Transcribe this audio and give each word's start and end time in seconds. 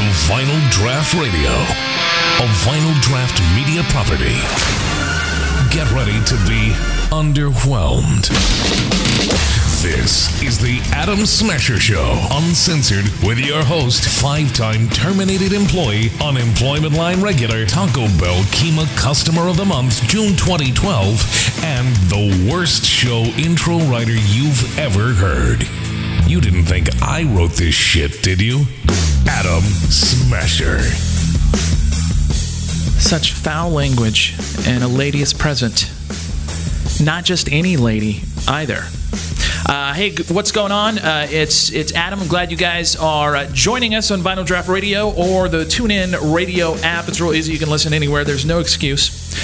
to 0.00 0.06
Vinyl 0.32 0.70
Draft 0.70 1.12
Radio, 1.12 1.50
a 1.50 2.48
Vinyl 2.64 2.98
Draft 3.02 3.38
media 3.54 3.82
property. 3.90 4.32
Get 5.70 5.90
ready 5.92 6.18
to 6.24 6.34
be 6.48 6.72
underwhelmed. 7.12 8.28
This 9.82 10.42
is 10.42 10.58
the 10.58 10.80
Atom 10.94 11.26
Smasher 11.26 11.78
Show, 11.78 12.18
uncensored, 12.30 13.04
with 13.22 13.38
your 13.38 13.62
host, 13.62 14.08
five 14.22 14.54
time 14.54 14.88
terminated 14.88 15.52
employee, 15.52 16.10
unemployment 16.22 16.94
line 16.94 17.20
regular, 17.20 17.66
Taco 17.66 18.06
Bell 18.18 18.40
Kima 18.56 18.86
Customer 18.96 19.48
of 19.48 19.58
the 19.58 19.66
Month, 19.66 20.08
June 20.08 20.34
2012, 20.34 21.62
and 21.62 21.94
the 22.08 22.50
worst 22.50 22.86
show 22.86 23.24
intro 23.36 23.76
writer 23.80 24.16
you've 24.16 24.78
ever 24.78 25.12
heard. 25.12 25.68
You 26.26 26.40
didn't 26.40 26.64
think 26.64 26.88
I 27.02 27.24
wrote 27.24 27.52
this 27.52 27.74
shit, 27.74 28.22
did 28.22 28.40
you? 28.40 28.64
Atom 29.40 29.64
Smasher. 29.88 30.80
Such 33.00 33.32
foul 33.32 33.70
language, 33.70 34.34
and 34.66 34.84
a 34.84 34.86
lady 34.86 35.22
is 35.22 35.32
present. 35.32 35.90
Not 37.02 37.24
just 37.24 37.50
any 37.50 37.78
lady 37.78 38.20
either. 38.46 38.84
Uh, 39.66 39.94
hey, 39.94 40.14
what's 40.28 40.52
going 40.52 40.72
on? 40.72 40.98
Uh, 40.98 41.26
it's 41.30 41.72
it's 41.72 41.94
Atom. 41.94 42.20
I'm 42.20 42.28
glad 42.28 42.50
you 42.50 42.58
guys 42.58 42.96
are 42.96 43.34
uh, 43.34 43.46
joining 43.54 43.94
us 43.94 44.10
on 44.10 44.20
Vinyl 44.20 44.44
Draft 44.44 44.68
Radio 44.68 45.10
or 45.10 45.48
the 45.48 45.64
TuneIn 45.64 46.34
Radio 46.34 46.76
app. 46.80 47.08
It's 47.08 47.18
real 47.18 47.32
easy. 47.32 47.54
You 47.54 47.58
can 47.58 47.70
listen 47.70 47.94
anywhere. 47.94 48.24
There's 48.24 48.44
no 48.44 48.58
excuse. 48.58 49.34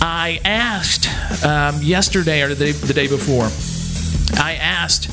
I 0.00 0.40
asked 0.44 1.08
um, 1.44 1.82
yesterday 1.82 2.42
or 2.42 2.54
the 2.54 2.66
day, 2.66 2.70
the 2.70 2.94
day 2.94 3.08
before. 3.08 3.50
I 4.40 4.54
asked 4.54 5.08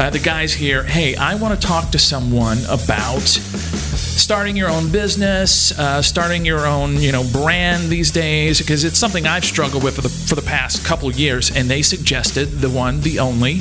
uh, 0.00 0.08
the 0.08 0.18
guys 0.18 0.54
here, 0.54 0.82
hey, 0.82 1.14
I 1.14 1.34
want 1.34 1.60
to 1.60 1.66
talk 1.66 1.90
to 1.90 1.98
someone 1.98 2.56
about 2.70 3.20
starting 3.20 4.56
your 4.56 4.70
own 4.70 4.90
business, 4.90 5.78
uh, 5.78 6.00
starting 6.00 6.46
your 6.46 6.66
own, 6.66 6.96
you 6.96 7.12
know, 7.12 7.22
brand 7.32 7.90
these 7.90 8.10
days, 8.10 8.60
because 8.60 8.84
it's 8.84 8.98
something 8.98 9.26
I've 9.26 9.44
struggled 9.44 9.84
with 9.84 9.96
for 9.96 10.00
the 10.00 10.08
for 10.08 10.36
the 10.36 10.42
past 10.42 10.86
couple 10.86 11.12
years. 11.12 11.54
And 11.54 11.68
they 11.68 11.82
suggested 11.82 12.46
the 12.46 12.70
one, 12.70 13.02
the 13.02 13.18
only, 13.18 13.56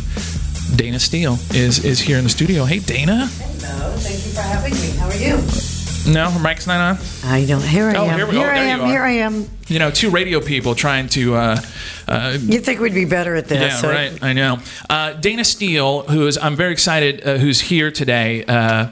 Dayna 0.78 1.02
Steele 1.02 1.38
is 1.54 1.84
is 1.84 2.00
here 2.00 2.18
in 2.18 2.23
the 2.23 2.30
studio. 2.30 2.64
Hey, 2.64 2.80
Dayna. 2.80 3.28
Hello, 3.28 3.98
thank 3.98 4.26
you 4.26 4.31
for 4.31 4.42
having 4.42 4.74
me. 4.74 4.92
How 4.98 5.08
are 5.08 5.16
you? 5.16 5.78
No, 6.08 6.30
her 6.31 6.39
mic's 6.39 6.66
not 6.66 6.80
on. 6.97 7.05
I 7.23 7.45
don't. 7.45 7.61
Here 7.64 7.88
I 7.89 7.95
Oh, 7.95 8.05
am. 8.05 8.17
here 8.17 8.28
we- 8.28 8.38
oh, 8.38 8.42
I 8.42 8.58
am. 8.58 8.86
Here 8.88 9.03
I 9.03 9.11
am. 9.11 9.47
You 9.67 9.78
know, 9.80 9.92
two 9.92 10.09
radio 10.09 10.39
people 10.39 10.73
trying 10.73 11.08
to. 11.09 11.36
Uh, 11.36 11.61
uh, 12.08 12.38
You'd 12.39 12.64
think 12.66 12.80
we'd 12.80 12.94
be 12.95 13.06
better 13.06 13.36
at 13.36 13.47
this. 13.47 13.59
Yeah, 13.61 13.75
so- 13.78 13.89
right. 13.89 14.11
I 14.22 14.33
know. 14.33 14.59
Uh, 14.89 15.14
Dayna 15.14 15.45
Steele, 15.45 16.03
who 16.03 16.25
is 16.25 16.38
I'm 16.38 16.56
very 16.56 16.72
excited, 16.72 17.22
uh, 17.28 17.38
who's 17.38 17.59
here 17.61 17.91
today, 17.91 18.44
uh, 18.45 18.53
uh, 18.56 18.88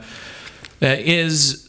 is 0.80 1.67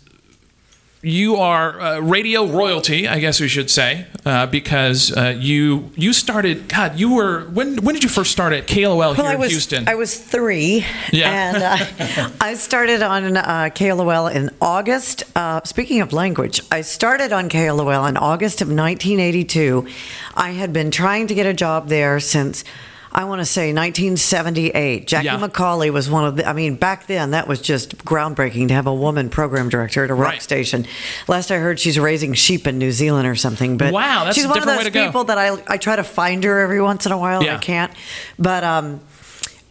you 1.02 1.38
are 1.38 1.80
uh, 1.80 2.00
radio 2.00 2.46
royalty, 2.46 3.08
I 3.08 3.20
guess 3.20 3.40
we 3.40 3.48
should 3.48 3.70
say, 3.70 4.06
uh, 4.26 4.48
because 4.48 5.16
uh, 5.16 5.34
you 5.40 5.92
you 5.96 6.12
started. 6.12 6.68
God, 6.68 7.00
you 7.00 7.14
were 7.14 7.46
when 7.54 7.78
when 7.84 7.96
did 7.96 8.04
you 8.04 8.10
first 8.10 8.32
start 8.32 8.52
at 8.52 8.68
KLOL 8.68 8.98
Well, 8.98 9.14
here 9.14 9.26
I 9.26 9.34
in 9.36 9.40
was 9.40 9.52
Houston? 9.52 9.88
I 9.88 9.96
was 9.96 10.18
three, 10.18 10.86
Yeah. 11.14 11.30
and 11.54 11.64
uh, 11.64 12.30
I 12.42 12.56
started 12.56 13.02
on 13.02 13.38
uh, 13.38 13.70
KLOL 13.74 14.34
in 14.34 14.50
August. 14.62 15.24
Uh, 15.36 15.62
speaking 15.64 16.02
of 16.02 16.12
language, 16.12 16.62
I 16.72 16.82
started 16.82 17.32
on 17.32 17.50
KLOL 17.50 18.08
in 18.10 18.18
August 18.18 18.62
of 18.62 18.68
1982. 18.68 19.88
I 20.36 20.52
had 20.52 20.74
been 20.74 20.92
trying 20.92 21.28
to 21.28 21.34
get 21.36 21.46
a 21.46 21.54
job 21.54 21.88
there 21.88 22.20
since. 22.20 22.64
I 23.12 23.24
want 23.26 23.40
to 23.40 23.46
say 23.46 23.74
1978. 23.74 25.08
Jackie 25.08 25.26
Yeah. 25.26 25.38
McCauley 25.40 25.92
was 25.92 26.10
one 26.10 26.26
of 26.26 26.36
the. 26.36 26.48
I 26.48 26.54
mean, 26.54 26.76
back 26.76 27.08
then 27.08 27.32
that 27.32 27.48
was 27.48 27.60
just 27.62 27.98
groundbreaking 28.06 28.68
to 28.68 28.74
have 28.76 28.86
a 28.88 28.94
woman 28.94 29.30
program 29.30 29.68
director 29.70 30.04
at 30.04 30.12
a 30.12 30.14
rock 30.14 30.34
Right. 30.34 30.42
station. 30.42 30.86
Last 31.28 31.52
I 31.52 31.58
heard, 31.58 31.80
she's 31.80 31.98
raising 32.00 32.34
sheep 32.34 32.68
in 32.68 32.78
New 32.78 32.92
Zealand 32.92 33.28
or 33.28 33.36
something. 33.36 33.78
But 33.78 33.94
Wow, 33.94 34.26
that's 34.26 34.36
she's 34.36 34.46
a 34.46 34.50
one 34.50 34.60
of 34.60 34.66
those 34.66 34.78
way 34.78 34.84
to 34.84 34.90
go. 34.92 35.06
people 35.06 35.24
that 35.26 35.38
I 35.38 35.58
I 35.68 35.78
try 35.78 35.96
to 35.96 36.04
find 36.04 36.44
her 36.44 36.60
every 36.60 36.82
once 36.82 37.06
in 37.06 37.12
a 37.12 37.18
while. 37.18 37.38
and 37.40 37.46
Yeah. 37.48 37.56
I 37.56 37.60
can't. 37.60 37.92
But 38.38 38.64
um, 38.64 39.00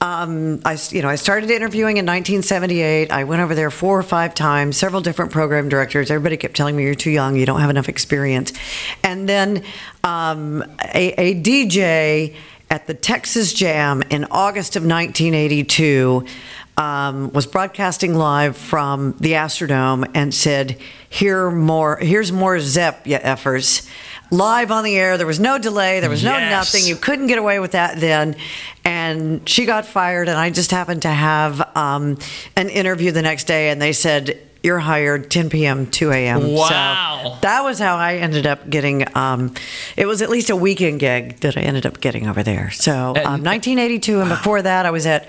um, 0.01 0.61
I 0.65 0.77
you 0.91 1.03
know 1.03 1.09
I 1.09 1.15
started 1.17 1.51
interviewing 1.51 1.97
in 1.97 2.07
1978. 2.07 3.11
I 3.13 3.25
went 3.25 3.41
over 3.43 3.55
there 3.55 3.71
four 3.71 3.99
or 3.99 4.03
five 4.03 4.35
times, 4.35 4.77
several 4.77 5.01
different 5.01 5.31
program 5.33 5.69
directors. 5.69 6.11
Everybody 6.11 6.37
kept 6.37 6.57
telling 6.57 6.77
me 6.77 6.83
you're 6.85 6.95
too 6.95 7.11
young, 7.11 7.37
you 7.37 7.47
don't 7.47 7.61
have 7.61 7.71
enough 7.71 7.89
experience. 7.89 8.53
And 9.05 9.29
then 9.29 9.63
um, 10.05 10.63
a, 10.95 11.15
a 11.21 11.35
DJ 11.41 12.35
at 12.71 12.87
the 12.87 12.95
Texas 12.95 13.53
Jam 13.53 14.03
in 14.11 14.27
August 14.31 14.77
of 14.77 14.83
1982 14.83 16.25
um, 16.77 17.33
was 17.33 17.47
broadcasting 17.47 18.15
live 18.15 18.57
from 18.57 19.17
the 19.19 19.33
Astrodome 19.33 20.09
and 20.15 20.33
said, 20.33 20.79
"Here 21.09 21.51
more, 21.51 21.97
here's 21.97 22.31
more 22.31 22.61
Zepp, 22.61 23.07
ya 23.07 23.19
effers." 23.19 23.89
Live 24.31 24.71
on 24.71 24.85
the 24.85 24.95
air. 24.97 25.17
There 25.17 25.27
was 25.27 25.41
no 25.41 25.57
delay. 25.59 26.01
There 26.01 26.11
was 26.11 26.23
no 26.23 26.37
Yes. 26.37 26.51
nothing. 26.51 26.87
You 26.87 26.97
couldn't 26.97 27.29
get 27.29 27.39
away 27.39 27.61
with 27.61 27.73
that 27.73 27.99
then. 27.99 28.37
And 28.85 29.49
she 29.49 29.65
got 29.65 29.87
fired, 29.87 30.29
and 30.29 30.37
I 30.39 30.51
just 30.51 30.71
happened 30.71 31.03
to 31.03 31.09
have 31.09 31.67
um, 31.75 32.19
an 32.55 32.69
interview 32.69 33.11
the 33.11 33.23
next 33.23 33.45
day, 33.45 33.71
and 33.71 33.81
they 33.81 33.93
said, 33.95 34.39
You're 34.63 34.81
hired 34.81 35.31
10 35.31 35.51
p.m., 35.51 35.87
2 35.87 36.11
a.m. 36.11 36.53
Wow. 36.53 37.23
So 37.25 37.39
that 37.43 37.63
was 37.63 37.79
how 37.79 37.97
I 37.97 38.17
ended 38.17 38.47
up 38.47 38.69
getting, 38.69 39.05
um, 39.17 39.55
it 39.97 40.07
was 40.07 40.21
at 40.21 40.31
least 40.31 40.51
a 40.51 40.57
weekend 40.57 41.01
gig 41.01 41.41
that 41.41 41.57
I 41.57 41.61
ended 41.61 41.87
up 41.87 42.01
getting 42.01 42.27
over 42.29 42.43
there. 42.43 42.71
So 42.71 43.11
um, 43.11 43.45
1982, 43.45 44.21
and 44.21 44.29
before 44.29 44.63
that, 44.63 44.85
I 44.85 44.91
was 44.91 45.07
at 45.07 45.29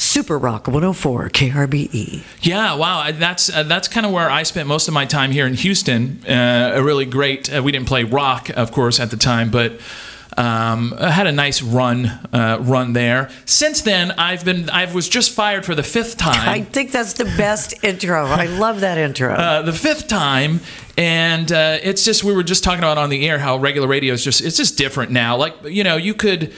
Super 0.00 0.38
Rock 0.38 0.66
104 0.66 1.28
KRBE. 1.28 2.22
Yeah, 2.40 2.74
wow. 2.74 3.10
That's 3.12 3.54
uh, 3.54 3.64
that's 3.64 3.86
kind 3.86 4.06
of 4.06 4.12
where 4.12 4.30
I 4.30 4.44
spent 4.44 4.66
most 4.66 4.88
of 4.88 4.94
my 4.94 5.04
time 5.04 5.30
here 5.30 5.46
in 5.46 5.52
Houston. 5.52 6.24
Uh, 6.26 6.72
a 6.74 6.82
really 6.82 7.04
great. 7.04 7.54
Uh, 7.54 7.62
we 7.62 7.70
didn't 7.70 7.86
play 7.86 8.04
rock, 8.04 8.48
of 8.56 8.72
course, 8.72 8.98
at 8.98 9.10
the 9.10 9.18
time, 9.18 9.50
but 9.50 9.78
um, 10.36 10.92
had 10.92 11.26
a 11.26 11.32
nice 11.32 11.62
run 11.62 12.06
uh, 12.32 12.58
run 12.60 12.92
there. 12.92 13.30
Since 13.46 13.82
then, 13.82 14.12
I've 14.12 14.44
been 14.44 14.70
I 14.70 14.92
was 14.92 15.08
just 15.08 15.32
fired 15.32 15.64
for 15.64 15.74
the 15.74 15.82
fifth 15.82 16.16
time. 16.16 16.48
I 16.48 16.62
think 16.62 16.92
that's 16.92 17.14
the 17.14 17.24
best 17.24 17.84
intro. 17.84 18.24
I 18.26 18.46
love 18.46 18.80
that 18.80 18.98
intro. 18.98 19.32
uh, 19.34 19.62
the 19.62 19.72
fifth 19.72 20.08
time, 20.08 20.60
and 20.96 21.50
uh, 21.50 21.78
it's 21.82 22.04
just 22.04 22.24
we 22.24 22.32
were 22.32 22.42
just 22.44 22.62
talking 22.64 22.80
about 22.80 22.98
on 22.98 23.10
the 23.10 23.28
air 23.28 23.38
how 23.38 23.56
regular 23.56 23.88
radio 23.88 24.14
is 24.14 24.22
just 24.24 24.40
it's 24.40 24.56
just 24.56 24.78
different 24.78 25.10
now. 25.10 25.36
Like 25.36 25.54
you 25.64 25.84
know, 25.84 25.96
you 25.96 26.14
could. 26.14 26.52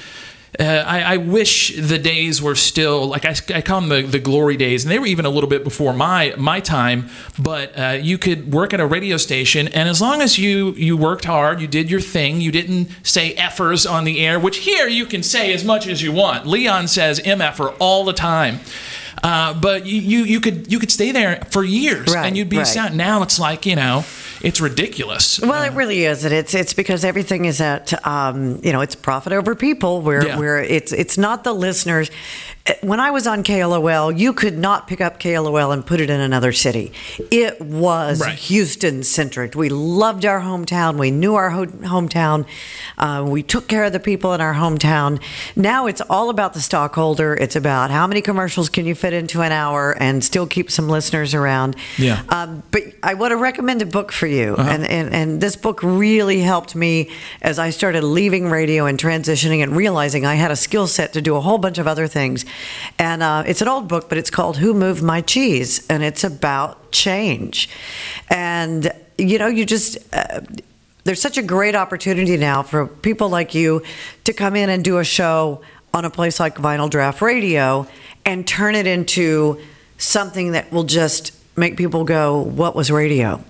Uh, 0.60 0.64
I, 0.86 1.14
I 1.14 1.16
wish 1.16 1.74
the 1.76 1.98
days 1.98 2.42
were 2.42 2.54
still 2.54 3.06
like 3.06 3.24
I, 3.24 3.34
I 3.54 3.62
call 3.62 3.80
them 3.80 3.88
the, 3.88 4.02
the 4.02 4.18
glory 4.18 4.58
days, 4.58 4.84
and 4.84 4.92
they 4.92 4.98
were 4.98 5.06
even 5.06 5.24
a 5.24 5.30
little 5.30 5.48
bit 5.48 5.64
before 5.64 5.94
my 5.94 6.34
my 6.36 6.60
time. 6.60 7.08
But 7.38 7.72
uh, 7.78 7.98
you 8.00 8.18
could 8.18 8.52
work 8.52 8.74
at 8.74 8.80
a 8.80 8.86
radio 8.86 9.16
station, 9.16 9.68
and 9.68 9.88
as 9.88 10.02
long 10.02 10.20
as 10.20 10.38
you 10.38 10.72
you 10.72 10.94
worked 10.96 11.24
hard, 11.24 11.60
you 11.62 11.66
did 11.66 11.90
your 11.90 12.00
thing, 12.02 12.42
you 12.42 12.52
didn't 12.52 12.90
say 13.02 13.34
effers 13.36 13.90
on 13.90 14.04
the 14.04 14.20
air, 14.24 14.38
which 14.38 14.58
here 14.58 14.86
you 14.88 15.06
can 15.06 15.22
say 15.22 15.54
as 15.54 15.64
much 15.64 15.86
as 15.86 16.02
you 16.02 16.12
want. 16.12 16.46
Leon 16.46 16.86
says 16.88 17.18
mf'er 17.20 17.74
all 17.78 18.04
the 18.04 18.12
time. 18.12 18.60
Uh, 19.22 19.54
but 19.54 19.86
you, 19.86 20.00
you 20.00 20.24
you 20.24 20.40
could 20.40 20.70
you 20.70 20.78
could 20.78 20.90
stay 20.90 21.12
there 21.12 21.36
for 21.50 21.62
years 21.62 22.12
Right, 22.12 22.26
and 22.26 22.36
you'd 22.36 22.48
be 22.48 22.58
right. 22.58 22.66
sound. 22.66 22.96
Now 22.96 23.22
it's 23.22 23.38
like 23.38 23.64
you 23.64 23.76
know, 23.76 24.04
it's 24.42 24.60
ridiculous. 24.60 25.40
Well, 25.40 25.62
it 25.62 25.72
really 25.74 26.04
is, 26.04 26.24
and 26.24 26.34
it's 26.34 26.54
it's 26.54 26.74
because 26.74 27.04
everything 27.04 27.44
is 27.44 27.60
at 27.60 27.92
um, 28.06 28.60
you 28.62 28.72
know 28.72 28.80
it's 28.80 28.94
profit 28.94 29.32
over 29.32 29.54
people. 29.54 30.02
Where 30.02 30.26
Yeah. 30.26 30.38
where 30.38 30.58
it's 30.62 30.92
it's 30.92 31.16
not 31.18 31.44
the 31.44 31.52
listeners. 31.52 32.10
When 32.80 33.00
I 33.00 33.10
was 33.10 33.26
on 33.26 33.42
KLOL, 33.42 34.16
you 34.16 34.32
could 34.32 34.56
not 34.56 34.86
pick 34.86 35.00
up 35.00 35.18
KLOL 35.18 35.72
and 35.72 35.84
put 35.84 36.00
it 36.00 36.08
in 36.10 36.20
another 36.20 36.52
city. 36.52 36.92
It 37.30 37.60
was 37.60 38.20
Right. 38.20 38.38
Houston 38.38 39.02
centric. 39.02 39.56
We 39.56 39.68
loved 39.68 40.24
our 40.24 40.40
hometown. 40.40 40.96
We 40.96 41.10
knew 41.10 41.34
our 41.34 41.50
ho- 41.50 41.66
hometown. 41.66 42.44
Uh, 42.98 43.24
we 43.26 43.42
took 43.42 43.66
care 43.66 43.82
of 43.82 43.92
the 43.92 43.98
people 43.98 44.32
in 44.32 44.40
our 44.40 44.54
hometown. 44.54 45.20
Now 45.56 45.86
it's 45.86 46.00
all 46.08 46.30
about 46.30 46.54
the 46.54 46.60
stockholder. 46.60 47.34
It's 47.34 47.56
about 47.56 47.90
how 47.90 48.06
many 48.06 48.20
commercials 48.20 48.68
can 48.68 48.86
you 48.86 48.94
fit 48.94 49.12
into 49.12 49.42
an 49.42 49.50
hour 49.50 49.96
and 49.98 50.22
still 50.22 50.46
keep 50.46 50.70
some 50.70 50.88
listeners 50.88 51.34
around. 51.34 51.74
Yeah. 51.98 52.22
Um, 52.28 52.62
but 52.70 52.82
I 53.02 53.14
want 53.14 53.32
to 53.32 53.36
recommend 53.38 53.82
a 53.82 53.86
book 53.86 54.12
for 54.12 54.28
you, 54.28 54.54
and, 54.54 54.86
and 54.86 55.12
and 55.12 55.40
this 55.40 55.56
book 55.56 55.80
really 55.82 56.40
helped 56.40 56.76
me 56.76 57.10
as 57.40 57.58
I 57.58 57.70
started 57.70 58.04
leaving 58.04 58.48
radio 58.48 58.86
and 58.86 58.96
transitioning 58.98 59.64
and 59.64 59.76
realizing 59.76 60.24
I 60.24 60.36
had 60.36 60.52
a 60.52 60.56
skill 60.56 60.86
set 60.86 61.12
to 61.14 61.20
do 61.20 61.34
a 61.34 61.40
whole 61.40 61.58
bunch 61.58 61.78
of 61.78 61.88
other 61.88 62.06
things. 62.06 62.44
And 62.98 63.22
uh, 63.22 63.44
it's 63.46 63.62
an 63.62 63.68
old 63.68 63.88
book, 63.88 64.08
but 64.08 64.18
it's 64.18 64.30
called 64.30 64.58
"Who 64.58 64.74
Moved 64.74 65.02
My 65.02 65.20
Cheese," 65.20 65.86
and 65.88 66.02
it's 66.02 66.24
about 66.24 66.92
change. 66.92 67.68
And 68.28 68.92
you 69.18 69.38
know, 69.38 69.48
you 69.48 69.66
just. 69.66 69.98
Uh, 70.12 70.40
there's 71.04 71.20
such 71.20 71.36
a 71.36 71.42
great 71.42 71.74
opportunity 71.74 72.36
now 72.36 72.62
for 72.62 72.86
people 72.86 73.28
like 73.28 73.56
you 73.56 73.82
to 74.22 74.32
come 74.32 74.54
in 74.54 74.70
and 74.70 74.84
do 74.84 74.98
a 74.98 75.04
show 75.04 75.60
on 75.92 76.04
a 76.04 76.10
place 76.10 76.38
like 76.38 76.56
Vinyl 76.56 76.88
Draft 76.88 77.20
Radio 77.20 77.88
and 78.24 78.46
turn 78.46 78.74
it 78.74 78.86
into 78.86 79.60
something 79.98 80.52
that 80.52 80.72
will 80.72 80.84
just 80.84 81.32
make 81.56 81.76
people 81.76 82.04
go, 82.04 82.40
What 82.40 82.74
was 82.74 82.90
radio? 82.90 83.42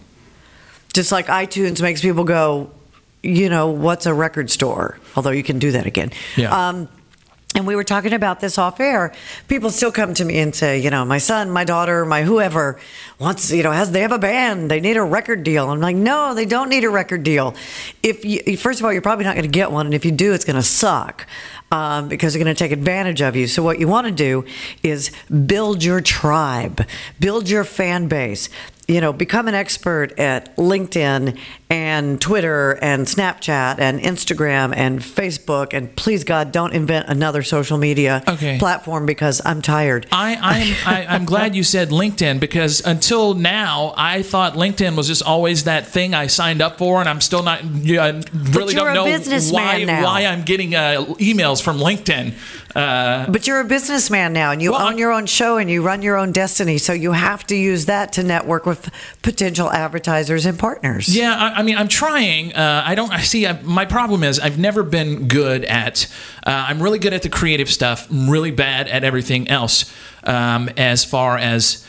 Just 0.93 1.13
like 1.13 1.27
iTunes 1.27 1.81
makes 1.81 2.01
people 2.01 2.25
go, 2.25 2.71
You 3.23 3.49
know, 3.49 3.69
what's 3.69 4.07
a 4.07 4.15
record 4.15 4.51
store? 4.51 4.99
Although 5.17 5.31
you 5.31 5.43
can 5.43 5.59
do 5.59 5.73
that 5.73 5.87
again. 5.87 6.11
Yeah. 6.37 6.69
Um, 6.69 6.89
and 7.55 7.67
we 7.67 7.77
were 7.77 7.85
talking 7.85 8.13
about 8.13 8.41
this 8.41 8.57
off 8.57 8.81
air. 8.81 9.13
People 9.49 9.71
still 9.71 9.93
come 9.93 10.15
to 10.15 10.25
me 10.25 10.39
and 10.39 10.55
say, 10.55 10.79
you 10.79 10.91
know, 10.91 11.05
my 11.05 11.19
son, 11.19 11.51
my 11.51 11.65
daughter, 11.65 12.07
my 12.07 12.23
whoever 12.23 12.79
wants, 13.19 13.53
you 13.53 13.63
know, 13.63 13.73
has 13.73 13.91
they 13.91 14.01
have 14.01 14.13
a 14.13 14.19
band, 14.19 14.71
they 14.71 14.81
need 14.81 14.97
a 14.97 15.03
record 15.03 15.45
deal. 15.45 15.71
I'm 15.71 15.81
like, 15.81 15.97
no, 15.97 16.35
they 16.35 16.47
don't 16.47 16.69
need 16.69 16.85
a 16.85 16.91
record 16.91 17.23
deal. 17.23 17.55
If 18.03 18.25
you, 18.25 18.57
first 18.57 18.81
of 18.81 18.87
all, 18.87 18.93
you're 18.93 19.03
probably 19.03 19.25
not 19.25 19.35
going 19.35 19.45
to 19.45 19.51
get 19.51 19.71
one, 19.71 19.87
and 19.87 19.95
if 19.95 20.05
you 20.05 20.13
do, 20.13 20.33
it's 20.33 20.45
going 20.45 20.57
to 20.57 20.63
suck. 20.63 21.27
Um, 21.71 22.09
because 22.09 22.35
they're 22.35 22.45
going 22.45 22.55
to 22.55 22.59
take 22.59 22.71
advantage 22.71 23.23
of 23.23 23.35
you. 23.35 23.47
So, 23.47 23.63
what 23.63 23.81
you 23.81 23.89
want 23.89 24.07
to 24.07 24.13
do 24.13 24.45
is 24.83 25.11
build 25.47 25.83
your 25.83 26.03
tribe, 26.03 26.87
build 27.19 27.49
your 27.49 27.65
fan 27.65 28.09
base 28.09 28.51
you 28.89 29.01
know, 29.01 29.13
become 29.13 29.49
an 29.49 29.55
expert 29.55 30.19
at 30.19 30.55
LinkedIn 30.57 31.39
and 31.73 32.21
Twitter 32.21 32.73
and 32.83 33.07
Snapchat 33.07 33.79
and 33.79 33.99
Instagram 34.01 34.75
and 34.77 35.01
Facebook. 35.01 35.73
And 35.73 35.95
please 35.97 36.23
God, 36.23 36.53
don't 36.53 36.75
invent 36.75 37.09
another 37.09 37.43
social 37.43 37.79
media 37.79 38.23
Okay. 38.29 38.59
platform 38.59 39.07
because 39.07 39.41
I'm 39.45 39.63
tired. 39.63 40.07
I, 40.13 40.35
I'm 40.37 40.77
I, 40.95 41.07
I'm 41.07 41.25
glad 41.25 41.57
you 41.57 41.63
said 41.65 41.89
LinkedIn 41.89 42.41
because 42.41 42.85
until 42.85 43.33
now 43.35 43.95
I 43.97 44.23
thought 44.23 44.53
LinkedIn 44.55 44.97
was 44.97 45.07
just 45.07 45.23
always 45.23 45.65
that 45.65 45.87
thing 45.87 46.13
I 46.15 46.27
signed 46.27 46.61
up 46.61 46.77
for, 46.79 47.01
and 47.01 47.09
I'm 47.09 47.21
still 47.23 47.43
not. 47.43 47.65
Yeah, 47.65 48.21
really 48.33 48.75
don't 48.75 48.93
know 48.95 49.05
why 49.51 49.85
why 50.03 50.27
I'm 50.27 50.43
getting 50.43 50.75
uh, 50.75 51.05
emails 51.19 51.63
from 51.63 51.79
LinkedIn. 51.79 52.35
Uh, 52.75 53.27
But 53.31 53.47
you're 53.47 53.61
a 53.61 53.65
businessman 53.67 54.33
now, 54.33 54.51
and 54.51 54.63
you 54.63 54.73
Well, 54.73 54.87
own 54.89 54.97
your 54.99 55.13
own 55.13 55.27
show 55.27 55.59
and 55.59 55.69
you 55.71 55.83
run 55.83 56.01
your 56.03 56.17
own 56.17 56.33
destiny. 56.33 56.79
So 56.79 56.93
you 56.95 57.13
have 57.13 57.47
to 57.49 57.55
use 57.57 57.85
that 57.87 58.13
to 58.15 58.23
network 58.23 58.65
with 58.67 58.91
potential 59.23 59.71
advertisers 59.71 60.47
and 60.47 60.59
partners. 60.59 61.15
Yeah, 61.15 61.35
I, 61.37 61.62
I 61.63 61.65
mean, 61.65 61.77
I'm 61.77 61.87
trying. 61.87 62.53
Uh, 62.55 62.83
I 62.85 62.97
don't. 62.97 63.13
I 63.13 63.21
see. 63.21 63.47
I, 63.47 63.53
my 63.63 63.85
problem 63.85 64.25
is 64.25 64.41
I've 64.41 64.59
never 64.59 64.83
been 64.83 65.29
good 65.29 65.65
at. 65.65 66.13
Uh, 66.45 66.67
I'm 66.69 66.83
really 66.83 66.99
good 66.99 67.13
at 67.13 67.23
the 67.23 67.29
creative 67.29 67.71
stuff. 67.71 68.11
I'm 68.11 68.29
really 68.29 68.51
bad 68.51 68.89
at 68.89 69.05
everything 69.05 69.47
else. 69.47 69.95
Um, 70.25 70.71
as 70.77 71.05
far 71.05 71.39
as 71.39 71.87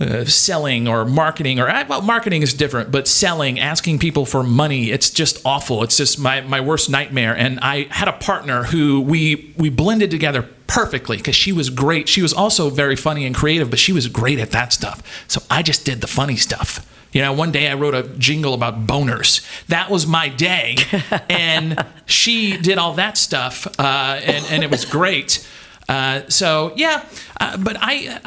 uh, 0.00 0.24
selling 0.24 0.88
or 0.88 1.04
marketing, 1.04 1.60
or 1.60 1.68
uh, 1.68 1.84
well, 1.86 2.00
marketing 2.00 2.40
is 2.40 2.54
different, 2.54 2.90
but 2.90 3.06
selling, 3.06 3.60
asking 3.60 3.98
people 3.98 4.24
for 4.24 4.42
money, 4.42 4.90
it's 4.90 5.10
just 5.10 5.44
awful. 5.44 5.82
It's 5.82 5.98
just 5.98 6.18
my 6.18 6.40
my 6.40 6.62
worst 6.62 6.88
nightmare. 6.88 7.36
And 7.36 7.60
I 7.60 7.88
had 7.90 8.08
a 8.08 8.14
partner 8.14 8.62
who 8.62 9.02
we 9.02 9.52
we 9.58 9.68
blended 9.68 10.10
together 10.10 10.48
perfectly 10.66 11.18
because 11.18 11.36
she 11.36 11.52
was 11.52 11.68
great. 11.68 12.08
She 12.08 12.22
was 12.22 12.32
also 12.32 12.70
very 12.70 12.96
funny 12.96 13.26
and 13.26 13.34
creative, 13.34 13.68
but 13.68 13.78
she 13.78 13.92
was 13.92 14.08
great 14.08 14.38
at 14.38 14.52
that 14.52 14.72
stuff. 14.72 15.02
So 15.28 15.42
I 15.50 15.60
just 15.60 15.84
did 15.84 16.00
the 16.00 16.06
funny 16.06 16.36
stuff. 16.36 16.86
You 17.12 17.22
know, 17.22 17.32
one 17.32 17.50
day 17.50 17.68
I 17.68 17.74
wrote 17.74 17.94
a 17.94 18.04
jingle 18.04 18.54
about 18.54 18.86
boners. 18.86 19.44
That 19.66 19.90
was 19.90 20.06
my 20.06 20.28
day, 20.28 20.76
and 21.30 21.84
she 22.06 22.56
did 22.56 22.78
all 22.78 22.94
that 22.94 23.18
stuff, 23.18 23.66
uh, 23.78 24.20
and 24.22 24.44
and 24.50 24.62
it 24.62 24.70
was 24.70 24.84
great. 24.84 25.46
Uh, 25.88 26.22
so 26.28 26.72
yeah, 26.76 27.04
uh, 27.40 27.56
but 27.56 27.76
I, 27.80 28.20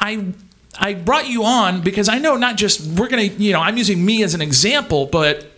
I, 0.00 0.32
I 0.76 0.94
brought 0.94 1.28
you 1.28 1.44
on 1.44 1.82
because 1.82 2.08
I 2.08 2.18
know 2.18 2.36
not 2.36 2.56
just 2.56 2.98
we're 2.98 3.08
gonna, 3.08 3.22
you 3.22 3.52
know, 3.52 3.60
I'm 3.60 3.76
using 3.76 4.04
me 4.04 4.24
as 4.24 4.34
an 4.34 4.42
example, 4.42 5.06
but 5.06 5.48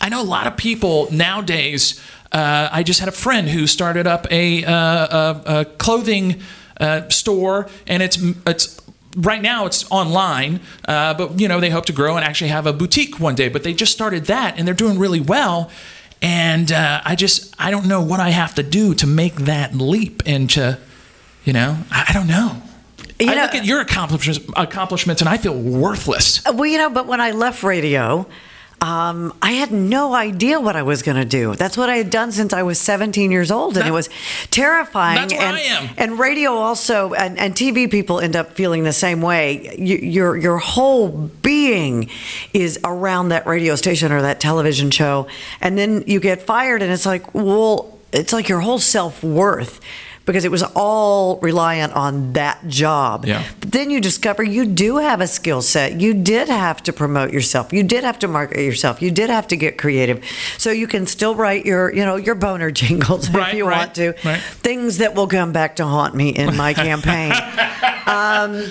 I 0.00 0.08
know 0.08 0.22
a 0.22 0.24
lot 0.24 0.46
of 0.46 0.56
people 0.56 1.08
nowadays. 1.12 2.00
Uh, 2.32 2.70
I 2.72 2.82
just 2.82 3.00
had 3.00 3.08
a 3.10 3.12
friend 3.12 3.50
who 3.50 3.66
started 3.66 4.06
up 4.06 4.26
a, 4.32 4.64
uh, 4.64 4.72
a, 4.74 5.42
a 5.60 5.64
clothing 5.66 6.40
uh, 6.80 7.06
store, 7.10 7.68
and 7.86 8.02
it's 8.02 8.16
it's 8.46 8.80
right 9.16 9.42
now 9.42 9.66
it's 9.66 9.84
online, 9.90 10.60
uh, 10.88 11.14
but 11.14 11.38
you 11.40 11.48
know 11.48 11.60
they 11.60 11.70
hope 11.70 11.86
to 11.86 11.92
grow 11.92 12.16
and 12.16 12.24
actually 12.24 12.48
have 12.50 12.66
a 12.66 12.72
boutique 12.72 13.18
one 13.20 13.34
day. 13.34 13.48
But 13.48 13.62
they 13.62 13.74
just 13.74 13.92
started 13.92 14.26
that, 14.26 14.58
and 14.58 14.66
they're 14.66 14.74
doing 14.74 14.98
really 14.98 15.20
well. 15.20 15.70
And 16.20 16.70
uh, 16.70 17.00
I 17.04 17.16
just 17.16 17.54
I 17.58 17.70
don't 17.70 17.86
know 17.86 18.00
what 18.02 18.20
I 18.20 18.30
have 18.30 18.54
to 18.54 18.62
do 18.62 18.94
to 18.94 19.06
make 19.06 19.34
that 19.36 19.74
leap 19.74 20.22
into, 20.26 20.78
you 21.44 21.52
know, 21.52 21.78
I, 21.90 22.06
I 22.10 22.12
don't 22.12 22.28
know. 22.28 22.62
You 23.18 23.30
I 23.30 23.34
know- 23.34 23.42
look 23.42 23.54
at 23.54 23.64
your 23.64 23.80
accomplishments, 23.80 24.40
accomplishments, 24.56 25.20
and 25.22 25.28
I 25.28 25.36
feel 25.36 25.56
worthless. 25.58 26.40
Well, 26.44 26.66
you 26.66 26.78
know, 26.78 26.90
but 26.90 27.06
when 27.06 27.20
I 27.20 27.32
left 27.32 27.62
radio, 27.62 28.26
um, 28.82 29.32
I 29.40 29.52
had 29.52 29.70
no 29.70 30.12
idea 30.12 30.58
what 30.60 30.74
I 30.74 30.82
was 30.82 31.02
going 31.02 31.16
to 31.16 31.24
do. 31.24 31.54
That's 31.54 31.76
what 31.76 31.88
I 31.88 31.98
had 31.98 32.10
done 32.10 32.32
since 32.32 32.52
I 32.52 32.64
was 32.64 32.80
17 32.80 33.30
years 33.30 33.52
old, 33.52 33.76
and 33.76 33.84
That- 33.84 33.90
it 33.90 33.92
was 33.92 34.10
terrifying. 34.50 35.20
That's 35.20 35.32
where 35.32 35.42
and, 35.42 35.56
I 35.56 35.60
am. 35.60 35.90
And 35.96 36.18
radio 36.18 36.50
also, 36.54 37.12
and, 37.12 37.38
and 37.38 37.54
TV 37.54 37.88
people 37.88 38.18
end 38.18 38.34
up 38.34 38.54
feeling 38.54 38.82
the 38.82 38.92
same 38.92 39.22
way. 39.22 39.76
You, 39.78 39.98
your 39.98 40.36
your 40.36 40.58
whole 40.58 41.08
being 41.42 42.10
is 42.52 42.80
around 42.82 43.28
that 43.28 43.46
radio 43.46 43.76
station 43.76 44.10
or 44.10 44.20
that 44.22 44.40
television 44.40 44.90
show, 44.90 45.28
and 45.60 45.78
then 45.78 46.02
you 46.08 46.18
get 46.18 46.42
fired, 46.42 46.82
and 46.82 46.90
it's 46.90 47.06
like, 47.06 47.32
well, 47.34 47.96
it's 48.12 48.32
like 48.32 48.48
your 48.48 48.60
whole 48.60 48.80
self 48.80 49.22
worth. 49.22 49.80
Because 50.24 50.44
it 50.44 50.52
was 50.52 50.62
all 50.62 51.40
reliant 51.40 51.94
on 51.94 52.34
that 52.34 52.68
job. 52.68 53.26
Yeah. 53.26 53.42
Then 53.72 53.90
you 53.90 54.00
discover 54.00 54.42
you 54.42 54.64
do 54.66 54.98
have 54.98 55.20
a 55.20 55.26
skill 55.26 55.62
set. 55.62 56.00
You 56.00 56.14
did 56.14 56.48
have 56.48 56.82
to 56.84 56.92
promote 56.92 57.32
yourself. 57.32 57.72
You 57.72 57.82
did 57.82 58.04
have 58.04 58.18
to 58.20 58.28
market 58.28 58.60
yourself. 58.62 59.02
You 59.02 59.10
did 59.10 59.30
have 59.30 59.48
to 59.48 59.56
get 59.56 59.78
creative. 59.78 60.22
So 60.58 60.70
you 60.70 60.86
can 60.86 61.06
still 61.06 61.34
write 61.34 61.64
your, 61.66 61.92
you 61.92 62.04
know, 62.04 62.16
your 62.16 62.34
boner 62.34 62.70
jingles 62.82 63.30
Right, 63.30 63.48
if 63.48 63.54
you 63.56 63.66
right, 63.66 63.78
want 63.78 63.94
to. 63.96 64.12
right. 64.24 64.40
Things 64.40 64.98
that 64.98 65.14
will 65.14 65.26
come 65.26 65.52
back 65.52 65.76
to 65.76 65.84
haunt 65.86 66.14
me 66.14 66.28
in 66.30 66.54
my 66.56 66.74
campaign. 66.74 67.32
um, 68.06 68.64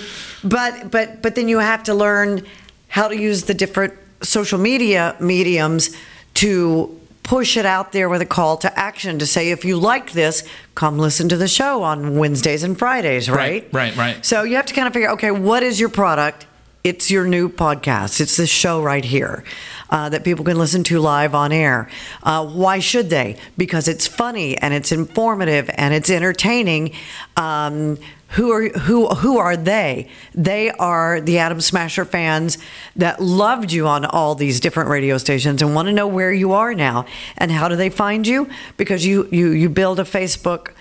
but 0.44 0.90
but 0.90 1.20
but 1.22 1.34
then 1.34 1.48
you 1.48 1.58
have 1.58 1.82
to 1.84 1.94
learn 1.94 2.44
how 2.88 3.08
to 3.08 3.16
use 3.16 3.44
the 3.44 3.54
different 3.54 3.94
social 4.22 4.58
media 4.58 5.16
mediums 5.20 5.90
to 6.34 6.98
push 7.22 7.56
it 7.56 7.64
out 7.66 7.92
there 7.92 8.08
with 8.08 8.20
a 8.20 8.26
call 8.26 8.56
to 8.56 8.78
action 8.78 9.18
to 9.18 9.26
say 9.26 9.50
if 9.50 9.64
you 9.64 9.76
like 9.78 10.12
this 10.12 10.42
come 10.74 10.98
listen 10.98 11.28
to 11.28 11.36
the 11.36 11.46
show 11.48 11.82
on 11.82 12.16
wednesdays 12.18 12.62
and 12.64 12.78
fridays 12.78 13.30
right 13.30 13.68
Right, 13.72 13.72
right, 13.72 13.96
right. 13.96 14.24
so 14.26 14.42
you 14.42 14.56
have 14.56 14.66
to 14.66 14.74
kind 14.74 14.86
of 14.88 14.92
figure 14.92 15.10
okay 15.10 15.30
what 15.30 15.62
is 15.62 15.78
your 15.78 15.88
product? 15.88 16.46
It's 16.84 17.12
your 17.12 17.26
new 17.26 17.48
podcast. 17.48 18.20
It's 18.20 18.36
this 18.36 18.50
show 18.50 18.82
right 18.82 19.04
here 19.04 19.44
uh, 19.88 20.08
that 20.08 20.24
people 20.24 20.44
can 20.44 20.58
listen 20.58 20.82
to 20.84 20.98
live 20.98 21.32
on 21.32 21.52
air. 21.52 21.88
Uh, 22.24 22.44
why 22.44 22.80
should 22.80 23.08
they? 23.08 23.36
Because 23.56 23.86
it's 23.86 24.08
funny 24.08 24.58
and 24.58 24.74
it's 24.74 24.90
informative 24.90 25.70
and 25.74 25.94
it's 25.94 26.10
entertaining. 26.10 26.92
Um, 27.36 27.98
who 28.32 28.50
are 28.50 28.68
who 28.68 29.08
who 29.08 29.38
are 29.38 29.56
they? 29.56 30.08
They 30.34 30.70
are 30.70 31.20
the 31.20 31.38
Atom 31.38 31.60
Smasher 31.60 32.04
fans 32.04 32.58
that 32.96 33.20
loved 33.20 33.72
you 33.72 33.86
on 33.86 34.04
all 34.04 34.34
these 34.34 34.60
different 34.60 34.88
radio 34.88 35.18
stations 35.18 35.60
and 35.60 35.74
want 35.74 35.88
to 35.88 35.92
know 35.92 36.06
where 36.06 36.32
you 36.32 36.52
are 36.52 36.74
now 36.74 37.06
and 37.36 37.50
how 37.50 37.68
do 37.68 37.76
they 37.76 37.90
find 37.90 38.26
you? 38.26 38.48
Because 38.76 39.04
you 39.04 39.28
you 39.30 39.50
you 39.50 39.68
build 39.68 40.00
a 40.00 40.04
Facebook 40.04 40.72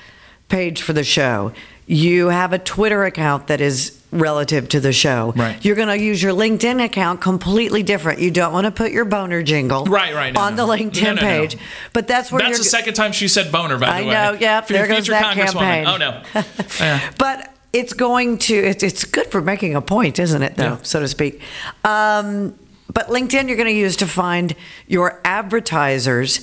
page 0.47 0.81
for 0.81 0.93
the 0.93 1.03
show. 1.03 1.51
You 1.87 2.29
have 2.29 2.53
a 2.53 2.59
Twitter 2.59 3.03
account 3.03 3.47
that 3.47 3.59
is 3.59 4.00
relative 4.11 4.67
to 4.69 4.79
the 4.79 4.91
show. 4.91 5.33
Right. 5.35 5.63
You're 5.63 5.75
going 5.75 5.87
to 5.87 5.97
use 5.97 6.21
your 6.21 6.33
LinkedIn 6.33 6.83
account 6.83 7.21
completely 7.21 7.81
different. 7.81 8.19
You 8.19 8.29
don't 8.31 8.51
want 8.51 8.65
to 8.65 8.71
put 8.71 8.91
your 8.91 9.05
boner 9.05 9.41
jingle 9.41 9.85
Right, 9.85 10.13
right, 10.13 10.33
no, 10.33 10.41
on 10.41 10.55
no. 10.55 10.67
the 10.67 10.73
LinkedIn 10.73 11.15
No, 11.15 11.21
page. 11.21 11.57
But 11.93 12.07
that's 12.07 12.31
where 12.31 12.41
That's 12.41 12.57
the 12.57 12.63
second 12.65 12.93
time 12.95 13.13
she 13.13 13.27
said 13.27 13.51
boner, 13.51 13.77
by 13.77 13.85
the 13.85 13.91
I 13.91 14.01
way. 14.01 14.13
know, 14.13 14.37
yep, 14.39 14.67
For 14.67 14.73
there 14.73 14.87
goes 14.87 15.07
that 15.07 15.33
campaign. 15.35 15.85
Oh, 15.87 15.97
no. 15.97 16.21
Yeah. 16.79 17.11
But 17.17 17.53
it's 17.73 17.93
going 17.93 18.37
to, 18.39 18.53
it's, 18.53 18.83
it's 18.83 19.05
good 19.05 19.27
for 19.27 19.39
making 19.41 19.75
a 19.75 19.81
point, 19.81 20.19
isn't 20.19 20.41
it, 20.43 20.55
though, 20.57 20.63
Yeah. 20.63 20.77
so 20.83 20.99
to 20.99 21.07
speak? 21.07 21.41
Um, 21.85 22.53
but 22.93 23.07
LinkedIn, 23.07 23.47
you're 23.47 23.55
going 23.55 23.69
to 23.69 23.79
use 23.79 23.95
to 23.97 24.07
find 24.07 24.53
your 24.87 25.21
advertisers 25.23 26.41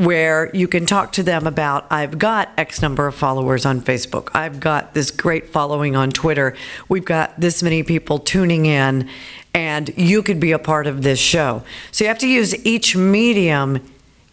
where 0.00 0.50
you 0.54 0.66
can 0.66 0.86
talk 0.86 1.12
to 1.12 1.22
them 1.22 1.46
about 1.46 1.86
I've 1.90 2.18
got 2.18 2.48
X 2.56 2.80
number 2.80 3.06
of 3.06 3.14
followers 3.14 3.66
on 3.66 3.82
Facebook. 3.82 4.30
I've 4.32 4.58
got 4.58 4.94
this 4.94 5.10
great 5.10 5.50
following 5.50 5.94
on 5.94 6.10
Twitter. 6.10 6.56
We've 6.88 7.04
got 7.04 7.38
this 7.38 7.62
many 7.62 7.82
people 7.82 8.18
tuning 8.18 8.64
in, 8.64 9.10
and 9.52 9.92
you 9.98 10.22
could 10.22 10.40
be 10.40 10.52
a 10.52 10.58
part 10.58 10.86
of 10.86 11.02
this 11.02 11.18
show. 11.18 11.62
So 11.92 12.04
you 12.04 12.08
have 12.08 12.18
to 12.20 12.26
use 12.26 12.54
each 12.64 12.96
medium 12.96 13.86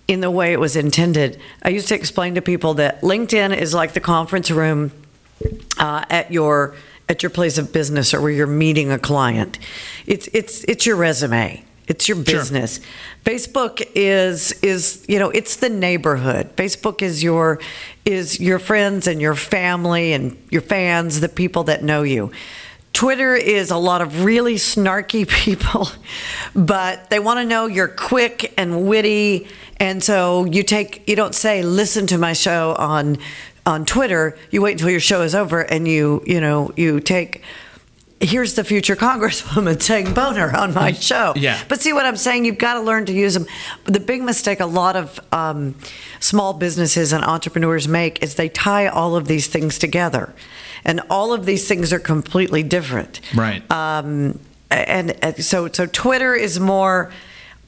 in 0.07 0.21
the 0.21 0.31
way 0.31 0.53
it 0.53 0.59
was 0.61 0.77
intended. 0.77 1.37
I 1.63 1.69
used 1.69 1.89
to 1.89 1.95
explain 1.95 2.35
to 2.35 2.41
people 2.41 2.75
that 2.75 3.01
LinkedIn 3.01 3.53
is 3.57 3.73
like 3.73 3.91
the 3.91 3.99
conference 3.99 4.49
room 4.49 4.93
uh, 5.77 6.05
at 6.09 6.31
your 6.31 6.75
at 7.09 7.23
your 7.23 7.29
place 7.29 7.57
of 7.57 7.73
business 7.73 8.13
or 8.13 8.21
where 8.21 8.31
you're 8.31 8.47
meeting 8.47 8.89
a 8.89 8.99
client. 8.99 9.59
It's 10.05 10.29
it's 10.31 10.63
it's 10.63 10.85
your 10.85 10.95
resume. 10.95 11.66
It's 11.87 12.07
your 12.09 12.17
Sure. 12.17 12.23
business. 12.39 12.79
Facebook 13.25 13.81
is 13.95 14.51
is 14.61 15.05
you 15.07 15.19
know 15.19 15.29
it's 15.29 15.55
the 15.57 15.69
neighborhood. 15.69 16.55
Facebook 16.55 17.01
is 17.01 17.23
your 17.23 17.59
is 18.05 18.39
your 18.39 18.59
friends 18.59 19.07
and 19.07 19.21
your 19.21 19.35
family 19.35 20.13
and 20.13 20.37
your 20.49 20.61
fans, 20.61 21.19
the 21.21 21.29
people 21.29 21.63
that 21.65 21.83
know 21.83 22.03
you. 22.03 22.31
Twitter 22.93 23.35
is 23.35 23.69
a 23.69 23.77
lot 23.77 24.01
of 24.01 24.23
really 24.25 24.55
snarky 24.55 25.27
people, 25.45 25.87
but 26.55 27.09
they 27.09 27.19
want 27.19 27.39
to 27.39 27.45
know 27.45 27.67
you're 27.67 27.87
quick 27.87 28.53
and 28.57 28.87
witty, 28.87 29.47
and 29.77 30.03
so 30.03 30.45
you 30.45 30.63
take 30.63 31.07
you 31.07 31.15
don't 31.15 31.35
say 31.35 31.61
listen 31.61 32.07
to 32.07 32.17
my 32.17 32.33
show 32.33 32.75
on 32.77 33.17
on 33.65 33.85
Twitter. 33.85 34.37
You 34.51 34.61
wait 34.61 34.73
until 34.73 34.89
your 34.89 34.99
show 34.99 35.21
is 35.21 35.35
over 35.35 35.61
and 35.61 35.87
you 35.87 36.23
you 36.25 36.41
know 36.41 36.71
you 36.75 36.99
take 36.99 37.43
here's 38.19 38.55
the 38.55 38.63
future 38.63 38.95
congresswoman 38.95 39.81
saying 39.89 40.13
boner 40.13 40.55
on 40.55 40.73
my 40.73 40.91
show. 40.91 41.33
Yeah. 41.35 41.61
But 41.67 41.81
see 41.81 41.93
what 41.93 42.05
I'm 42.05 42.17
saying? 42.17 42.45
You've 42.45 42.57
got 42.57 42.75
to 42.75 42.81
learn 42.81 43.05
to 43.05 43.13
use 43.13 43.33
them. 43.33 43.45
The 43.85 43.99
big 43.99 44.21
mistake 44.21 44.59
a 44.59 44.65
lot 44.65 44.95
of 44.95 45.19
um, 45.31 45.75
small 46.19 46.53
businesses 46.53 47.13
and 47.13 47.23
entrepreneurs 47.23 47.87
make 47.87 48.23
is 48.23 48.35
they 48.35 48.49
tie 48.49 48.87
all 48.87 49.15
of 49.15 49.27
these 49.27 49.47
things 49.47 49.77
together. 49.77 50.33
And 50.83 51.01
all 51.09 51.33
of 51.33 51.45
these 51.45 51.67
things 51.67 51.91
are 51.91 51.99
completely 51.99 52.63
different. 52.63 53.19
Right. 53.35 53.69
Um, 53.71 54.39
and, 54.69 55.11
and 55.23 55.43
so, 55.43 55.67
so 55.71 55.85
Twitter 55.85 56.33
is 56.33 56.59
more. 56.59 57.11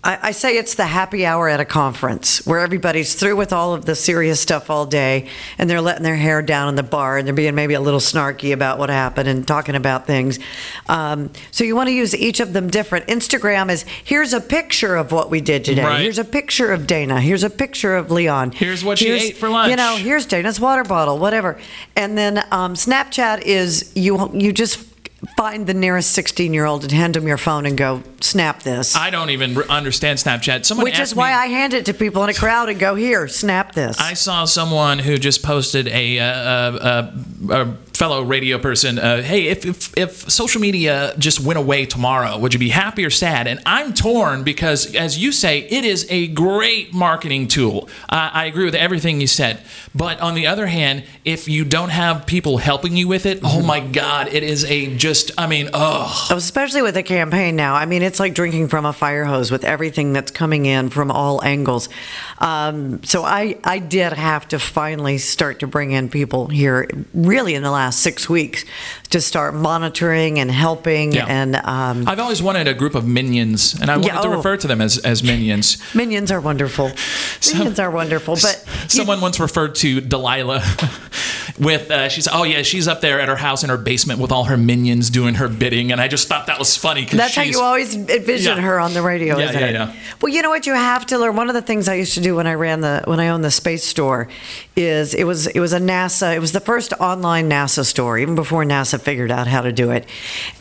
I, 0.02 0.20
I 0.24 0.32
say 0.32 0.58
it's 0.58 0.76
the 0.76 0.86
happy 0.86 1.26
hour 1.26 1.50
at 1.50 1.60
a 1.60 1.66
conference 1.66 2.46
where 2.46 2.60
everybody's 2.60 3.16
through 3.16 3.36
with 3.36 3.52
all 3.52 3.74
of 3.74 3.84
the 3.84 3.96
serious 3.96 4.40
stuff 4.40 4.70
all 4.70 4.86
day 4.86 5.28
and 5.58 5.70
they're 5.70 5.82
letting 5.82 6.04
their 6.04 6.16
hair 6.16 6.42
down 6.42 6.70
in 6.70 6.76
the 6.76 6.84
bar 6.84 7.18
and 7.18 7.28
they're 7.28 7.36
being 7.36 7.54
maybe 7.54 7.74
a 7.74 7.82
little 7.82 8.00
snarky 8.00 8.54
about 8.54 8.80
what 8.80 8.90
happened 8.90 9.28
and 9.28 9.46
talking 9.46 9.76
about 9.76 10.08
things. 10.08 10.40
Um, 10.88 11.32
so 11.52 11.66
you 11.66 11.76
want 11.76 11.90
to 11.90 11.94
use 11.94 12.16
each 12.16 12.40
of 12.40 12.54
them 12.54 12.70
different. 12.70 13.08
Instagram 13.08 13.70
is 13.70 13.84
here's 14.06 14.32
a 14.32 14.40
picture 14.40 14.96
of 14.96 15.12
what 15.12 15.30
we 15.30 15.42
did 15.42 15.66
today. 15.66 15.84
Right. 15.84 16.02
Here's 16.02 16.20
a 16.20 16.24
picture 16.24 16.72
of 16.72 16.84
Dayna. 16.84 17.20
Here's 17.20 17.44
a 17.44 17.50
picture 17.50 17.98
of 17.98 18.10
Leon. 18.10 18.52
Here's 18.52 18.86
what 18.86 19.00
she 19.00 19.10
ate 19.10 19.38
for 19.38 19.50
lunch. 19.50 19.70
You 19.70 19.76
know, 19.76 19.98
here's 19.98 20.26
Dayna's 20.26 20.62
water 20.62 20.86
bottle, 20.86 21.18
whatever. 21.18 21.60
And 21.98 22.18
then 22.18 22.38
um, 22.52 22.76
Snapchat 22.76 23.42
is 23.42 23.92
you 23.96 24.32
you 24.34 24.54
just 24.54 24.89
find 25.36 25.68
the 25.68 25.74
nearest 25.74 26.12
16 26.12 26.54
year 26.54 26.66
old 26.66 26.84
and 26.84 26.92
hand 26.92 27.16
them 27.16 27.28
your 27.28 27.38
phone 27.38 27.66
and 27.66 27.78
go 27.78 28.04
snap 28.22 28.64
this. 28.64 28.96
I 28.96 29.10
don't 29.10 29.30
even 29.30 29.58
understand 29.70 30.20
Snapchat. 30.20 30.66
Someone 30.66 30.86
which 30.86 31.00
is 31.00 31.16
why 31.16 31.30
me, 31.30 31.36
I 31.36 31.46
hand 31.48 31.74
it 31.74 31.86
to 31.88 31.94
people 31.94 32.24
in 32.24 32.30
a 32.30 32.34
crowd 32.34 32.70
and 32.70 32.80
go, 32.80 32.96
here, 32.96 33.28
snap 33.28 33.74
this. 33.74 34.00
I 34.00 34.14
saw 34.14 34.46
someone 34.46 35.00
who 35.00 35.18
just 35.18 35.44
posted 35.44 35.88
a, 35.88 36.20
uh, 36.20 36.26
uh, 36.26 37.12
uh, 37.50 37.54
a 37.54 37.89
fellow 38.00 38.24
radio 38.24 38.58
person, 38.58 38.98
uh, 38.98 39.22
hey, 39.22 39.48
if, 39.48 39.66
if, 39.66 39.98
if 39.98 40.32
social 40.32 40.62
media 40.62 41.14
just 41.20 41.42
went 41.42 41.60
away 41.60 41.86
tomorrow, 41.86 42.38
would 42.38 42.54
you 42.54 42.60
be 42.60 42.70
happy 42.70 43.04
or 43.04 43.10
sad? 43.10 43.46
And 43.46 43.60
I'm 43.66 43.94
torn 43.94 44.44
because, 44.44 44.96
as 44.96 45.18
you 45.18 45.34
say, 45.34 45.68
it 45.68 45.84
is 45.84 46.08
a 46.10 46.28
great 46.28 46.94
marketing 46.94 47.50
tool. 47.50 47.90
Uh, 48.08 48.30
I 48.32 48.46
agree 48.46 48.64
with 48.64 48.74
everything 48.74 49.20
you 49.20 49.28
said. 49.28 49.60
But 49.94 50.22
on 50.22 50.34
the 50.34 50.48
other 50.48 50.68
hand, 50.68 51.04
if 51.26 51.50
you 51.50 51.66
don't 51.66 51.90
have 51.90 52.26
people 52.26 52.60
helping 52.60 52.96
you 52.96 53.10
with 53.10 53.26
it, 53.26 53.42
oh 53.44 53.62
my 53.62 53.82
God, 53.82 54.30
it 54.30 54.44
is 54.44 54.64
a 54.64 54.96
just, 54.96 55.32
I 55.38 55.48
mean, 55.48 55.70
oh. 55.74 56.28
Especially 56.32 56.82
with 56.82 56.94
the 56.94 57.04
campaign 57.04 57.58
now. 57.58 57.76
I 57.76 57.86
mean, 57.86 58.02
it's 58.02 58.22
like 58.22 58.34
drinking 58.34 58.70
from 58.70 58.86
a 58.86 58.94
fire 58.94 59.26
hose 59.26 59.52
with 59.52 59.66
everything 59.66 60.14
that's 60.14 60.32
coming 60.32 60.66
in 60.66 60.90
from 60.90 61.12
all 61.12 61.44
angles. 61.44 61.90
Um, 62.38 63.04
so 63.04 63.26
I, 63.26 63.58
I 63.66 63.80
did 63.80 64.14
have 64.14 64.48
to 64.50 64.60
finally 64.60 65.18
start 65.18 65.60
to 65.60 65.68
bring 65.68 65.92
in 65.92 66.08
people 66.08 66.48
here, 66.48 66.88
really 67.14 67.56
in 67.56 67.64
the 67.64 67.72
last 67.72 67.89
six 67.92 68.30
weeks, 68.30 68.66
to 69.10 69.20
start 69.20 69.56
monitoring 69.56 70.38
and 70.40 70.52
helping. 70.52 71.12
Yeah. 71.12 71.26
And 71.28 71.56
um, 71.56 72.08
I've 72.08 72.20
always 72.20 72.42
wanted 72.44 72.68
a 72.68 72.74
group 72.74 72.94
of 72.96 73.08
minions, 73.08 73.74
and 73.80 73.90
I 73.90 73.98
wanted 73.98 74.08
Yeah, 74.14 74.22
to 74.22 74.28
oh. 74.28 74.36
refer 74.38 74.56
to 74.58 74.68
them 74.68 74.82
as, 74.82 74.98
as 75.00 75.24
minions. 75.24 75.78
minions 75.96 76.32
are 76.32 76.40
wonderful. 76.42 76.92
Minions 77.54 77.80
are 77.80 77.90
wonderful. 77.90 78.36
But 78.36 78.64
you- 78.66 78.90
Someone 78.90 79.22
once 79.22 79.40
referred 79.40 79.76
to 79.76 80.02
Delilah 80.02 80.62
with 81.60 81.90
uh, 81.92 82.08
she's 82.10 82.28
oh 82.32 82.44
yeah 82.44 82.62
she's 82.62 82.88
up 82.88 83.02
there 83.02 83.20
at 83.20 83.28
her 83.28 83.36
house 83.36 83.64
in 83.64 83.70
her 83.70 83.78
basement 83.78 84.20
with 84.20 84.32
all 84.32 84.46
her 84.46 84.56
minions 84.58 85.10
doing 85.10 85.36
her 85.36 85.48
bidding, 85.48 85.92
and 85.92 86.00
I 86.02 86.08
just 86.08 86.28
thought 86.28 86.48
that 86.48 86.60
was 86.60 86.76
funny. 86.78 87.06
That's 87.06 87.36
how 87.36 87.42
you 87.42 87.60
always 87.62 87.96
envision 87.96 88.58
Yeah. 88.58 88.62
her 88.64 88.80
on 88.80 88.94
the 88.94 89.02
radio, 89.02 89.38
Yeah, 89.38 89.50
isn't 89.50 89.60
yeah, 89.62 89.68
it? 89.68 89.74
yeah. 89.74 89.96
Well, 90.22 90.32
you 90.34 90.42
know 90.42 90.50
what 90.50 90.66
you 90.68 90.74
have 90.74 91.06
to 91.08 91.18
learn. 91.18 91.36
One 91.36 91.50
of 91.50 91.56
the 91.56 91.62
things 91.62 91.88
I 91.88 91.96
used 91.96 92.14
to 92.16 92.22
do 92.22 92.36
when 92.36 92.48
I 92.48 92.54
ran 92.54 92.82
the 92.82 93.02
when 93.06 93.20
I 93.20 93.30
owned 93.30 93.44
the 93.44 93.52
space 93.52 93.84
store 93.84 94.28
is 94.76 95.14
it 95.14 95.24
was 95.26 95.48
it 95.48 95.60
was 95.60 95.74
a 95.74 95.80
NASA. 95.80 96.36
It 96.36 96.40
was 96.40 96.52
the 96.52 96.60
first 96.62 96.94
online 97.00 97.50
NASA 97.50 97.86
store, 97.86 98.18
even 98.18 98.36
before 98.36 98.64
NASA 98.64 98.99
figured 99.00 99.32
out 99.32 99.48
how 99.48 99.62
to 99.62 99.72
do 99.72 99.92
it, 99.92 100.06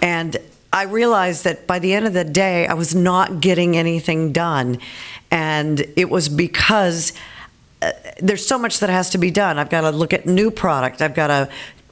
and. 0.02 0.36
I 0.70 0.82
realized 0.82 1.44
that 1.44 1.66
by 1.66 1.78
the 1.78 1.94
end 1.94 2.06
of 2.06 2.12
the 2.12 2.24
day, 2.24 2.66
I 2.66 2.74
was 2.74 2.94
not 2.94 3.40
getting 3.40 3.74
anything 3.74 4.32
done. 4.32 4.80
And 5.30 5.80
it 5.96 6.10
was 6.10 6.28
because 6.28 7.14
uh, 7.80 7.92
there's 8.20 8.46
so 8.46 8.58
much 8.58 8.80
that 8.80 8.90
has 8.90 9.08
to 9.10 9.18
be 9.18 9.30
done. 9.30 9.58
I've 9.58 9.70
got 9.70 9.82
to 9.82 9.90
look 9.90 10.12
at 10.12 10.26
new 10.26 10.50
product. 10.50 11.00
I've 11.00 11.14
got 11.14 11.28
to 11.28 11.48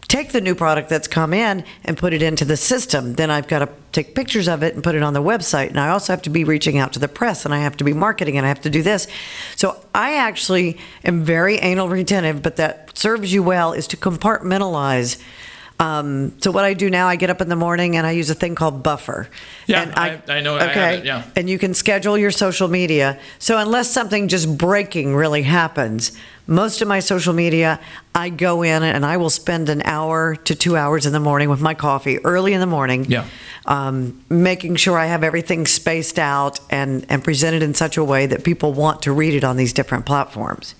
take 0.09 0.31
the 0.31 0.41
new 0.41 0.55
product 0.55 0.89
that's 0.89 1.09
come 1.09 1.35
in 1.35 1.65
and 1.85 1.97
put 1.97 2.13
it 2.13 2.23
into 2.23 2.45
the 2.45 2.57
system. 2.57 3.15
Then 3.15 3.31
I've 3.31 3.49
got 3.49 3.61
to 3.61 3.69
take 3.93 4.15
pictures 4.15 4.49
of 4.49 4.63
it 4.63 4.75
and 4.75 4.83
put 4.83 4.95
it 4.95 5.03
on 5.03 5.15
the 5.15 5.23
website. 5.23 5.69
And 5.69 5.81
I 5.81 5.89
also 5.89 6.13
have 6.13 6.23
to 6.23 6.31
be 6.31 6.45
reaching 6.45 6.79
out 6.79 6.93
to 6.93 6.99
the 6.99 7.09
press 7.09 7.45
and 7.45 7.53
I 7.53 7.59
have 7.59 7.77
to 7.79 7.85
be 7.85 7.93
marketing 7.93 8.37
and 8.37 8.47
I 8.47 8.49
have 8.49 8.61
to 8.63 8.71
do 8.71 8.83
this. 8.83 9.09
So 9.57 9.85
I 9.95 10.17
actually 10.17 10.79
am 11.05 11.25
very 11.25 11.57
anal 11.57 11.89
retentive, 11.89 12.43
but 12.43 12.57
that 12.57 12.97
serves 12.97 13.33
you 13.33 13.43
well 13.43 13.73
is 13.73 13.87
to 13.89 13.97
compartmentalize. 13.97 15.21
Um, 15.79 16.33
so 16.41 16.51
what 16.51 16.65
I 16.65 16.73
do 16.73 16.89
now, 16.89 17.07
I 17.07 17.17
get 17.17 17.29
up 17.29 17.41
in 17.43 17.51
the 17.51 17.57
morning 17.57 17.97
and 17.97 18.07
I 18.07 18.13
use 18.13 18.31
a 18.31 18.35
thing 18.35 18.55
called 18.55 18.83
Buffer. 18.83 19.29
Yeah, 19.67 19.83
and 19.83 19.93
I- 19.95 20.23
I 20.29 20.41
know- 20.41 20.57
I 20.57 20.61
have 20.63 20.71
Okay, 20.71 20.95
it, 20.99 21.05
yeah. 21.05 21.25
and 21.37 21.51
you 21.51 21.59
can 21.59 21.75
schedule 21.75 22.17
your 22.17 22.31
social 22.31 22.67
media. 22.69 23.19
So 23.39 23.59
unless 23.59 23.91
something 23.91 24.29
just 24.29 24.57
breaking 24.57 25.15
really 25.15 25.43
happens, 25.43 26.13
most 26.47 26.81
of 26.81 26.89
my 26.89 27.01
social 27.01 27.35
media, 27.35 27.79
I 28.15 28.31
go 28.31 28.63
in 28.63 28.83
and 28.85 29.05
I 29.05 29.19
will 29.19 29.29
spend 29.31 29.69
an 29.69 29.83
hour 29.85 30.35
to 30.37 30.55
two 30.55 30.77
hours 30.79 31.05
in 31.05 31.13
the 31.13 31.21
morning 31.21 31.51
with 31.51 31.61
my 31.61 31.75
coffee 31.75 32.19
early 32.25 32.55
in 32.55 32.61
the 32.61 32.67
morning. 32.67 33.05
Yeah. 33.09 33.25
Um, 33.67 34.23
making 34.31 34.77
sure 34.77 34.97
I 34.97 35.07
have 35.07 35.23
everything 35.25 35.67
spaced 35.67 36.19
out 36.19 36.59
and, 36.71 37.05
and 37.11 37.23
presented 37.23 37.63
in 37.63 37.75
such 37.75 37.97
a 37.99 38.05
way 38.05 38.25
that 38.27 38.45
people 38.45 38.73
want 38.73 39.03
to 39.03 39.13
read 39.13 39.35
it 39.35 39.45
on 39.45 39.57
these 39.59 39.73
different 39.75 40.07
platforms. 40.07 40.75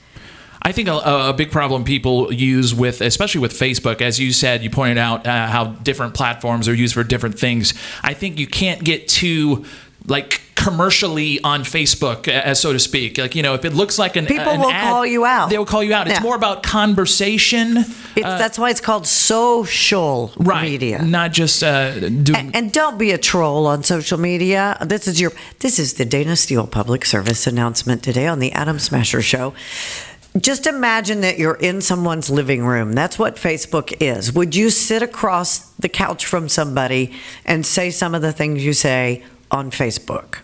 I 0.67 0.73
think 0.73 0.89
a, 0.89 0.97
a 0.97 1.33
big 1.33 1.53
problem 1.53 1.85
people 1.85 2.33
use 2.33 2.75
with, 2.75 3.01
especially 3.01 3.41
with 3.41 3.53
Facebook, 3.53 4.03
as 4.03 4.19
you 4.19 4.33
said, 4.33 4.65
you 4.65 4.71
pointed 4.71 4.99
out 4.99 5.25
uh, 5.25 5.47
how 5.47 5.67
different 5.67 6.15
platforms 6.15 6.67
are 6.69 6.75
used 6.75 6.93
for 6.95 7.05
different 7.05 7.39
things. 7.39 7.73
I 8.03 8.15
think 8.15 8.41
you 8.41 8.49
can't 8.49 8.83
get 8.83 9.07
too 9.07 9.65
like 10.09 10.41
commercially 10.57 11.41
on 11.43 11.63
Facebook, 11.63 12.27
as 12.27 12.59
so 12.59 12.73
to 12.73 12.81
speak. 12.81 13.17
Like 13.19 13.37
you 13.37 13.43
know, 13.45 13.55
if 13.55 13.65
it 13.65 13.75
looks 13.75 13.97
like 13.97 14.17
an 14.17 14.27
People 14.27 14.49
an 14.55 14.61
will 14.61 14.73
ad, 14.73 14.91
call 14.91 15.07
you 15.07 15.25
out. 15.25 15.51
They 15.51 15.59
will 15.59 15.67
call 15.67 15.85
you 15.85 15.95
out. 15.95 16.09
It's 16.09 16.17
Yeah. 16.17 16.23
more 16.23 16.35
about 16.35 16.65
conversation, 16.65 17.79
It's, 18.17 18.25
that's 18.25 18.59
why 18.59 18.71
it's 18.71 18.81
called 18.81 19.07
social 19.07 20.33
Uh, 20.41 20.43
right? 20.45 20.63
media. 20.71 21.01
Not 21.03 21.33
just 21.33 21.63
uh, 21.63 22.01
doing. 22.01 22.35
And, 22.37 22.57
and 22.57 22.73
don't 22.73 22.99
be 22.99 23.13
a 23.13 23.19
troll 23.19 23.69
on 23.69 23.85
social 23.85 24.19
media. 24.19 24.77
This 24.85 25.07
is 25.07 25.21
your 25.21 25.31
this 25.61 25.79
is 25.79 25.95
the 25.95 26.05
Dayna 26.07 26.37
Steele 26.37 26.67
public 26.67 27.05
service 27.05 27.47
announcement 27.47 28.03
today 28.03 28.27
on 28.27 28.41
the 28.41 28.51
Atom 28.53 28.81
Smasher 28.81 29.23
show. 29.23 29.55
Just 30.39 30.67
imagine 30.67 31.21
that 31.23 31.39
you're 31.39 31.55
in 31.55 31.81
someone's 31.81 32.29
living 32.29 32.65
room. 32.65 32.93
That's 32.93 33.19
what 33.19 33.37
Facebook 33.37 33.95
is. 34.01 34.33
Would 34.33 34.55
you 34.55 34.71
sit 34.71 35.03
across 35.03 35.71
the 35.79 35.89
couch 35.89 36.27
from 36.27 36.49
somebody 36.49 37.13
and 37.45 37.65
say 37.65 37.91
some 37.91 38.15
of 38.15 38.23
the 38.23 38.33
things 38.33 38.65
you 38.65 38.73
say 38.73 39.25
on 39.51 39.71
Facebook? 39.71 40.39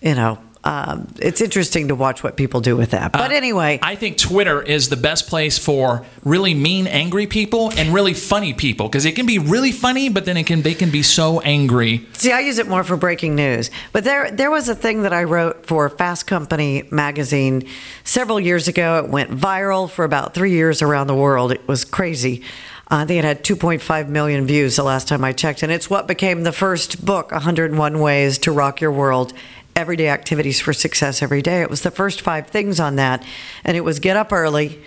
You 0.00 0.14
know, 0.14 0.38
um, 0.64 1.08
it's 1.20 1.40
interesting 1.40 1.88
to 1.88 1.94
watch 1.94 2.22
what 2.22 2.36
people 2.36 2.60
do 2.60 2.76
with 2.76 2.90
that. 2.90 3.12
But 3.12 3.32
anyway, 3.32 3.80
I 3.82 3.96
think 3.96 4.16
Twitter 4.16 4.62
is 4.62 4.88
the 4.88 4.96
best 4.96 5.26
place 5.26 5.58
for 5.58 6.06
really 6.24 6.54
mean, 6.54 6.86
angry 6.86 7.26
people 7.26 7.72
and 7.76 7.92
really 7.92 8.14
funny 8.14 8.54
people 8.54 8.88
because 8.88 9.04
it 9.04 9.16
can 9.16 9.26
be 9.26 9.38
really 9.38 9.72
funny, 9.72 10.08
but 10.08 10.24
then 10.24 10.36
it 10.36 10.44
can 10.44 10.62
they 10.62 10.74
can 10.74 10.90
be 10.90 11.02
so 11.02 11.40
angry. 11.40 12.06
See, 12.12 12.30
I 12.32 12.40
use 12.40 12.58
it 12.58 12.68
more 12.68 12.84
for 12.84 12.96
breaking 12.96 13.34
news. 13.34 13.70
But 13.92 14.04
there, 14.04 14.30
there 14.30 14.50
was 14.50 14.68
a 14.68 14.74
thing 14.74 15.02
that 15.02 15.12
I 15.12 15.24
wrote 15.24 15.66
for 15.66 15.88
Fast 15.88 16.26
Company 16.28 16.84
magazine 16.90 17.66
several 18.04 18.38
years 18.38 18.68
ago. 18.68 18.98
It 19.04 19.10
went 19.10 19.30
viral 19.30 19.90
for 19.90 20.04
about 20.04 20.34
three 20.34 20.52
years 20.52 20.80
around 20.80 21.08
the 21.08 21.16
world. 21.16 21.50
It 21.50 21.66
was 21.66 21.84
crazy. 21.84 22.42
Uh, 22.90 22.96
I 22.96 23.04
think 23.06 23.18
it 23.18 23.24
had 23.24 23.42
2.5 23.42 24.08
million 24.08 24.46
views 24.46 24.76
the 24.76 24.82
last 24.82 25.08
time 25.08 25.24
I 25.24 25.32
checked, 25.32 25.62
and 25.62 25.72
it's 25.72 25.88
what 25.88 26.06
became 26.06 26.42
the 26.42 26.52
first 26.52 27.02
book, 27.04 27.32
101 27.32 27.98
Ways 27.98 28.38
to 28.38 28.52
Rock 28.52 28.80
Your 28.80 28.92
World. 28.92 29.32
Everyday 29.74 30.08
activities 30.08 30.60
for 30.60 30.72
success 30.72 31.22
every 31.22 31.42
day. 31.42 31.62
It 31.62 31.70
was 31.70 31.82
the 31.82 31.90
first 31.90 32.20
five 32.20 32.48
things 32.48 32.78
on 32.78 32.96
that, 32.96 33.24
and 33.64 33.76
it 33.76 33.82
was 33.82 33.98
get 33.98 34.16
up 34.16 34.32
early, 34.32 34.82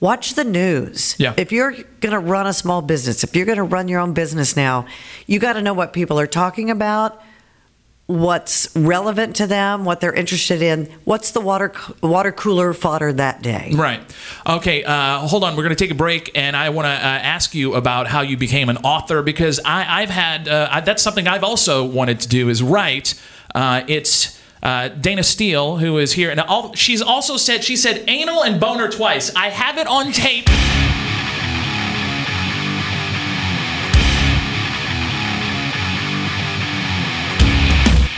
watch 0.00 0.34
the 0.34 0.44
news. 0.44 1.16
Yeah. 1.18 1.34
If 1.36 1.52
you're 1.52 1.72
going 2.00 2.12
to 2.12 2.18
run 2.18 2.46
a 2.46 2.52
small 2.52 2.82
business, 2.82 3.24
if 3.24 3.34
you're 3.34 3.46
going 3.46 3.58
to 3.58 3.64
run 3.64 3.88
your 3.88 4.00
own 4.00 4.12
business 4.14 4.56
now, 4.56 4.86
you 5.26 5.38
got 5.38 5.54
to 5.54 5.62
know 5.62 5.74
what 5.74 5.92
people 5.92 6.18
are 6.18 6.26
talking 6.26 6.70
about, 6.70 7.22
what's 8.06 8.74
relevant 8.76 9.36
to 9.36 9.46
them, 9.46 9.84
what 9.84 10.00
they're 10.00 10.12
interested 10.12 10.60
in, 10.60 10.86
what's 11.04 11.30
the 11.30 11.40
water 11.40 11.72
water 12.02 12.32
cooler 12.32 12.72
fodder 12.74 13.12
that 13.12 13.42
day. 13.42 13.70
Right. 13.74 14.00
Okay. 14.46 14.84
Uh, 14.84 15.20
hold 15.20 15.44
on. 15.44 15.56
We're 15.56 15.62
going 15.62 15.74
to 15.74 15.82
take 15.82 15.92
a 15.92 15.94
break, 15.96 16.30
and 16.34 16.56
I 16.56 16.70
want 16.70 16.86
to 16.86 16.90
uh, 16.90 16.94
ask 16.94 17.54
you 17.54 17.74
about 17.74 18.08
how 18.08 18.20
you 18.20 18.36
became 18.36 18.68
an 18.68 18.78
author 18.78 19.22
because 19.22 19.60
I, 19.64 20.02
I've 20.02 20.10
had 20.10 20.48
uh, 20.48 20.68
I, 20.70 20.80
that's 20.80 21.02
something 21.02 21.26
I've 21.26 21.44
also 21.44 21.84
wanted 21.84 22.20
to 22.20 22.28
do 22.28 22.48
is 22.48 22.62
write. 22.62 23.14
Uh, 23.54 23.82
it's. 23.88 24.40
Uh, 24.64 24.88
Dayna 24.90 25.24
Steele, 25.24 25.78
who 25.78 25.98
is 25.98 26.12
here, 26.12 26.30
and 26.30 26.38
all, 26.38 26.72
she's 26.74 27.02
also 27.02 27.36
said 27.36 27.64
she 27.64 27.74
said 27.74 28.04
anal 28.06 28.44
and 28.44 28.60
boner 28.60 28.88
twice. 28.88 29.34
I 29.34 29.48
have 29.48 29.76
it 29.76 29.88
on 29.88 30.12
tape. 30.12 30.48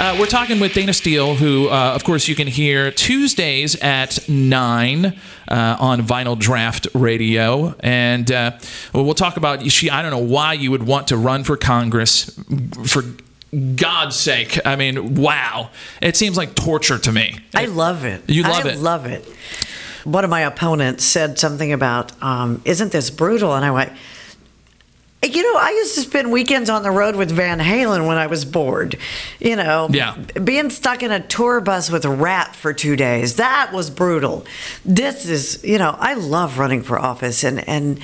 Uh, 0.05 0.15
we're 0.19 0.27
talking 0.27 0.61
with 0.61 0.73
Dayna 0.75 0.95
Steele, 0.95 1.35
who, 1.35 1.69
uh, 1.69 1.93
of 1.95 2.05
course, 2.05 2.29
you 2.29 2.35
can 2.35 2.47
hear 2.47 2.91
Tuesdays 2.91 3.75
at 3.77 4.29
9 4.29 5.07
uh, 5.07 5.77
on 5.81 6.03
Vinyl 6.03 6.39
Draft 6.39 6.89
Radio. 6.93 7.75
And 7.81 8.31
uh, 8.31 8.59
well, 8.93 9.05
we'll 9.05 9.15
talk 9.15 9.39
about 9.39 9.71
she. 9.71 9.89
I 9.89 10.03
don't 10.03 10.11
know 10.11 10.19
why 10.19 10.53
you 10.53 10.71
would 10.73 10.83
want 10.83 11.09
to 11.09 11.17
run 11.17 11.43
for 11.43 11.57
Congress 11.57 12.39
for 12.85 13.03
God's 13.77 14.17
sake. 14.17 14.59
I 14.65 14.77
mean, 14.77 15.15
wow. 15.17 15.71
It 16.01 16.17
seems 16.17 16.37
like 16.37 16.55
torture 16.55 16.99
to 16.99 17.13
me. 17.13 17.39
I 17.55 17.67
love 17.67 18.05
it. 18.05 18.23
You 18.29 18.43
love 18.43 18.67
I 18.67 18.69
it. 18.71 18.73
I 18.73 18.77
love 18.77 19.07
it. 19.07 19.25
One 20.05 20.25
of 20.25 20.31
my 20.31 20.41
opponents 20.41 21.05
said 21.05 21.39
something 21.39 21.73
about, 21.73 22.13
um, 22.23 22.61
isn't 22.65 22.93
this 22.93 23.11
brutal? 23.11 23.55
And 23.55 23.65
I 23.65 23.71
went, 23.71 23.93
you 25.23 25.43
know, 25.43 25.59
I 25.59 25.71
used 25.71 25.95
to 25.95 26.03
spend 26.03 26.31
weekends 26.31 26.69
on 26.69 26.83
the 26.83 26.91
road 26.91 27.17
with 27.17 27.31
Van 27.31 27.59
Halen 27.59 28.07
when 28.07 28.19
I 28.19 28.27
was 28.27 28.45
bored. 28.45 28.99
You 29.41 29.57
know, 29.57 29.89
Yeah. 29.91 30.17
being 30.43 30.69
stuck 30.69 31.03
in 31.03 31.11
a 31.11 31.21
tour 31.21 31.61
bus 31.63 31.91
with 31.91 32.05
a 32.05 32.11
rat 32.11 32.55
for 32.55 32.75
two 32.75 32.97
days, 32.97 33.37
that 33.37 33.73
was 33.73 33.89
brutal. 33.89 34.45
This 34.85 35.27
is, 35.27 35.65
you 35.65 35.79
know, 35.79 35.97
I 35.99 36.15
love 36.15 36.59
running 36.59 36.83
for 36.83 36.99
office 36.99 37.43
and, 37.43 37.67
and 37.67 38.01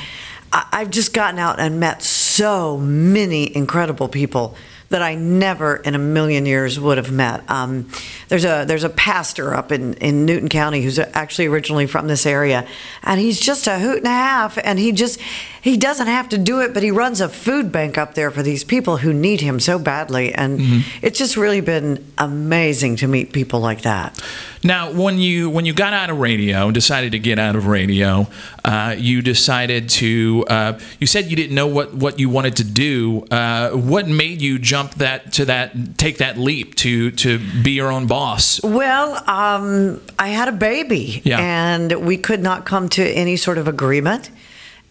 I've 0.53 0.91
just 0.91 1.13
gotten 1.13 1.39
out 1.39 1.61
and 1.61 1.79
met 1.79 2.03
so 2.03 2.77
many 2.79 3.55
incredible 3.55 4.09
people 4.09 4.57
that 4.91 5.03
I 5.03 5.15
never 5.15 5.77
in 5.77 5.95
a 5.95 5.99
million 5.99 6.47
years 6.47 6.79
would 6.79 6.99
have 6.99 7.11
met. 7.11 7.49
Um, 7.49 7.89
there's 8.29 8.45
a 8.45 8.65
there's 8.67 8.85
a 8.85 8.91
pastor 8.91 9.55
up 9.55 9.73
in, 9.73 9.95
in 9.95 10.27
Newton 10.27 10.49
County 10.49 10.83
who's 10.83 10.99
actually 10.99 11.47
originally 11.47 11.87
from 11.87 12.09
this 12.09 12.27
area, 12.27 12.67
and 13.03 13.21
he's 13.21 13.41
just 13.41 13.67
a 13.67 13.79
hoot 13.79 13.99
and 13.99 14.07
a 14.07 14.11
half, 14.11 14.59
and 14.63 14.79
he 14.79 14.93
just 14.93 15.21
he 15.63 15.77
doesn't 15.77 16.07
have 16.07 16.29
to 16.31 16.39
do 16.39 16.61
it, 16.61 16.73
but 16.75 16.83
he 16.83 16.91
runs 16.91 17.21
a 17.21 17.29
food 17.29 17.71
bank 17.71 17.99
up 17.99 18.15
there 18.15 18.31
for 18.31 18.43
these 18.43 18.65
people 18.65 18.99
who 18.99 19.13
need 19.13 19.41
him 19.41 19.61
so 19.61 19.79
badly, 19.79 20.33
and 20.35 20.85
it's 21.03 21.19
just 21.19 21.37
really 21.37 21.61
been 21.61 22.05
amazing 22.19 22.97
to 22.97 23.07
meet 23.07 23.33
people 23.33 23.61
like 23.61 23.83
that. 23.83 24.19
Now, 24.63 24.93
when 24.93 25.19
you 25.19 25.49
when 25.49 25.65
you 25.65 25.73
got 25.73 25.93
out 25.95 26.11
of 26.11 26.19
radio, 26.19 26.65
and 26.67 26.75
decided 26.75 27.13
to 27.13 27.19
get 27.19 27.39
out 27.39 27.57
of 27.57 27.67
radio, 27.67 28.27
uh, 28.65 28.95
you 28.99 29.23
decided 29.23 29.89
to. 29.91 30.45
Uh, 30.49 30.79
you 30.99 31.07
said 31.07 31.27
you 31.31 31.37
didn't 31.37 31.55
know 31.55 31.67
what, 31.67 31.95
what 31.95 32.19
you 32.21 32.29
wanted 32.29 32.57
to 32.57 32.65
do. 32.65 33.25
Uh, 33.31 33.71
what 33.71 34.07
made 34.07 34.43
you 34.43 34.59
jump 34.59 34.95
that 34.97 35.33
to 35.35 35.47
that 35.47 35.97
take 35.97 36.19
that 36.19 36.37
leap 36.37 36.75
to 36.77 37.11
to 37.13 37.39
be 37.63 37.71
your 37.73 37.91
own 37.91 38.07
boss? 38.07 38.63
Well, 38.63 39.23
um, 39.29 40.01
I 40.19 40.29
had 40.29 40.49
a 40.49 40.53
baby, 40.53 41.23
Yeah. 41.25 41.39
and 41.41 41.93
we 42.07 42.17
could 42.19 42.43
not 42.43 42.67
come 42.67 42.89
to 42.91 43.03
any 43.03 43.37
sort 43.37 43.57
of 43.57 43.67
agreement. 43.67 44.31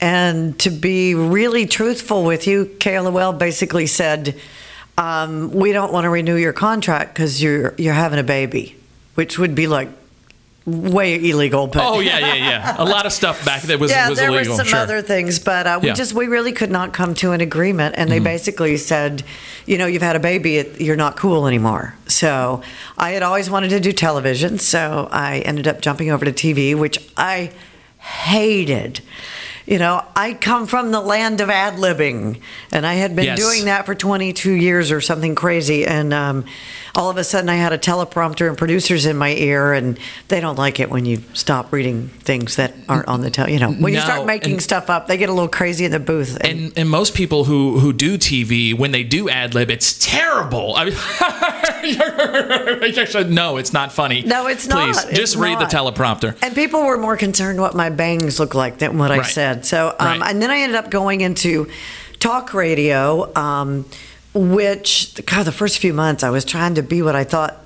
And 0.01 0.57
to 0.59 0.69
be 0.69 1.13
really 1.15 1.65
truthful 1.65 2.23
with 2.23 2.47
you, 2.47 2.65
KLOL 2.79 3.37
basically 3.37 3.85
said, 3.87 4.35
um, 4.97 5.51
"We 5.51 5.73
don't 5.73 5.91
want 5.91 6.05
to 6.05 6.09
renew 6.09 6.35
your 6.35 6.53
contract 6.53 7.13
because 7.13 7.41
you're 7.43 7.73
you're 7.77 7.93
having 7.93 8.19
a 8.19 8.23
baby," 8.23 8.77
which 9.15 9.37
would 9.37 9.55
be 9.55 9.67
like 9.67 9.89
way 10.65 11.15
illegal. 11.29 11.67
But 11.67 11.83
Oh 11.83 11.99
yeah, 11.99 12.19
yeah, 12.19 12.33
yeah. 12.35 12.75
A 12.77 12.85
lot 12.85 13.05
of 13.05 13.11
stuff 13.11 13.43
back 13.43 13.61
there 13.63 13.77
was 13.77 13.91
yeah, 13.91 14.07
was 14.09 14.19
there 14.19 14.29
illegal. 14.29 14.53
were 14.53 14.57
some 14.57 14.67
sure. 14.67 14.79
other 14.79 15.01
things, 15.01 15.39
but 15.39 15.65
uh, 15.67 15.79
we 15.81 15.87
Yeah. 15.87 15.93
Mm-hmm. 15.93 15.97
just 15.97 16.13
we 16.13 16.27
really 16.27 16.51
could 16.51 16.71
not 16.71 16.93
come 16.93 17.13
to 17.15 17.31
an 17.31 17.41
agreement, 17.41 17.95
and 17.97 18.09
they 18.11 18.19
basically 18.19 18.77
said, 18.77 19.23
you 19.65 19.77
know, 19.77 19.85
you've 19.85 20.01
had 20.01 20.15
a 20.15 20.19
baby, 20.19 20.65
you're 20.79 20.95
not 20.95 21.15
cool 21.17 21.47
anymore. 21.47 21.95
So 22.07 22.61
I 22.97 23.11
had 23.11 23.23
always 23.23 23.49
wanted 23.49 23.69
to 23.69 23.79
do 23.79 23.91
television, 23.91 24.59
so 24.59 25.07
I 25.11 25.39
ended 25.39 25.67
up 25.67 25.81
jumping 25.81 26.11
over 26.11 26.23
to 26.25 26.31
TV, 26.31 26.75
which 26.75 26.97
I 27.17 27.51
hated. 27.99 29.01
You 29.69 29.77
know, 29.77 30.03
I 30.15 30.33
come 30.33 30.65
from 30.65 30.89
the 30.91 30.99
land 30.99 31.41
of 31.41 31.51
ad 31.51 31.75
libbing, 31.75 32.39
and 32.71 32.87
I 32.87 32.95
had 32.95 33.15
been 33.15 33.25
Yes. 33.25 33.37
doing 33.39 33.65
that 33.65 33.85
for 33.85 33.93
22 33.93 34.51
years 34.51 34.91
or 34.91 34.99
something 34.99 35.35
crazy. 35.35 35.85
And 35.85 36.11
um, 36.11 36.45
all 36.99 37.09
of 37.09 37.15
a 37.17 37.23
sudden, 37.23 37.49
I 37.49 37.55
had 37.55 37.71
a 37.71 37.77
teleprompter 37.77 38.49
and 38.49 38.57
producers 38.57 39.05
in 39.05 39.15
my 39.15 39.29
ear, 39.33 39.71
and 39.71 39.97
they 40.27 40.41
don't 40.41 40.57
like 40.57 40.81
it 40.81 40.89
when 40.89 41.05
you 41.05 41.23
stop 41.33 41.71
reading 41.71 42.09
things 42.09 42.57
that 42.57 42.73
aren't 42.89 43.07
on 43.07 43.21
the 43.21 43.31
tel. 43.31 43.49
You 43.49 43.59
know, 43.59 43.71
when 43.71 43.93
you 43.93 44.01
start 44.01 44.25
making 44.25 44.53
and- 44.53 44.61
stuff 44.61 44.89
up, 44.89 45.07
they 45.07 45.15
get 45.15 45.29
a 45.29 45.33
little 45.33 45.47
crazy 45.47 45.85
in 45.85 45.91
the 45.91 45.99
booth. 45.99 46.35
And, 46.41 46.59
And, 46.59 46.73
and 46.77 46.89
most 46.89 47.13
people 47.15 47.45
who, 47.45 47.79
who 47.79 47.93
do 47.93 48.17
TV, 48.17 48.77
when 48.77 48.91
they 48.91 49.03
do 49.03 49.29
ad 49.29 49.55
lib, 49.55 49.71
it's 49.71 49.97
terrible. 49.97 50.75
I 50.75 50.85
mean, 50.85 50.93
no, 53.33 53.57
it's 53.57 53.73
not 53.73 53.91
funny. 53.91 54.21
No, 54.23 54.47
it's 54.47 54.67
Please, 54.67 54.95
not. 54.95 55.05
Please 55.07 55.17
just 55.17 55.35
read 55.37 55.59
the 55.59 55.65
teleprompter. 55.65 56.37
and 56.41 56.53
people 56.53 56.85
were 56.85 56.97
more 56.97 57.17
concerned 57.17 57.59
what 57.61 57.75
my 57.75 57.89
bangs 57.89 58.39
looked 58.39 58.55
like 58.55 58.79
than 58.79 58.97
what 58.97 59.11
I 59.11 59.21
said. 59.21 59.65
So, 59.65 59.95
um, 59.99 60.19
Right. 60.19 60.31
and 60.31 60.41
then 60.41 60.51
I 60.51 60.59
ended 60.59 60.75
up 60.75 60.89
going 60.89 61.21
into 61.21 61.69
talk 62.19 62.53
radio, 62.53 63.33
um, 63.37 63.85
which 64.33 65.19
God, 65.25 65.43
the 65.43 65.51
first 65.51 65.79
few 65.79 65.93
months 65.93 66.23
I 66.23 66.29
was 66.29 66.45
trying 66.45 66.75
to 66.75 66.83
be 66.83 67.01
what 67.01 67.15
I 67.15 67.23
thought, 67.23 67.57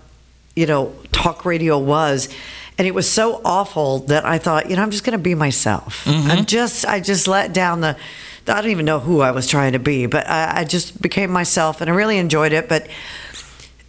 you 0.56 0.66
know, 0.66 0.94
talk 1.12 1.46
radio 1.46 1.78
was. 1.78 2.30
And 2.78 2.88
it 2.88 2.96
was 2.96 3.10
so 3.10 3.40
awful 3.46 4.00
that 4.00 4.26
I 4.26 4.40
thought, 4.40 4.70
you 4.70 4.76
know, 4.76 4.82
I'm 4.82 4.92
just 4.92 5.04
going 5.04 5.18
to 5.18 5.24
be 5.24 5.36
myself. 5.36 6.06
Mm-hmm. 6.06 6.32
I'm 6.32 6.46
just, 6.46 6.86
I 6.86 7.00
just 7.00 7.28
let 7.28 7.54
down 7.54 7.82
the. 7.82 7.98
I 8.46 8.62
don't 8.62 8.72
even 8.72 8.86
know 8.86 9.00
who 9.00 9.22
I 9.22 9.32
was 9.32 9.48
trying 9.48 9.72
to 9.72 9.80
be, 9.80 10.06
but 10.06 10.28
I, 10.28 10.62
I 10.62 10.64
just 10.66 11.02
became 11.02 11.32
myself, 11.32 11.80
and 11.80 11.90
I 11.90 11.94
really 11.94 12.18
enjoyed 12.18 12.52
it. 12.52 12.68
But 12.68 12.90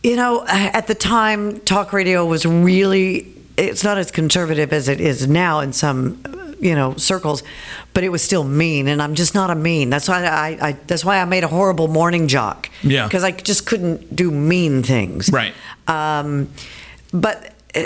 you 0.04 0.16
know, 0.16 0.44
at 0.46 0.86
the 0.86 0.94
time, 0.94 1.60
talk 1.60 1.94
radio 1.94 2.26
was 2.26 2.44
really, 2.44 3.32
it's 3.56 3.82
not 3.82 3.96
as 3.96 4.10
conservative 4.10 4.70
as 4.70 4.86
it 4.86 5.00
is 5.00 5.26
now 5.26 5.60
in 5.60 5.72
some, 5.72 6.22
you 6.64 6.74
know, 6.74 6.96
circles, 6.96 7.42
but 7.92 8.02
it 8.02 8.08
was 8.08 8.22
still 8.22 8.42
mean. 8.42 8.88
And 8.88 9.02
I'm 9.02 9.14
just 9.14 9.34
not 9.34 9.50
a 9.50 9.54
mean. 9.54 9.90
That's 9.90 10.08
why 10.08 10.24
I, 10.24 10.68
I 10.68 10.72
that's 10.86 11.04
why 11.04 11.20
I 11.20 11.24
made 11.26 11.44
a 11.44 11.48
horrible 11.48 11.88
morning 11.88 12.26
jock. 12.26 12.70
Yeah. 12.82 13.06
Because 13.06 13.22
I 13.22 13.32
just 13.32 13.66
couldn't 13.66 14.16
do 14.16 14.30
mean 14.30 14.82
things. 14.82 15.30
Right. 15.30 15.52
Um, 15.86 16.48
but 17.12 17.52
uh, 17.76 17.84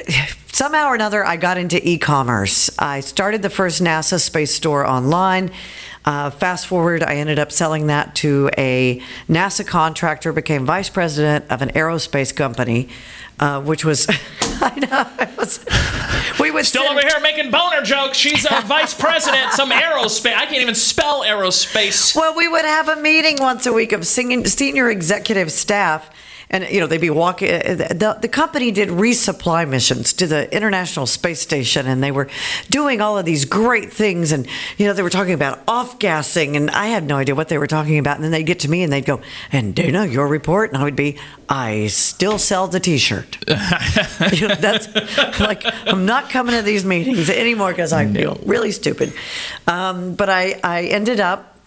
somehow 0.52 0.86
or 0.86 0.94
another, 0.94 1.24
I 1.24 1.36
got 1.36 1.58
into 1.58 1.86
e 1.86 1.98
commerce. 1.98 2.70
I 2.78 3.00
started 3.00 3.42
the 3.42 3.50
first 3.50 3.82
NASA 3.82 4.20
space 4.20 4.54
store 4.54 4.86
online. 4.86 5.50
Uh, 6.08 6.30
fast 6.30 6.66
forward, 6.66 7.02
I 7.02 7.16
ended 7.16 7.38
up 7.38 7.52
selling 7.52 7.88
that 7.88 8.14
to 8.14 8.48
a 8.56 9.02
NASA 9.28 9.66
contractor, 9.66 10.32
became 10.32 10.64
vice 10.64 10.88
president 10.88 11.44
of 11.50 11.60
an 11.60 11.68
aerospace 11.72 12.34
company, 12.34 12.88
uh, 13.38 13.60
which 13.60 13.84
was, 13.84 14.06
I 14.40 14.74
know, 14.78 15.06
it 15.22 15.36
was, 15.36 15.62
we 16.40 16.50
would 16.50 16.64
Still 16.64 16.84
sit- 16.84 16.92
over 16.92 17.02
here 17.02 17.20
making 17.20 17.50
boner 17.50 17.82
jokes. 17.82 18.16
She's 18.16 18.46
a 18.46 18.62
vice 18.62 18.94
president, 18.94 19.52
some 19.52 19.70
aerospace. 19.70 20.32
I 20.32 20.46
can't 20.46 20.62
even 20.62 20.74
spell 20.74 21.24
aerospace. 21.24 22.16
Well, 22.16 22.34
we 22.34 22.48
would 22.48 22.64
have 22.64 22.88
a 22.88 22.96
meeting 22.96 23.36
once 23.38 23.66
a 23.66 23.72
week 23.74 23.92
of 23.92 24.06
singing, 24.06 24.46
senior 24.46 24.88
executive 24.88 25.52
staff. 25.52 26.08
And 26.50 26.66
you 26.70 26.80
know 26.80 26.86
they'd 26.86 27.00
be 27.00 27.10
walking. 27.10 27.50
uh, 27.50 27.74
The, 27.90 28.18
the 28.22 28.28
company 28.28 28.70
did 28.70 28.88
resupply 28.88 29.68
missions 29.68 30.12
to 30.14 30.26
the 30.26 30.54
International 30.54 31.04
Space 31.06 31.40
Station, 31.40 31.86
and 31.86 32.02
they 32.02 32.10
were 32.10 32.28
doing 32.70 33.00
all 33.02 33.18
of 33.18 33.24
these 33.26 33.44
great 33.44 33.92
things. 33.92 34.32
And 34.32 34.46
you 34.78 34.86
know 34.86 34.94
they 34.94 35.02
were 35.02 35.10
talking 35.10 35.34
about 35.34 35.60
off 35.68 35.98
gassing, 35.98 36.56
and 36.56 36.70
I 36.70 36.86
had 36.86 37.04
no 37.04 37.16
idea 37.16 37.34
what 37.34 37.48
they 37.48 37.58
were 37.58 37.66
talking 37.66 37.98
about. 37.98 38.16
And 38.16 38.24
then 38.24 38.30
they'd 38.30 38.44
get 38.44 38.60
to 38.60 38.70
me, 38.70 38.82
and 38.82 38.90
they'd 38.92 39.04
go, 39.04 39.20
"And 39.52 39.74
Dayna, 39.74 40.10
your 40.10 40.26
report," 40.26 40.72
and 40.72 40.80
I 40.80 40.84
would 40.84 40.96
be, 40.96 41.18
"I 41.50 41.88
still 41.88 42.38
sell 42.38 42.66
the 42.66 42.80
T-shirt." 42.80 43.38
you 44.32 44.48
know, 44.48 44.54
that's 44.54 44.88
like 45.40 45.62
I'm 45.86 46.06
not 46.06 46.30
coming 46.30 46.54
to 46.54 46.62
these 46.62 46.84
meetings 46.84 47.28
anymore 47.28 47.70
because 47.72 47.92
I 47.92 48.06
feel 48.06 48.40
really 48.46 48.72
stupid. 48.72 49.12
Um, 49.66 50.14
but 50.14 50.30
I 50.30 50.58
I 50.64 50.84
ended 50.84 51.20
up 51.20 51.57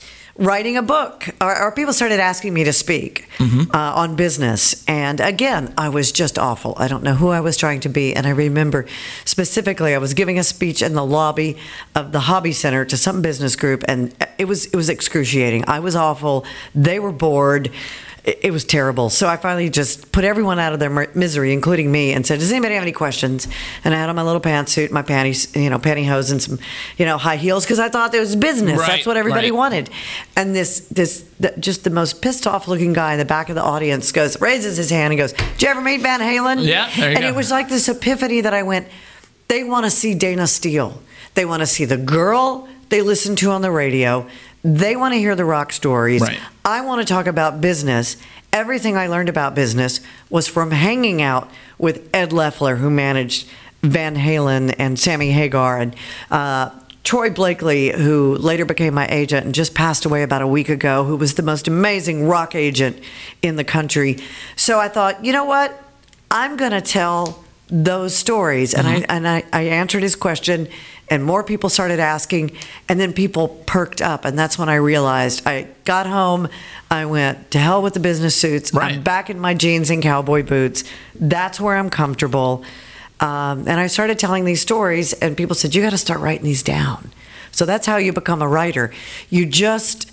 writing 0.42 0.76
a 0.76 0.82
book, 0.82 1.30
or, 1.40 1.58
or 1.58 1.72
people 1.72 1.94
started 1.94 2.20
asking 2.20 2.54
me 2.54 2.64
to 2.64 2.74
speak 2.74 3.28
uh, 3.40 3.78
on 3.78 4.16
business. 4.16 4.84
And 4.88 5.20
again, 5.20 5.74
I 5.78 5.90
was 5.90 6.12
just 6.12 6.40
awful. 6.40 6.74
I 6.78 6.88
don't 6.88 7.04
know 7.04 7.14
who 7.14 7.30
I 7.30 7.40
was 7.40 7.58
trying 7.58 7.80
to 7.82 7.90
be. 7.90 8.16
And 8.16 8.26
I 8.26 8.32
remember 8.32 8.86
specifically, 9.24 9.94
I 9.94 10.00
was 10.00 10.14
giving 10.14 10.40
a 10.40 10.44
speech 10.44 10.82
in 10.82 10.94
the 10.94 11.06
lobby 11.06 11.58
of 11.96 12.12
the 12.12 12.22
Hobby 12.22 12.52
Center 12.54 12.84
to 12.86 12.98
some 12.98 13.22
business 13.22 13.56
group, 13.56 13.84
and 13.88 14.14
it 14.38 14.46
was 14.46 14.66
it 14.66 14.76
was 14.76 14.90
excruciating. 14.90 15.64
I 15.68 15.80
was 15.80 15.96
awful. 15.96 16.44
They 16.74 17.00
were 17.00 17.12
bored. 17.12 17.70
It 18.24 18.54
was 18.54 18.64
terrible. 18.64 19.10
So 19.10 19.28
I 19.28 19.36
finally 19.36 19.72
just 19.72 20.12
put 20.12 20.24
everyone 20.24 20.60
out 20.60 20.74
of 20.74 20.80
their 20.80 21.10
misery, 21.16 21.54
including 21.54 21.92
me, 21.92 22.14
and 22.14 22.26
said, 22.26 22.38
"Does 22.38 22.52
anybody 22.52 22.76
have 22.76 22.84
any 22.84 22.92
questions?" 22.92 23.48
And 23.84 23.96
I 23.96 23.98
had 23.98 24.10
on 24.10 24.16
my 24.16 24.22
little 24.22 24.42
pantsuit, 24.42 24.92
my 24.92 25.02
panties, 25.02 25.56
you 25.56 25.72
know, 25.72 25.80
pantyhose, 25.80 26.32
and 26.32 26.40
some, 26.40 26.60
you 26.98 27.06
know, 27.06 27.18
high 27.18 27.38
heels 27.38 27.66
because 27.66 27.80
I 27.80 27.90
thought 27.90 28.14
it 28.14 28.20
was 28.20 28.36
business. 28.36 28.78
Right, 28.78 28.88
That's 28.88 29.08
what 29.08 29.18
everybody 29.18 29.50
right. 29.50 29.58
wanted. 29.58 29.90
And 30.36 30.56
this, 30.56 30.82
this, 30.92 31.26
the, 31.40 31.56
just 31.60 31.84
the 31.84 31.90
most 31.90 32.22
pissed 32.22 32.46
off 32.46 32.68
looking 32.68 32.94
guy 32.94 33.14
in 33.14 33.18
the 33.20 33.26
back 33.26 33.50
of 33.50 33.56
the 33.56 33.64
audience 33.64 34.12
goes, 34.12 34.40
raises 34.40 34.78
his 34.78 34.92
hand 34.92 35.14
and 35.14 35.18
goes, 35.18 35.34
"Did 35.34 35.64
you 35.64 35.68
ever 35.70 35.82
meet 35.82 36.02
Van 36.02 36.20
Halen?" 36.20 36.64
Yeah, 36.64 36.92
and 36.98 37.22
go. 37.22 37.28
it 37.28 37.34
was 37.34 37.50
like 37.50 37.70
this 37.70 37.90
epiphany 37.90 38.42
that 38.42 38.54
I 38.54 38.62
went, 38.62 38.88
they 39.48 39.64
want 39.64 39.86
to 39.86 39.90
see 39.90 40.14
Dayna 40.14 40.48
Steele. 40.48 41.02
They 41.34 41.46
want 41.46 41.62
to 41.62 41.68
see 41.68 41.86
the 41.86 41.98
girl 41.98 42.68
they 42.90 43.02
listen 43.02 43.36
to 43.38 43.50
on 43.50 43.62
the 43.64 43.72
radio. 43.72 44.28
They 44.63 44.95
want 44.95 45.13
to 45.13 45.19
hear 45.19 45.36
the 45.36 45.45
rock 45.45 45.74
stories. 45.74 46.21
Right. 46.21 46.39
I 46.63 46.82
want 46.82 47.06
to 47.06 47.12
talk 47.12 47.28
about 47.28 47.62
business. 47.62 48.17
Everything 48.54 48.95
I 48.95 49.08
learned 49.08 49.30
about 49.30 49.56
business 49.56 50.02
was 50.30 50.47
from 50.47 50.71
hanging 50.71 51.21
out 51.21 51.50
with 51.78 52.10
Ed 52.13 52.32
Leffler, 52.32 52.76
who 52.76 52.89
managed 52.89 53.47
Van 53.82 54.15
Halen 54.15 54.76
and 54.78 55.00
Sammy 55.00 55.32
Hagar, 55.32 55.80
and 55.80 55.95
uh, 56.30 56.69
Troy 57.04 57.32
Blakely, 57.32 57.91
who 57.91 58.36
later 58.36 58.65
became 58.65 58.93
my 58.93 59.08
agent 59.08 59.45
and 59.45 59.56
just 59.56 59.74
passed 59.74 60.06
away 60.06 60.21
about 60.21 60.43
a 60.43 60.47
week 60.47 60.69
ago, 60.69 61.04
who 61.04 61.15
was 61.15 61.34
the 61.34 61.41
most 61.41 61.67
amazing 61.67 62.28
rock 62.28 62.54
agent 62.54 63.00
in 63.41 63.56
the 63.56 63.63
country. 63.63 64.19
So 64.56 64.80
I 64.80 64.88
thought, 64.88 65.26
you 65.26 65.34
know 65.34 65.45
what? 65.45 65.82
I'm 66.30 66.58
going 66.58 66.71
to 66.71 66.82
tell 66.82 67.43
those 67.71 68.13
stories. 68.13 68.74
And 68.74 68.88
I 68.88 69.06
and 69.10 69.28
I, 69.28 69.43
I 69.52 69.62
answered 69.63 70.04
his 70.04 70.15
question, 70.15 70.67
and 71.12 71.24
more 71.24 71.43
people 71.43 71.69
started 71.69 72.00
asking, 72.00 72.58
and 72.89 73.00
then 73.00 73.12
people 73.12 73.50
perked 73.67 74.02
up, 74.02 74.24
and 74.24 74.39
that's 74.39 74.58
when 74.58 74.69
I 74.69 74.76
realized. 74.76 75.45
I 75.45 75.67
got 75.84 76.08
home, 76.08 76.47
I 76.89 77.06
went 77.06 77.52
to 77.52 77.60
hell 77.60 77.82
with 77.84 77.93
the 77.93 78.00
business 78.00 78.34
suits. 78.34 78.74
Right. 78.74 78.93
I'm 78.93 79.04
back 79.04 79.30
in 79.30 79.38
my 79.38 79.54
jeans 79.54 79.89
and 79.89 80.02
cowboy 80.02 80.41
boots. 80.41 80.86
That's 81.13 81.60
where 81.60 81.76
I'm 81.76 81.89
comfortable. 81.89 82.63
Um, 83.19 83.67
and 83.67 83.80
I 83.80 83.88
started 83.88 84.17
telling 84.17 84.45
these 84.45 84.62
stories, 84.62 85.12
and 85.13 85.36
people 85.36 85.54
said, 85.54 85.76
"You 85.76 85.82
got 85.84 85.91
to 85.91 85.97
start 85.97 86.21
writing 86.21 86.45
these 86.45 86.63
down." 86.63 87.12
So 87.52 87.65
that's 87.65 87.86
how 87.86 87.97
you 87.97 88.13
become 88.13 88.41
a 88.41 88.47
writer. 88.47 88.91
You 89.30 89.45
just 89.45 90.12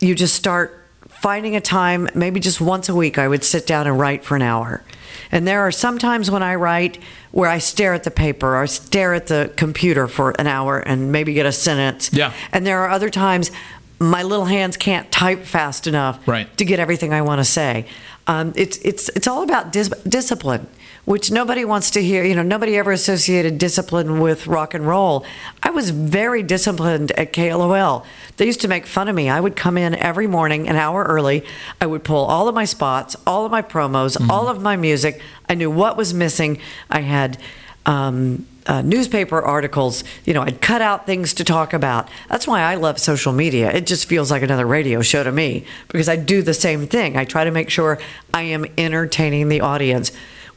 you 0.00 0.16
just 0.16 0.34
start 0.34 0.81
finding 1.22 1.54
a 1.56 1.60
time, 1.60 2.08
maybe 2.14 2.40
just 2.40 2.60
once 2.60 2.88
a 2.88 2.94
week. 2.94 3.16
I 3.16 3.28
would 3.28 3.44
sit 3.44 3.66
down 3.66 3.86
and 3.86 3.98
write 3.98 4.24
for 4.24 4.34
an 4.36 4.42
hour. 4.42 4.82
And 5.30 5.46
there 5.46 5.60
are 5.60 5.70
some 5.72 5.98
times 5.98 6.30
when 6.30 6.42
I 6.42 6.56
write 6.56 6.98
where 7.30 7.48
I 7.48 7.58
stare 7.58 7.94
at 7.94 8.02
the 8.04 8.10
paper 8.10 8.56
or 8.56 8.66
stare 8.66 9.14
at 9.14 9.28
the 9.28 9.50
computer 9.56 10.08
for 10.08 10.32
an 10.38 10.46
hour 10.46 10.78
and 10.80 11.10
maybe 11.12 11.32
get 11.32 11.46
a 11.46 11.52
sentence. 11.52 12.10
Yeah. 12.12 12.32
And 12.52 12.66
there 12.66 12.80
are 12.80 12.90
other 12.90 13.08
times 13.08 13.50
my 13.98 14.22
little 14.24 14.46
hands 14.46 14.76
can't 14.76 15.10
type 15.12 15.44
fast 15.44 15.86
enough 15.86 16.18
Right. 16.26 16.54
to 16.58 16.64
get 16.64 16.80
everything 16.80 17.14
I 17.14 17.22
want 17.22 17.38
to 17.38 17.44
say. 17.44 17.86
Um, 18.26 18.52
it's 18.56 18.76
it's 18.78 19.08
it's 19.10 19.26
all 19.26 19.42
about 19.42 19.72
dis- 19.72 19.88
discipline, 20.06 20.66
which 21.04 21.30
nobody 21.30 21.64
wants 21.64 21.90
to 21.90 22.02
hear. 22.02 22.24
You 22.24 22.34
know, 22.34 22.42
nobody 22.42 22.76
ever 22.76 22.92
associated 22.92 23.58
discipline 23.58 24.20
with 24.20 24.46
rock 24.46 24.74
and 24.74 24.86
roll. 24.86 25.24
I 25.62 25.70
was 25.70 25.90
very 25.90 26.42
disciplined 26.42 27.10
at 27.12 27.32
KLOL. 27.32 28.04
They 28.36 28.46
used 28.46 28.60
to 28.60 28.68
make 28.68 28.86
fun 28.86 29.08
of 29.08 29.14
me. 29.14 29.28
I 29.28 29.40
would 29.40 29.56
come 29.56 29.76
in 29.76 29.94
every 29.96 30.26
morning 30.26 30.68
an 30.68 30.76
hour 30.76 31.02
early. 31.02 31.44
I 31.80 31.86
would 31.86 32.04
pull 32.04 32.24
all 32.24 32.48
of 32.48 32.54
my 32.54 32.64
spots, 32.64 33.16
all 33.26 33.44
of 33.44 33.50
my 33.50 33.62
promos, 33.62 34.16
all 34.30 34.48
of 34.48 34.62
my 34.62 34.76
music. 34.76 35.20
I 35.48 35.54
knew 35.54 35.70
what 35.70 35.96
was 35.96 36.14
missing. 36.14 36.58
I 36.90 37.00
had. 37.00 37.38
Um, 37.84 38.46
uh, 38.64 38.80
newspaper 38.80 39.42
articles, 39.42 40.04
you 40.24 40.32
know, 40.32 40.42
I'd 40.42 40.60
cut 40.60 40.80
out 40.80 41.04
things 41.04 41.34
to 41.34 41.42
talk 41.42 41.72
about. 41.72 42.08
That's 42.28 42.46
why 42.46 42.60
I 42.60 42.76
love 42.76 43.00
social 43.00 43.32
media. 43.32 43.72
It 43.72 43.86
just 43.86 44.06
feels 44.06 44.30
like 44.30 44.42
another 44.42 44.66
radio 44.66 45.02
show 45.02 45.24
to 45.24 45.32
me 45.32 45.64
because 45.88 46.08
I 46.08 46.14
do 46.14 46.42
the 46.42 46.54
same 46.54 46.86
thing. 46.86 47.16
I 47.16 47.24
try 47.24 47.42
to 47.42 47.50
make 47.50 47.70
sure 47.70 47.98
I 48.32 48.42
am 48.42 48.64
entertaining 48.78 49.48
the 49.48 49.62
audience 49.62 50.12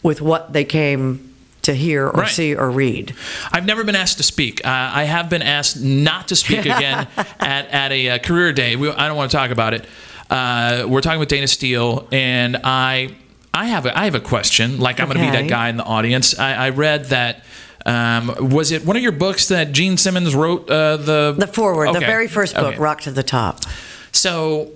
with 0.06 0.22
what 0.22 0.54
they 0.54 0.64
came 0.64 1.34
to 1.64 1.74
hear 1.74 2.06
or 2.08 2.22
Right. 2.22 2.30
see 2.30 2.54
or 2.56 2.70
read. 2.70 3.16
I've 3.52 3.66
never 3.66 3.84
been 3.84 3.96
asked 3.96 4.18
to 4.18 4.24
speak. 4.24 4.62
Uh, 4.64 4.70
I 4.70 5.04
have 5.06 5.30
been 5.32 5.42
asked 5.42 5.82
not 5.82 6.28
to 6.28 6.36
speak 6.36 6.60
again 6.76 7.08
at, 7.40 7.68
at 7.70 7.92
a, 7.92 8.10
uh 8.12 8.18
career 8.20 8.54
day. 8.54 8.76
We, 8.76 8.90
I 8.92 9.08
don't 9.08 9.18
want 9.18 9.32
to 9.32 9.36
talk 9.38 9.50
about 9.50 9.74
it. 9.74 9.86
Uh, 10.30 10.86
we're 10.88 11.02
talking 11.02 11.20
with 11.20 11.30
Dayna 11.30 11.50
Steele, 11.50 12.08
and 12.12 12.58
I 12.64 13.16
I 13.54 13.66
have 13.66 13.86
a, 13.88 13.98
I 13.98 14.06
have 14.06 14.16
a 14.16 14.20
question. 14.20 14.80
Like 14.80 15.00
I'm 15.00 15.08
going 15.08 15.18
to 15.18 15.24
be 15.26 15.32
that 15.32 15.48
guy 15.50 15.70
in 15.70 15.78
the 15.78 15.84
audience. 15.84 16.38
I, 16.38 16.54
I 16.68 16.70
read 16.70 17.06
that. 17.06 17.44
Um, 17.88 18.50
was 18.52 18.72
it 18.72 18.84
one 18.86 18.96
of 18.98 19.04
your 19.04 19.12
books 19.12 19.48
that 19.50 19.72
Gene 19.72 19.98
Simmons 19.98 20.36
wrote? 20.36 20.70
Uh, 20.70 20.98
the 20.98 21.36
The 21.38 21.48
foreword, 21.48 21.94
the 21.96 22.00
very 22.00 22.28
first 22.28 22.54
book, 22.56 22.74
Okay. 22.74 22.78
Rock 22.78 23.02
to 23.02 23.12
the 23.12 23.24
Top. 23.24 23.62
So, 24.12 24.72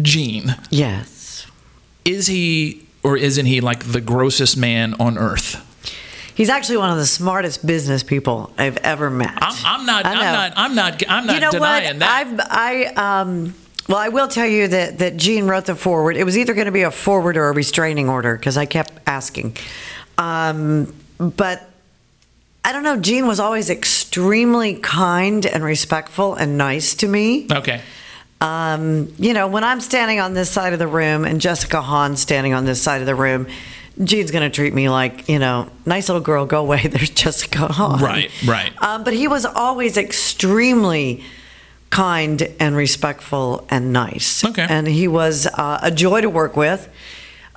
Gene, 0.00 0.54
Yes. 0.70 1.46
is 2.04 2.26
he 2.26 2.81
or 3.02 3.16
isn't 3.16 3.46
he 3.46 3.60
like 3.60 3.92
the 3.92 4.00
grossest 4.00 4.56
man 4.56 4.94
on 5.00 5.18
earth? 5.18 5.68
He's 6.34 6.48
actually 6.48 6.78
one 6.78 6.90
of 6.90 6.96
the 6.96 7.06
smartest 7.06 7.66
business 7.66 8.02
people 8.02 8.52
I've 8.56 8.78
ever 8.78 9.10
met. 9.10 9.34
I'm, 9.36 9.80
I'm 9.80 9.86
not. 9.86 10.06
I'm 10.06 10.14
not. 10.14 10.52
I'm 10.56 10.74
not. 10.74 11.02
I'm 11.08 11.26
not 11.26 11.34
you 11.34 11.40
know 11.40 11.50
denying 11.50 11.86
what? 11.86 11.98
that. 12.00 12.26
I've, 12.26 12.40
I 12.50 13.20
um. 13.20 13.54
Well, 13.88 13.98
I 13.98 14.08
will 14.08 14.28
tell 14.28 14.46
you 14.46 14.68
that 14.68 14.98
that 14.98 15.16
Gene 15.16 15.46
wrote 15.46 15.66
the 15.66 15.74
foreword. 15.74 16.16
It 16.16 16.24
was 16.24 16.38
either 16.38 16.54
going 16.54 16.66
to 16.66 16.72
be 16.72 16.82
a 16.82 16.90
foreword 16.90 17.36
or 17.36 17.48
a 17.48 17.52
restraining 17.52 18.08
order 18.08 18.36
because 18.36 18.56
I 18.56 18.64
kept 18.64 18.92
asking. 19.06 19.56
Um, 20.16 20.94
but 21.18 21.68
I 22.64 22.72
don't 22.72 22.84
know. 22.84 22.96
Gene 22.96 23.26
was 23.26 23.40
always 23.40 23.68
extremely 23.68 24.76
kind 24.76 25.44
and 25.44 25.64
respectful 25.64 26.34
and 26.34 26.56
nice 26.56 26.94
to 26.96 27.08
me. 27.08 27.48
okay. 27.52 27.82
Um, 28.42 29.14
you 29.18 29.34
know, 29.34 29.46
when 29.46 29.62
I'm 29.62 29.80
standing 29.80 30.18
on 30.18 30.34
this 30.34 30.50
side 30.50 30.72
of 30.72 30.80
the 30.80 30.88
room 30.88 31.24
and 31.24 31.40
Jessica 31.40 31.80
Hahn's 31.80 32.20
standing 32.20 32.54
on 32.54 32.64
this 32.64 32.82
side 32.82 33.00
of 33.00 33.06
the 33.06 33.14
room, 33.14 33.46
Gene's 34.02 34.32
going 34.32 34.42
to 34.42 34.54
treat 34.54 34.74
me 34.74 34.88
like, 34.88 35.28
you 35.28 35.38
know, 35.38 35.70
nice 35.86 36.08
little 36.08 36.22
girl, 36.22 36.44
go 36.44 36.60
away. 36.60 36.86
There's 36.88 37.10
Jessica 37.10 37.68
Hahn. 37.68 38.00
Right, 38.00 38.32
right. 38.44 38.72
Um, 38.82 39.04
but 39.04 39.12
he 39.12 39.28
was 39.28 39.46
always 39.46 39.96
extremely 39.96 41.22
kind 41.90 42.42
and 42.58 42.74
respectful 42.74 43.64
and 43.70 43.92
nice. 43.92 44.44
Okay. 44.44 44.66
And 44.68 44.88
he 44.88 45.06
was 45.06 45.46
uh, 45.46 45.78
a 45.80 45.92
joy 45.92 46.22
to 46.22 46.30
work 46.30 46.56
with. 46.56 46.88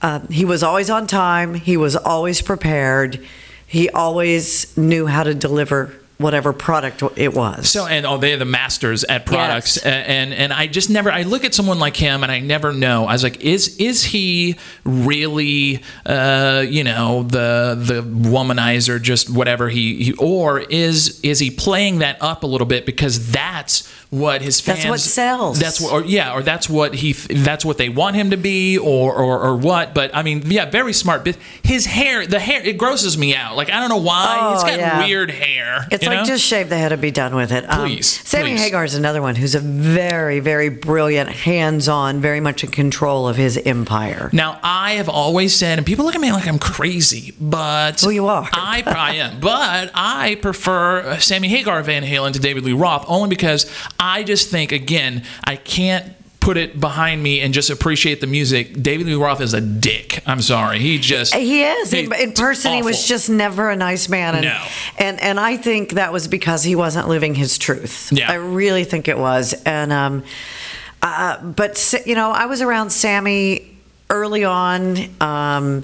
Uh, 0.04 0.20
he 0.30 0.46
was 0.46 0.62
always 0.62 0.92
on 0.92 1.08
time. 1.08 1.56
He 1.56 1.78
was 1.78 1.96
always 1.96 2.44
prepared. 2.44 3.26
He 3.66 3.90
always 3.90 4.78
knew 4.78 5.08
how 5.08 5.24
to 5.24 5.34
deliver 5.34 5.96
whatever 6.18 6.54
product 6.54 7.04
it 7.18 7.34
was. 7.34 7.70
So 7.70 7.86
and 7.86 8.06
oh, 8.06 8.18
they're 8.18 8.38
the 8.38 8.46
masters 8.46 9.04
at 9.04 9.26
products, 9.26 9.78
Yes. 9.78 9.86
A- 9.86 10.10
and 10.10 10.34
and 10.34 10.54
I 10.54 10.68
just 10.68 10.90
never. 10.90 11.12
I 11.12 11.24
look 11.24 11.44
at 11.44 11.54
someone 11.54 11.80
like 11.80 11.98
him, 11.98 12.24
and 12.24 12.32
I 12.32 12.40
never 12.40 12.72
know. 12.74 13.06
I 13.06 13.14
was 13.14 13.24
like, 13.24 13.42
is 13.42 13.78
is 13.78 14.04
he 14.04 14.58
really, 14.84 15.82
uh, 16.06 16.64
you 16.68 16.84
know, 16.84 17.24
the 17.24 17.78
the 17.78 18.02
womanizer, 18.02 19.02
just 19.02 19.30
whatever 19.30 19.70
he, 19.70 20.06
he, 20.06 20.14
or 20.14 20.60
is 20.60 21.20
is 21.22 21.40
he 21.40 21.52
playing 21.52 22.00
that 22.00 22.22
up 22.22 22.44
a 22.44 22.48
little 22.48 22.68
bit 22.68 22.86
because 22.86 23.32
that's 23.32 23.92
what 24.10 24.42
his 24.42 24.62
fans. 24.62 24.80
That's 24.80 24.90
what 24.90 25.00
sells. 25.00 25.60
That's 25.60 25.82
what, 25.82 25.92
or 25.92 26.06
yeah, 26.06 26.34
or 26.34 26.42
that's 26.42 26.70
what 26.70 26.94
he. 26.96 27.14
That's 27.14 27.66
what 27.66 27.78
they 27.78 27.90
want 27.90 28.16
him 28.16 28.30
to 28.32 28.38
be, 28.38 28.78
or 28.78 29.14
or, 29.14 29.40
or 29.40 29.58
what. 29.58 29.94
But 29.94 30.16
I 30.16 30.24
mean, 30.24 30.44
yeah, 30.46 30.70
very 30.70 30.94
smart. 30.94 31.28
His 31.64 31.86
hair, 31.86 32.26
the 32.26 32.40
hair, 32.40 32.62
it 32.64 32.78
grosses 32.78 33.18
me 33.18 33.36
out. 33.36 33.56
Like 33.58 33.70
I 33.70 33.80
don't 33.80 33.90
know 33.90 33.98
why. 33.98 34.38
Oh, 34.40 34.54
it's 34.54 34.64
got 34.64 34.80
yeah. 34.80 35.06
weird 35.06 35.32
hair. 35.32 35.88
It's 35.92 36.05
you 36.06 36.10
like 36.12 36.20
know? 36.20 36.26
just 36.26 36.44
shave 36.46 36.70
the 36.70 36.78
head 36.78 36.92
and 36.92 37.02
be 37.02 37.12
done 37.12 37.36
with 37.36 37.52
it. 37.52 37.70
Um, 37.70 37.82
Please, 37.88 38.08
Sammy 38.28 38.52
please. 38.52 38.62
Hagar 38.62 38.84
is 38.86 38.94
another 38.96 39.22
one 39.22 39.36
who's 39.36 39.56
a 39.56 39.60
very, 39.60 40.40
very 40.40 40.70
brilliant, 40.70 41.30
hands-on, 41.30 42.22
very 42.22 42.40
much 42.40 42.64
in 42.64 42.72
control 42.72 43.28
of 43.28 43.36
his 43.36 43.58
empire. 43.58 44.30
Now, 44.34 44.60
I 44.64 44.94
have 44.94 45.10
always 45.10 45.54
said, 45.56 45.78
and 45.80 45.86
people 45.86 46.06
look 46.06 46.16
at 46.16 46.22
me 46.22 46.32
like 46.32 46.48
I'm 46.48 46.60
crazy, 46.60 47.34
but 47.40 48.02
Well, 48.02 48.12
you 48.12 48.28
are. 48.28 48.48
I, 48.54 48.84
I 48.86 49.16
am, 49.16 49.40
but 49.40 49.92
I 49.94 50.36
prefer 50.42 51.00
uh, 51.02 51.18
Sammy 51.20 51.48
Hagar 51.50 51.82
Van 51.84 52.04
Halen 52.04 52.34
to 52.34 52.40
David 52.40 52.64
Lee 52.64 52.74
Roth 52.74 53.06
only 53.08 53.30
because 53.30 53.72
I 54.00 54.24
just 54.24 54.50
think, 54.50 54.72
again, 54.72 55.24
I 55.44 55.56
can't 55.56 56.14
put 56.46 56.58
it 56.58 56.80
behind 56.80 57.24
me 57.24 57.42
and 57.42 57.56
just 57.56 57.72
appreciate 57.72 58.22
the 58.22 58.28
music. 58.28 58.80
David 58.84 59.08
Lee 59.08 59.16
Roth 59.16 59.42
is 59.42 59.56
a 59.56 59.62
dick. 59.62 60.22
I'm 60.28 60.42
sorry, 60.42 60.78
he 60.78 61.00
just 61.00 61.34
He 61.34 61.64
is. 61.64 61.92
In, 61.92 62.12
he- 62.12 62.24
in 62.24 62.34
person, 62.34 62.72
he 62.74 62.84
was 62.84 63.08
just 63.08 63.30
never 63.32 63.70
a 63.72 63.76
nice 63.76 64.08
man. 64.08 64.36
And, 64.36 64.46
No. 64.46 64.64
and 65.00 65.20
and 65.22 65.40
I 65.40 65.58
think 65.58 65.94
that 65.94 66.14
was 66.14 66.28
because 66.28 66.64
he 66.64 66.76
wasn't 66.76 67.08
living 67.08 67.34
his 67.34 67.58
truth. 67.58 68.12
Yeah. 68.12 68.32
I 68.32 68.36
really 68.36 68.84
think 68.84 69.08
it 69.08 69.18
was. 69.18 69.54
And 69.66 69.92
um, 69.92 70.24
uh, 71.02 71.42
but 71.42 71.94
you 72.06 72.14
know, 72.14 72.30
I 72.32 72.46
was 72.46 72.62
around 72.62 72.92
Sammy 72.92 73.76
early 74.12 74.44
on. 74.44 74.98
Um, 75.20 75.84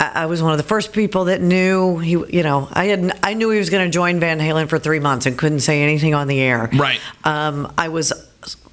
I 0.00 0.22
I 0.22 0.26
was 0.26 0.42
one 0.42 0.52
of 0.52 0.58
the 0.58 0.64
first 0.64 0.92
people 0.94 1.26
that 1.26 1.42
knew 1.42 1.98
he. 1.98 2.12
You 2.12 2.42
know, 2.42 2.66
I 2.72 2.86
had 2.86 3.18
I 3.22 3.34
knew 3.34 3.50
he 3.50 3.58
was 3.58 3.68
going 3.68 3.84
to 3.86 3.92
join 3.92 4.20
Van 4.20 4.38
Halen 4.38 4.68
for 4.68 4.78
three 4.78 5.00
months 5.00 5.26
and 5.26 5.36
couldn't 5.36 5.60
say 5.60 5.82
anything 5.82 6.14
on 6.14 6.28
the 6.28 6.40
air. 6.40 6.70
Right. 6.72 7.00
Um, 7.24 7.72
I 7.76 7.88
was 7.88 8.12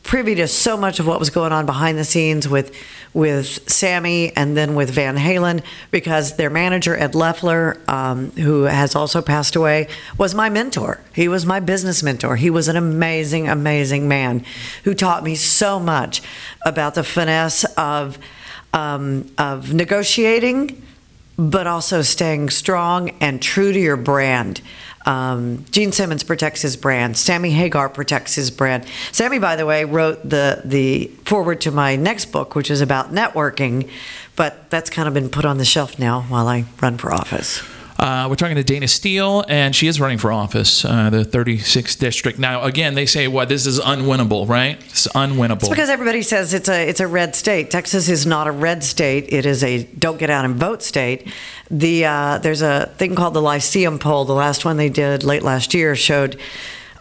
privy 0.05 0.35
to 0.35 0.47
so 0.47 0.77
much 0.77 0.99
of 0.99 1.07
what 1.07 1.19
was 1.19 1.31
going 1.31 1.51
on 1.51 1.65
behind 1.65 1.97
the 1.97 2.05
scenes 2.05 2.47
with 2.47 2.73
with 3.13 3.69
Sammy 3.69 4.35
and 4.35 4.55
then 4.55 4.75
with 4.75 4.89
Van 4.89 5.15
Halen 5.15 5.63
because 5.89 6.35
their 6.35 6.49
manager 6.49 6.95
Ed 6.95 7.15
Leffler, 7.15 7.77
um, 7.87 8.31
who 8.31 8.63
has 8.63 8.93
also 8.95 9.21
passed 9.21 9.55
away, 9.55 9.87
was 10.17 10.35
my 10.35 10.49
mentor. 10.49 10.99
He 11.13 11.27
was 11.27 11.45
my 11.45 11.59
business 11.59 12.03
mentor. 12.03 12.35
He 12.35 12.49
was 12.49 12.67
an 12.67 12.75
amazing, 12.75 13.47
amazing 13.47 14.07
man 14.07 14.45
who 14.83 14.93
taught 14.93 15.23
me 15.23 15.35
so 15.35 15.79
much 15.79 16.21
about 16.65 16.93
the 16.95 17.03
finesse 17.03 17.63
of 17.75 18.19
um, 18.73 19.31
of 19.37 19.73
negotiating 19.73 20.81
but 21.37 21.67
also 21.67 22.01
staying 22.01 22.49
strong 22.49 23.09
and 23.19 23.41
true 23.41 23.73
to 23.73 23.79
your 23.79 23.97
brand. 23.97 24.61
Um, 25.05 25.65
Gene 25.71 25.91
Simmons 25.91 26.23
protects 26.23 26.61
his 26.61 26.75
brand. 26.77 27.17
Sammy 27.17 27.51
Hagar 27.51 27.89
protects 27.89 28.35
his 28.35 28.49
brand. 28.49 28.85
Sammy, 29.11 29.39
by 29.39 29.55
the 29.55 29.65
way, 29.65 29.85
wrote 29.85 30.27
the 30.27 30.61
the 30.65 31.07
foreword 31.25 31.61
to 31.61 31.71
my 31.71 31.95
next 31.95 32.25
book, 32.31 32.55
which 32.55 32.71
is 32.71 32.81
about 32.81 33.11
networking, 33.11 33.89
but 34.35 34.69
that's 34.69 34.89
kind 34.89 35.07
of 35.07 35.13
been 35.13 35.29
put 35.29 35.45
on 35.45 35.57
the 35.57 35.65
shelf 35.65 35.99
now 35.99 36.21
while 36.23 36.47
I 36.47 36.65
run 36.81 36.97
for 36.97 37.13
office. 37.13 37.61
Uh, 37.97 38.27
we're 38.29 38.35
talking 38.35 38.61
to 38.61 38.63
Dayna 38.63 38.89
Steele, 38.89 39.45
and 39.47 39.73
she 39.73 39.87
is 39.87 40.01
running 40.01 40.17
for 40.17 40.31
office, 40.31 40.83
uh, 40.83 41.09
the 41.09 41.23
36th 41.23 41.97
district. 41.97 42.37
Now, 42.37 42.63
again, 42.63 42.93
they 42.93 43.05
say 43.05 43.29
what 43.29 43.47
this 43.47 43.65
is 43.65 43.79
unwinnable, 43.79 44.49
right? 44.49 44.77
It's 44.89 45.07
unwinnable. 45.07 45.63
It's 45.63 45.69
because 45.69 45.89
everybody 45.89 46.21
says 46.21 46.53
it's 46.53 46.67
a 46.67 46.89
it's 46.89 46.99
a 46.99 47.07
red 47.07 47.35
state. 47.35 47.71
Texas 47.71 48.09
is 48.09 48.25
not 48.25 48.47
a 48.47 48.51
red 48.51 48.83
state. 48.83 49.31
It 49.31 49.45
is 49.45 49.63
a 49.63 49.83
don't 49.83 50.19
get 50.19 50.29
out 50.29 50.43
and 50.43 50.55
vote 50.55 50.83
state. 50.83 51.27
The 51.71 52.05
uh, 52.05 52.37
there's 52.39 52.61
a 52.61 52.93
thing 52.97 53.15
called 53.15 53.33
the 53.33 53.41
Lyceum 53.41 53.97
poll. 53.97 54.25
The 54.25 54.33
last 54.33 54.65
one 54.65 54.75
they 54.75 54.89
did 54.89 55.23
late 55.23 55.43
last 55.43 55.73
year 55.73 55.95
showed 55.95 56.37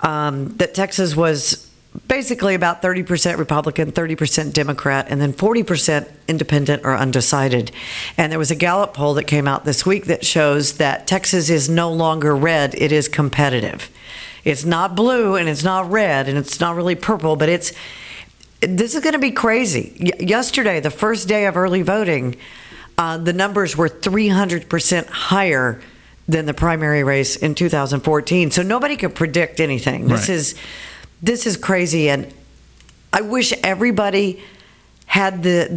um, 0.02 0.56
that 0.58 0.74
Texas 0.74 1.16
was 1.16 1.68
basically 2.08 2.54
about 2.54 2.82
30% 2.82 3.38
Republican, 3.38 3.92
30% 3.92 4.52
Democrat, 4.52 5.06
and 5.08 5.20
then 5.20 5.32
40% 5.32 6.08
independent 6.28 6.84
or 6.84 6.96
undecided. 6.96 7.70
And 8.18 8.32
there 8.32 8.38
was 8.38 8.50
a 8.50 8.56
Gallup 8.56 8.94
poll 8.94 9.14
that 9.14 9.24
came 9.24 9.46
out 9.46 9.64
this 9.64 9.86
week 9.86 10.06
that 10.06 10.24
shows 10.24 10.74
that 10.74 11.06
Texas 11.06 11.50
is 11.50 11.68
no 11.68 11.92
longer 11.92 12.34
red, 12.34 12.74
it 12.74 12.90
is 12.92 13.08
competitive. 13.08 13.90
It's 14.44 14.64
not 14.64 14.94
blue 14.94 15.36
and 15.36 15.48
it's 15.48 15.64
not 15.64 15.90
red 15.90 16.28
and 16.28 16.36
it's 16.36 16.60
not 16.60 16.76
really 16.76 16.94
purple, 16.94 17.36
but 17.36 17.48
it's 17.48 17.72
this 18.60 18.94
is 18.94 19.00
going 19.02 19.12
to 19.12 19.18
be 19.18 19.30
crazy. 19.30 19.96
Y- 20.00 20.24
yesterday, 20.26 20.80
the 20.80 20.90
first 20.90 21.28
day 21.28 21.46
of 21.46 21.56
early 21.56 21.82
voting, 21.82 22.36
uh, 22.96 23.18
the 23.18 23.32
numbers 23.32 23.76
were 23.76 23.88
300% 23.88 25.06
higher 25.06 25.80
than 26.28 26.46
the 26.46 26.54
primary 26.54 27.04
race 27.04 27.36
in 27.36 27.54
2014. 27.54 28.50
So 28.50 28.62
nobody 28.62 28.96
could 28.96 29.14
predict 29.14 29.60
anything. 29.60 30.08
This 30.08 30.28
Right. 30.28 30.36
is 30.36 30.54
this 31.24 31.46
is 31.46 31.56
crazy, 31.56 32.10
and 32.10 32.32
I 33.12 33.22
wish 33.22 33.52
everybody 33.62 34.42
had 35.06 35.42
the 35.42 35.68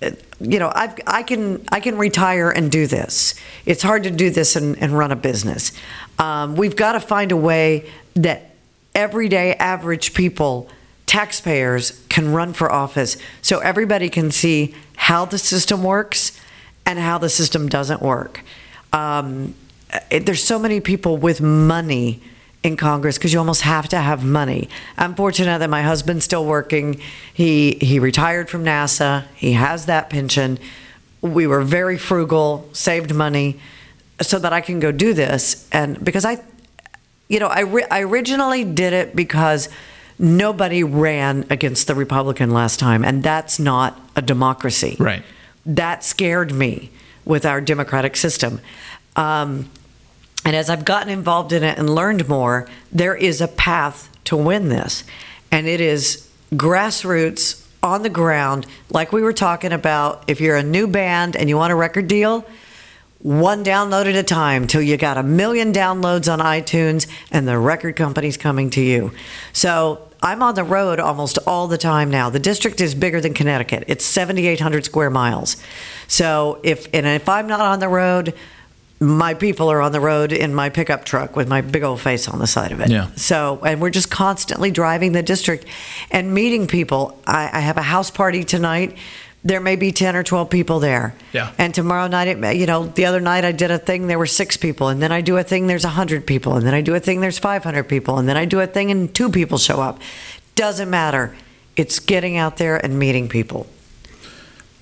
the 0.00 0.16
you 0.40 0.58
know 0.58 0.68
I 0.74 0.94
I 1.06 1.22
can 1.22 1.64
I 1.70 1.80
can 1.80 1.96
retire 1.96 2.50
and 2.50 2.70
do 2.70 2.86
this. 2.86 3.34
It's 3.66 3.82
hard 3.82 4.02
to 4.04 4.10
do 4.10 4.30
this 4.30 4.56
and, 4.56 4.76
and 4.78 4.96
run 4.96 5.12
a 5.12 5.16
business. 5.16 5.72
Um, 6.18 6.56
we've 6.56 6.76
got 6.76 6.92
to 6.92 7.00
find 7.00 7.30
a 7.30 7.36
way 7.36 7.88
that 8.14 8.50
everyday 8.94 9.54
average 9.54 10.12
people, 10.12 10.68
taxpayers, 11.06 12.04
can 12.08 12.32
run 12.32 12.52
for 12.52 12.70
office, 12.70 13.16
so 13.42 13.60
everybody 13.60 14.08
can 14.08 14.30
see 14.32 14.74
how 14.96 15.24
the 15.24 15.38
system 15.38 15.84
works 15.84 16.38
and 16.84 16.98
how 16.98 17.18
the 17.18 17.28
system 17.28 17.68
doesn't 17.68 18.02
work. 18.02 18.40
Um, 18.92 19.54
it, 20.10 20.26
there's 20.26 20.42
so 20.42 20.58
many 20.58 20.80
people 20.80 21.16
with 21.16 21.40
money 21.40 22.22
in 22.62 22.76
Congress 22.76 23.16
because 23.16 23.32
you 23.32 23.38
almost 23.38 23.62
have 23.62 23.88
to 23.88 23.98
have 23.98 24.24
money. 24.24 24.68
I'm 24.98 25.14
fortunate 25.14 25.58
that 25.58 25.70
my 25.70 25.82
husband's 25.82 26.24
still 26.24 26.44
working. 26.44 27.00
He 27.32 27.72
he 27.80 27.98
retired 27.98 28.50
from 28.50 28.64
NASA. 28.64 29.24
He 29.34 29.52
has 29.52 29.86
that 29.86 30.10
pension. 30.10 30.58
We 31.22 31.46
were 31.46 31.62
very 31.62 31.98
frugal, 31.98 32.68
saved 32.72 33.14
money, 33.14 33.60
so 34.20 34.38
that 34.38 34.52
I 34.52 34.60
can 34.60 34.80
go 34.80 34.92
do 34.92 35.14
this. 35.14 35.68
And 35.72 36.02
because 36.04 36.24
I, 36.24 36.38
you 37.28 37.40
know, 37.40 37.48
I 37.48 37.60
ri- 37.60 37.90
I 37.90 38.00
originally 38.02 38.64
did 38.64 38.92
it 38.92 39.16
because 39.16 39.68
nobody 40.18 40.84
ran 40.84 41.46
against 41.48 41.86
the 41.86 41.94
Republican 41.94 42.50
last 42.50 42.78
time, 42.78 43.04
and 43.04 43.22
that's 43.22 43.58
not 43.58 43.98
a 44.16 44.22
democracy. 44.22 44.96
Right. 44.98 45.22
That 45.64 46.04
scared 46.04 46.52
me 46.52 46.90
with 47.24 47.46
our 47.46 47.60
democratic 47.60 48.16
system. 48.16 48.60
Um, 49.16 49.70
and 50.44 50.56
as 50.56 50.70
I've 50.70 50.84
gotten 50.84 51.08
involved 51.08 51.52
in 51.52 51.62
it 51.62 51.78
and 51.78 51.90
learned 51.90 52.28
more, 52.28 52.68
there 52.90 53.14
is 53.14 53.40
a 53.40 53.48
path 53.48 54.08
to 54.24 54.36
win 54.36 54.68
this. 54.68 55.04
And 55.50 55.66
it 55.66 55.80
is 55.80 56.28
grassroots 56.52 57.66
on 57.82 58.02
the 58.02 58.10
ground, 58.10 58.66
like 58.90 59.12
we 59.12 59.22
were 59.22 59.32
talking 59.32 59.72
about. 59.72 60.24
If 60.26 60.40
you're 60.40 60.56
a 60.56 60.62
new 60.62 60.86
band 60.86 61.36
and 61.36 61.48
you 61.48 61.56
want 61.56 61.72
a 61.72 61.76
record 61.76 62.08
deal, 62.08 62.44
one 63.20 63.64
download 63.64 64.06
at 64.06 64.16
a 64.16 64.22
time 64.22 64.66
till 64.66 64.82
you 64.82 64.96
got 64.96 65.18
a 65.18 65.22
million 65.22 65.72
downloads 65.72 66.32
on 66.32 66.38
iTunes 66.38 67.06
and 67.30 67.46
the 67.46 67.58
record 67.58 67.96
company's 67.96 68.36
coming 68.36 68.70
to 68.70 68.80
you. 68.80 69.12
So 69.52 70.08
I'm 70.22 70.42
on 70.42 70.54
the 70.54 70.64
road 70.64 71.00
almost 71.00 71.38
all 71.46 71.66
the 71.66 71.78
time 71.78 72.10
now. 72.10 72.30
The 72.30 72.38
district 72.38 72.80
is 72.80 72.94
bigger 72.94 73.20
than 73.20 73.34
Connecticut. 73.34 73.84
It's 73.88 74.04
7,800 74.04 74.84
square 74.84 75.10
miles. 75.10 75.56
So 76.08 76.60
if 76.62 76.86
and 76.94 77.06
if 77.06 77.28
I'm 77.28 77.46
not 77.46 77.60
on 77.60 77.78
the 77.78 77.88
road, 77.88 78.34
my 79.00 79.32
people 79.32 79.70
are 79.72 79.80
on 79.80 79.92
the 79.92 80.00
road 80.00 80.30
in 80.32 80.54
my 80.54 80.68
pickup 80.68 81.04
truck 81.06 81.34
with 81.34 81.48
my 81.48 81.62
big 81.62 81.82
old 81.82 82.00
face 82.00 82.28
on 82.28 82.38
the 82.38 82.46
side 82.46 82.70
of 82.70 82.80
it. 82.80 82.90
Yeah. 82.90 83.08
So, 83.16 83.58
and 83.64 83.80
we're 83.80 83.88
just 83.90 84.10
constantly 84.10 84.70
driving 84.70 85.12
the 85.12 85.22
district 85.22 85.64
and 86.10 86.34
meeting 86.34 86.66
people. 86.66 87.18
I, 87.26 87.48
I 87.52 87.60
have 87.60 87.78
a 87.78 87.82
house 87.82 88.10
party 88.10 88.44
tonight. 88.44 88.96
There 89.42 89.60
may 89.60 89.76
be 89.76 89.90
10 89.90 90.16
or 90.16 90.22
12 90.22 90.50
people 90.50 90.80
there. 90.80 91.14
Yeah. 91.32 91.50
And 91.56 91.74
tomorrow 91.74 92.08
night, 92.08 92.28
it 92.28 92.38
may- 92.38 92.56
you 92.56 92.66
know, 92.66 92.84
the 92.88 93.06
other 93.06 93.20
night 93.20 93.42
I 93.46 93.52
did 93.52 93.70
a 93.70 93.78
thing, 93.78 94.06
there 94.06 94.18
were 94.18 94.26
six 94.26 94.58
people. 94.58 94.88
And 94.88 95.00
then 95.00 95.12
I 95.12 95.22
do 95.22 95.38
a 95.38 95.42
thing, 95.42 95.66
there's 95.66 95.84
100 95.84 96.26
people. 96.26 96.56
And 96.56 96.66
then 96.66 96.74
I 96.74 96.82
do 96.82 96.94
a 96.94 97.00
thing, 97.00 97.22
there's 97.22 97.38
500 97.38 97.84
people. 97.88 98.18
And 98.18 98.28
then 98.28 98.36
I 98.36 98.44
do 98.44 98.60
a 98.60 98.66
thing, 98.66 98.90
and 98.90 99.14
two 99.14 99.30
people 99.30 99.56
show 99.56 99.80
up. 99.80 99.98
Doesn't 100.56 100.90
matter. 100.90 101.34
It's 101.74 102.00
getting 102.00 102.36
out 102.36 102.58
there 102.58 102.76
and 102.76 102.98
meeting 102.98 103.30
people. 103.30 103.66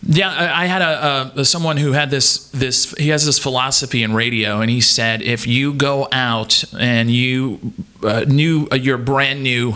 Yeah, 0.03 0.53
I 0.55 0.67
had 0.67 0.81
a, 0.81 1.33
a 1.41 1.45
someone 1.45 1.77
who 1.77 1.93
had 1.93 2.11
this 2.11 2.49
this 2.51 2.95
he 2.99 3.09
has 3.09 3.27
this 3.27 3.39
philosophy 3.39 4.03
in 4.03 4.15
radio, 4.15 4.61
and 4.61 4.71
he 4.71 4.81
said 4.81 5.23
if 5.23 5.47
you 5.47 5.75
go 5.75 6.09
out 6.13 6.65
and 6.79 7.11
you 7.11 7.73
uh, 8.03 8.25
new 8.27 8.69
uh, 8.71 8.77
your 8.77 8.97
brand 8.97 9.43
new 9.43 9.75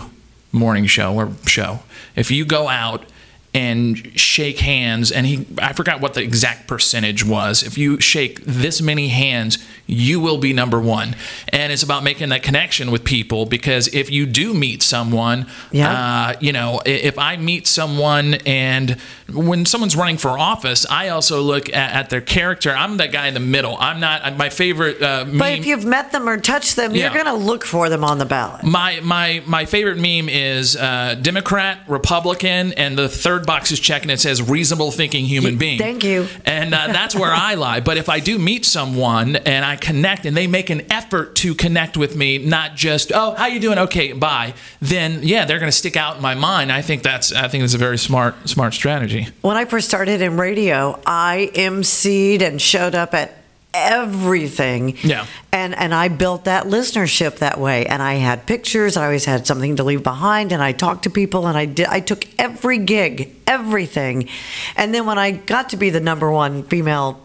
morning 0.51 0.85
show 0.85 1.13
or 1.15 1.31
show, 1.45 1.79
if 2.15 2.31
you 2.31 2.45
go 2.45 2.69
out 2.69 3.05
and 3.53 4.19
shake 4.19 4.59
hands, 4.59 5.11
and 5.11 5.25
he 5.27 5.45
I 5.61 5.73
forgot 5.73 6.01
what 6.01 6.13
the 6.15 6.21
exact 6.21 6.67
percentage 6.67 7.23
was. 7.25 7.61
If 7.63 7.77
you 7.77 7.99
shake 7.99 8.41
this 8.45 8.81
many 8.81 9.09
hands, 9.09 9.57
you 9.85 10.19
will 10.19 10.37
be 10.37 10.53
number 10.53 10.79
one, 10.79 11.15
and 11.49 11.71
it's 11.71 11.83
about 11.83 12.03
making 12.03 12.29
that 12.29 12.41
connection 12.43 12.89
with 12.89 13.03
people 13.03 13.45
because 13.45 13.87
if 13.93 14.09
you 14.09 14.25
do 14.25 14.53
meet 14.53 14.81
someone, 14.81 15.45
Yeah. 15.71 15.91
uh, 15.91 16.33
you 16.39 16.51
know, 16.51 16.81
if 16.85 17.19
I 17.19 17.37
meet 17.37 17.67
someone 17.67 18.35
and 18.45 18.97
when 19.31 19.65
someone's 19.65 19.95
running 19.95 20.17
for 20.17 20.37
office, 20.37 20.85
I 20.89 21.09
also 21.09 21.41
look 21.41 21.69
at, 21.69 21.93
at 21.93 22.09
their 22.09 22.21
character. 22.21 22.71
I'm 22.75 22.97
that 22.97 23.11
guy 23.11 23.27
in 23.27 23.33
the 23.33 23.39
middle. 23.39 23.77
I'm 23.79 23.99
not 23.99 24.37
my 24.37 24.49
favorite. 24.49 25.01
Uh, 25.01 25.25
meme, 25.25 25.37
But 25.37 25.53
if 25.59 25.65
you've 25.65 25.85
met 25.85 26.11
them 26.11 26.27
or 26.29 26.37
touched 26.37 26.75
them, 26.75 26.93
Yeah. 26.95 27.05
you're 27.13 27.23
going 27.23 27.25
to 27.37 27.43
look 27.45 27.63
for 27.65 27.89
them 27.89 28.03
on 28.03 28.17
the 28.17 28.25
ballot. 28.25 28.63
my 28.63 28.99
my 29.03 29.41
my 29.45 29.65
favorite 29.65 29.97
meme 29.97 30.29
is 30.29 30.75
uh, 30.75 31.15
Democrat, 31.21 31.79
Republican, 31.87 32.73
and 32.73 32.97
the 32.97 33.09
third 33.09 33.42
box 33.43 33.71
is 33.71 33.79
checked 33.79 34.03
and 34.03 34.11
it 34.11 34.19
says 34.19 34.41
reasonable 34.41 34.91
thinking 34.91 35.25
human 35.25 35.57
being. 35.57 35.77
thank 35.77 36.03
you. 36.03 36.27
And 36.45 36.73
uh, 36.73 36.87
that's 36.87 37.15
where 37.15 37.31
I 37.31 37.55
lie. 37.55 37.79
But 37.79 37.97
if 37.97 38.09
I 38.09 38.19
do 38.19 38.39
meet 38.39 38.65
someone 38.65 39.35
and 39.35 39.65
I 39.65 39.75
connect 39.75 40.25
and 40.25 40.35
they 40.35 40.47
make 40.47 40.69
an 40.69 40.91
effort 40.91 41.35
to 41.37 41.55
connect 41.55 41.97
with 41.97 42.15
me, 42.15 42.37
not 42.37 42.75
just 42.75 43.11
oh 43.13 43.35
how 43.35 43.47
you 43.47 43.59
doing 43.59 43.77
okay 43.79 44.13
bye, 44.13 44.53
then 44.81 45.19
yeah 45.23 45.45
they're 45.45 45.59
going 45.59 45.71
to 45.71 45.77
stick 45.77 45.95
out 45.97 46.15
in 46.17 46.21
my 46.21 46.35
mind. 46.35 46.71
I 46.71 46.81
think 46.81 47.03
that's 47.03 47.31
I 47.31 47.47
think 47.47 47.63
it's 47.63 47.73
a 47.73 47.77
very 47.77 47.97
smart 47.97 48.49
smart 48.49 48.73
strategy. 48.73 49.27
When 49.41 49.57
I 49.57 49.65
first 49.65 49.87
started 49.87 50.21
in 50.21 50.37
radio, 50.37 50.99
I 51.05 51.51
emceed 51.53 52.41
and 52.41 52.61
showed 52.61 52.95
up 52.95 53.13
at 53.13 53.42
everything. 53.73 54.97
Yeah. 55.03 55.25
And 55.51 55.75
and 55.75 55.93
I 55.93 56.07
built 56.07 56.45
that 56.45 56.65
listenership 56.65 57.37
that 57.37 57.59
way. 57.59 57.85
And 57.85 58.01
I 58.01 58.15
had 58.15 58.45
pictures, 58.45 58.97
I 58.97 59.05
always 59.05 59.25
had 59.25 59.45
something 59.47 59.75
to 59.77 59.83
leave 59.83 60.03
behind 60.03 60.51
and 60.51 60.61
I 60.61 60.71
talked 60.71 61.03
to 61.03 61.09
people 61.09 61.47
and 61.47 61.57
I 61.57 61.65
did 61.65 61.87
I 61.87 61.99
took 61.99 62.25
every 62.39 62.77
gig, 62.77 63.35
everything. 63.47 64.29
And 64.75 64.93
then 64.93 65.05
when 65.05 65.17
I 65.17 65.31
got 65.31 65.69
to 65.69 65.77
be 65.77 65.89
the 65.89 65.99
number 65.99 66.31
one 66.31 66.63
female 66.63 67.21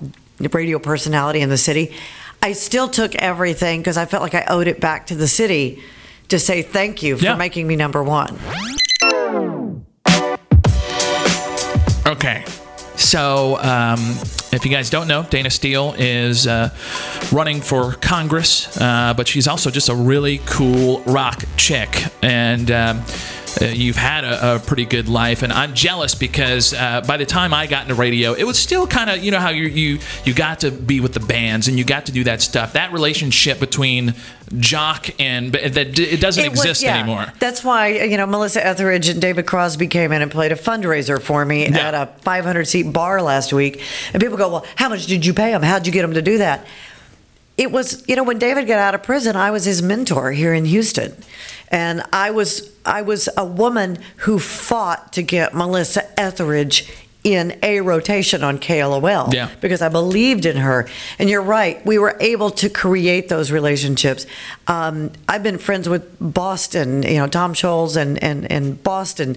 radio 0.52 0.78
personality 0.78 1.40
in 1.40 1.48
the 1.48 1.58
city, 1.58 1.94
I 2.42 2.52
still 2.52 2.88
took 2.88 3.14
everything 3.16 3.80
because 3.80 3.96
I 3.96 4.04
felt 4.06 4.22
like 4.22 4.34
I 4.34 4.44
owed 4.48 4.68
it 4.68 4.80
back 4.80 5.06
to 5.08 5.14
the 5.16 5.28
city 5.28 5.82
to 6.28 6.38
say 6.38 6.62
thank 6.62 7.02
you 7.02 7.16
for 7.16 7.24
Yeah. 7.24 7.36
making 7.36 7.66
me 7.66 7.74
number 7.74 8.02
one. 8.04 8.38
Okay. 12.06 12.44
So, 13.08 13.56
um, 13.62 14.00
if 14.52 14.66
you 14.66 14.70
guys 14.70 14.90
don't 14.90 15.08
know, 15.08 15.22
Dayna 15.22 15.50
Steele 15.50 15.94
is 15.96 16.46
uh, 16.46 16.68
running 17.32 17.62
for 17.62 17.94
Congress, 17.94 18.78
uh, 18.78 19.14
but 19.16 19.26
she's 19.26 19.48
also 19.48 19.70
just 19.70 19.88
a 19.88 19.94
really 19.94 20.42
cool 20.44 21.00
rock 21.04 21.42
chick. 21.56 21.88
And 22.20 22.70
um, 22.70 23.02
uh, 23.60 23.66
you've 23.66 23.96
had 23.96 24.24
a, 24.24 24.56
a 24.56 24.58
pretty 24.58 24.84
good 24.84 25.08
life, 25.08 25.42
and 25.42 25.52
I'm 25.52 25.74
jealous 25.74 26.14
because 26.14 26.72
uh, 26.74 27.00
by 27.06 27.16
the 27.16 27.26
time 27.26 27.52
I 27.54 27.66
got 27.66 27.82
into 27.82 27.94
radio, 27.94 28.32
it 28.32 28.44
was 28.44 28.58
still 28.58 28.86
kind 28.86 29.10
of 29.10 29.18
you 29.22 29.30
know 29.30 29.40
how 29.40 29.50
you 29.50 29.64
you 29.68 29.98
you 30.24 30.34
got 30.34 30.60
to 30.60 30.70
be 30.70 31.00
with 31.00 31.12
the 31.14 31.20
bands 31.20 31.68
and 31.68 31.78
you 31.78 31.84
got 31.84 32.06
to 32.06 32.12
do 32.12 32.24
that 32.24 32.40
stuff. 32.42 32.72
That 32.74 32.92
relationship 32.92 33.58
between 33.60 34.14
jock 34.58 35.08
and 35.20 35.52
that 35.52 35.98
it 35.98 36.20
doesn't 36.20 36.42
It 36.44 36.50
was- 36.50 36.60
exist 36.60 36.82
yeah. 36.82 36.96
anymore. 36.98 37.26
That's 37.38 37.62
why 37.62 37.88
you 37.88 38.16
know 38.16 38.26
Melissa 38.26 38.64
Etheridge 38.64 39.08
and 39.08 39.20
David 39.20 39.46
Crosby 39.46 39.86
came 39.88 40.12
in 40.12 40.22
and 40.22 40.30
played 40.30 40.52
a 40.52 40.56
fundraiser 40.56 41.20
for 41.20 41.44
me 41.44 41.68
Yeah. 41.68 41.88
at 41.88 41.94
a 41.94 42.06
500 42.22 42.64
seat 42.66 42.92
bar 42.92 43.20
last 43.22 43.52
week, 43.52 43.82
and 44.12 44.22
people 44.22 44.36
go, 44.38 44.48
"Well, 44.48 44.66
how 44.76 44.88
much 44.88 45.06
did 45.06 45.24
you 45.26 45.34
pay 45.34 45.50
them? 45.50 45.62
How'd 45.62 45.86
you 45.86 45.92
get 45.92 46.02
them 46.02 46.14
to 46.14 46.22
do 46.22 46.38
that?" 46.38 46.66
It 47.58 47.70
was 47.72 48.02
you 48.08 48.16
know 48.16 48.24
when 48.24 48.38
David 48.38 48.66
got 48.66 48.78
out 48.78 48.94
of 48.94 49.02
prison, 49.02 49.36
I 49.36 49.50
was 49.50 49.64
his 49.66 49.82
mentor 49.82 50.32
here 50.32 50.54
in 50.54 50.64
Houston, 50.64 51.14
and 51.70 52.02
I 52.12 52.30
was 52.30 52.72
I 52.86 53.02
was 53.02 53.28
a 53.36 53.44
woman 53.44 53.98
who 54.18 54.38
fought 54.38 55.12
to 55.14 55.22
get 55.22 55.54
Melissa 55.54 56.04
Etheridge 56.18 56.88
in 57.24 57.58
a 57.64 57.80
rotation 57.80 58.44
on 58.44 58.58
KLOL 58.58 59.34
Yeah. 59.34 59.50
because 59.60 59.82
I 59.82 59.88
believed 59.88 60.46
in 60.46 60.56
her. 60.56 60.86
And 61.18 61.28
you're 61.28 61.42
right, 61.42 61.84
we 61.84 61.98
were 61.98 62.16
able 62.20 62.50
to 62.50 62.70
create 62.70 63.28
those 63.28 63.50
relationships. 63.50 64.24
Um, 64.68 65.10
I've 65.28 65.42
been 65.42 65.58
friends 65.58 65.88
with 65.88 66.04
Boston, 66.20 67.02
you 67.02 67.16
know, 67.16 67.26
Tom 67.26 67.54
Scholz 67.54 67.96
and 67.96 68.22
and 68.22 68.50
and 68.50 68.80
Boston. 68.82 69.36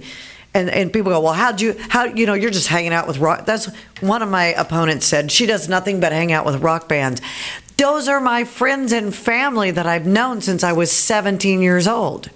And, 0.54 0.70
and 0.70 0.92
people 0.92 1.14
go, 1.14 1.22
well, 1.22 1.32
how'd 1.32 1.62
you, 1.62 1.78
how, 1.88 2.04
you 2.04 2.26
know, 2.26 2.34
you're 2.34 2.52
just 2.52 2.68
hanging 2.68 2.92
out 2.92 3.08
with 3.08 3.20
rock. 3.20 3.46
That's 3.46 3.70
one 4.02 4.22
of 4.22 4.28
my 4.30 4.48
opponents 4.48 5.06
said, 5.06 5.32
she 5.32 5.46
does 5.46 5.70
nothing 5.70 6.02
but 6.02 6.12
hang 6.12 6.34
out 6.34 6.46
with 6.46 6.62
rock 6.62 6.90
bands. 6.90 7.22
Those 7.82 8.08
are 8.08 8.22
my 8.22 8.44
friends 8.44 8.92
and 8.92 9.14
family 9.14 9.72
that 9.72 9.88
I've 9.88 10.06
known 10.06 10.42
since 10.42 10.64
I 10.64 10.72
was 10.72 10.92
17 10.92 11.64
years 11.64 11.88
old. 11.88 12.30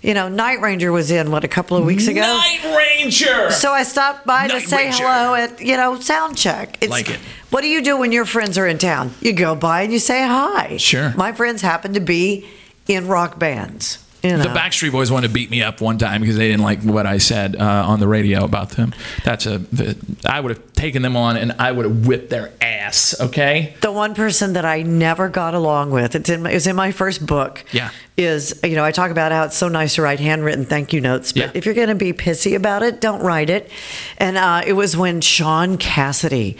you 0.00 0.14
know, 0.14 0.28
Night 0.28 0.60
Ranger 0.60 0.92
was 0.92 1.10
in 1.10 1.32
what 1.32 1.42
a 1.42 1.48
couple 1.48 1.76
of 1.76 1.84
weeks 1.84 2.06
ago. 2.06 2.20
Night 2.20 2.60
Ranger. 2.64 3.50
So 3.50 3.72
I 3.72 3.82
stopped 3.82 4.24
by 4.24 4.46
Night 4.46 4.60
to 4.60 4.68
say 4.68 4.84
Ranger. 4.84 5.02
hello 5.02 5.34
at 5.34 5.60
you 5.60 5.76
know 5.76 5.98
sound 5.98 6.36
check. 6.36 6.78
It's, 6.80 6.88
Like 6.90 7.10
it. 7.10 7.18
What 7.50 7.62
do 7.62 7.66
you 7.66 7.82
do 7.82 7.96
when 7.96 8.12
your 8.12 8.24
friends 8.24 8.56
are 8.58 8.66
in 8.68 8.78
town? 8.78 9.12
You 9.20 9.32
go 9.32 9.56
by 9.56 9.82
and 9.82 9.92
you 9.92 9.98
say 9.98 10.24
hi. 10.24 10.76
Sure. 10.76 11.12
My 11.16 11.32
friends 11.32 11.62
happen 11.62 11.94
to 11.94 12.00
be 12.00 12.48
in 12.86 13.08
rock 13.08 13.40
bands. 13.40 13.98
You 14.22 14.36
know. 14.36 14.44
The 14.44 14.50
Backstreet 14.50 14.92
Boys 14.92 15.10
wanted 15.10 15.28
to 15.28 15.34
beat 15.34 15.50
me 15.50 15.64
up 15.64 15.80
one 15.80 15.98
time 15.98 16.20
because 16.20 16.36
they 16.36 16.48
didn't 16.48 16.62
like 16.62 16.80
what 16.84 17.06
I 17.06 17.18
said 17.18 17.56
uh, 17.56 17.84
on 17.88 17.98
the 17.98 18.06
radio 18.06 18.44
about 18.44 18.70
them. 18.70 18.94
That's 19.24 19.46
a. 19.46 19.58
The, 19.58 19.96
I 20.24 20.38
would 20.38 20.50
have 20.50 20.71
taken 20.82 21.02
them 21.02 21.16
on 21.16 21.36
and 21.36 21.52
I 21.58 21.70
would 21.72 21.84
have 21.86 22.06
whipped 22.06 22.30
their 22.30 22.50
ass. 22.60 23.14
Okay. 23.20 23.74
the 23.80 23.92
one 23.92 24.14
person 24.14 24.52
that 24.54 24.64
I 24.64 24.82
never 24.82 25.28
got 25.28 25.54
along 25.54 25.90
with, 25.92 26.14
it's 26.14 26.28
in 26.28 26.42
my, 26.42 26.50
it 26.50 26.54
was 26.54 26.66
in 26.66 26.76
my 26.76 26.90
first 26.92 27.24
book. 27.24 27.64
Yeah. 27.72 27.90
Is 28.14 28.60
you 28.62 28.76
know 28.76 28.84
I 28.84 28.92
talk 28.92 29.10
about 29.10 29.32
how 29.32 29.44
it's 29.44 29.56
so 29.56 29.68
nice 29.68 29.94
to 29.94 30.02
write 30.02 30.20
handwritten 30.20 30.66
thank 30.66 30.92
you 30.92 31.00
notes, 31.00 31.32
but 31.32 31.40
Yeah. 31.40 31.50
if 31.54 31.64
you're 31.64 31.74
going 31.74 31.88
to 31.88 31.94
be 31.94 32.12
pissy 32.12 32.54
about 32.54 32.82
it, 32.82 33.00
don't 33.00 33.22
write 33.22 33.48
it. 33.48 33.70
And 34.18 34.36
uh, 34.36 34.60
it 34.66 34.74
was 34.74 34.94
when 34.98 35.22
Shaun 35.22 35.78
Cassidy 35.78 36.58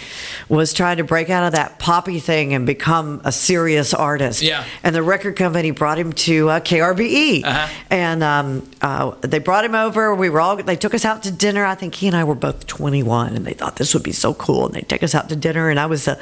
was 0.49 0.73
trying 0.73 0.97
to 0.97 1.05
break 1.05 1.29
out 1.29 1.45
of 1.45 1.53
that 1.53 1.79
poppy 1.79 2.21
thing 2.21 2.55
and 2.55 2.65
become 2.65 3.21
a 3.25 3.33
serious 3.33 3.93
artist. 3.93 4.41
Yeah. 4.41 4.65
And 4.83 4.95
the 4.95 5.03
record 5.03 5.37
company 5.37 5.73
brought 5.73 5.99
him 5.99 6.15
to 6.27 6.49
uh, 6.49 6.61
KRBE, 6.61 7.45
Uh-huh. 7.45 7.69
and 7.91 8.23
um, 8.25 8.71
uh, 8.81 9.11
they 9.21 9.39
brought 9.39 9.67
him 9.67 9.75
over. 9.75 10.15
We 10.15 10.31
were 10.31 10.41
all 10.41 10.57
they 10.57 10.77
took 10.77 10.95
us 10.95 11.05
out 11.05 11.23
to 11.25 11.31
dinner. 11.31 11.67
I 11.67 11.75
think 11.75 11.95
he 11.95 12.07
and 12.07 12.17
I 12.17 12.25
were 12.25 12.35
both 12.35 12.67
21, 12.67 13.37
and 13.37 13.45
they 13.45 13.53
thought 13.53 13.77
this 13.77 13.93
would 13.93 14.03
be 14.03 14.12
so 14.12 14.35
cool, 14.35 14.66
and 14.66 14.75
they 14.75 14.81
take 14.83 15.03
us 15.03 15.14
out 15.14 15.29
to 15.31 15.37
dinner. 15.37 15.68
And 15.70 15.79
I 15.81 15.87
was 15.87 16.05
the 16.05 16.18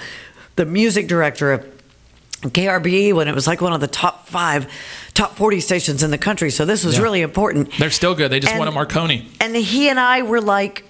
the 0.57 0.64
music 0.66 1.09
director 1.09 1.53
of 1.53 1.64
KRBE 2.42 3.12
when 3.12 3.29
it 3.29 3.35
was 3.35 3.46
like 3.46 3.61
one 3.61 3.72
of 3.72 3.81
the 3.81 3.87
top 3.87 4.26
five, 4.29 4.66
top 5.14 5.37
40 5.37 5.61
stations 5.61 6.03
in 6.03 6.11
the 6.11 6.18
country. 6.18 6.50
So 6.50 6.64
this 6.64 6.85
was 6.85 6.96
Yeah. 6.96 7.03
really 7.03 7.20
important. 7.20 7.70
They're 7.79 7.90
still 7.90 8.14
good. 8.14 8.31
They 8.31 8.40
just 8.40 8.53
And- 8.53 8.59
won 8.59 8.68
a 8.68 8.72
Marconi. 8.72 9.29
And 9.40 9.55
he 9.55 9.88
and 9.88 10.00
I 10.00 10.22
were 10.22 10.40
like, 10.40 10.85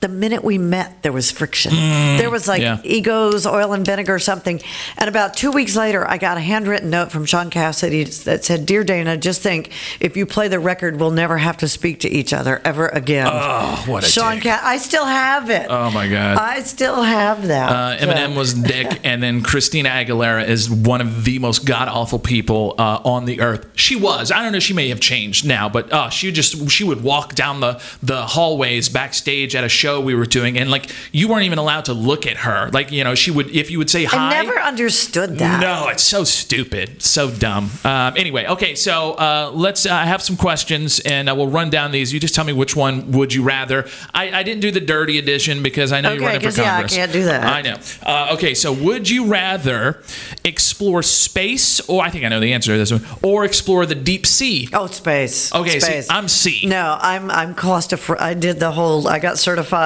the 0.00 0.08
minute 0.08 0.42
we 0.42 0.56
met, 0.56 1.02
there 1.02 1.12
was 1.12 1.30
friction. 1.30 1.72
there 1.74 2.30
was 2.30 2.48
like 2.48 2.60
Mm, 2.62 2.82
yeah. 2.84 2.90
egos, 2.90 3.46
oil 3.46 3.72
and 3.74 3.84
vinegar, 3.84 4.18
something. 4.18 4.60
And 4.96 5.08
about 5.08 5.34
two 5.34 5.50
weeks 5.50 5.76
later, 5.76 6.08
I 6.10 6.16
got 6.16 6.38
a 6.38 6.40
handwritten 6.40 6.88
note 6.88 7.10
from 7.12 7.26
Shaun 7.26 7.50
Cassidy 7.50 8.04
that 8.04 8.42
said, 8.44 8.64
"Dear 8.64 8.82
Dayna, 8.84 9.20
just 9.20 9.42
think 9.42 9.70
if 10.00 10.16
you 10.16 10.24
play 10.26 10.48
the 10.48 10.58
record, 10.58 10.98
we'll 10.98 11.10
never 11.10 11.36
have 11.38 11.58
to 11.58 11.68
speak 11.68 12.00
to 12.00 12.08
each 12.08 12.32
other 12.32 12.62
ever 12.64 12.88
again." 12.88 13.28
Oh, 13.30 13.82
what 13.86 14.02
a 14.02 14.06
Sean 14.06 14.36
dick. 14.36 14.44
Ca- 14.44 14.60
I 14.62 14.78
still 14.78 15.04
have 15.04 15.50
it. 15.50 15.66
Oh, 15.68 15.90
my 15.90 16.08
God. 16.08 16.38
I 16.38 16.62
still 16.62 17.02
have 17.02 17.48
that. 17.48 17.70
Uh, 17.70 17.96
Eminem 18.06 18.32
So- 18.32 18.38
was 18.38 18.54
dick, 18.54 19.00
and 19.04 19.22
then 19.22 19.42
Christina 19.42 19.90
Aguilera 19.90 20.48
is 20.48 20.70
one 20.70 21.00
of 21.02 21.24
the 21.24 21.38
most 21.40 21.66
god 21.66 21.88
awful 21.88 22.18
people 22.18 22.74
uh, 22.78 23.00
on 23.04 23.26
the 23.26 23.40
earth. 23.42 23.66
She 23.76 23.96
was. 23.96 24.30
I 24.32 24.42
don't 24.42 24.52
know. 24.52 24.60
She 24.60 24.72
may 24.74 24.88
have 24.88 25.00
changed 25.00 25.44
now, 25.46 25.68
but 25.68 25.92
uh, 25.92 26.08
she 26.08 26.32
just 26.32 26.70
she 26.70 26.84
would 26.84 27.02
walk 27.02 27.34
down 27.34 27.60
the 27.60 27.80
the 28.02 28.22
hallways 28.26 28.88
backstage 28.88 29.54
at 29.54 29.62
a 29.64 29.68
show 29.68 29.89
we 29.98 30.14
were 30.14 30.26
doing, 30.26 30.58
and 30.58 30.70
like 30.70 30.90
you 31.10 31.26
weren't 31.28 31.44
even 31.44 31.58
allowed 31.58 31.86
to 31.86 31.94
look 31.94 32.26
at 32.26 32.36
her. 32.36 32.68
Like 32.70 32.92
you 32.92 33.02
know, 33.02 33.14
she 33.14 33.30
would 33.30 33.48
if 33.50 33.70
you 33.70 33.78
would 33.78 33.88
say 33.88 34.04
hi. 34.04 34.28
I 34.38 34.42
never 34.42 34.60
understood 34.60 35.38
that. 35.38 35.60
No, 35.60 35.88
it's 35.88 36.02
so 36.02 36.22
stupid, 36.24 37.00
so 37.02 37.30
dumb. 37.30 37.70
Um, 37.84 38.14
anyway, 38.16 38.46
okay, 38.46 38.74
so 38.74 39.12
uh, 39.14 39.50
let's. 39.54 39.86
uh, 39.86 39.94
I 39.94 40.04
have 40.04 40.20
some 40.22 40.36
questions, 40.36 41.00
and 41.00 41.28
uh, 41.30 41.34
we'll 41.34 41.48
run 41.48 41.70
down 41.70 41.90
these. 41.92 42.12
You 42.12 42.20
just 42.20 42.34
tell 42.34 42.44
me 42.44 42.52
which 42.52 42.76
one 42.76 43.12
would 43.12 43.32
you 43.32 43.42
rather. 43.42 43.88
I, 44.12 44.30
I 44.40 44.42
didn't 44.42 44.60
do 44.60 44.70
the 44.70 44.80
dirty 44.80 45.18
edition 45.18 45.62
because 45.62 45.90
I 45.92 46.00
know 46.02 46.10
you're 46.10 46.18
Okay, 46.18 46.26
running 46.26 46.40
for 46.42 46.46
'cause, 46.48 46.58
yeah, 46.58 46.76
I 46.76 46.82
can't 46.84 47.12
do 47.12 47.24
that. 47.24 47.44
I 47.44 47.62
know. 47.62 47.76
Uh, 48.02 48.34
okay, 48.34 48.52
so 48.54 48.72
would 48.72 49.08
you 49.08 49.26
rather 49.26 50.02
explore 50.44 51.02
space, 51.02 51.80
or 51.88 52.02
I 52.04 52.10
think 52.10 52.24
I 52.24 52.28
know 52.28 52.40
the 52.40 52.52
answer 52.52 52.72
to 52.72 52.78
this 52.78 52.92
one, 52.92 53.04
or 53.22 53.44
explore 53.44 53.86
the 53.86 53.94
deep 53.94 54.26
sea? 54.26 54.68
Oh, 54.72 54.86
space. 54.86 55.52
Okay, 55.54 55.78
see, 55.80 55.80
space. 55.80 56.08
I'm 56.10 56.28
C. 56.28 56.66
No, 56.66 56.98
I'm 57.00 57.30
I'm 57.30 57.54
claustrophobic. 57.54 58.20
I 58.20 58.34
did 58.34 58.60
the 58.60 58.72
whole. 58.72 59.08
I 59.08 59.18
got 59.18 59.38
certified. 59.38 59.79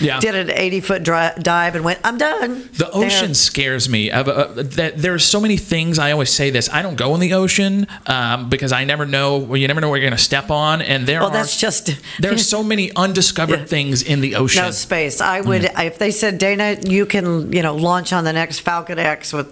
Yeah. 0.00 0.20
Did 0.20 0.34
an 0.34 0.50
80 0.50 0.80
foot 0.80 1.02
dri- 1.02 1.30
dive 1.40 1.74
and 1.74 1.84
went. 1.84 2.00
I'm 2.04 2.18
done. 2.18 2.68
The 2.74 2.90
ocean 2.90 3.26
There. 3.28 3.34
scares 3.34 3.88
me. 3.88 4.10
Uh, 4.10 4.22
that 4.22 4.94
there 4.98 5.14
are 5.14 5.18
so 5.18 5.40
many 5.40 5.56
things. 5.56 5.98
I 5.98 6.12
always 6.12 6.30
say 6.30 6.50
this. 6.50 6.68
I 6.72 6.82
don't 6.82 6.96
go 6.96 7.14
in 7.14 7.20
the 7.20 7.32
ocean 7.34 7.86
um, 8.06 8.48
because 8.48 8.72
I 8.72 8.84
never 8.84 9.06
know. 9.06 9.38
Well, 9.38 9.56
you 9.56 9.68
never 9.68 9.80
know 9.80 9.88
where 9.88 9.98
you're 9.98 10.08
going 10.10 10.16
to 10.18 10.22
step 10.22 10.50
on, 10.50 10.82
and 10.82 11.06
there 11.06 11.20
Well, 11.20 11.30
are 11.30 11.32
that's 11.32 11.58
just. 11.58 11.90
there 12.20 12.32
are 12.32 12.38
so 12.38 12.62
many 12.62 12.90
undiscovered 12.94 13.58
Yeah. 13.60 13.64
things 13.66 14.02
in 14.02 14.20
the 14.20 14.34
ocean. 14.36 14.62
No 14.64 14.70
space. 14.70 15.20
I 15.20 15.40
would 15.40 15.62
Mm. 15.62 15.84
if 15.86 15.98
they 15.98 16.10
said 16.10 16.38
Dayna, 16.40 16.88
you 16.90 17.06
can 17.06 17.52
you 17.52 17.62
know 17.62 17.74
launch 17.74 18.12
on 18.12 18.24
the 18.24 18.32
next 18.32 18.60
Falcon 18.60 18.98
X 18.98 19.32
with, 19.32 19.48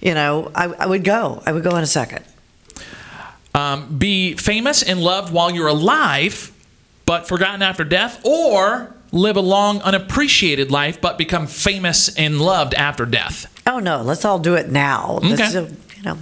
you 0.00 0.14
know, 0.14 0.50
I, 0.54 0.64
I 0.66 0.86
would 0.86 1.04
go. 1.04 1.42
I 1.46 1.52
would 1.52 1.62
go 1.64 1.76
in 1.76 1.82
a 1.82 1.86
second. 1.86 2.24
Um, 3.54 3.96
be 3.98 4.34
famous 4.34 4.82
and 4.82 5.00
loved 5.00 5.32
while 5.32 5.50
you're 5.50 5.66
alive, 5.66 6.52
but 7.04 7.26
forgotten 7.26 7.62
after 7.62 7.82
death, 7.84 8.20
or 8.24 8.94
live 9.12 9.36
a 9.36 9.40
long, 9.40 9.80
unappreciated 9.82 10.70
life, 10.70 11.00
but 11.00 11.18
become 11.18 11.46
famous 11.46 12.14
and 12.16 12.40
loved 12.40 12.74
after 12.74 13.04
death. 13.06 13.46
Oh 13.66 13.78
no, 13.78 14.02
let's 14.02 14.24
all 14.24 14.38
do 14.38 14.54
it 14.54 14.70
now. 14.70 15.18
Okay. 15.24 15.42
uh, 15.56 15.66
you 15.96 16.02
know, 16.04 16.18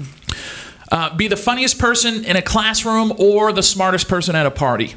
Uh, 0.91 1.15
be 1.15 1.29
the 1.29 1.37
funniest 1.37 1.79
person 1.79 2.25
in 2.25 2.35
a 2.37 2.41
classroom 2.43 3.13
or 3.19 3.53
the 3.53 3.63
smartest 3.63 4.09
person 4.09 4.35
at 4.35 4.47
a 4.47 4.51
party. 4.51 4.95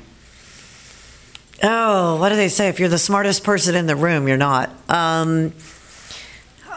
Oh, 1.63 2.15
what 2.17 2.29
do 2.29 2.35
they 2.37 2.47
say? 2.49 2.69
If 2.69 2.79
you're 2.79 2.89
the 2.89 2.97
smartest 2.97 3.43
person 3.43 3.75
in 3.75 3.85
the 3.87 3.95
room, 3.95 4.27
you're 4.27 4.37
not. 4.37 4.69
Um, 4.89 5.53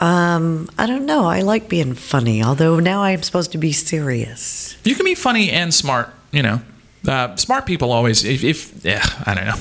um, 0.01 0.69
I 0.77 0.87
don't 0.87 1.07
know. 1.07 1.27
I 1.27 1.41
like 1.41 1.69
being 1.69 1.95
funny, 1.95 2.43
although 2.43 2.81
now 2.81 3.03
I'm 3.03 3.23
supposed 3.23 3.53
to 3.53 3.59
be 3.59 3.73
serious. 3.73 4.77
You 4.85 4.95
can 4.95 5.05
be 5.05 5.15
funny 5.15 5.51
and 5.51 5.73
smart. 5.73 6.13
You 6.33 6.43
know, 6.43 6.61
uh, 7.09 7.37
smart 7.37 7.65
people 7.67 7.93
always. 7.93 8.25
If, 8.25 8.43
if 8.45 8.85
yeah, 8.85 9.05
I 9.25 9.35
don't 9.35 9.47
know. 9.47 9.61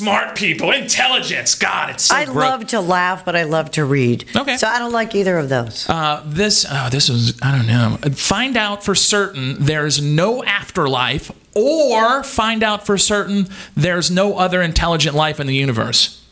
Smart 0.00 0.36
people, 0.36 0.70
intelligence. 0.70 1.54
God, 1.54 1.90
it's 1.90 2.04
so 2.04 2.14
I 2.14 2.24
gross. 2.24 2.36
love 2.36 2.66
to 2.68 2.80
laugh, 2.80 3.24
but 3.24 3.36
I 3.36 3.42
love 3.42 3.70
to 3.72 3.84
read. 3.84 4.24
Okay. 4.34 4.56
So 4.56 4.66
I 4.66 4.78
don't 4.78 4.92
like 4.92 5.14
either 5.14 5.36
of 5.36 5.48
those. 5.48 5.88
Uh, 5.88 6.22
this 6.26 6.64
oh, 6.68 6.88
this 6.90 7.08
is 7.08 7.38
I 7.42 7.56
don't 7.56 7.66
know. 7.66 7.98
Find 8.14 8.56
out 8.56 8.84
for 8.84 8.94
certain 8.94 9.56
there's 9.58 10.00
no 10.00 10.42
afterlife, 10.44 11.30
or 11.54 12.22
find 12.22 12.62
out 12.62 12.86
for 12.86 12.96
certain 12.96 13.48
there's 13.76 14.10
no 14.10 14.38
other 14.38 14.62
intelligent 14.62 15.14
life 15.14 15.38
in 15.38 15.46
the 15.46 15.54
universe. 15.54 16.24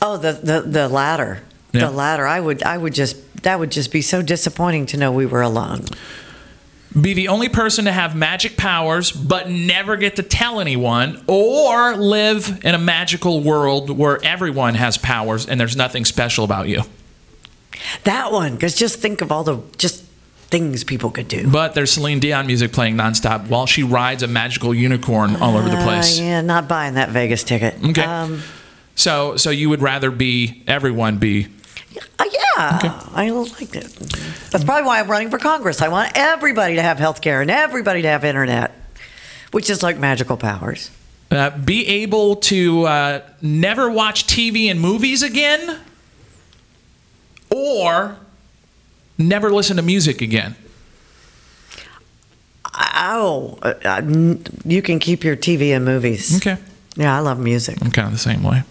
Oh, 0.00 0.16
the 0.16 0.32
the, 0.32 0.60
the 0.60 0.88
latter. 0.88 1.42
Yeah. 1.72 1.86
The 1.86 1.90
latter. 1.90 2.26
I 2.26 2.38
would 2.38 2.62
I 2.62 2.76
would 2.76 2.92
just 2.92 3.42
that 3.44 3.58
would 3.58 3.70
just 3.70 3.90
be 3.90 4.02
so 4.02 4.20
disappointing 4.20 4.86
to 4.86 4.96
know 4.96 5.10
we 5.10 5.24
were 5.26 5.42
alone. 5.42 5.86
Be 7.00 7.14
the 7.14 7.28
only 7.28 7.48
person 7.48 7.86
to 7.86 7.92
have 7.92 8.14
magic 8.14 8.56
powers 8.56 9.10
but 9.12 9.48
never 9.48 9.96
get 9.96 10.16
to 10.16 10.22
tell 10.22 10.60
anyone, 10.60 11.22
or 11.26 11.96
live 11.96 12.60
in 12.64 12.74
a 12.74 12.78
magical 12.78 13.40
world 13.40 13.90
where 13.90 14.22
everyone 14.24 14.74
has 14.74 14.98
powers 14.98 15.46
and 15.46 15.58
there's 15.58 15.76
nothing 15.76 16.04
special 16.04 16.44
about 16.44 16.68
you. 16.68 16.82
That 18.04 18.30
one, 18.32 18.54
because 18.54 18.74
just 18.74 18.98
think 19.00 19.20
of 19.22 19.32
all 19.32 19.42
the 19.44 19.60
just 19.78 20.04
things 20.52 20.84
people 20.84 21.10
could 21.10 21.28
do. 21.28 21.50
But 21.50 21.74
there's 21.74 21.92
Celine 21.92 22.20
Dion 22.20 22.46
music 22.46 22.72
playing 22.72 22.96
nonstop 22.96 23.48
while 23.48 23.64
she 23.66 23.82
rides 23.82 24.22
a 24.22 24.26
magical 24.28 24.74
unicorn 24.74 25.36
all 25.36 25.56
over 25.56 25.68
the 25.70 25.82
place. 25.82 26.20
Uh, 26.20 26.22
yeah, 26.22 26.40
not 26.42 26.68
buying 26.68 26.94
that 26.94 27.08
Vegas 27.08 27.42
ticket. 27.42 27.74
Okay. 27.82 28.02
Um, 28.02 28.42
So 28.94 29.36
so 29.38 29.48
you 29.48 29.70
would 29.70 29.80
rather 29.80 30.10
be 30.10 30.62
everyone 30.66 31.16
be 31.16 31.46
uh, 32.18 32.24
yeah, 32.30 32.41
I 32.56 33.30
like 33.30 33.74
it. 33.74 33.84
That's 34.50 34.64
probably 34.64 34.84
why 34.86 35.00
I'm 35.00 35.10
running 35.10 35.30
for 35.30 35.38
Congress. 35.38 35.80
I 35.80 35.88
want 35.88 36.12
everybody 36.14 36.74
to 36.76 36.82
have 36.82 36.98
health 36.98 37.20
care 37.20 37.40
and 37.40 37.50
everybody 37.50 38.02
to 38.02 38.08
have 38.08 38.24
internet, 38.24 38.72
which 39.52 39.70
is 39.70 39.82
like 39.82 39.98
magical 39.98 40.36
powers. 40.36 40.90
Uh, 41.30 41.50
be 41.58 41.86
able 41.86 42.36
to 42.36 42.84
uh, 42.84 43.20
never 43.40 43.90
watch 43.90 44.26
TV 44.26 44.70
and 44.70 44.78
movies 44.80 45.22
again, 45.22 45.80
or 47.50 48.16
never 49.16 49.50
listen 49.50 49.76
to 49.78 49.82
music 49.82 50.20
again. 50.20 50.54
Oh, 52.74 53.58
uh, 53.62 53.74
uh, 53.84 54.02
you 54.64 54.82
can 54.82 54.98
keep 54.98 55.24
your 55.24 55.36
TV 55.36 55.74
and 55.74 55.84
movies. 55.84 56.36
Okay, 56.36 56.58
Yeah, 56.96 57.16
I 57.16 57.20
love 57.20 57.38
music. 57.38 57.78
I'm 57.82 57.90
kind 57.90 58.06
of 58.06 58.12
the 58.12 58.18
same 58.18 58.42
way. 58.42 58.62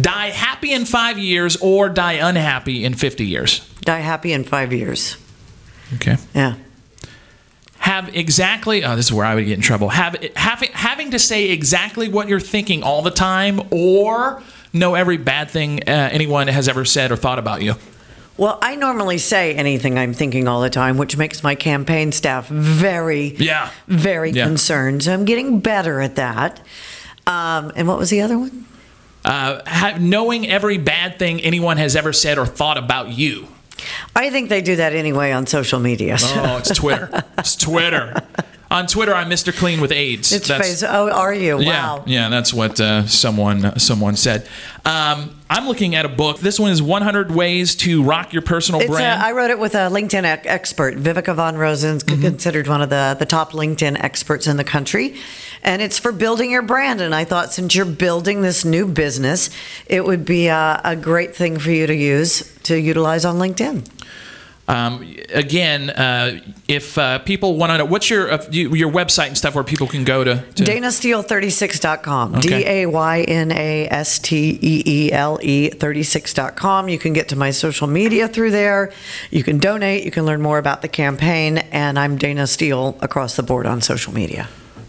Die 0.00 0.28
happy 0.30 0.72
in 0.72 0.84
five 0.86 1.18
years, 1.18 1.56
or 1.56 1.88
die 1.88 2.14
unhappy 2.14 2.84
in 2.84 2.94
50 2.94 3.24
years. 3.26 3.60
Die 3.82 3.98
happy 3.98 4.32
in 4.32 4.44
five 4.44 4.72
years. 4.72 5.16
Okay. 5.94 6.16
Yeah. 6.34 6.54
Have 7.78 8.14
exactly. 8.16 8.84
Oh, 8.84 8.94
this 8.96 9.06
is 9.06 9.12
where 9.12 9.26
I 9.26 9.34
would 9.34 9.44
get 9.44 9.54
in 9.54 9.60
trouble. 9.60 9.88
Have 9.90 10.14
having 10.36 10.70
having 10.72 11.10
to 11.10 11.18
say 11.18 11.50
exactly 11.50 12.08
what 12.08 12.28
you're 12.28 12.38
thinking 12.40 12.82
all 12.82 13.02
the 13.02 13.10
time, 13.10 13.60
or 13.70 14.40
know 14.72 14.94
every 14.94 15.16
bad 15.16 15.50
thing 15.50 15.80
uh, 15.88 16.08
anyone 16.12 16.46
has 16.48 16.68
ever 16.68 16.84
said 16.84 17.10
or 17.10 17.16
thought 17.16 17.38
about 17.40 17.60
you. 17.62 17.74
Well, 18.38 18.58
I 18.62 18.76
normally 18.76 19.18
say 19.18 19.54
anything 19.54 19.98
I'm 19.98 20.14
thinking 20.14 20.48
all 20.48 20.62
the 20.62 20.70
time, 20.70 20.96
which 20.96 21.16
makes 21.18 21.42
my 21.42 21.54
campaign 21.54 22.12
staff 22.12 22.48
very, 22.48 23.34
Yeah. 23.36 23.68
very 23.88 24.30
Yeah. 24.30 24.44
concerned. 24.46 25.02
So 25.02 25.12
I'm 25.12 25.26
getting 25.26 25.60
better 25.60 26.00
at 26.00 26.16
that. 26.16 26.60
Um, 27.26 27.72
and 27.76 27.86
what 27.86 27.98
was 27.98 28.08
the 28.10 28.22
other 28.22 28.38
one? 28.38 28.64
Uh, 29.24 29.60
ha- 29.66 29.96
knowing 30.00 30.48
every 30.48 30.78
bad 30.78 31.18
thing 31.18 31.40
anyone 31.40 31.76
has 31.76 31.96
ever 31.96 32.12
said 32.12 32.38
or 32.38 32.46
thought 32.46 32.78
about 32.78 33.08
you. 33.10 33.48
I 34.14 34.30
think 34.30 34.48
they 34.48 34.62
do 34.62 34.76
that 34.76 34.92
anyway 34.92 35.32
on 35.32 35.46
social 35.46 35.80
media. 35.80 36.16
Oh, 36.20 36.58
it's 36.58 36.74
Twitter. 36.74 37.24
it's 37.38 37.56
Twitter. 37.56 38.14
On 38.72 38.86
Twitter, 38.86 39.14
I'm 39.14 39.28
Mr. 39.28 39.54
Clean 39.54 39.82
with 39.82 39.92
AIDS. 39.92 40.32
It's 40.32 40.48
face. 40.48 40.82
Oh, 40.82 41.10
are 41.10 41.34
you? 41.34 41.58
Wow. 41.58 41.62
Yeah, 41.62 42.02
yeah, 42.06 42.28
that's 42.30 42.54
what 42.54 42.80
uh, 42.80 43.06
someone 43.06 43.78
someone 43.78 44.16
said. 44.16 44.48
Um, 44.86 45.38
I'm 45.50 45.66
looking 45.68 45.94
at 45.94 46.06
a 46.06 46.08
book. 46.08 46.38
This 46.38 46.58
one 46.58 46.70
is 46.70 46.80
100 46.80 47.30
Ways 47.30 47.74
to 47.76 48.02
Rock 48.02 48.32
Your 48.32 48.40
Personal 48.40 48.80
It's 48.80 48.88
Brand. 48.88 49.22
I 49.22 49.32
wrote 49.32 49.50
it 49.50 49.58
with 49.58 49.74
a 49.74 49.90
LinkedIn 49.90 50.24
expert, 50.24 50.94
Viveka 50.96 51.34
von 51.34 51.58
Rosen's 51.58 52.02
Mm-hmm. 52.02 52.22
considered 52.22 52.66
one 52.66 52.80
of 52.80 52.88
the, 52.88 53.14
the 53.18 53.26
top 53.26 53.52
LinkedIn 53.52 54.02
experts 54.02 54.46
in 54.46 54.56
the 54.56 54.64
country. 54.64 55.16
And 55.62 55.82
it's 55.82 55.98
for 55.98 56.10
building 56.10 56.50
your 56.50 56.62
brand. 56.62 57.02
And 57.02 57.14
I 57.14 57.24
thought 57.24 57.52
since 57.52 57.74
you're 57.76 57.84
building 57.84 58.40
this 58.40 58.64
new 58.64 58.88
business, 58.88 59.50
it 59.86 60.06
would 60.06 60.24
be 60.24 60.46
a, 60.46 60.80
a 60.82 60.96
great 60.96 61.36
thing 61.36 61.58
for 61.58 61.70
you 61.70 61.86
to 61.86 61.94
use 61.94 62.58
to 62.62 62.80
utilize 62.80 63.26
on 63.26 63.36
LinkedIn. 63.36 63.86
Um, 64.68 65.16
again, 65.30 65.90
uh, 65.90 66.40
if 66.68 66.96
uh, 66.96 67.18
people 67.18 67.56
want 67.56 67.70
to 67.70 67.78
know, 67.78 67.84
what's 67.84 68.08
your 68.08 68.30
uh, 68.30 68.46
your 68.50 68.90
website 68.90 69.26
and 69.26 69.36
stuff 69.36 69.54
where 69.54 69.64
people 69.64 69.88
can 69.88 70.04
go 70.04 70.22
to? 70.22 70.36
to 70.54 70.64
DaynaSteele36.com. 70.64 72.36
Okay. 72.36 72.48
D 72.48 72.66
A 72.66 72.86
Y 72.86 73.20
N 73.22 73.50
A 73.50 73.88
S 73.88 74.18
T 74.20 74.58
E 74.62 74.82
E 74.86 75.12
L 75.12 75.38
E 75.42 75.70
36.com. 75.70 76.88
You 76.88 76.98
can 76.98 77.12
get 77.12 77.28
to 77.30 77.36
my 77.36 77.50
social 77.50 77.88
media 77.88 78.28
through 78.28 78.52
there. 78.52 78.92
You 79.30 79.42
can 79.42 79.58
donate. 79.58 80.04
You 80.04 80.10
can 80.12 80.24
learn 80.24 80.40
more 80.40 80.58
about 80.58 80.82
the 80.82 80.88
campaign. 80.88 81.58
And 81.58 81.98
I'm 81.98 82.18
Dayna 82.18 82.48
Steele 82.48 82.96
across 83.00 83.36
the 83.36 83.42
board 83.42 83.66
on 83.66 83.80
social 83.80 84.14
media. 84.14 84.48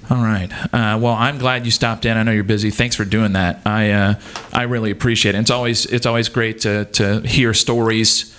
All 0.09 0.17
right. 0.17 0.51
Uh, 0.73 0.99
well, 1.01 1.13
I'm 1.13 1.37
glad 1.39 1.65
you 1.65 1.71
stopped 1.71 2.05
in. 2.05 2.15
I 2.17 2.23
know 2.23 2.31
you're 2.31 2.43
busy. 2.43 2.69
Thanks 2.69 2.95
for 2.95 3.05
doing 3.05 3.33
that. 3.33 3.61
I 3.65 3.91
uh, 3.91 4.13
I 4.51 4.63
really 4.63 4.91
appreciate 4.91 5.33
it. 5.33 5.39
It's 5.39 5.49
always 5.49 5.85
it's 5.87 6.05
always 6.05 6.29
great 6.29 6.59
to 6.61 6.85
to 6.85 7.21
hear 7.21 7.53
stories. 7.53 8.33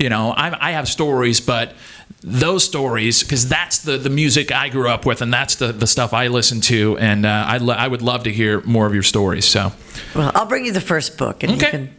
You 0.00 0.08
know, 0.08 0.30
I, 0.30 0.68
I 0.68 0.70
have 0.72 0.88
stories, 0.88 1.42
but 1.42 1.74
those 2.22 2.64
stories 2.64 3.22
because 3.22 3.46
that's 3.48 3.80
the 3.80 3.98
the 3.98 4.08
music 4.08 4.50
I 4.50 4.70
grew 4.70 4.88
up 4.88 5.04
with, 5.04 5.20
and 5.20 5.30
that's 5.32 5.56
the 5.56 5.72
the 5.72 5.86
stuff 5.86 6.14
I 6.14 6.28
listen 6.28 6.62
to, 6.62 6.96
and 6.98 7.26
uh, 7.26 7.44
I 7.46 7.58
lo- 7.58 7.74
I 7.74 7.86
would 7.86 8.00
love 8.00 8.22
to 8.24 8.32
hear 8.32 8.62
more 8.62 8.86
of 8.86 8.94
your 8.94 9.02
stories. 9.02 9.44
So. 9.44 9.72
Well, 10.14 10.32
I'll 10.34 10.46
bring 10.46 10.64
you 10.64 10.72
the 10.72 10.80
first 10.80 11.18
book. 11.18 11.42
And 11.42 11.52
you 11.52 11.58
Okay. 11.58 11.70
can 11.70 11.90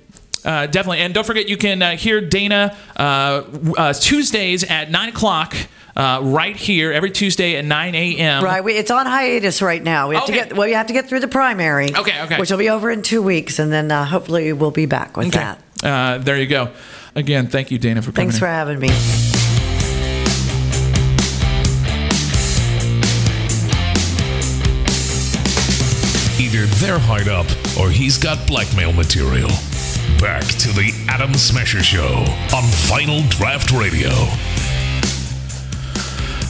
Uh, 0.43 0.65
definitely. 0.65 0.97
And 1.01 1.13
don't 1.13 1.27
forget, 1.27 1.47
you 1.47 1.55
can 1.57 1.83
uh, 1.83 1.95
hear 1.95 2.19
Dayna 2.19 2.73
uh, 2.97 3.43
uh, 3.77 3.93
Tuesdays 3.93 4.63
at 4.63 4.89
9 4.89 5.09
o'clock, 5.09 5.53
uh, 5.95 6.19
right 6.23 6.55
here, 6.57 6.91
every 6.91 7.11
Tuesday 7.11 7.55
at 7.57 7.63
9 7.65 7.93
a.m. 7.93 8.43
Right, 8.43 8.63
we, 8.63 8.73
it's 8.73 8.89
on 8.89 9.05
hiatus 9.05 9.61
right 9.61 9.83
now. 9.83 10.09
We 10.09 10.15
have 10.15 10.23
Okay. 10.23 10.39
to 10.39 10.45
get 10.47 10.57
well. 10.57 10.67
You 10.67 10.73
have 10.75 10.87
to 10.87 10.93
get 10.93 11.07
through 11.07 11.19
the 11.19 11.27
primary. 11.27 11.95
Okay, 11.95 12.19
okay. 12.23 12.39
Which 12.39 12.49
will 12.49 12.57
be 12.57 12.71
over 12.71 12.89
in 12.89 13.03
two 13.03 13.21
weeks, 13.21 13.59
and 13.59 13.71
then 13.71 13.91
uh, 13.91 14.03
hopefully 14.05 14.51
we'll 14.53 14.71
be 14.71 14.87
back 14.87 15.15
with 15.15 15.27
Okay. 15.27 15.37
that. 15.37 15.59
Uh, 15.83 16.17
there 16.17 16.37
you 16.37 16.47
go. 16.47 16.71
Again, 17.15 17.47
thank 17.47 17.71
you, 17.71 17.79
Dayna, 17.79 17.97
for 18.03 18.11
coming 18.11 18.29
Thanks 18.31 18.35
in. 18.35 18.39
for 18.39 18.47
having 18.47 18.79
me. 18.79 18.89
Either 26.39 26.65
they're 26.83 26.99
hard 26.99 27.27
up 27.27 27.45
or 27.79 27.89
he's 27.91 28.17
got 28.17 28.45
blackmail 28.47 28.91
material. 28.93 29.49
Back 30.19 30.43
to 30.59 30.69
the 30.69 30.91
Atom 31.07 31.33
Smasher 31.35 31.83
Show 31.83 32.17
on 32.55 32.63
Vinyl 32.89 33.27
Draft 33.29 33.71
Radio. 33.71 34.09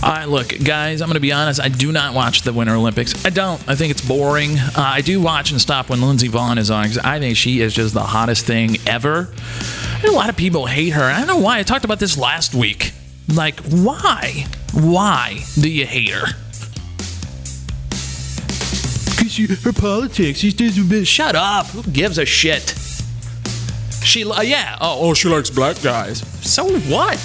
All 0.04 0.10
right, 0.10 0.28
look, 0.28 0.47
guys, 0.64 0.99
I'm 1.02 1.10
going 1.10 1.14
to 1.14 1.20
be 1.20 1.32
honest. 1.32 1.62
I 1.62 1.68
do 1.70 1.91
not 1.91 2.16
watch 2.16 2.41
the 2.41 2.52
Winter 2.52 2.74
Olympics. 2.74 3.24
I 3.24 3.30
don't. 3.30 3.62
I 3.70 3.76
think 3.76 3.91
it's 3.91 4.02
boring. 4.06 4.58
Uh, 4.58 4.72
I 4.78 5.02
do 5.02 5.22
watch 5.22 5.52
and 5.52 5.62
stop 5.62 5.89
when 5.89 6.02
Lindsey 6.02 6.28
Vonn 6.28 6.58
is 6.58 6.72
on 6.72 6.86
because 6.86 6.97
I 6.97 7.20
think 7.20 7.38
she 7.38 7.62
is 7.62 7.72
just 7.76 7.93
the 7.93 8.02
hottest 8.02 8.47
thing 8.47 8.78
ever. 8.88 9.30
A 10.04 10.10
lot 10.10 10.30
of 10.30 10.36
people 10.36 10.66
hate 10.66 10.89
her. 10.89 11.04
I 11.04 11.20
don't 11.20 11.28
know 11.28 11.38
why. 11.38 11.60
I 11.60 11.64
talked 11.64 11.86
about 11.86 11.99
this 11.99 12.18
last 12.18 12.56
week. 12.56 12.93
Like, 13.32 13.60
why? 13.70 14.47
Why 14.74 15.43
do 15.60 15.70
you 15.70 15.86
hate 15.86 16.10
her? 16.10 16.26
Because 17.89 19.32
she, 19.32 19.45
her 19.45 19.72
politics. 19.74 20.39
She's 20.39 20.56
just 20.56 20.80
a 20.80 20.84
bit. 20.84 21.06
Shut 21.06 21.36
up. 21.36 21.68
Who 21.68 21.84
gives 21.84 22.18
a 22.18 22.26
shit? 22.26 22.74
She, 24.04 24.24
li- 24.24 24.47
yeah. 24.49 24.80
Oh, 24.82 25.10
oh, 25.10 25.14
she 25.14 25.30
likes 25.30 25.52
black 25.52 25.80
guys. 25.84 26.22
So 26.41 26.66
what? 26.89 27.20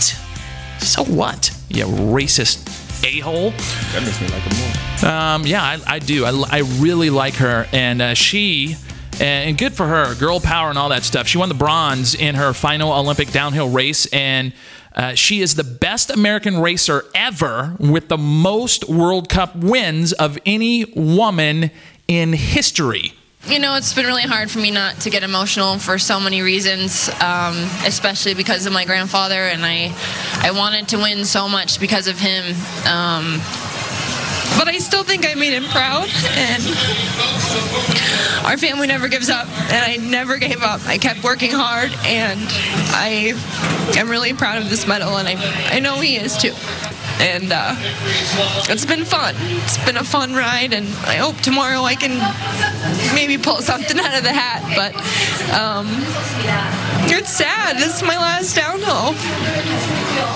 So 0.79 1.05
what? 1.05 1.56
You 1.69 1.85
racist 1.87 3.05
a 3.05 3.21
hole. 3.21 3.51
That 3.51 4.03
makes 4.03 4.21
me 4.21 4.29
like 4.29 4.43
her 4.43 5.07
more. 5.07 5.13
Um, 5.13 5.47
yeah, 5.47 5.63
I, 5.63 5.81
I 5.87 5.99
do. 5.99 6.25
I, 6.25 6.59
I 6.59 6.59
really 6.79 7.11
like 7.11 7.35
her, 7.35 7.67
and 7.73 8.03
uh, 8.03 8.15
she. 8.15 8.77
And 9.19 9.57
good 9.57 9.73
for 9.73 9.87
her, 9.87 10.15
girl 10.15 10.41
power 10.41 10.69
and 10.69 10.77
all 10.77 10.91
that 10.91 11.03
stuff. 11.03 11.27
She 11.27 11.39
won 11.39 11.49
the 11.49 11.55
bronze 11.55 12.15
in 12.15 12.35
her 12.35 12.53
final 12.53 12.93
Olympic 12.93 13.31
downhill 13.31 13.71
race, 13.71 14.05
and 14.13 14.53
uh, 14.95 15.15
she 15.15 15.41
is 15.41 15.55
the 15.55 15.65
best 15.65 16.11
American 16.11 16.61
racer 16.61 17.05
ever 17.15 17.77
with 17.79 18.09
the 18.09 18.19
most 18.19 18.89
World 18.91 19.31
Cup 19.31 19.57
wins 19.57 20.13
of 20.13 20.39
any 20.45 20.85
woman 20.95 21.71
in 22.09 22.35
history. 22.35 23.15
You 23.49 23.61
know, 23.61 23.77
it's 23.77 23.95
been 23.95 24.07
really 24.07 24.23
hard 24.23 24.51
for 24.51 24.59
me 24.59 24.73
not 24.73 25.01
to 25.03 25.11
get 25.11 25.23
emotional 25.23 25.79
for 25.79 25.99
so 25.99 26.19
many 26.19 26.43
reasons, 26.43 27.09
um, 27.21 27.57
especially 27.87 28.35
because 28.35 28.67
of 28.67 28.73
my 28.73 28.85
grandfather, 28.85 29.35
and 29.37 29.65
I, 29.65 29.95
I 30.43 30.51
wanted 30.51 30.89
to 30.89 30.97
win 30.97 31.25
so 31.25 31.49
much 31.49 31.79
because 31.79 32.09
of 32.09 32.19
him. 32.19 32.45
Um, 32.91 33.41
but 34.59 34.67
I 34.67 34.79
still 34.79 35.05
think 35.05 35.25
I 35.25 35.35
made 35.35 35.53
him 35.53 35.65
proud, 35.65 36.09
and 36.35 36.63
our 38.45 38.59
family 38.59 38.89
never 38.89 39.07
gives 39.07 39.31
up, 39.31 39.47
and 39.71 39.85
I 39.85 39.97
never 39.97 40.39
gave 40.39 40.63
up. 40.63 40.85
I 40.87 40.99
kept 40.99 41.23
working 41.23 41.53
hard, 41.53 41.93
and 42.05 42.41
I 42.95 43.35
am 43.97 44.09
really 44.09 44.33
proud 44.35 44.61
of 44.61 44.71
this 44.71 44.89
medal, 44.89 45.19
and 45.19 45.29
I, 45.29 45.77
I 45.77 45.79
know 45.79 46.01
he 46.01 46.17
is 46.17 46.37
too. 46.37 46.53
And 47.19 47.51
uh, 47.51 47.75
it's 48.69 48.85
been 48.85 49.05
fun. 49.05 49.35
It's 49.39 49.83
been 49.85 49.97
a 49.97 50.05
fun 50.05 50.35
ride, 50.35 50.73
and 50.75 50.87
I 51.07 51.17
hope 51.17 51.37
tomorrow 51.41 51.83
I 51.83 51.95
can 51.95 52.13
maybe 53.15 53.39
pull 53.39 53.63
something 53.63 53.99
out 54.05 54.17
of 54.17 54.23
the 54.23 54.33
hat. 54.33 54.63
But 54.77 54.95
um, 55.59 55.87
it's 57.11 57.31
sad. 57.31 57.77
This 57.77 57.97
is 57.97 58.03
my 58.03 58.17
last 58.17 58.55
downhill. 58.55 59.15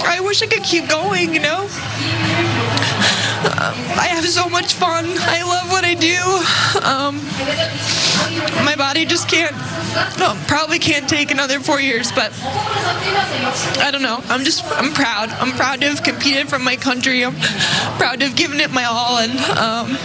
I 0.08 0.20
wish 0.20 0.42
I 0.42 0.46
could 0.46 0.64
keep 0.64 0.88
going, 0.88 1.34
you 1.34 1.40
know? 1.40 1.68
I 3.00 4.08
have 4.10 4.26
so 4.26 4.48
much 4.48 4.74
fun. 4.74 5.04
I 5.06 5.42
love 5.42 5.70
what 5.70 5.84
I 5.84 5.94
do. 5.94 6.20
Um, 6.84 7.20
my 8.64 8.74
body 8.76 9.04
just 9.04 9.28
can't, 9.28 9.52
no, 10.18 10.34
probably 10.46 10.78
can't 10.78 11.08
take 11.08 11.30
another 11.30 11.60
four 11.60 11.80
years, 11.80 12.12
but 12.12 12.32
I 13.78 13.90
don't 13.90 14.02
know. 14.02 14.20
I'm 14.28 14.44
just, 14.44 14.64
I'm 14.72 14.92
proud. 14.92 15.30
I'm 15.30 15.52
proud 15.52 15.80
to 15.80 15.88
have 15.88 16.02
competed 16.02 16.48
for 16.48 16.58
my 16.58 16.76
country. 16.76 17.24
I'm 17.24 17.34
proud 17.98 18.20
to 18.20 18.26
have 18.26 18.36
given 18.36 18.60
it 18.60 18.70
my 18.70 18.84
all, 18.84 19.18
and 19.18 19.38
um, 19.58 19.96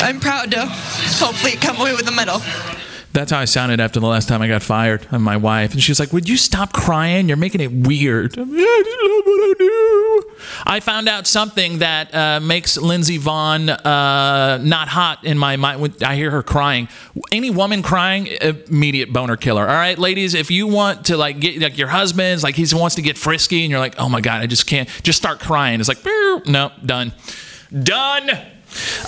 I'm 0.00 0.20
proud 0.20 0.50
to 0.52 0.66
hopefully 0.66 1.52
come 1.52 1.80
away 1.80 1.92
with 1.92 2.08
a 2.08 2.12
medal. 2.12 2.40
That's 3.12 3.30
how 3.32 3.38
I 3.38 3.46
sounded 3.46 3.80
after 3.80 4.00
the 4.00 4.06
last 4.06 4.28
time 4.28 4.42
I 4.42 4.48
got 4.48 4.62
fired 4.62 5.06
of 5.10 5.20
my 5.20 5.36
wife. 5.36 5.72
And 5.72 5.82
she 5.82 5.90
was 5.90 5.98
like, 5.98 6.12
Would 6.12 6.28
you 6.28 6.36
stop 6.36 6.72
crying? 6.72 7.28
You're 7.28 7.36
making 7.38 7.60
it 7.60 7.72
weird. 7.72 8.36
I'm, 8.38 8.50
"Yeah, 8.50 8.64
I 8.64 9.22
what 9.24 9.50
I 9.50 9.54
do. 9.58 10.34
I 10.66 10.80
found 10.80 11.08
out 11.08 11.26
something 11.26 11.78
that 11.78 12.14
uh, 12.14 12.40
makes 12.40 12.76
Lindsey 12.76 13.18
Vonn 13.18 13.68
uh, 13.70 14.58
not 14.58 14.88
hot 14.88 15.24
in 15.24 15.38
my 15.38 15.56
mind. 15.56 16.02
I 16.02 16.16
hear 16.16 16.30
her 16.30 16.42
crying, 16.42 16.88
any 17.32 17.50
woman 17.50 17.82
crying, 17.82 18.26
immediate 18.26 19.12
boner 19.12 19.36
killer. 19.36 19.62
All 19.62 19.74
right, 19.74 19.98
ladies, 19.98 20.34
if 20.34 20.50
you 20.50 20.66
want 20.66 21.06
to 21.06 21.16
like 21.16 21.40
get 21.40 21.60
like 21.60 21.78
your 21.78 21.88
husband's 21.88 22.42
like 22.42 22.54
he 22.56 22.66
wants 22.74 22.96
to 22.96 23.02
get 23.02 23.16
frisky 23.16 23.62
and 23.62 23.70
you're 23.70 23.80
like, 23.80 23.94
Oh 23.98 24.08
my 24.08 24.20
God, 24.20 24.42
I 24.42 24.46
just 24.46 24.66
can't, 24.66 24.88
just 25.02 25.18
start 25.18 25.40
crying. 25.40 25.80
It's 25.80 25.88
like, 25.88 26.04
no, 26.46 26.72
done. 26.84 27.12
Done. 27.72 28.30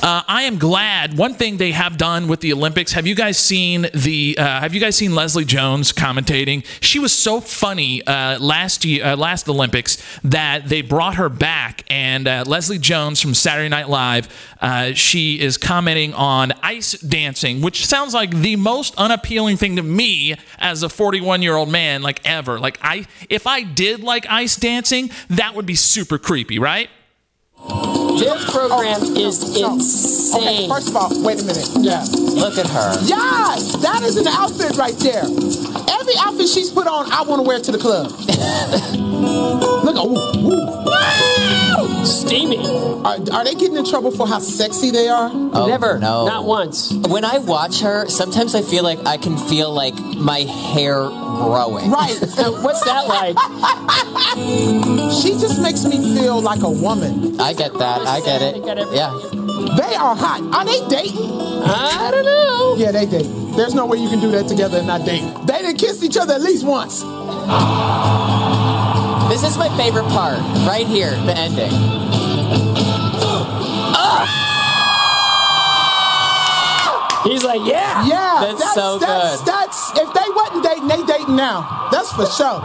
Uh, 0.02 0.22
I 0.26 0.42
am 0.44 0.58
glad. 0.58 1.16
One 1.16 1.34
thing 1.34 1.56
they 1.56 1.72
have 1.72 1.96
done 1.96 2.28
with 2.28 2.40
the 2.40 2.52
Olympics. 2.52 2.92
Have 2.92 3.06
you 3.06 3.14
guys 3.14 3.38
seen 3.38 3.86
the? 3.94 4.36
Uh, 4.38 4.60
have 4.60 4.74
you 4.74 4.80
guys 4.80 4.96
seen 4.96 5.14
Leslie 5.14 5.44
Jones 5.44 5.92
commentating? 5.92 6.64
She 6.80 6.98
was 6.98 7.12
so 7.12 7.40
funny 7.40 8.04
uh, 8.06 8.38
last 8.38 8.84
year, 8.84 9.04
uh, 9.04 9.16
last 9.16 9.48
Olympics 9.48 9.98
that 10.24 10.68
they 10.68 10.82
brought 10.82 11.16
her 11.16 11.28
back. 11.28 11.84
And 11.90 12.26
uh, 12.26 12.44
Leslie 12.46 12.78
Jones 12.78 13.20
from 13.20 13.34
Saturday 13.34 13.68
Night 13.68 13.88
Live, 13.88 14.28
uh, 14.60 14.92
she 14.92 15.40
is 15.40 15.56
commenting 15.56 16.14
on 16.14 16.52
ice 16.62 16.92
dancing, 16.92 17.60
which 17.60 17.86
sounds 17.86 18.14
like 18.14 18.30
the 18.30 18.56
most 18.56 18.94
unappealing 18.96 19.56
thing 19.56 19.76
to 19.76 19.82
me 19.82 20.36
as 20.58 20.82
a 20.82 20.88
41 20.88 21.42
year 21.42 21.56
old 21.56 21.68
man, 21.68 22.02
like 22.02 22.20
ever. 22.24 22.58
Like 22.58 22.78
I, 22.82 23.06
if 23.28 23.46
I 23.46 23.62
did 23.62 24.02
like 24.02 24.26
ice 24.28 24.56
dancing, 24.56 25.10
that 25.28 25.54
would 25.54 25.66
be 25.66 25.74
super 25.74 26.18
creepy, 26.18 26.58
right? 26.58 26.88
This 27.68 28.50
program 28.50 29.00
oh, 29.02 29.16
is 29.16 29.44
Okay, 29.44 29.64
insane. 29.64 30.68
first 30.70 30.88
of 30.88 30.96
all, 30.96 31.10
wait 31.22 31.40
a 31.40 31.44
minute. 31.44 31.68
Yeah. 31.78 32.04
Look 32.10 32.58
at 32.58 32.66
her. 32.66 32.98
Yes, 33.04 33.76
that 33.82 34.02
is 34.02 34.16
an 34.16 34.26
outfit 34.26 34.76
right 34.76 34.96
there. 34.98 35.24
Every 35.24 36.14
outfit 36.18 36.48
she's 36.48 36.70
put 36.70 36.86
on, 36.86 37.10
I 37.12 37.22
want 37.22 37.40
to 37.40 37.48
wear 37.48 37.60
to 37.60 37.72
the 37.72 37.78
club. 37.78 38.10
Look, 39.84 39.96
oh, 39.98 40.16
ooh, 40.38 40.52
ooh. 40.52 41.29
Wow! 42.10 42.26
Steamy. 42.26 42.58
Are, 43.04 43.38
are 43.38 43.44
they 43.44 43.54
getting 43.54 43.76
in 43.76 43.84
trouble 43.84 44.10
for 44.10 44.26
how 44.26 44.40
sexy 44.40 44.90
they 44.90 45.08
are? 45.08 45.30
Oh, 45.32 45.66
Never. 45.68 45.98
no. 45.98 46.26
Not 46.26 46.44
once. 46.44 46.92
When 46.92 47.24
I 47.24 47.38
watch 47.38 47.80
her, 47.80 48.08
sometimes 48.08 48.54
I 48.54 48.62
feel 48.62 48.82
like 48.82 48.98
I 49.06 49.16
can 49.16 49.36
feel 49.36 49.72
like 49.72 49.94
my 49.94 50.40
hair 50.40 50.94
growing. 50.94 51.90
Right. 51.90 52.16
What's 52.36 52.84
that 52.84 53.06
like? 53.06 53.36
she 55.12 55.30
just 55.40 55.62
makes 55.62 55.84
me 55.84 55.98
feel 56.14 56.40
like 56.40 56.62
a 56.62 56.70
woman. 56.70 57.40
I 57.40 57.52
get 57.52 57.72
that. 57.74 58.02
I 58.06 58.20
get 58.20 58.42
it. 58.42 58.56
I 58.56 58.58
get 58.58 58.78
it. 58.78 58.88
Yeah. 58.92 59.10
They 59.76 59.94
are 59.94 60.16
hot. 60.16 60.42
Are 60.52 60.64
they 60.64 60.86
dating? 60.88 61.30
I 61.64 62.10
don't 62.10 62.24
know. 62.24 62.74
Yeah, 62.76 62.90
they 62.92 63.06
date. 63.06 63.28
There's 63.56 63.74
no 63.74 63.86
way 63.86 63.98
you 63.98 64.08
can 64.08 64.20
do 64.20 64.30
that 64.32 64.48
together 64.48 64.78
and 64.78 64.86
not 64.86 65.04
date. 65.04 65.22
They 65.46 65.62
didn't 65.62 65.78
kiss 65.78 66.02
each 66.02 66.16
other 66.16 66.34
at 66.34 66.40
least 66.40 66.64
once. 66.66 67.02
This 69.30 69.44
is 69.44 69.56
my 69.56 69.68
favorite 69.76 70.08
part. 70.08 70.40
Right 70.66 70.88
here, 70.88 71.12
the 71.12 71.38
ending. 71.38 71.70
Ah! 73.94 74.26
He's 77.22 77.44
like, 77.44 77.60
yeah. 77.64 78.04
Yeah, 78.06 78.40
That's 78.40 78.74
so 78.74 78.98
that's, 78.98 79.38
good. 79.38 79.46
That's 79.46 79.90
if 80.00 80.12
they 80.12 80.28
wasn't 80.34 80.64
dating, 80.64 80.88
they 80.88 81.02
dating 81.06 81.36
now. 81.36 81.88
That's 81.92 82.10
for 82.12 82.26
sure. 82.26 82.60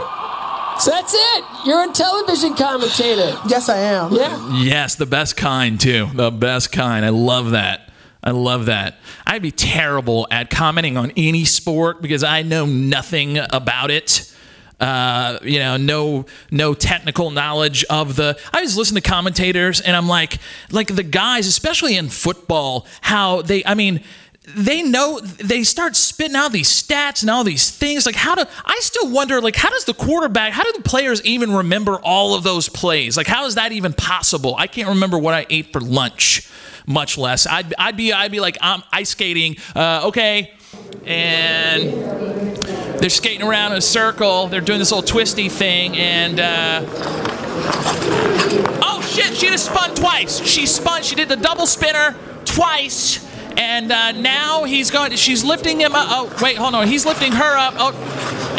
So 0.80 0.90
that's 0.90 1.14
it. 1.14 1.44
You're 1.64 1.88
a 1.88 1.92
television 1.92 2.54
commentator. 2.54 3.38
Yes, 3.48 3.68
I 3.68 3.78
am. 3.78 4.12
Yeah. 4.12 4.60
Yes, 4.60 4.96
the 4.96 5.06
best 5.06 5.36
kind 5.36 5.80
too. 5.80 6.08
The 6.14 6.32
best 6.32 6.72
kind. 6.72 7.04
I 7.04 7.10
love 7.10 7.52
that. 7.52 7.92
I 8.24 8.32
love 8.32 8.66
that. 8.66 8.96
I'd 9.24 9.40
be 9.40 9.52
terrible 9.52 10.26
at 10.32 10.50
commenting 10.50 10.96
on 10.96 11.12
any 11.16 11.44
sport 11.44 12.02
because 12.02 12.24
I 12.24 12.42
know 12.42 12.66
nothing 12.66 13.38
about 13.38 13.92
it. 13.92 14.32
Uh, 14.78 15.38
you 15.42 15.58
know, 15.58 15.78
no 15.78 16.26
no 16.50 16.74
technical 16.74 17.30
knowledge 17.30 17.82
of 17.84 18.14
the. 18.16 18.38
I 18.52 18.62
just 18.62 18.76
listen 18.76 18.94
to 18.96 19.00
commentators 19.00 19.80
and 19.80 19.96
I'm 19.96 20.06
like, 20.06 20.38
like 20.70 20.94
the 20.94 21.02
guys, 21.02 21.46
especially 21.46 21.96
in 21.96 22.08
football, 22.08 22.86
how 23.00 23.40
they. 23.40 23.64
I 23.64 23.74
mean, 23.74 24.02
they 24.46 24.82
know 24.82 25.18
they 25.20 25.64
start 25.64 25.96
spitting 25.96 26.36
out 26.36 26.52
these 26.52 26.68
stats 26.70 27.22
and 27.22 27.30
all 27.30 27.42
these 27.42 27.70
things 27.70 28.06
like 28.06 28.14
how 28.14 28.36
do 28.36 28.44
i 28.64 28.78
still 28.80 29.10
wonder 29.10 29.40
like 29.40 29.56
how 29.56 29.68
does 29.70 29.84
the 29.86 29.94
quarterback 29.94 30.52
how 30.52 30.62
do 30.62 30.72
the 30.76 30.88
players 30.88 31.20
even 31.24 31.52
remember 31.52 31.98
all 31.98 32.34
of 32.36 32.44
those 32.44 32.68
plays 32.68 33.16
like 33.16 33.26
how 33.26 33.44
is 33.46 33.56
that 33.56 33.72
even 33.72 33.92
possible 33.92 34.54
i 34.56 34.68
can't 34.68 34.88
remember 34.88 35.18
what 35.18 35.34
i 35.34 35.44
ate 35.50 35.72
for 35.72 35.80
lunch 35.80 36.48
much 36.86 37.18
less 37.18 37.48
i'd, 37.48 37.74
I'd 37.76 37.96
be 37.96 38.12
i'd 38.12 38.30
be 38.30 38.38
like 38.38 38.56
i'm 38.60 38.84
ice 38.92 39.10
skating 39.10 39.56
uh, 39.74 40.02
okay 40.08 40.52
and 41.04 41.92
they're 43.00 43.10
skating 43.10 43.46
around 43.46 43.72
in 43.72 43.78
a 43.78 43.82
circle 43.82 44.46
they're 44.48 44.60
doing 44.60 44.78
this 44.78 44.90
little 44.90 45.06
twisty 45.06 45.48
thing 45.48 45.96
and 45.96 46.40
uh, 46.40 46.82
Oh 48.82 49.02
shit! 49.02 49.34
She 49.36 49.46
just 49.48 49.66
spun 49.66 49.94
twice. 49.94 50.40
She 50.44 50.66
spun. 50.66 51.02
She 51.02 51.14
did 51.14 51.28
the 51.28 51.36
double 51.36 51.66
spinner 51.66 52.14
twice, 52.44 53.25
and 53.56 53.90
uh, 53.90 54.12
now 54.12 54.64
he's 54.64 54.90
going. 54.90 55.12
She's 55.16 55.44
lifting 55.44 55.80
him 55.80 55.94
up. 55.94 56.06
Oh 56.10 56.38
wait, 56.42 56.56
hold 56.56 56.74
on. 56.74 56.86
He's 56.86 57.06
lifting 57.06 57.32
her 57.32 57.56
up. 57.56 57.74
Oh, 57.76 57.92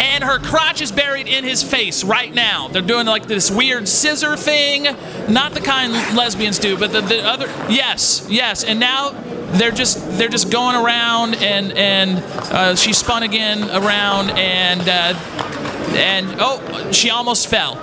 and 0.02 0.24
her 0.24 0.40
crotch 0.40 0.82
is 0.82 0.92
buried 0.92 1.28
in 1.28 1.44
his 1.44 1.64
face 1.64 2.04
right 2.04 2.34
now. 2.34 2.68
They're 2.68 2.82
doing 2.82 3.08
like 3.08 3.28
this 3.28 3.50
weird 3.50 3.88
scissor 3.88 4.36
thing, 4.36 4.84
not 5.30 5.54
the 5.54 5.62
kind 5.62 5.94
lesbians 6.16 6.60
do, 6.60 6.78
but 6.78 6.92
the, 6.92 7.02
the 7.02 7.24
other. 7.24 7.48
Yes, 7.70 8.28
yes. 8.30 8.64
And 8.64 8.80
now 8.80 9.12
they're 9.52 9.72
just 9.72 10.18
they're 10.18 10.30
just 10.30 10.52
going 10.52 10.76
around, 10.76 11.36
and 11.36 11.72
and 11.74 12.20
uh, 12.52 12.76
she 12.76 12.94
spun 12.94 13.24
again 13.24 13.64
around, 13.70 14.32
and 14.32 14.82
uh, 14.82 15.14
and 15.96 16.28
oh, 16.40 16.92
she 16.92 17.10
almost 17.10 17.48
fell. 17.48 17.76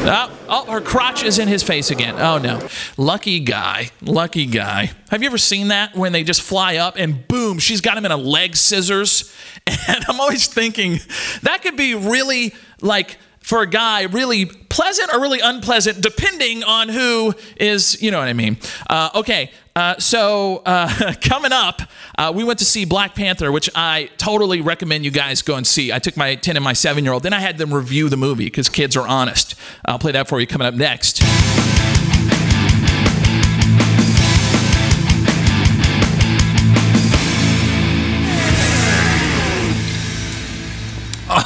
Oh, 0.00 0.38
oh, 0.48 0.72
her 0.72 0.80
crotch 0.80 1.22
is 1.22 1.38
in 1.38 1.48
his 1.48 1.62
face 1.62 1.90
again. 1.90 2.14
Oh 2.18 2.38
no. 2.38 2.66
Lucky 2.96 3.40
guy. 3.40 3.90
Lucky 4.00 4.46
guy. 4.46 4.92
Have 5.10 5.22
you 5.22 5.28
ever 5.28 5.38
seen 5.38 5.68
that 5.68 5.96
when 5.96 6.12
they 6.12 6.24
just 6.24 6.40
fly 6.42 6.76
up 6.76 6.96
and 6.96 7.26
boom, 7.28 7.58
she's 7.58 7.80
got 7.80 7.98
him 7.98 8.04
in 8.06 8.12
a 8.12 8.16
leg 8.16 8.56
scissors? 8.56 9.34
And 9.86 10.02
I'm 10.08 10.18
always 10.18 10.46
thinking 10.46 10.98
that 11.42 11.60
could 11.60 11.76
be 11.76 11.94
really 11.94 12.54
like 12.80 13.18
for 13.48 13.62
a 13.62 13.66
guy 13.66 14.02
really 14.02 14.44
pleasant 14.44 15.10
or 15.14 15.22
really 15.22 15.40
unpleasant 15.40 16.02
depending 16.02 16.62
on 16.64 16.90
who 16.90 17.34
is 17.56 18.00
you 18.02 18.10
know 18.10 18.18
what 18.18 18.28
i 18.28 18.34
mean. 18.34 18.58
Uh, 18.90 19.08
okay 19.14 19.50
uh, 19.74 19.96
so 19.98 20.60
uh, 20.66 21.14
coming 21.22 21.52
up 21.52 21.80
uh, 22.18 22.30
we 22.34 22.44
went 22.44 22.58
to 22.58 22.66
see 22.66 22.84
black 22.84 23.14
panther 23.14 23.50
which 23.50 23.70
i 23.74 24.10
totally 24.18 24.60
recommend 24.60 25.02
you 25.02 25.10
guys 25.10 25.40
go 25.40 25.54
and 25.54 25.66
see. 25.66 25.90
I 25.90 25.98
took 25.98 26.14
my 26.14 26.34
10 26.34 26.56
and 26.56 26.64
my 26.64 26.74
7 26.74 27.02
year 27.02 27.14
old 27.14 27.22
then 27.22 27.32
i 27.32 27.40
had 27.40 27.56
them 27.56 27.72
review 27.72 28.10
the 28.10 28.18
movie 28.18 28.44
because 28.44 28.68
kids 28.68 28.96
are 28.98 29.08
honest. 29.08 29.54
I'll 29.86 29.98
play 29.98 30.12
that 30.12 30.28
for 30.28 30.40
you 30.40 30.46
coming 30.46 30.66
up 30.66 30.74
next 30.74 31.22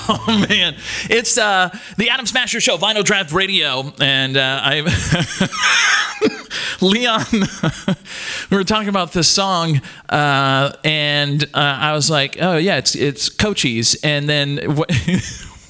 Oh 0.09 0.47
man, 0.49 0.75
it's 1.09 1.39
uh, 1.39 1.71
the 1.97 2.11
Atom 2.11 2.27
Smasher 2.27 2.61
Show, 2.61 2.77
Vinyl 2.77 3.05
Draft 3.05 3.33
Radio, 3.33 3.93
and 4.01 4.37
uh, 4.37 4.61
I, 4.63 4.81
Leon, 6.81 7.25
we 8.51 8.57
were 8.57 8.65
talking 8.65 8.89
about 8.89 9.13
this 9.13 9.29
song, 9.29 9.81
uh, 10.09 10.73
and 10.83 11.45
uh, 11.55 11.55
I 11.55 11.93
was 11.93 12.11
like, 12.11 12.37
oh 12.41 12.57
yeah, 12.57 12.79
it's 12.79 12.97
it's 12.97 13.29
Cochise, 13.29 13.95
and 14.03 14.29
then 14.29 14.75
what, 14.75 14.91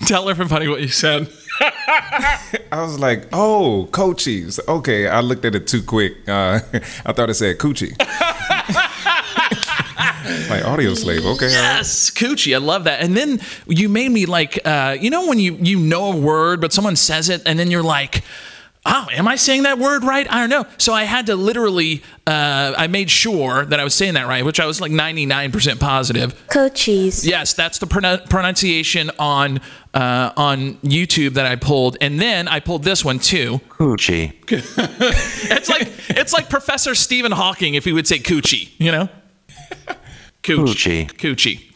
tell 0.07 0.31
everybody 0.31 0.67
what 0.67 0.81
you 0.81 0.89
said. 0.89 1.29
I 1.61 2.81
was 2.81 2.99
like, 2.99 3.29
oh, 3.33 3.87
Cochise. 3.93 4.59
Okay, 4.67 5.09
I 5.09 5.21
looked 5.21 5.45
at 5.45 5.55
it 5.55 5.67
too 5.67 5.83
quick. 5.83 6.27
Uh, 6.27 6.61
I 7.05 7.13
thought 7.13 7.29
it 7.29 7.35
said 7.35 7.59
coochie. 7.59 7.95
Like 10.49 10.63
Audioslave. 10.63 11.25
Okay. 11.35 11.49
Yes, 11.51 12.11
coochie. 12.11 12.55
I 12.55 12.59
love 12.59 12.85
that. 12.85 13.01
And 13.03 13.17
then 13.17 13.41
you 13.67 13.89
made 13.89 14.11
me 14.11 14.27
like, 14.27 14.59
uh, 14.65 14.97
you 15.01 15.11
know, 15.11 15.27
when 15.29 15.39
you 15.39 15.55
you 15.61 15.79
know 15.79 16.13
a 16.13 16.17
word, 16.17 16.61
but 16.61 16.73
someone 16.73 16.97
says 16.97 17.29
it, 17.29 17.43
and 17.47 17.59
then 17.59 17.71
you're 17.71 17.83
like. 17.83 18.23
Oh, 18.85 19.07
am 19.13 19.29
I 19.29 19.37
saying 19.37 19.63
that 19.63 19.79
word 19.79 20.03
right? 20.03 20.27
I 20.29 20.41
don't 20.41 20.51
know. 20.51 20.67
So 20.77 20.93
I 20.93 21.05
had 21.05 21.27
to 21.27 21.37
literally, 21.37 22.03
uh, 22.27 22.75
I 22.77 22.89
made 22.89 23.13
sure 23.13 23.65
that 23.65 23.79
I 23.79 23.85
was 23.85 23.95
saying 23.95 24.15
that 24.15 24.27
right, 24.27 24.45
which 24.45 24.59
I 24.59 24.67
was 24.67 24.81
like 24.81 24.91
99% 24.91 25.79
positive. 25.79 26.49
Cochise. 26.49 27.25
Yes, 27.25 27.53
that's 27.55 27.79
the 27.79 27.87
pronou- 27.87 28.29
pronunciation 28.29 29.13
on 29.21 29.61
uh, 29.95 30.33
on 30.37 30.79
YouTube 30.79 31.35
that 31.35 31.47
I 31.47 31.55
pulled, 31.55 31.97
and 32.01 32.21
then 32.21 32.49
I 32.49 32.59
pulled 32.59 32.83
this 32.83 33.05
one 33.05 33.21
too. 33.21 33.61
Coochie. 33.69 34.33
It's 35.53 35.69
like 35.69 35.89
it's 36.09 36.33
like 36.33 36.51
Professor 36.51 36.97
Stephen 36.97 37.31
Hawking 37.31 37.75
if 37.75 37.85
he 37.85 37.93
would 37.93 38.09
say 38.09 38.19
coochie, 38.19 38.71
you 38.79 38.91
know? 38.91 39.09
Cooch. 40.43 40.85
Coochie. 40.85 41.07
Coochie. 41.13 41.73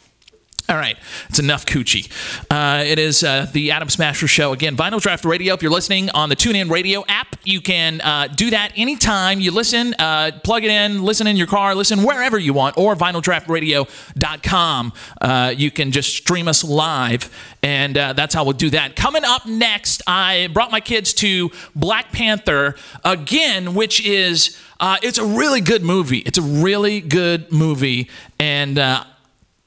All 0.69 0.77
right, 0.77 0.97
it's 1.29 1.39
enough 1.39 1.64
coochie. 1.64 2.11
Uh, 2.51 2.83
it 2.83 2.99
is 2.99 3.23
uh, 3.23 3.47
the 3.53 3.71
Atom 3.71 3.89
Smasher 3.89 4.27
Show. 4.27 4.53
Again, 4.53 4.77
Vinyl 4.77 5.01
Draft 5.01 5.25
Radio. 5.25 5.55
If 5.55 5.62
you're 5.62 5.71
listening 5.71 6.11
on 6.11 6.29
the 6.29 6.35
TuneIn 6.35 6.69
Radio 6.71 7.05
app, 7.07 7.37
you 7.45 7.61
can 7.61 8.01
uh, 8.01 8.27
do 8.27 8.51
that 8.51 8.73
anytime 8.75 9.39
you 9.39 9.53
listen. 9.53 9.95
Uh, 9.97 10.33
plug 10.43 10.64
it 10.64 10.73
in, 10.73 11.05
listen 11.05 11.29
in 11.29 11.37
your 11.37 11.47
car, 11.47 11.77
listen 11.77 12.03
wherever 12.03 12.37
you 12.37 12.53
want, 12.53 12.77
or 12.77 12.97
vinyldraftradio.com. 12.97 14.93
Uh, 15.21 15.55
you 15.57 15.71
can 15.71 15.93
just 15.93 16.17
stream 16.17 16.49
us 16.49 16.64
live, 16.64 17.31
and 17.62 17.97
uh, 17.97 18.12
that's 18.14 18.35
how 18.35 18.43
we'll 18.43 18.55
do 18.55 18.71
that. 18.71 18.97
Coming 18.97 19.23
up 19.25 19.47
next, 19.47 20.03
I 20.09 20.49
brought 20.53 20.73
my 20.73 20.81
kids 20.81 21.14
to 21.14 21.53
Black 21.77 22.11
Panther 22.11 22.75
again, 23.05 23.75
which 23.75 24.05
is. 24.05 24.61
Uh, 24.79 24.99
it's 25.03 25.17
a 25.17 25.25
really 25.25 25.62
good 25.62 25.83
movie. 25.83 26.19
It's 26.19 26.37
a 26.37 26.43
really 26.43 27.01
good 27.01 27.51
movie, 27.51 28.11
and 28.39 28.78
uh, 28.78 29.05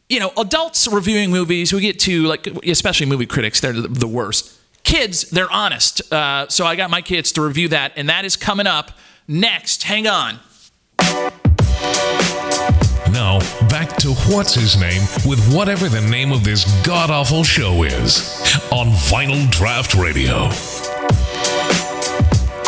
you 0.10 0.20
know, 0.20 0.32
adults 0.38 0.88
reviewing 0.88 1.30
movies, 1.30 1.72
we 1.72 1.82
get 1.82 2.00
to 2.00 2.24
like, 2.24 2.48
especially 2.66 3.06
movie 3.06 3.28
critics, 3.28 3.62
they're 3.62 3.74
the, 3.74 4.08
worst. 4.08 4.58
Kids, 4.84 5.30
they're 5.30 5.52
honest. 5.52 6.12
Uh, 6.12 6.48
so 6.50 6.66
I 6.66 6.76
got 6.76 6.90
my 6.90 7.02
kids 7.02 7.32
to 7.34 7.42
review 7.42 7.68
that, 7.70 7.94
and 7.96 8.10
that 8.10 8.26
is 8.26 8.36
coming 8.36 8.66
up 8.66 8.92
next. 9.28 9.84
Hang 9.84 10.08
on. 10.08 10.40
Now, 13.12 13.40
back 13.70 13.96
to 13.98 14.14
what's 14.28 14.54
his 14.56 14.78
name 14.80 15.02
with 15.26 15.40
whatever 15.54 15.90
the 15.90 16.02
name 16.02 16.32
of 16.32 16.44
this 16.44 16.66
god 16.86 17.12
awful 17.12 17.44
show 17.44 17.84
is 17.84 18.42
on 18.72 18.88
Vinyl 18.88 19.50
Draft 19.52 19.94
Radio. 19.94 20.50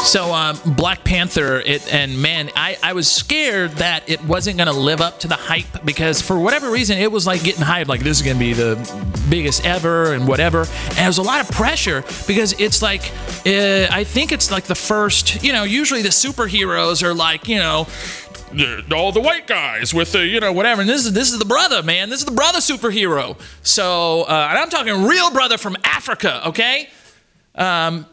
So, 0.04 0.34
uh, 0.34 0.58
Black 0.66 1.04
Panther, 1.04 1.62
it, 1.62 1.94
and 1.94 2.22
man, 2.22 2.50
I, 2.56 2.76
I 2.82 2.94
was 2.94 3.10
scared 3.10 3.72
that 3.74 4.10
it 4.10 4.22
wasn't 4.26 4.58
to 4.68 4.74
live 4.74 5.00
up 5.00 5.20
to 5.20 5.28
the 5.28 5.36
hype 5.36 5.86
because 5.86 6.22
for 6.22 6.38
whatever 6.40 6.70
reason, 6.72 6.98
it 6.98 7.12
was 7.12 7.28
like 7.28 7.44
getting 7.44 7.64
hyped, 7.64 7.88
like 7.88 8.02
this 8.02 8.18
is 8.18 8.24
to 8.36 8.40
be 8.40 8.52
the 8.52 8.76
biggest 9.30 9.64
ever 9.64 10.14
and 10.14 10.28
whatever. 10.28 10.62
And 10.90 10.98
there 10.98 11.08
was 11.08 11.20
a 11.20 11.22
lot 11.22 11.40
of 11.40 11.56
pressure 11.56 12.02
because 12.28 12.60
it's 12.60 12.82
like, 12.82 13.12
uh, 13.46 13.88
I 13.92 14.04
think 14.04 14.32
it's 14.32 14.52
like 14.52 14.66
the 14.66 14.76
first, 14.76 15.44
you 15.44 15.54
know, 15.54 15.64
usually 15.64 16.02
the 16.02 16.10
superheroes 16.10 17.04
are 17.04 17.14
like, 17.14 17.48
you 17.48 17.58
know, 17.58 17.88
all 18.92 19.12
the 19.14 19.22
white 19.22 19.48
guys 19.48 19.94
with 19.94 20.12
the 20.12 20.26
you 20.26 20.42
know 20.42 20.52
whatever. 20.52 20.82
And 20.82 20.90
this 20.90 21.06
is 21.06 21.14
this 21.14 21.32
is 21.32 21.40
the 21.40 21.46
brother 21.46 21.84
man. 21.84 22.10
This 22.10 22.20
is 22.20 22.26
the 22.26 22.34
brother 22.34 22.60
superhero. 22.60 23.40
So 23.62 24.24
uh, 24.24 24.48
and 24.50 24.58
i'm 24.58 24.70
talking 24.70 25.06
real 25.06 25.32
brother 25.32 25.58
from 25.58 25.78
africa 25.86 26.48
okay? 26.50 26.90
Um, 27.56 28.06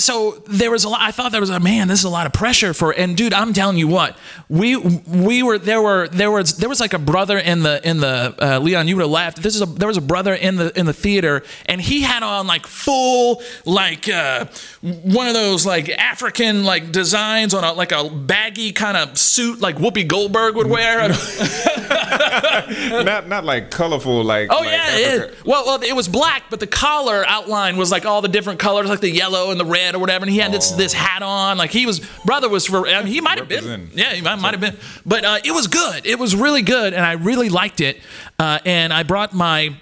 so 0.00 0.40
there 0.46 0.70
was 0.70 0.84
a 0.84 0.88
lot. 0.88 1.00
I 1.02 1.10
thought 1.10 1.32
there 1.32 1.40
was 1.40 1.50
a 1.50 1.58
man. 1.58 1.88
This 1.88 1.98
is 1.98 2.04
a 2.04 2.08
lot 2.08 2.26
of 2.26 2.32
pressure 2.32 2.72
for. 2.72 2.92
And 2.92 3.16
dude, 3.16 3.34
I'm 3.34 3.52
telling 3.52 3.76
you 3.76 3.88
what, 3.88 4.16
we 4.48 4.76
we 4.76 5.42
were 5.42 5.58
there 5.58 5.82
were 5.82 6.06
there 6.06 6.30
was 6.30 6.56
there 6.56 6.68
was 6.68 6.78
like 6.78 6.92
a 6.92 7.00
brother 7.00 7.36
in 7.36 7.64
the 7.64 7.86
in 7.86 7.98
the 7.98 8.32
uh, 8.40 8.58
Leon. 8.60 8.86
You 8.86 8.94
would 8.94 9.02
have 9.02 9.10
laughed. 9.10 9.42
This 9.42 9.56
is 9.56 9.62
a 9.62 9.66
there 9.66 9.88
was 9.88 9.96
a 9.96 10.00
brother 10.02 10.34
in 10.34 10.54
the 10.54 10.78
in 10.78 10.86
the 10.86 10.92
theater, 10.92 11.42
and 11.66 11.80
he 11.80 12.02
had 12.02 12.22
on 12.22 12.46
like 12.46 12.64
full 12.68 13.42
like 13.64 14.08
uh, 14.08 14.46
one 14.82 15.26
of 15.26 15.34
those 15.34 15.66
like 15.66 15.88
African 15.88 16.64
like 16.64 16.92
designs 16.92 17.52
on 17.52 17.64
a 17.64 17.72
like 17.72 17.90
a 17.90 18.08
baggy 18.08 18.70
kind 18.70 18.96
of 18.96 19.18
suit 19.18 19.60
like 19.60 19.78
Whoopi 19.78 20.06
Goldberg 20.06 20.54
would 20.54 20.68
wear. 20.68 21.08
not 23.04 23.26
not 23.26 23.44
like 23.44 23.72
colorful 23.72 24.22
like. 24.22 24.48
Oh 24.52 24.58
like 24.58 24.68
yeah, 24.68 24.76
Africa- 24.76 25.32
it, 25.32 25.44
well, 25.44 25.66
well, 25.66 25.82
it 25.82 25.96
was 25.96 26.06
black, 26.06 26.44
but 26.50 26.60
the 26.60 26.68
collar 26.68 27.24
outline 27.26 27.76
was 27.76 27.90
like 27.90 28.06
all 28.06 28.22
the 28.22 28.28
different 28.28 28.60
colors, 28.60 28.88
like 28.88 29.00
the 29.00 29.10
yellow 29.10 29.50
and 29.50 29.58
the 29.58 29.64
red 29.64 29.87
or 29.94 29.98
whatever. 29.98 30.24
And 30.24 30.32
he 30.32 30.38
had 30.38 30.52
this 30.52 30.70
this 30.72 30.92
hat 30.92 31.22
on, 31.22 31.58
like 31.58 31.70
he 31.70 31.86
was 31.86 32.00
brother 32.24 32.48
was 32.48 32.66
for. 32.66 32.86
I 32.86 33.02
mean, 33.02 33.12
he 33.12 33.20
might 33.20 33.38
have 33.38 33.48
been, 33.48 33.90
yeah, 33.94 34.14
he 34.14 34.22
might, 34.22 34.36
might 34.36 34.54
have 34.54 34.60
been, 34.60 34.76
but 35.04 35.24
uh, 35.24 35.38
it 35.44 35.52
was 35.52 35.66
good. 35.66 36.06
It 36.06 36.18
was 36.18 36.34
really 36.34 36.62
good, 36.62 36.94
and 36.94 37.04
I 37.04 37.12
really 37.12 37.48
liked 37.48 37.80
it. 37.80 37.98
Uh, 38.38 38.58
and 38.64 38.92
I 38.92 39.02
brought 39.02 39.32
my 39.32 39.76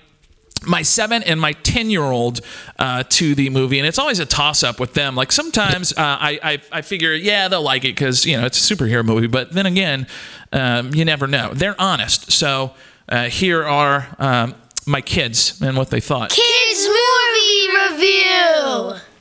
my 0.67 0.83
seven 0.83 1.23
and 1.23 1.41
my 1.41 1.53
10 1.53 1.91
year 1.91 2.03
old 2.03 2.41
uh, 2.79 3.05
to 3.09 3.35
the 3.35 3.51
movie 3.51 3.79
and 3.79 3.87
it's 3.87 3.99
always 3.99 4.19
a 4.19 4.27
toss 4.27 4.63
up 4.63 4.81
with 4.81 4.95
them 4.95 5.15
like 5.15 5.31
sometimes 5.31 5.93
uh, 5.93 5.95
I, 5.99 6.41
I, 6.43 6.63
I 6.73 6.83
figure 6.83 7.13
yeah 7.13 7.49
they'll 7.49 7.63
like 7.63 7.85
it 7.85 7.89
because 7.89 8.27
you 8.27 8.37
know 8.37 8.47
it's 8.47 8.71
a 8.71 8.75
superhero 8.75 9.05
movie 9.05 9.27
but 9.27 9.53
then 9.53 9.67
again 9.67 10.07
um, 10.53 10.93
you 10.95 11.05
never 11.05 11.27
know 11.27 11.53
they're 11.55 11.81
honest 11.81 12.33
so 12.33 12.73
uh, 13.09 13.29
here 13.29 13.65
are 13.65 14.09
um, 14.19 14.55
my 14.87 15.01
kids 15.01 15.61
and 15.61 15.77
what 15.77 15.91
they 15.91 16.01
thought 16.01 16.31
Kids 16.31 16.89
movie 16.89 17.69
review. 17.95 19.16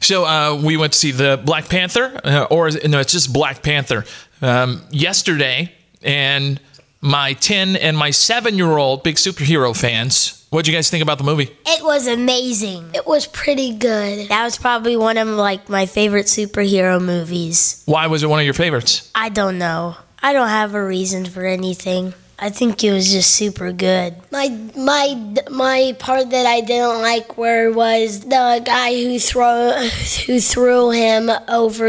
So 0.00 0.24
uh, 0.24 0.60
we 0.62 0.76
went 0.76 0.92
to 0.92 0.98
see 0.98 1.10
the 1.10 1.40
Black 1.44 1.68
Panther, 1.68 2.20
uh, 2.24 2.46
or 2.50 2.70
no, 2.86 3.00
it's 3.00 3.12
just 3.12 3.32
Black 3.32 3.62
Panther 3.62 4.04
um, 4.42 4.82
yesterday, 4.90 5.72
and 6.02 6.60
my 7.00 7.32
ten 7.34 7.76
and 7.76 7.96
my 7.96 8.10
seven 8.10 8.56
year 8.56 8.76
old 8.76 9.02
big 9.02 9.16
superhero 9.16 9.78
fans. 9.78 10.46
What'd 10.50 10.66
you 10.66 10.74
guys 10.74 10.88
think 10.88 11.02
about 11.02 11.18
the 11.18 11.24
movie? 11.24 11.54
It 11.66 11.84
was 11.84 12.06
amazing. 12.06 12.90
It 12.94 13.06
was 13.06 13.26
pretty 13.26 13.76
good. 13.76 14.28
That 14.30 14.44
was 14.44 14.56
probably 14.56 14.96
one 14.96 15.18
of 15.18 15.28
like 15.28 15.68
my 15.68 15.84
favorite 15.84 16.24
superhero 16.24 17.04
movies. 17.04 17.82
Why 17.84 18.06
was 18.06 18.22
it 18.22 18.28
one 18.28 18.38
of 18.38 18.46
your 18.46 18.54
favorites? 18.54 19.10
I 19.14 19.28
don't 19.28 19.58
know. 19.58 19.96
I 20.22 20.32
don't 20.32 20.48
have 20.48 20.74
a 20.74 20.82
reason 20.82 21.26
for 21.26 21.44
anything. 21.44 22.14
I 22.40 22.50
think 22.50 22.84
it 22.84 22.92
was 22.92 23.10
just 23.10 23.32
super 23.32 23.72
good. 23.72 24.14
My 24.30 24.48
my 24.76 25.34
my 25.50 25.96
part 25.98 26.30
that 26.30 26.46
I 26.46 26.60
didn't 26.60 27.02
like 27.02 27.36
where 27.36 27.72
was 27.72 28.20
the 28.20 28.62
guy 28.64 28.94
who 28.94 29.18
throw 29.18 29.72
who 30.26 30.38
threw 30.38 30.90
him 30.90 31.30
over 31.48 31.88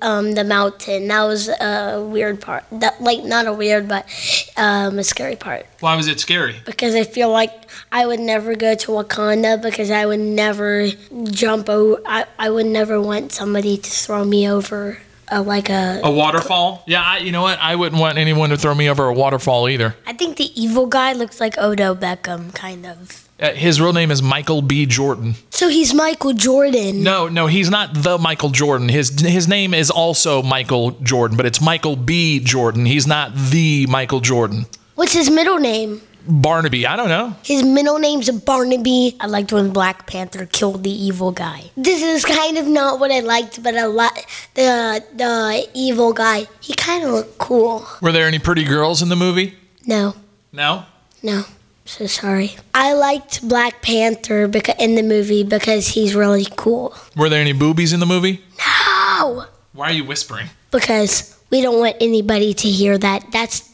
um, 0.00 0.32
the 0.32 0.44
mountain. 0.44 1.08
That 1.08 1.24
was 1.24 1.48
a 1.48 2.02
weird 2.02 2.40
part. 2.40 2.64
That 2.72 3.02
like 3.02 3.24
not 3.24 3.46
a 3.46 3.52
weird 3.52 3.88
but 3.88 4.06
um, 4.56 4.98
a 4.98 5.04
scary 5.04 5.36
part 5.36 5.66
Why 5.80 5.94
was 5.96 6.08
it 6.08 6.18
scary? 6.18 6.56
because 6.64 6.94
I 6.94 7.04
feel 7.04 7.30
like 7.30 7.52
I 7.92 8.06
would 8.06 8.20
never 8.20 8.54
go 8.54 8.74
to 8.74 8.92
Wakanda 8.92 9.60
because 9.60 9.90
I 9.90 10.06
would 10.06 10.20
never 10.20 10.88
jump 11.24 11.68
over. 11.68 12.00
I, 12.06 12.24
I 12.38 12.48
would 12.48 12.66
never 12.66 13.00
want 13.00 13.32
somebody 13.32 13.76
to 13.76 13.90
throw 13.90 14.24
me 14.24 14.48
over 14.48 14.98
uh, 15.30 15.42
like 15.42 15.68
a. 15.70 16.00
A 16.04 16.10
waterfall? 16.10 16.82
Yeah, 16.86 17.02
I, 17.02 17.18
you 17.18 17.32
know 17.32 17.42
what? 17.42 17.58
I 17.58 17.76
wouldn't 17.76 18.00
want 18.00 18.18
anyone 18.18 18.50
to 18.50 18.56
throw 18.56 18.74
me 18.74 18.88
over 18.90 19.04
a 19.06 19.12
waterfall 19.12 19.68
either. 19.68 19.96
I 20.06 20.12
think 20.12 20.36
the 20.36 20.50
evil 20.60 20.86
guy 20.86 21.12
looks 21.12 21.40
like 21.40 21.56
Odo 21.58 21.94
Beckham, 21.94 22.54
kind 22.54 22.86
of. 22.86 23.28
Uh, 23.40 23.52
his 23.52 23.80
real 23.80 23.94
name 23.94 24.10
is 24.10 24.22
Michael 24.22 24.60
B. 24.60 24.84
Jordan. 24.84 25.34
So 25.48 25.68
he's 25.68 25.94
Michael 25.94 26.34
Jordan. 26.34 27.02
No, 27.02 27.28
no, 27.28 27.46
he's 27.46 27.70
not 27.70 27.94
the 27.94 28.18
Michael 28.18 28.50
Jordan. 28.50 28.90
His 28.90 29.18
his 29.18 29.48
name 29.48 29.72
is 29.72 29.90
also 29.90 30.42
Michael 30.42 30.90
Jordan, 31.02 31.38
but 31.38 31.46
it's 31.46 31.60
Michael 31.60 31.96
B. 31.96 32.40
Jordan. 32.40 32.84
He's 32.84 33.06
not 33.06 33.34
the 33.34 33.86
Michael 33.88 34.20
Jordan. 34.20 34.66
What's 34.94 35.14
his 35.14 35.30
middle 35.30 35.58
name? 35.58 36.02
Barnaby, 36.30 36.86
I 36.86 36.96
don't 36.96 37.08
know. 37.08 37.34
His 37.44 37.62
middle 37.62 37.98
name's 37.98 38.30
Barnaby. 38.30 39.16
I 39.20 39.26
liked 39.26 39.52
when 39.52 39.70
Black 39.72 40.06
Panther 40.06 40.46
killed 40.46 40.84
the 40.84 40.90
evil 40.90 41.32
guy. 41.32 41.70
This 41.76 42.02
is 42.02 42.24
kind 42.24 42.56
of 42.56 42.66
not 42.66 43.00
what 43.00 43.10
I 43.10 43.20
liked, 43.20 43.62
but 43.62 43.76
I 43.76 43.84
like 43.86 44.28
the 44.54 45.04
the 45.16 45.68
evil 45.74 46.12
guy. 46.12 46.46
He 46.60 46.74
kind 46.74 47.04
of 47.04 47.10
looked 47.10 47.38
cool. 47.38 47.84
Were 48.00 48.12
there 48.12 48.26
any 48.26 48.38
pretty 48.38 48.64
girls 48.64 49.02
in 49.02 49.08
the 49.08 49.16
movie? 49.16 49.56
No, 49.86 50.14
No. 50.52 50.84
No, 51.22 51.44
so 51.84 52.06
sorry. 52.06 52.56
I 52.74 52.92
liked 52.94 53.46
Black 53.46 53.82
Panther 53.82 54.48
because 54.48 54.76
in 54.78 54.94
the 54.94 55.02
movie 55.02 55.42
because 55.44 55.88
he's 55.88 56.14
really 56.14 56.46
cool. 56.56 56.94
Were 57.16 57.28
there 57.28 57.40
any 57.42 57.52
boobies 57.52 57.92
in 57.92 58.00
the 58.00 58.06
movie? 58.06 58.42
No, 58.58 59.44
Why 59.72 59.90
are 59.90 59.92
you 59.92 60.04
whispering? 60.04 60.48
because 60.70 61.36
we 61.50 61.60
don't 61.60 61.78
want 61.80 61.96
anybody 62.00 62.54
to 62.54 62.68
hear 62.70 62.96
that. 62.96 63.24
That's 63.32 63.68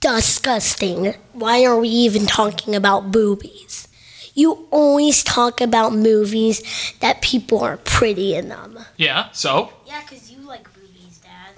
disgusting. 0.00 1.14
Why 1.32 1.64
are 1.64 1.78
we 1.78 1.88
even 1.88 2.26
talking 2.26 2.74
about 2.74 3.10
boobies? 3.12 3.88
You 4.34 4.66
always 4.70 5.22
talk 5.22 5.60
about 5.60 5.92
movies 5.92 6.62
that 7.00 7.20
people 7.20 7.60
are 7.60 7.76
pretty 7.78 8.34
in 8.34 8.48
them. 8.48 8.78
Yeah. 8.96 9.28
So 9.32 9.72
Yeah, 9.86 10.00
because 10.02 10.30
you 10.30 10.38
like 10.40 10.64
boobies, 10.72 11.18
Dad. 11.18 11.54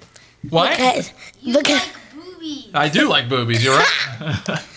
what? 0.49 0.71
Because, 0.71 1.13
because 1.45 1.81
boobies. 2.13 2.69
I 2.73 2.89
do 2.89 3.07
like 3.07 3.29
boobies. 3.29 3.63
You're 3.63 3.77
right. 3.77 4.59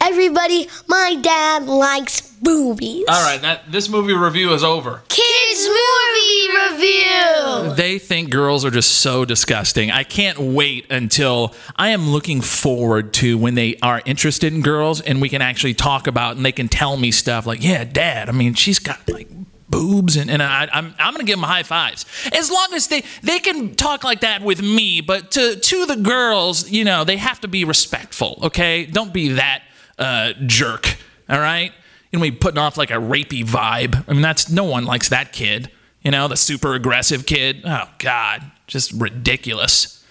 Everybody, 0.00 0.68
my 0.86 1.16
dad 1.20 1.66
likes 1.66 2.20
boobies. 2.20 3.04
All 3.08 3.22
right. 3.22 3.40
That 3.42 3.70
this 3.70 3.88
movie 3.88 4.14
review 4.14 4.52
is 4.52 4.62
over. 4.62 5.02
Kids 5.08 5.66
movie 5.66 6.74
review. 6.74 7.74
They 7.74 7.98
think 7.98 8.30
girls 8.30 8.64
are 8.64 8.70
just 8.70 8.92
so 8.98 9.24
disgusting. 9.24 9.90
I 9.90 10.04
can't 10.04 10.38
wait 10.38 10.90
until 10.90 11.54
I 11.76 11.88
am 11.88 12.10
looking 12.10 12.40
forward 12.40 13.12
to 13.14 13.36
when 13.36 13.54
they 13.54 13.76
are 13.82 14.00
interested 14.04 14.52
in 14.52 14.62
girls 14.62 15.00
and 15.00 15.20
we 15.20 15.28
can 15.28 15.42
actually 15.42 15.74
talk 15.74 16.06
about 16.06 16.36
and 16.36 16.44
they 16.44 16.52
can 16.52 16.68
tell 16.68 16.96
me 16.96 17.10
stuff 17.10 17.46
like, 17.46 17.62
yeah, 17.62 17.84
dad, 17.84 18.28
I 18.28 18.32
mean, 18.32 18.54
she's 18.54 18.78
got 18.78 19.08
like 19.08 19.28
boobs 19.68 20.16
and, 20.16 20.30
and 20.30 20.42
I, 20.42 20.68
I'm, 20.72 20.94
I'm 20.98 21.12
going 21.12 21.24
to 21.24 21.30
give 21.30 21.38
them 21.38 21.48
high 21.48 21.62
fives. 21.62 22.06
As 22.32 22.50
long 22.50 22.68
as 22.72 22.86
they, 22.88 23.02
they 23.22 23.38
can 23.38 23.74
talk 23.74 24.04
like 24.04 24.20
that 24.20 24.42
with 24.42 24.62
me, 24.62 25.00
but 25.00 25.32
to, 25.32 25.56
to 25.56 25.86
the 25.86 25.96
girls, 25.96 26.70
you 26.70 26.84
know, 26.84 27.04
they 27.04 27.16
have 27.16 27.40
to 27.40 27.48
be 27.48 27.64
respectful, 27.64 28.38
okay? 28.44 28.86
Don't 28.86 29.12
be 29.12 29.28
that 29.30 29.62
uh, 29.98 30.32
jerk, 30.46 30.96
all 31.28 31.40
right? 31.40 31.72
You 32.12 32.18
know, 32.18 32.22
we 32.22 32.30
putting 32.30 32.58
off 32.58 32.76
like 32.76 32.90
a 32.90 32.94
rapey 32.94 33.44
vibe. 33.44 34.04
I 34.08 34.12
mean, 34.12 34.22
that's 34.22 34.50
no 34.50 34.64
one 34.64 34.84
likes 34.84 35.08
that 35.10 35.32
kid. 35.32 35.70
You 36.02 36.10
know, 36.10 36.28
the 36.28 36.36
super 36.36 36.74
aggressive 36.74 37.26
kid. 37.26 37.62
Oh 37.64 37.88
God, 37.98 38.50
just 38.66 38.92
ridiculous. 38.92 40.04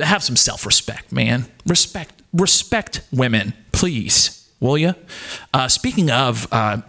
Have 0.00 0.22
some 0.22 0.36
self-respect, 0.36 1.12
man. 1.12 1.46
Respect, 1.66 2.22
respect 2.32 3.00
women, 3.10 3.54
please, 3.72 4.48
will 4.60 4.76
you? 4.76 4.94
Uh, 5.54 5.66
speaking 5.66 6.10
of 6.10 6.46
uh, 6.52 6.82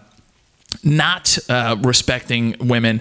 not 0.82 1.38
uh, 1.48 1.76
respecting 1.80 2.56
women, 2.60 3.00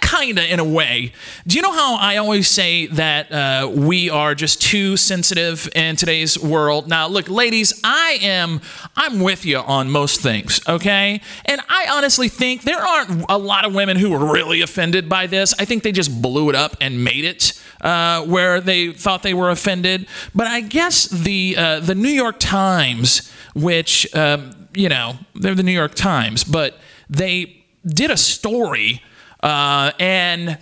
kind 0.00 0.38
of 0.38 0.44
in 0.44 0.58
a 0.60 0.64
way. 0.64 1.12
Do 1.46 1.56
you 1.56 1.62
know 1.62 1.72
how 1.72 1.96
I 1.96 2.16
always 2.16 2.48
say 2.48 2.86
that 2.86 3.32
uh, 3.32 3.70
we 3.72 4.10
are 4.10 4.34
just 4.34 4.60
too 4.60 4.96
sensitive 4.96 5.68
in 5.74 5.96
today's 5.96 6.38
world? 6.38 6.88
Now, 6.88 7.08
look, 7.08 7.28
ladies, 7.28 7.80
I 7.84 8.18
am 8.22 8.60
I'm 8.96 9.20
with 9.20 9.44
you 9.44 9.58
on 9.58 9.90
most 9.90 10.20
things, 10.20 10.60
okay? 10.68 11.20
And 11.44 11.60
I 11.68 11.88
honestly 11.90 12.28
think 12.28 12.62
there 12.62 12.80
aren't 12.80 13.24
a 13.28 13.38
lot 13.38 13.64
of 13.64 13.74
women 13.74 13.96
who 13.96 14.10
were 14.10 14.32
really 14.32 14.60
offended 14.60 15.08
by 15.08 15.26
this. 15.26 15.54
I 15.58 15.64
think 15.64 15.82
they 15.82 15.92
just 15.92 16.22
blew 16.22 16.48
it 16.48 16.54
up 16.54 16.76
and 16.80 17.02
made 17.02 17.24
it 17.24 17.60
uh, 17.80 18.22
where 18.24 18.60
they 18.60 18.92
thought 18.92 19.22
they 19.22 19.34
were 19.34 19.50
offended. 19.50 20.06
But 20.34 20.46
I 20.46 20.60
guess 20.60 21.06
the 21.06 21.56
uh, 21.56 21.80
the 21.80 21.94
New 21.94 22.08
York 22.08 22.36
Times, 22.38 23.30
which 23.54 24.14
um, 24.14 24.68
you 24.74 24.88
know 24.88 25.16
they're 25.34 25.54
the 25.54 25.62
New 25.62 25.72
York 25.72 25.94
Times, 25.94 26.44
but 26.44 26.78
they 27.08 27.64
did 27.84 28.10
a 28.10 28.16
story 28.16 29.02
uh, 29.42 29.92
and 29.98 30.58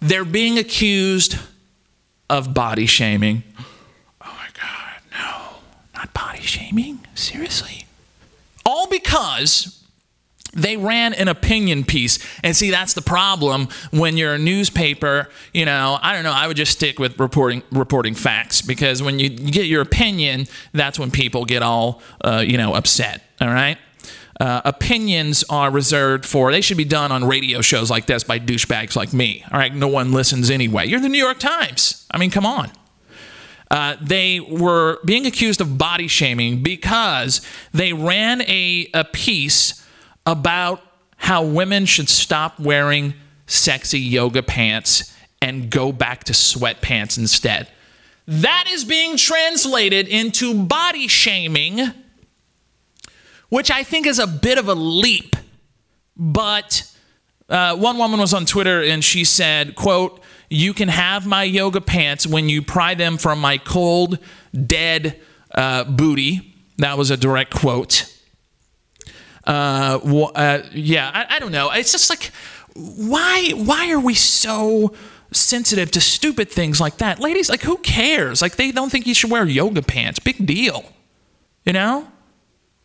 they're 0.00 0.24
being 0.24 0.58
accused 0.58 1.38
of 2.28 2.52
body 2.52 2.86
shaming. 2.86 3.42
Oh 4.20 4.36
my 4.36 4.48
God, 4.54 5.00
no, 5.12 5.58
not 5.94 6.12
body 6.12 6.42
shaming. 6.42 7.00
Seriously? 7.14 7.86
All 8.64 8.88
because 8.88 9.76
they 10.56 10.76
ran 10.76 11.12
an 11.14 11.28
opinion 11.28 11.84
piece. 11.84 12.18
And 12.42 12.56
see, 12.56 12.70
that's 12.70 12.94
the 12.94 13.02
problem 13.02 13.68
when 13.90 14.16
you're 14.16 14.34
a 14.34 14.38
newspaper. 14.38 15.28
You 15.52 15.66
know, 15.66 15.98
I 16.00 16.14
don't 16.14 16.24
know. 16.24 16.32
I 16.32 16.48
would 16.48 16.56
just 16.56 16.72
stick 16.72 16.98
with 16.98 17.20
reporting 17.20 17.62
reporting 17.70 18.14
facts 18.14 18.62
because 18.62 19.02
when 19.02 19.18
you 19.18 19.28
get 19.28 19.66
your 19.66 19.82
opinion, 19.82 20.46
that's 20.72 20.98
when 20.98 21.10
people 21.10 21.44
get 21.44 21.62
all 21.62 22.02
uh, 22.24 22.42
you 22.44 22.56
know 22.56 22.74
upset. 22.74 23.22
All 23.40 23.48
right. 23.48 23.78
Uh, 24.38 24.60
opinions 24.66 25.44
are 25.48 25.70
reserved 25.70 26.26
for 26.26 26.52
they 26.52 26.60
should 26.60 26.76
be 26.76 26.84
done 26.84 27.10
on 27.10 27.24
radio 27.24 27.62
shows 27.62 27.90
like 27.90 28.04
this 28.04 28.22
by 28.22 28.38
douchebags 28.38 28.94
like 28.94 29.12
me. 29.14 29.42
All 29.50 29.58
right 29.58 29.74
no 29.74 29.88
one 29.88 30.12
listens 30.12 30.50
anyway. 30.50 30.86
You're 30.86 31.00
the 31.00 31.08
new 31.08 31.22
york 31.22 31.38
times. 31.38 32.06
I 32.10 32.18
mean 32.18 32.30
come 32.30 32.44
on. 32.44 32.70
Uh, 33.70 33.96
they 34.00 34.40
were 34.40 34.98
being 35.04 35.26
accused 35.26 35.60
of 35.60 35.78
body 35.78 36.06
shaming 36.06 36.62
because 36.62 37.40
they 37.72 37.92
ran 37.92 38.42
a, 38.42 38.88
a 38.94 39.04
piece 39.04 39.84
about 40.24 40.82
how 41.16 41.44
women 41.44 41.86
should 41.86 42.08
stop 42.08 42.60
wearing 42.60 43.14
sexy 43.46 43.98
yoga 43.98 44.42
pants 44.42 45.14
and 45.42 45.70
go 45.70 45.92
back 45.92 46.24
to 46.24 46.32
sweatpants 46.32 47.18
instead. 47.18 47.68
That 48.26 48.64
is 48.68 48.84
being 48.84 49.16
translated 49.16 50.08
into 50.08 50.64
body 50.64 51.08
shaming, 51.08 51.80
which 53.48 53.70
I 53.70 53.82
think 53.82 54.06
is 54.06 54.18
a 54.18 54.26
bit 54.26 54.58
of 54.58 54.68
a 54.68 54.74
leap. 54.74 55.36
But 56.16 56.90
uh, 57.48 57.76
one 57.76 57.98
woman 57.98 58.20
was 58.20 58.34
on 58.34 58.46
Twitter 58.46 58.82
and 58.82 59.04
she 59.04 59.24
said, 59.24 59.76
"quote 59.76 60.22
You 60.50 60.74
can 60.74 60.88
have 60.88 61.26
my 61.26 61.44
yoga 61.44 61.80
pants 61.80 62.26
when 62.26 62.48
you 62.48 62.62
pry 62.62 62.94
them 62.94 63.18
from 63.18 63.40
my 63.40 63.58
cold, 63.58 64.18
dead 64.52 65.20
uh, 65.54 65.84
booty." 65.84 66.54
That 66.78 66.98
was 66.98 67.10
a 67.10 67.16
direct 67.16 67.54
quote. 67.54 68.12
Uh, 69.46 69.98
uh, 70.34 70.62
yeah, 70.72 71.10
I, 71.14 71.36
I 71.36 71.38
don't 71.38 71.52
know. 71.52 71.70
It's 71.70 71.92
just 71.92 72.10
like, 72.10 72.32
why? 72.74 73.50
Why 73.54 73.90
are 73.90 74.00
we 74.00 74.14
so? 74.14 74.94
sensitive 75.32 75.90
to 75.90 76.00
stupid 76.00 76.50
things 76.50 76.80
like 76.80 76.98
that. 76.98 77.18
Ladies, 77.18 77.50
like 77.50 77.62
who 77.62 77.76
cares? 77.78 78.40
Like 78.40 78.56
they 78.56 78.70
don't 78.70 78.90
think 78.90 79.06
you 79.06 79.14
should 79.14 79.30
wear 79.30 79.44
yoga 79.44 79.82
pants. 79.82 80.18
Big 80.18 80.46
deal. 80.46 80.92
You 81.64 81.72
know? 81.72 82.08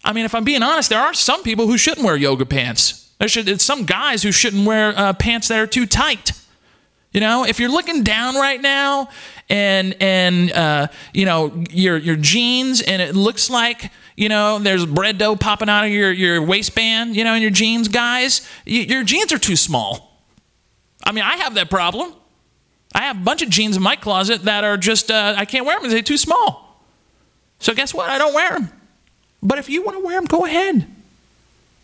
I 0.04 0.14
mean, 0.14 0.26
if 0.26 0.34
I'm 0.34 0.43
being 0.43 0.64
honest, 0.64 0.89
there 0.89 0.99
are 0.99 1.14
some 1.14 1.43
people 1.43 1.68
who 1.68 1.78
shouldn't 1.78 2.06
wear 2.06 2.16
yoga 2.16 2.45
pants. 2.45 3.10
There 3.20 3.28
should 3.28 3.62
some 3.62 3.86
guys 3.86 4.24
who 4.24 4.32
shouldn't 4.32 4.66
wear 4.66 4.93
uh, 4.97 5.14
pants 5.14 5.47
that 5.49 5.60
are 5.60 5.68
too 5.68 5.86
tight. 5.86 6.32
You 7.12 7.20
know, 7.20 7.45
if 7.45 7.60
you're 7.60 7.70
looking 7.70 8.04
down 8.04 8.36
right 8.36 8.60
now 8.60 9.10
and 9.49 9.95
and 9.99 10.52
uh, 10.52 10.88
you 11.14 11.26
know 11.26 11.64
your 11.70 11.97
your 11.97 12.16
jeans 12.16 12.82
and 12.82 13.02
it 13.02 13.16
looks 13.16 13.49
like 13.49 13.91
you 14.16 14.30
know 14.30 14.60
there's 14.60 14.86
bread 14.86 15.18
dough 15.18 15.36
popping 15.36 15.70
out 15.70 15.84
of 15.84 15.91
your 15.91 16.12
your 16.12 16.41
waistband, 16.41 17.16
you 17.16 17.24
know, 17.24 17.36
in 17.36 17.41
your 17.41 17.52
jeans, 17.52 17.89
guys, 17.89 18.47
your 18.66 19.04
jeans 19.04 19.32
are 19.34 19.38
too 19.38 19.58
small. 19.58 20.12
I 21.04 21.12
mean, 21.12 21.24
I 21.24 21.38
have 21.38 21.56
that 21.56 21.70
problem. 21.70 22.14
I 22.93 23.04
have 23.04 23.18
a 23.18 23.24
bunch 23.24 23.41
of 23.41 23.49
jeans 23.49 23.78
in 23.78 23.84
my 23.84 23.95
closet 23.95 24.43
that 24.43 24.64
are 24.64 24.78
just, 24.78 25.10
uh, 25.10 25.36
I 25.38 25.45
can't 25.45 25.66
wear 25.66 25.80
them 25.80 25.89
they're 25.89 26.02
too 26.02 26.18
small. 26.18 26.84
So 27.60 27.74
guess 27.74 27.93
what? 27.93 28.10
I 28.10 28.18
don't 28.18 28.34
wear 28.34 28.52
them. 28.52 28.70
But 29.43 29.57
if 29.57 29.69
you 29.69 29.83
want 29.83 29.97
to 29.97 30.03
wear 30.03 30.15
them, 30.15 30.25
go 30.25 30.45
ahead. 30.45 30.87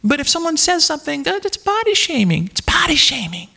But 0.04 0.20
if 0.20 0.30
someone 0.30 0.58
says 0.58 0.86
something, 0.86 1.24
it's 1.26 1.58
body 1.58 1.94
shaming. 1.94 2.46
It's 2.46 2.62
body 2.62 2.96
shaming. 2.96 3.50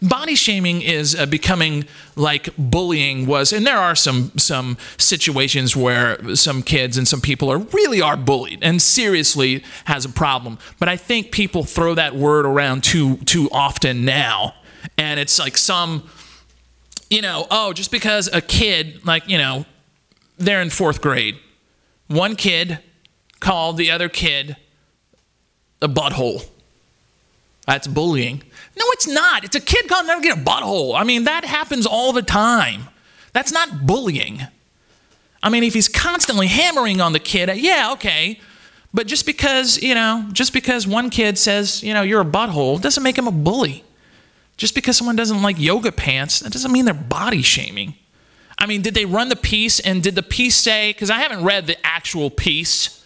Body 0.00 0.34
shaming 0.34 0.82
is 0.82 1.14
uh, 1.14 1.26
becoming 1.26 1.84
like 2.16 2.48
bullying 2.58 3.24
was, 3.24 3.52
and 3.52 3.64
there 3.64 3.78
are 3.78 3.94
some 3.94 4.32
some 4.36 4.76
situations 4.98 5.76
where 5.76 6.34
some 6.34 6.64
kids 6.64 6.98
and 6.98 7.06
some 7.06 7.20
people 7.20 7.52
are 7.52 7.58
really 7.58 8.00
are 8.00 8.16
bullied 8.16 8.58
and 8.62 8.82
seriously 8.82 9.62
has 9.84 10.04
a 10.04 10.08
problem. 10.08 10.58
But 10.80 10.88
I 10.88 10.96
think 10.96 11.30
people 11.30 11.62
throw 11.62 11.94
that 11.94 12.16
word 12.16 12.46
around 12.46 12.82
too 12.82 13.18
too 13.18 13.48
often 13.52 14.04
now, 14.04 14.54
and 14.98 15.20
it's 15.20 15.38
like 15.38 15.56
some 15.56 16.02
you 17.08 17.20
know, 17.20 17.46
oh, 17.50 17.74
just 17.74 17.90
because 17.90 18.28
a 18.32 18.40
kid, 18.40 19.04
like, 19.04 19.28
you 19.28 19.36
know, 19.36 19.66
they're 20.38 20.62
in 20.62 20.70
fourth 20.70 21.02
grade, 21.02 21.38
one 22.08 22.36
kid 22.36 22.78
called 23.42 23.76
the 23.76 23.90
other 23.90 24.08
kid 24.08 24.56
a 25.82 25.88
butthole. 25.88 26.46
That's 27.66 27.86
bullying. 27.86 28.42
No, 28.78 28.84
it's 28.88 29.06
not. 29.06 29.44
It's 29.44 29.56
a 29.56 29.60
kid 29.60 29.88
calling 29.88 30.06
another 30.06 30.22
kid 30.22 30.38
a 30.38 30.40
butthole. 30.40 30.98
I 30.98 31.04
mean, 31.04 31.24
that 31.24 31.44
happens 31.44 31.84
all 31.84 32.12
the 32.12 32.22
time. 32.22 32.84
That's 33.32 33.52
not 33.52 33.86
bullying. 33.86 34.42
I 35.42 35.50
mean, 35.50 35.64
if 35.64 35.74
he's 35.74 35.88
constantly 35.88 36.46
hammering 36.46 37.00
on 37.00 37.12
the 37.12 37.18
kid, 37.18 37.50
uh, 37.50 37.54
yeah, 37.54 37.90
okay. 37.92 38.40
But 38.94 39.06
just 39.06 39.26
because, 39.26 39.82
you 39.82 39.94
know, 39.94 40.28
just 40.32 40.52
because 40.52 40.86
one 40.86 41.10
kid 41.10 41.36
says, 41.36 41.82
you 41.82 41.94
know, 41.94 42.02
you're 42.02 42.20
a 42.20 42.24
butthole 42.24 42.80
doesn't 42.80 43.02
make 43.02 43.18
him 43.18 43.26
a 43.26 43.32
bully. 43.32 43.84
Just 44.56 44.74
because 44.74 44.96
someone 44.96 45.16
doesn't 45.16 45.42
like 45.42 45.58
yoga 45.58 45.90
pants, 45.90 46.40
that 46.40 46.52
doesn't 46.52 46.70
mean 46.70 46.84
they're 46.84 46.94
body 46.94 47.42
shaming. 47.42 47.94
I 48.58 48.66
mean, 48.66 48.82
did 48.82 48.94
they 48.94 49.06
run 49.06 49.28
the 49.28 49.36
piece 49.36 49.80
and 49.80 50.02
did 50.02 50.14
the 50.14 50.22
piece 50.22 50.54
say, 50.54 50.90
because 50.90 51.10
I 51.10 51.18
haven't 51.18 51.42
read 51.42 51.66
the 51.66 51.76
actual 51.84 52.30
piece, 52.30 53.01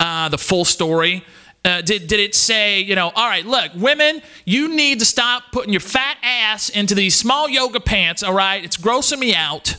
uh, 0.00 0.28
the 0.28 0.38
full 0.38 0.64
story. 0.64 1.24
Uh, 1.64 1.80
did, 1.80 2.06
did 2.06 2.20
it 2.20 2.34
say, 2.34 2.80
you 2.80 2.94
know, 2.94 3.10
all 3.14 3.28
right, 3.28 3.46
look, 3.46 3.72
women, 3.74 4.20
you 4.44 4.74
need 4.74 4.98
to 4.98 5.06
stop 5.06 5.44
putting 5.50 5.72
your 5.72 5.80
fat 5.80 6.18
ass 6.22 6.68
into 6.68 6.94
these 6.94 7.16
small 7.16 7.48
yoga 7.48 7.80
pants, 7.80 8.22
all 8.22 8.34
right? 8.34 8.62
It's 8.62 8.76
grossing 8.76 9.18
me 9.18 9.34
out. 9.34 9.76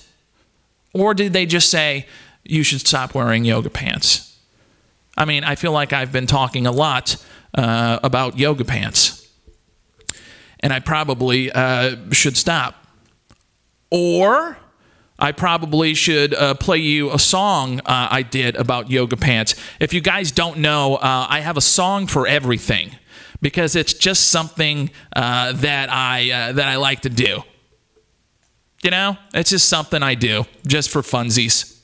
Or 0.94 1.14
did 1.14 1.34
they 1.34 1.46
just 1.46 1.70
say, 1.70 2.08
you 2.44 2.64
should 2.64 2.80
stop 2.80 3.14
wearing 3.14 3.46
yoga 3.46 3.70
pants? 3.70 4.40
I 5.18 5.26
mean, 5.26 5.44
I 5.44 5.56
feel 5.56 5.72
like 5.72 5.94
I've 5.94 6.12
been 6.12 6.26
talking 6.26 6.66
a 6.66 6.72
lot 6.72 7.24
uh, 7.54 8.00
about 8.02 8.40
yoga 8.40 8.66
pants 8.66 9.26
and 10.66 10.74
I 10.74 10.80
probably 10.80 11.52
uh, 11.52 11.96
should 12.12 12.36
stop. 12.36 12.88
Or 13.92 14.58
I 15.18 15.32
probably 15.32 15.94
should 15.94 16.34
uh, 16.34 16.56
play 16.56 16.80
you 16.80 17.12
a 17.12 17.20
song 17.20 17.80
uh, 17.80 18.08
I 18.12 18.22
did 18.22 18.56
about 18.58 18.92
yoga 18.92 19.16
pants. 19.16 19.56
If 19.80 19.94
you 19.94 20.02
guys 20.02 20.32
don't 20.32 20.58
know, 20.58 20.96
uh, 20.96 21.28
I 21.30 21.40
have 21.40 21.56
a 21.56 21.62
song 21.62 22.08
for 22.08 22.28
everything 22.28 22.92
because 23.42 23.76
it's 23.76 23.94
just 23.94 24.28
something 24.28 24.90
uh, 25.16 25.54
that 25.54 25.90
I 25.90 26.32
uh, 26.32 26.52
that 26.54 26.68
I 26.68 26.76
like 26.76 27.02
to 27.02 27.10
do. 27.10 27.44
You 28.84 28.92
know, 28.92 29.18
it's 29.34 29.50
just 29.50 29.70
something 29.70 30.04
I 30.04 30.16
do 30.16 30.46
just 30.68 30.90
for 30.90 31.02
funsies. 31.02 31.80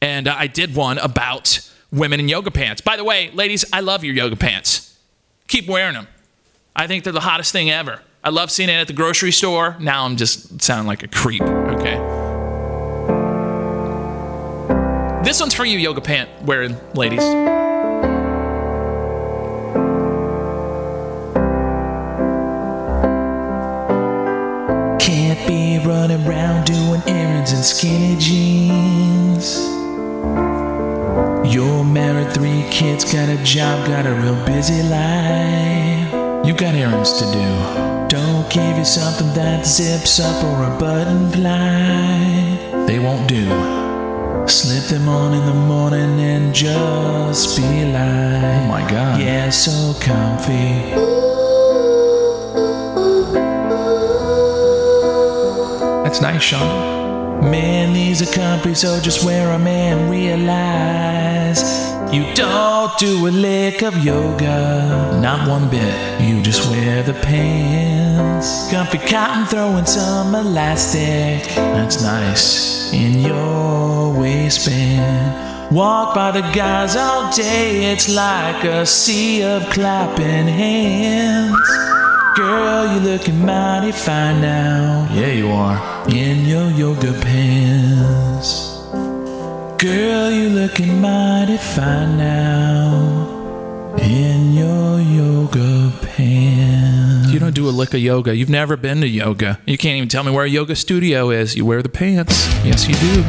And 0.00 0.28
I 0.28 0.46
did 0.46 0.76
one 0.76 0.98
about 0.98 1.68
women 1.90 2.20
in 2.20 2.28
yoga 2.28 2.50
pants. 2.50 2.80
By 2.80 2.96
the 2.96 3.04
way, 3.04 3.30
ladies, 3.32 3.64
I 3.72 3.80
love 3.80 4.04
your 4.04 4.14
yoga 4.14 4.36
pants. 4.36 4.96
Keep 5.48 5.68
wearing 5.68 5.94
them. 5.94 6.06
I 6.76 6.86
think 6.86 7.02
they're 7.02 7.12
the 7.12 7.20
hottest 7.20 7.52
thing 7.52 7.70
ever. 7.70 8.00
I 8.22 8.30
love 8.30 8.50
seeing 8.50 8.68
it 8.68 8.74
at 8.74 8.86
the 8.86 8.92
grocery 8.92 9.32
store. 9.32 9.76
Now 9.80 10.04
I'm 10.04 10.16
just 10.16 10.62
sounding 10.62 10.86
like 10.86 11.02
a 11.02 11.08
creep. 11.08 11.42
Okay. 11.42 12.17
This 15.28 15.40
one's 15.40 15.52
for 15.52 15.66
you, 15.66 15.76
yoga 15.76 16.00
pant 16.00 16.30
wearing 16.46 16.74
ladies. 16.94 17.20
Can't 24.98 25.46
be 25.46 25.86
running 25.86 26.26
around 26.26 26.64
doing 26.64 27.02
errands 27.06 27.52
in 27.52 27.62
skinny 27.62 28.16
jeans. 28.18 29.58
You're 31.54 31.84
married, 31.84 32.32
three 32.32 32.64
kids, 32.70 33.04
got 33.04 33.28
a 33.28 33.36
job, 33.44 33.86
got 33.86 34.06
a 34.06 34.14
real 34.14 34.46
busy 34.46 34.82
life. 34.84 36.46
You 36.46 36.54
got 36.54 36.74
errands 36.74 37.12
to 37.18 37.26
do. 37.26 38.08
Don't 38.08 38.50
give 38.50 38.78
you 38.78 38.84
something 38.86 39.34
that 39.34 39.66
zips 39.66 40.20
up 40.20 40.42
or 40.42 40.74
a 40.74 40.78
button 40.78 41.30
fly. 41.32 42.86
They 42.86 42.98
won't 42.98 43.28
do. 43.28 43.87
Slip 44.48 44.84
them 44.84 45.08
on 45.08 45.34
in 45.34 45.46
the 45.46 45.54
morning 45.54 46.18
and 46.20 46.54
just 46.54 47.56
be 47.56 47.84
like, 47.92 48.42
oh 48.44 48.66
my 48.66 48.80
god. 48.90 49.20
Yeah, 49.20 49.50
so 49.50 49.94
comfy. 50.00 50.94
That's 56.02 56.20
nice, 56.20 56.42
Sean. 56.42 57.50
Man, 57.50 57.92
these 57.92 58.22
are 58.22 58.32
comfy, 58.34 58.74
so 58.74 58.98
just 59.00 59.24
wear 59.24 59.46
them 59.46 59.66
and 59.66 60.10
realize 60.10 61.87
you 62.12 62.24
don't 62.34 62.96
do 62.98 63.26
a 63.26 63.30
lick 63.30 63.82
of 63.82 63.96
yoga, 64.04 65.18
not 65.20 65.46
one 65.48 65.68
bit. 65.68 66.20
You 66.20 66.42
just 66.42 66.68
wear 66.70 67.02
the 67.02 67.12
pants. 67.12 68.70
Comfy 68.70 68.98
cotton, 68.98 69.44
throwing 69.46 69.86
some 69.86 70.34
elastic. 70.34 71.46
That's 71.54 72.02
nice 72.02 72.92
in 72.92 73.20
your 73.20 74.18
waistband. 74.18 75.74
Walk 75.74 76.14
by 76.14 76.30
the 76.30 76.40
guys 76.52 76.96
all 76.96 77.30
day, 77.30 77.92
it's 77.92 78.08
like 78.08 78.64
a 78.64 78.86
sea 78.86 79.42
of 79.42 79.68
clapping 79.68 80.46
hands. 80.46 81.68
Girl, 82.34 82.90
you're 82.94 83.02
looking 83.02 83.44
mighty 83.44 83.92
fine 83.92 84.40
now. 84.40 85.06
Yeah, 85.12 85.32
you 85.32 85.50
are. 85.50 86.08
In 86.08 86.46
your 86.46 86.70
yoga 86.70 87.12
pants. 87.20 88.77
Girl, 89.78 90.28
you 90.32 90.48
looking 90.48 91.00
mighty 91.00 91.56
fine 91.56 92.18
now 92.18 93.94
in 94.00 94.52
your 94.52 95.00
yoga 95.00 95.92
pants. 96.02 97.32
You 97.32 97.38
don't 97.38 97.54
do 97.54 97.68
a 97.68 97.70
lick 97.70 97.94
of 97.94 98.00
yoga. 98.00 98.34
You've 98.34 98.48
never 98.48 98.76
been 98.76 99.00
to 99.02 99.06
yoga. 99.06 99.60
You 99.66 99.78
can't 99.78 99.96
even 99.98 100.08
tell 100.08 100.24
me 100.24 100.32
where 100.32 100.44
a 100.44 100.48
yoga 100.48 100.74
studio 100.74 101.30
is. 101.30 101.54
You 101.54 101.64
wear 101.64 101.80
the 101.80 101.88
pants. 101.88 102.48
Yes, 102.64 102.88
you 102.88 102.94
do. 102.96 103.22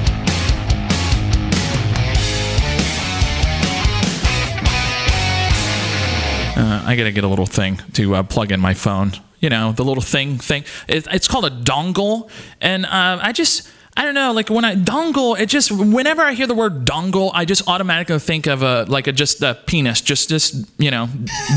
Uh, 6.59 6.83
I 6.83 6.95
gotta 6.97 7.11
get 7.11 7.23
a 7.23 7.27
little 7.27 7.45
thing 7.45 7.79
to 7.93 8.15
uh, 8.15 8.23
plug 8.23 8.51
in 8.51 8.59
my 8.59 8.73
phone. 8.73 9.11
You 9.39 9.51
know, 9.51 9.71
the 9.71 9.85
little 9.85 10.01
thing 10.01 10.39
thing. 10.39 10.63
It, 10.87 11.05
it's 11.11 11.27
called 11.27 11.45
a 11.45 11.51
dongle, 11.51 12.27
and 12.59 12.87
uh, 12.87 13.19
I 13.21 13.33
just 13.33 13.69
I 13.99 14.03
don't 14.05 14.13
know, 14.13 14.31
like 14.31 14.49
when 14.49 14.63
I 14.63 14.75
dongle, 14.75 15.37
it 15.37 15.47
just 15.47 15.73
whenever 15.73 16.21
I 16.21 16.31
hear 16.31 16.47
the 16.47 16.53
word 16.55 16.85
dongle, 16.85 17.31
I 17.33 17.43
just 17.43 17.67
automatically 17.67 18.17
think 18.19 18.47
of 18.47 18.63
a 18.63 18.85
like 18.87 19.07
a 19.07 19.11
just 19.11 19.41
a 19.43 19.55
penis, 19.65 19.99
just 19.99 20.29
just 20.29 20.55
you 20.77 20.89
know, 20.89 21.07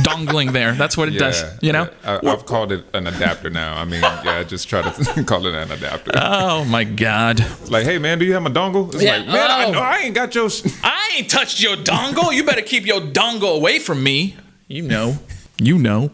dongling 0.03 0.51
there. 0.53 0.73
That's 0.73 0.97
what 0.97 1.07
it 1.09 1.13
does. 1.19 1.45
You 1.63 1.71
know. 1.73 1.89
I, 2.05 2.19
I've 2.27 2.45
called 2.45 2.73
it 2.73 2.85
an 2.95 3.07
adapter 3.07 3.49
now. 3.49 3.81
I 3.81 3.85
mean, 3.85 4.01
yeah, 4.03 4.39
I 4.41 4.43
just 4.45 4.69
try 4.69 4.83
to 4.83 5.25
call 5.25 5.47
it 5.47 5.55
an 5.55 5.71
adapter. 5.71 6.11
Oh 6.17 6.65
my 6.65 6.83
god! 6.83 7.39
It's 7.39 7.71
like, 7.71 7.85
hey 7.85 7.99
man, 7.99 8.19
do 8.19 8.25
you 8.25 8.33
have 8.33 8.43
my 8.43 8.51
dongle? 8.51 8.93
It's 8.93 9.05
Yeah. 9.05 9.19
like, 9.19 9.27
man, 9.29 9.51
I 9.51 9.65
Oh. 9.67 9.71
know 9.71 9.79
I 9.81 9.99
ain't 9.99 10.15
got 10.17 10.35
your. 10.35 10.49
I 10.83 11.15
ain't 11.19 11.31
touched 11.31 11.63
your 11.63 11.77
dongle. 11.77 12.35
You 12.35 12.43
better 12.43 12.63
keep 12.63 12.87
your 12.87 13.01
dongle 13.01 13.55
away 13.57 13.79
from 13.79 14.03
me. 14.03 14.35
You 14.67 14.83
know. 14.83 15.17
You 15.59 15.79
know. 15.79 16.11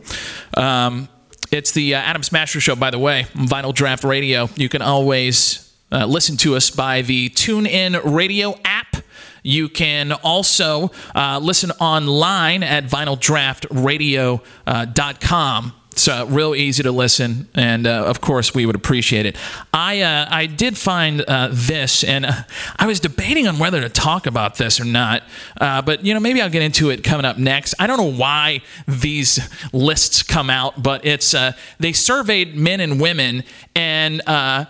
Um, 0.58 1.08
it's 1.50 1.72
the 1.72 1.94
uh, 1.94 2.00
Atom 2.00 2.22
Smasher 2.22 2.60
Show, 2.60 2.76
by 2.76 2.90
the 2.90 2.98
way, 2.98 3.24
Vinyl 3.34 3.72
Draft 3.74 4.04
Radio. 4.04 4.50
You 4.56 4.68
can 4.68 4.82
always 4.82 5.67
uh, 5.90 6.04
listen 6.06 6.36
to 6.38 6.56
us 6.56 6.70
by 6.70 7.02
the 7.02 7.28
TuneIn 7.30 8.00
Radio 8.04 8.58
app. 8.64 8.96
You 9.42 9.68
can 9.68 10.12
also 10.12 10.90
uh, 11.14 11.38
listen 11.42 11.70
online 11.72 12.62
at 12.62 12.84
vinyldraftradio.com. 12.84 15.74
It's 15.92 16.06
uh, 16.06 16.26
real 16.28 16.54
easy 16.54 16.82
to 16.84 16.92
listen, 16.92 17.48
and 17.56 17.84
uh, 17.84 18.04
of 18.04 18.20
course, 18.20 18.54
we 18.54 18.64
would 18.66 18.76
appreciate 18.76 19.26
it. 19.26 19.36
I 19.72 20.02
uh, 20.02 20.28
I 20.30 20.46
did 20.46 20.78
find 20.78 21.22
uh, 21.22 21.48
this, 21.50 22.04
and 22.04 22.24
I 22.76 22.86
was 22.86 23.00
debating 23.00 23.48
on 23.48 23.58
whether 23.58 23.80
to 23.80 23.88
talk 23.88 24.28
about 24.28 24.58
this 24.58 24.78
or 24.78 24.84
not. 24.84 25.24
But 25.58 26.04
you 26.04 26.14
know, 26.14 26.20
maybe 26.20 26.40
I'll 26.40 26.50
get 26.50 26.62
into 26.62 26.90
it 26.90 27.02
coming 27.02 27.26
up 27.26 27.36
next. 27.36 27.74
I 27.80 27.88
don't 27.88 27.96
know 27.96 28.12
why 28.12 28.60
these 28.86 29.40
lists 29.72 30.22
come 30.22 30.50
out, 30.50 30.80
but 30.80 31.04
it's 31.04 31.34
uh, 31.34 31.54
they 31.80 31.92
surveyed 31.92 32.54
men 32.54 32.78
and 32.78 33.00
women, 33.00 33.42
and 33.74 34.22
uh, 34.24 34.66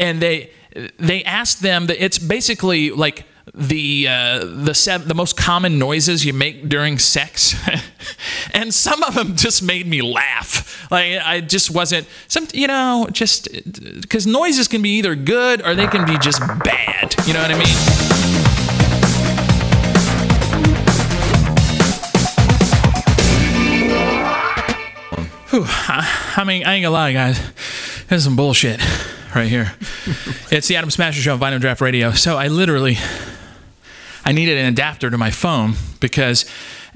and 0.00 0.20
they 0.20 0.50
they 0.98 1.22
asked 1.24 1.62
them 1.62 1.86
that 1.86 2.02
it's 2.02 2.18
basically 2.18 2.90
like 2.90 3.24
the 3.54 4.06
uh, 4.08 4.38
the 4.38 5.02
the 5.04 5.14
most 5.14 5.36
common 5.36 5.78
noises 5.78 6.24
you 6.24 6.32
make 6.32 6.68
during 6.68 6.98
sex, 6.98 7.54
and 8.54 8.72
some 8.72 9.02
of 9.02 9.14
them 9.14 9.36
just 9.36 9.62
made 9.62 9.86
me 9.86 10.00
laugh. 10.00 10.90
Like 10.90 11.20
I 11.22 11.40
just 11.40 11.70
wasn't 11.70 12.06
some 12.28 12.48
you 12.54 12.66
know 12.66 13.08
just 13.12 13.48
because 14.00 14.26
noises 14.26 14.68
can 14.68 14.80
be 14.80 14.90
either 14.98 15.14
good 15.14 15.60
or 15.66 15.74
they 15.74 15.86
can 15.86 16.06
be 16.06 16.18
just 16.18 16.40
bad. 16.40 17.14
You 17.26 17.34
know 17.34 17.42
what 17.42 17.50
I 17.50 17.58
mean? 17.58 18.12
Whew, 25.50 25.64
I, 25.66 26.32
I 26.38 26.44
mean, 26.44 26.64
I 26.64 26.74
ain't 26.74 26.82
gonna 26.84 26.94
lie, 26.94 27.12
guys. 27.12 27.38
This 28.08 28.18
is 28.18 28.24
some 28.24 28.36
bullshit 28.36 28.80
right 29.34 29.48
here. 29.48 29.72
it's 30.50 30.68
the 30.68 30.76
Atom 30.76 30.90
Smasher 30.90 31.20
Show 31.20 31.34
on 31.34 31.40
Vinyl 31.40 31.60
Draft 31.60 31.80
Radio. 31.80 32.12
So 32.12 32.36
I 32.36 32.48
literally, 32.48 32.96
I 34.24 34.32
needed 34.32 34.58
an 34.58 34.66
adapter 34.66 35.10
to 35.10 35.18
my 35.18 35.30
phone 35.30 35.74
because 36.00 36.44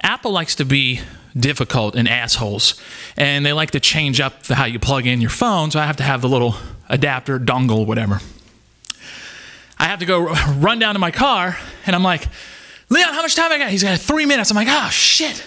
Apple 0.02 0.32
likes 0.32 0.54
to 0.56 0.64
be 0.64 1.00
difficult 1.36 1.94
and 1.94 2.08
assholes, 2.08 2.80
and 3.16 3.44
they 3.44 3.52
like 3.52 3.70
to 3.72 3.80
change 3.80 4.20
up 4.20 4.44
the, 4.44 4.54
how 4.54 4.64
you 4.64 4.78
plug 4.78 5.06
in 5.06 5.20
your 5.20 5.30
phone. 5.30 5.70
So 5.70 5.80
I 5.80 5.86
have 5.86 5.96
to 5.96 6.02
have 6.02 6.22
the 6.22 6.28
little 6.28 6.54
adapter, 6.88 7.38
dongle, 7.38 7.86
whatever. 7.86 8.20
I 9.78 9.84
have 9.84 9.98
to 9.98 10.06
go 10.06 10.20
run 10.54 10.78
down 10.78 10.94
to 10.94 10.98
my 10.98 11.10
car, 11.10 11.58
and 11.84 11.94
I'm 11.94 12.02
like, 12.02 12.28
Leon, 12.88 13.12
how 13.12 13.22
much 13.22 13.34
time 13.34 13.50
I 13.50 13.58
got? 13.58 13.70
He's 13.70 13.82
got 13.82 13.98
three 13.98 14.26
minutes. 14.26 14.50
I'm 14.50 14.56
like, 14.56 14.68
oh 14.70 14.88
shit. 14.90 15.44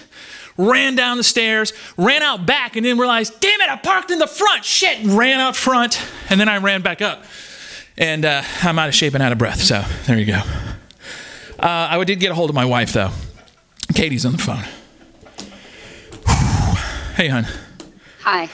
Ran 0.60 0.94
down 0.94 1.16
the 1.16 1.24
stairs, 1.24 1.72
ran 1.96 2.22
out 2.22 2.44
back, 2.44 2.76
and 2.76 2.84
then 2.84 2.98
realized, 2.98 3.40
damn 3.40 3.60
it, 3.62 3.70
I 3.70 3.76
parked 3.76 4.10
in 4.10 4.18
the 4.18 4.26
front. 4.26 4.64
Shit, 4.64 4.98
ran 5.04 5.40
out 5.40 5.56
front, 5.56 6.02
and 6.28 6.38
then 6.38 6.48
I 6.48 6.58
ran 6.58 6.82
back 6.82 7.00
up. 7.00 7.24
And 7.96 8.24
uh, 8.24 8.42
I'm 8.62 8.78
out 8.78 8.88
of 8.88 8.94
shape 8.94 9.14
and 9.14 9.22
out 9.22 9.32
of 9.32 9.38
breath. 9.38 9.62
So 9.62 9.82
there 10.06 10.18
you 10.18 10.26
go. 10.26 10.40
Uh, 11.58 11.88
I 11.90 12.04
did 12.04 12.20
get 12.20 12.30
a 12.30 12.34
hold 12.34 12.50
of 12.50 12.54
my 12.54 12.64
wife 12.64 12.92
though. 12.92 13.10
Katie's 13.94 14.24
on 14.24 14.32
the 14.32 14.38
phone. 14.38 14.64
hey, 17.16 17.28
hon. 17.28 17.46
Hi. 18.20 18.48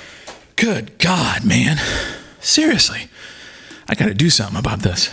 Good 0.57 0.98
God, 0.98 1.44
man. 1.44 1.76
Seriously, 2.40 3.09
I 3.88 3.94
got 3.94 4.07
to 4.07 4.14
do 4.14 4.30
something 4.30 4.59
about 4.59 4.80
this. 4.80 5.11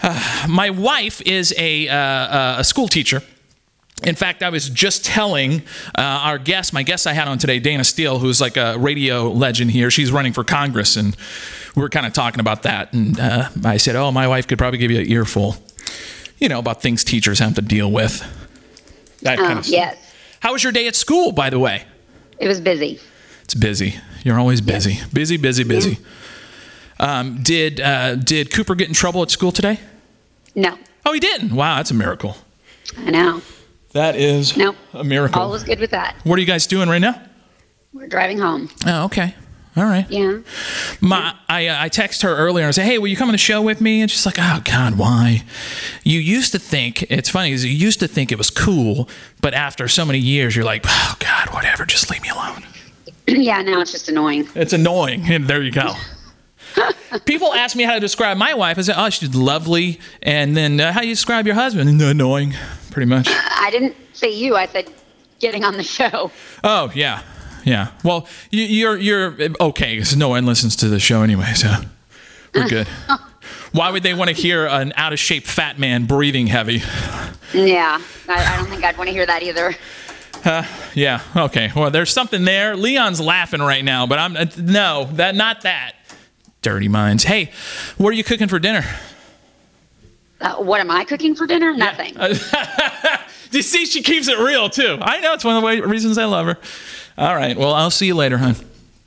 Uh, 0.00 0.46
my 0.48 0.70
wife 0.70 1.20
is 1.22 1.54
a, 1.58 1.88
uh, 1.88 1.94
uh, 1.94 2.56
a 2.58 2.64
school 2.64 2.88
teacher. 2.88 3.22
In 4.04 4.14
fact, 4.14 4.42
I 4.42 4.50
was 4.50 4.68
just 4.68 5.04
telling 5.04 5.62
uh, 5.96 6.00
our 6.02 6.38
guest, 6.38 6.72
my 6.72 6.82
guest 6.82 7.06
I 7.06 7.12
had 7.14 7.26
on 7.28 7.38
today, 7.38 7.60
Dayna 7.60 7.84
Steele, 7.84 8.18
who's 8.18 8.40
like 8.40 8.56
a 8.56 8.78
radio 8.78 9.28
legend 9.28 9.70
here. 9.72 9.90
She's 9.90 10.12
running 10.12 10.32
for 10.32 10.44
Congress, 10.44 10.96
and 10.96 11.16
we 11.74 11.82
were 11.82 11.88
kind 11.88 12.06
of 12.06 12.12
talking 12.12 12.38
about 12.40 12.62
that. 12.62 12.92
And 12.92 13.18
uh, 13.18 13.48
I 13.64 13.76
said, 13.76 13.96
"Oh, 13.96 14.12
my 14.12 14.28
wife 14.28 14.46
could 14.46 14.56
probably 14.58 14.78
give 14.78 14.90
you 14.92 15.00
an 15.00 15.10
earful, 15.10 15.56
you 16.38 16.48
know, 16.48 16.60
about 16.60 16.80
things 16.80 17.02
teachers 17.04 17.40
have 17.40 17.54
to 17.54 17.62
deal 17.62 17.90
with." 17.90 18.22
That 19.22 19.36
kind 19.38 19.54
Oh, 19.54 19.58
of 19.58 19.64
stuff. 19.66 19.72
yes. 19.76 20.14
How 20.40 20.52
was 20.52 20.62
your 20.62 20.72
day 20.72 20.86
at 20.86 20.94
school, 20.94 21.32
by 21.32 21.50
the 21.50 21.58
way? 21.58 21.82
It 22.38 22.46
was 22.46 22.60
busy. 22.60 23.00
It's 23.42 23.54
busy. 23.54 23.96
You're 24.22 24.38
always 24.38 24.60
busy. 24.60 25.00
Busy, 25.12 25.36
busy, 25.38 25.64
busy. 25.64 25.98
Um, 27.00 27.42
did 27.42 27.80
uh, 27.80 28.14
did 28.14 28.52
Cooper 28.52 28.76
get 28.76 28.86
in 28.88 28.94
trouble 28.94 29.22
at 29.22 29.30
school 29.30 29.50
today? 29.50 29.80
No. 30.54 30.78
Oh, 31.04 31.12
he 31.12 31.18
didn't. 31.20 31.52
Wow, 31.54 31.76
that's 31.76 31.90
a 31.90 31.94
miracle. 31.94 32.36
I 32.96 33.10
know. 33.10 33.42
That 33.92 34.16
is 34.16 34.56
Nope. 34.56 34.76
a 34.92 35.02
miracle. 35.04 35.40
All 35.40 35.50
was 35.50 35.64
good 35.64 35.80
with 35.80 35.90
that. 35.90 36.14
What 36.24 36.36
are 36.36 36.40
you 36.40 36.46
guys 36.46 36.66
doing 36.66 36.88
right 36.88 37.00
now? 37.00 37.20
We're 37.92 38.06
driving 38.06 38.38
home. 38.38 38.68
Oh, 38.86 39.04
okay. 39.04 39.34
All 39.76 39.84
right. 39.84 40.06
Yeah. 40.10 40.38
My, 41.00 41.34
I, 41.48 41.68
uh, 41.68 41.82
I 41.84 41.88
text 41.88 42.22
her 42.22 42.36
earlier 42.36 42.64
and 42.64 42.68
I 42.68 42.72
say, 42.72 42.84
hey, 42.84 42.98
will 42.98 43.06
you 43.06 43.16
come 43.16 43.28
on 43.28 43.32
the 43.32 43.38
show 43.38 43.62
with 43.62 43.80
me? 43.80 44.00
And 44.00 44.10
she's 44.10 44.26
like, 44.26 44.36
oh, 44.38 44.60
God, 44.64 44.98
why? 44.98 45.44
You 46.02 46.18
used 46.18 46.52
to 46.52 46.58
think, 46.58 47.02
it's 47.10 47.30
funny, 47.30 47.50
because 47.50 47.64
you 47.64 47.70
used 47.70 48.00
to 48.00 48.08
think 48.08 48.32
it 48.32 48.38
was 48.38 48.50
cool, 48.50 49.08
but 49.40 49.54
after 49.54 49.86
so 49.88 50.04
many 50.04 50.18
years, 50.18 50.56
you're 50.56 50.64
like, 50.64 50.82
oh, 50.86 51.16
God, 51.20 51.54
whatever, 51.54 51.86
just 51.86 52.10
leave 52.10 52.22
me 52.22 52.28
alone. 52.28 52.64
yeah, 53.28 53.62
now 53.62 53.80
it's 53.80 53.92
just 53.92 54.08
annoying. 54.08 54.48
It's 54.54 54.72
annoying. 54.72 55.22
And 55.30 55.44
there 55.48 55.62
you 55.62 55.70
go. 55.70 55.94
People 57.24 57.54
ask 57.54 57.76
me 57.76 57.84
how 57.84 57.94
to 57.94 58.00
describe 58.00 58.36
my 58.36 58.54
wife. 58.54 58.78
I 58.78 58.82
say, 58.82 58.94
oh, 58.96 59.10
she's 59.10 59.34
lovely. 59.34 60.00
And 60.22 60.56
then 60.56 60.80
uh, 60.80 60.92
how 60.92 61.00
do 61.00 61.08
you 61.08 61.14
describe 61.14 61.46
your 61.46 61.54
husband? 61.54 61.88
Annoying, 62.02 62.54
pretty 62.98 63.08
much. 63.08 63.28
I 63.30 63.70
didn't 63.70 63.94
say 64.12 64.34
you. 64.34 64.56
I 64.56 64.66
said 64.66 64.90
getting 65.38 65.64
on 65.64 65.76
the 65.76 65.84
show. 65.84 66.32
Oh, 66.64 66.90
yeah. 66.96 67.22
Yeah. 67.64 67.92
Well, 68.02 68.26
you, 68.50 68.64
you're 68.64 68.96
you're 68.96 69.36
okay 69.60 69.94
because 69.94 70.16
no 70.16 70.30
one 70.30 70.46
listens 70.46 70.74
to 70.76 70.88
the 70.88 70.98
show 70.98 71.22
anyway, 71.22 71.52
so 71.54 71.72
we're 72.54 72.68
good. 72.68 72.88
Why 73.72 73.90
would 73.92 74.02
they 74.02 74.14
want 74.14 74.30
to 74.30 74.34
hear 74.34 74.66
an 74.66 74.92
out 74.96 75.12
of 75.12 75.20
shape 75.20 75.44
fat 75.44 75.78
man 75.78 76.06
breathing 76.06 76.48
heavy? 76.48 76.82
Yeah. 77.54 78.00
I, 78.28 78.54
I 78.54 78.56
don't 78.56 78.68
think 78.68 78.82
I'd 78.82 78.98
want 78.98 79.08
to 79.08 79.12
hear 79.12 79.26
that 79.26 79.44
either. 79.44 79.76
Uh, 80.44 80.64
yeah. 80.94 81.20
Okay. 81.36 81.70
Well, 81.76 81.92
there's 81.92 82.10
something 82.10 82.44
there. 82.44 82.74
Leon's 82.74 83.20
laughing 83.20 83.60
right 83.60 83.84
now, 83.84 84.08
but 84.08 84.18
I'm 84.18 84.36
uh, 84.36 84.46
no 84.56 85.04
that 85.12 85.36
not 85.36 85.60
that. 85.60 85.92
Dirty 86.62 86.88
minds. 86.88 87.22
Hey, 87.22 87.52
what 87.96 88.08
are 88.08 88.16
you 88.16 88.24
cooking 88.24 88.48
for 88.48 88.58
dinner? 88.58 88.84
Uh, 90.40 90.56
what 90.56 90.80
am 90.80 90.90
I 90.90 91.04
cooking 91.04 91.34
for 91.34 91.46
dinner? 91.46 91.74
Nothing. 91.74 92.14
you 93.50 93.62
see, 93.62 93.86
she 93.86 94.02
keeps 94.02 94.28
it 94.28 94.38
real 94.38 94.68
too. 94.70 94.98
I 95.00 95.20
know 95.20 95.34
it's 95.34 95.44
one 95.44 95.56
of 95.56 95.62
the 95.62 95.66
way, 95.66 95.80
reasons 95.80 96.16
I 96.18 96.26
love 96.26 96.46
her. 96.46 96.58
All 97.16 97.34
right. 97.34 97.56
Well, 97.56 97.74
I'll 97.74 97.90
see 97.90 98.06
you 98.06 98.14
later, 98.14 98.38
hon. 98.38 98.54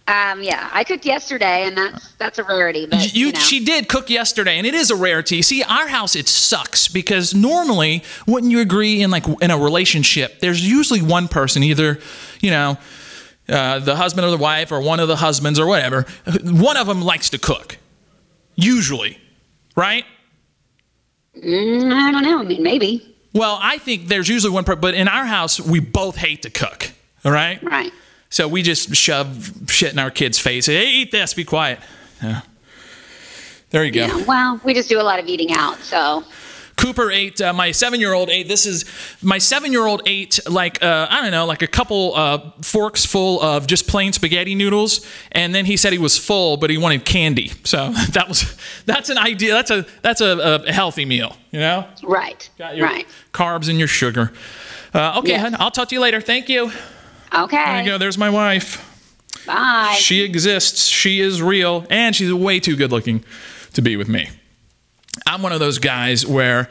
Um, 0.08 0.44
yeah, 0.44 0.70
I 0.74 0.84
cooked 0.84 1.06
yesterday, 1.06 1.66
and 1.66 1.78
that's 1.78 2.12
that's 2.14 2.38
a 2.38 2.44
rarity. 2.44 2.86
But 2.86 3.14
you, 3.14 3.28
you 3.28 3.32
know. 3.32 3.40
she 3.40 3.64
did 3.64 3.88
cook 3.88 4.10
yesterday 4.10 4.58
and 4.58 4.68
it 4.68 4.74
is 4.74 4.92
a 4.92 4.96
rarity 4.96 5.42
see 5.42 5.64
our 5.64 5.88
house 5.88 6.16
it 6.16 6.28
sucks 6.28 6.88
because 6.88 7.34
normally 7.34 8.04
wouldn't 8.28 8.52
you 8.52 8.60
agree 8.60 9.02
in 9.02 9.10
like 9.10 9.26
in 9.42 9.52
a 9.52 9.58
relationship 9.58 10.40
there's 10.40 10.68
usually 10.68 11.02
one 11.02 11.28
person 11.28 11.64
either 11.64 12.00
you 12.42 12.50
know 12.50 12.78
uh, 13.48 13.80
the 13.80 13.96
husband 13.96 14.26
or 14.26 14.32
the 14.32 14.38
wife 14.38 14.72
or 14.72 14.82
one 14.82 15.00
of 15.00 15.08
the 15.08 15.16
husbands 15.16 15.60
or 15.60 15.68
whatever 15.68 16.06
one 16.44 16.78
of 16.78 16.88
them 16.88 17.02
likes 17.02 17.30
to 17.30 17.38
cook 17.38 17.78
usually 18.56 19.18
right 19.76 20.06
Mm, 21.38 21.94
I 21.94 22.12
don't 22.12 22.24
know. 22.24 22.40
I 22.40 22.44
mean, 22.44 22.62
maybe. 22.64 23.16
well 23.34 23.58
i 23.62 23.78
think 23.78 24.08
there's 24.08 24.28
usually 24.28 24.52
one 24.52 24.64
person 24.66 24.82
but 24.82 24.94
in 24.94 25.08
our 25.08 25.26
house 25.26 25.60
we 25.60 25.80
both 25.80 26.18
hate 26.18 26.42
to 26.42 26.50
cook 26.50 26.92
all 27.24 27.32
right 27.32 27.64
right 27.64 27.92
so 28.30 28.48
we 28.48 28.62
just 28.62 28.94
shove 28.96 29.52
shit 29.70 29.94
in 29.94 30.00
our 30.00 30.12
kids 30.12 30.38
face 30.40 30.66
hey 30.66 30.86
eat 30.90 31.12
this 31.12 31.34
be 31.34 31.46
quiet 31.46 31.80
yeah. 32.22 32.42
there 33.70 33.86
you 33.86 33.92
go 33.92 34.06
Yeah, 34.06 34.26
well, 34.26 34.60
we 34.66 34.74
just 34.74 34.90
do 34.90 35.00
a 35.00 35.04
lot 35.04 35.20
of 35.20 35.28
eating 35.28 35.54
out, 35.54 35.78
so 35.80 36.24
Cooper 36.82 37.12
ate. 37.12 37.40
Uh, 37.40 37.54
my 37.54 37.72
seven-year-old 37.72 38.30
ate. 38.30 38.48
This 38.48 38.66
is 38.66 38.86
my 39.22 39.38
seven-year-old 39.38 40.02
ate 40.06 40.40
like 40.50 40.82
uh, 40.82 41.08
I 41.10 41.22
don't 41.22 41.32
know, 41.32 41.46
like 41.46 41.62
a 41.62 41.68
couple 41.68 42.16
uh, 42.16 42.52
forks 42.62 43.06
full 43.06 43.42
of 43.42 43.68
just 43.68 43.88
plain 43.88 44.14
spaghetti 44.14 44.56
noodles, 44.56 45.06
and 45.32 45.54
then 45.54 45.66
he 45.66 45.78
said 45.78 45.94
he 45.94 46.00
was 46.00 46.18
full, 46.18 46.58
but 46.58 46.70
he 46.70 46.78
wanted 46.78 47.06
candy. 47.06 47.52
So 47.64 47.92
that 48.14 48.28
was 48.28 48.56
that's 48.86 49.10
an 49.10 49.18
idea. 49.18 49.54
That's 49.54 49.72
a 49.72 49.86
that's 50.02 50.22
a, 50.22 50.64
a 50.68 50.72
healthy 50.72 51.06
meal, 51.06 51.36
you 51.52 51.60
know. 51.60 51.86
right, 52.04 52.50
Got 52.58 52.76
your 52.78 52.88
right. 52.88 53.06
carbs 53.34 53.70
and 53.70 53.78
your 53.78 53.88
sugar. 53.88 54.34
Uh, 54.94 55.20
okay, 55.20 55.30
Yes. 55.30 55.42
hon, 55.54 55.56
I'll 55.62 55.72
talk 55.72 55.88
to 55.90 55.96
you 55.96 56.02
later. 56.02 56.20
Thank 56.20 56.50
you. 56.50 56.72
Okay. 57.34 57.64
There 57.66 57.80
you 57.80 57.86
go. 57.86 57.98
There's 57.98 58.18
my 58.18 58.30
wife. 58.30 58.88
Bye. 59.46 59.96
She 59.98 60.22
exists. 60.24 60.88
She 60.88 61.22
is 61.22 61.42
real, 61.42 61.86
and 61.90 62.16
she's 62.16 62.34
way 62.34 62.60
too 62.60 62.76
good 62.76 62.92
looking 62.92 63.24
to 63.74 63.82
be 63.82 63.96
with 63.96 64.10
me. 64.10 64.30
I'm 65.26 65.42
one 65.42 65.52
of 65.52 65.60
those 65.60 65.80
guys 65.80 66.26
where 66.26 66.70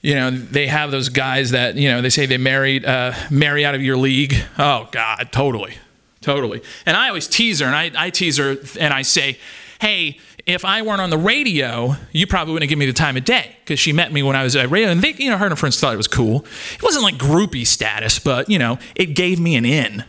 you 0.00 0.14
know 0.14 0.30
they 0.30 0.66
have 0.66 0.90
those 0.90 1.08
guys 1.08 1.50
that 1.50 1.76
you 1.76 1.88
know 1.88 2.02
they 2.02 2.10
say 2.10 2.26
they 2.26 2.38
married 2.38 2.84
uh, 2.84 3.12
marry 3.30 3.64
out 3.64 3.74
of 3.74 3.82
your 3.82 3.96
league. 3.96 4.34
Oh 4.58 4.88
God, 4.92 5.28
totally, 5.32 5.74
totally. 6.20 6.62
And 6.86 6.96
I 6.96 7.08
always 7.08 7.26
tease 7.26 7.60
her, 7.60 7.66
and 7.66 7.74
I, 7.74 7.90
I 7.96 8.10
tease 8.10 8.36
her, 8.38 8.56
and 8.78 8.94
I 8.94 9.02
say, 9.02 9.38
hey. 9.80 10.18
If 10.46 10.64
I 10.64 10.80
weren't 10.82 11.02
on 11.02 11.10
the 11.10 11.18
radio, 11.18 11.94
you 12.12 12.26
probably 12.26 12.54
wouldn't 12.54 12.70
give 12.70 12.78
me 12.78 12.86
the 12.86 12.94
time 12.94 13.16
of 13.18 13.24
day 13.24 13.56
because 13.60 13.78
she 13.78 13.92
met 13.92 14.10
me 14.10 14.22
when 14.22 14.34
I 14.34 14.42
was 14.42 14.56
at 14.56 14.68
radio, 14.70 14.88
and 14.88 15.02
they, 15.02 15.12
you 15.12 15.30
know, 15.30 15.36
her 15.36 15.44
and 15.44 15.52
her 15.52 15.56
friends 15.56 15.78
thought 15.78 15.92
it 15.92 15.98
was 15.98 16.08
cool. 16.08 16.46
It 16.74 16.82
wasn't 16.82 17.04
like 17.04 17.16
groupie 17.16 17.66
status, 17.66 18.18
but 18.18 18.48
you 18.48 18.58
know, 18.58 18.78
it 18.96 19.14
gave 19.14 19.38
me 19.38 19.54
an 19.54 19.66
in. 19.66 20.02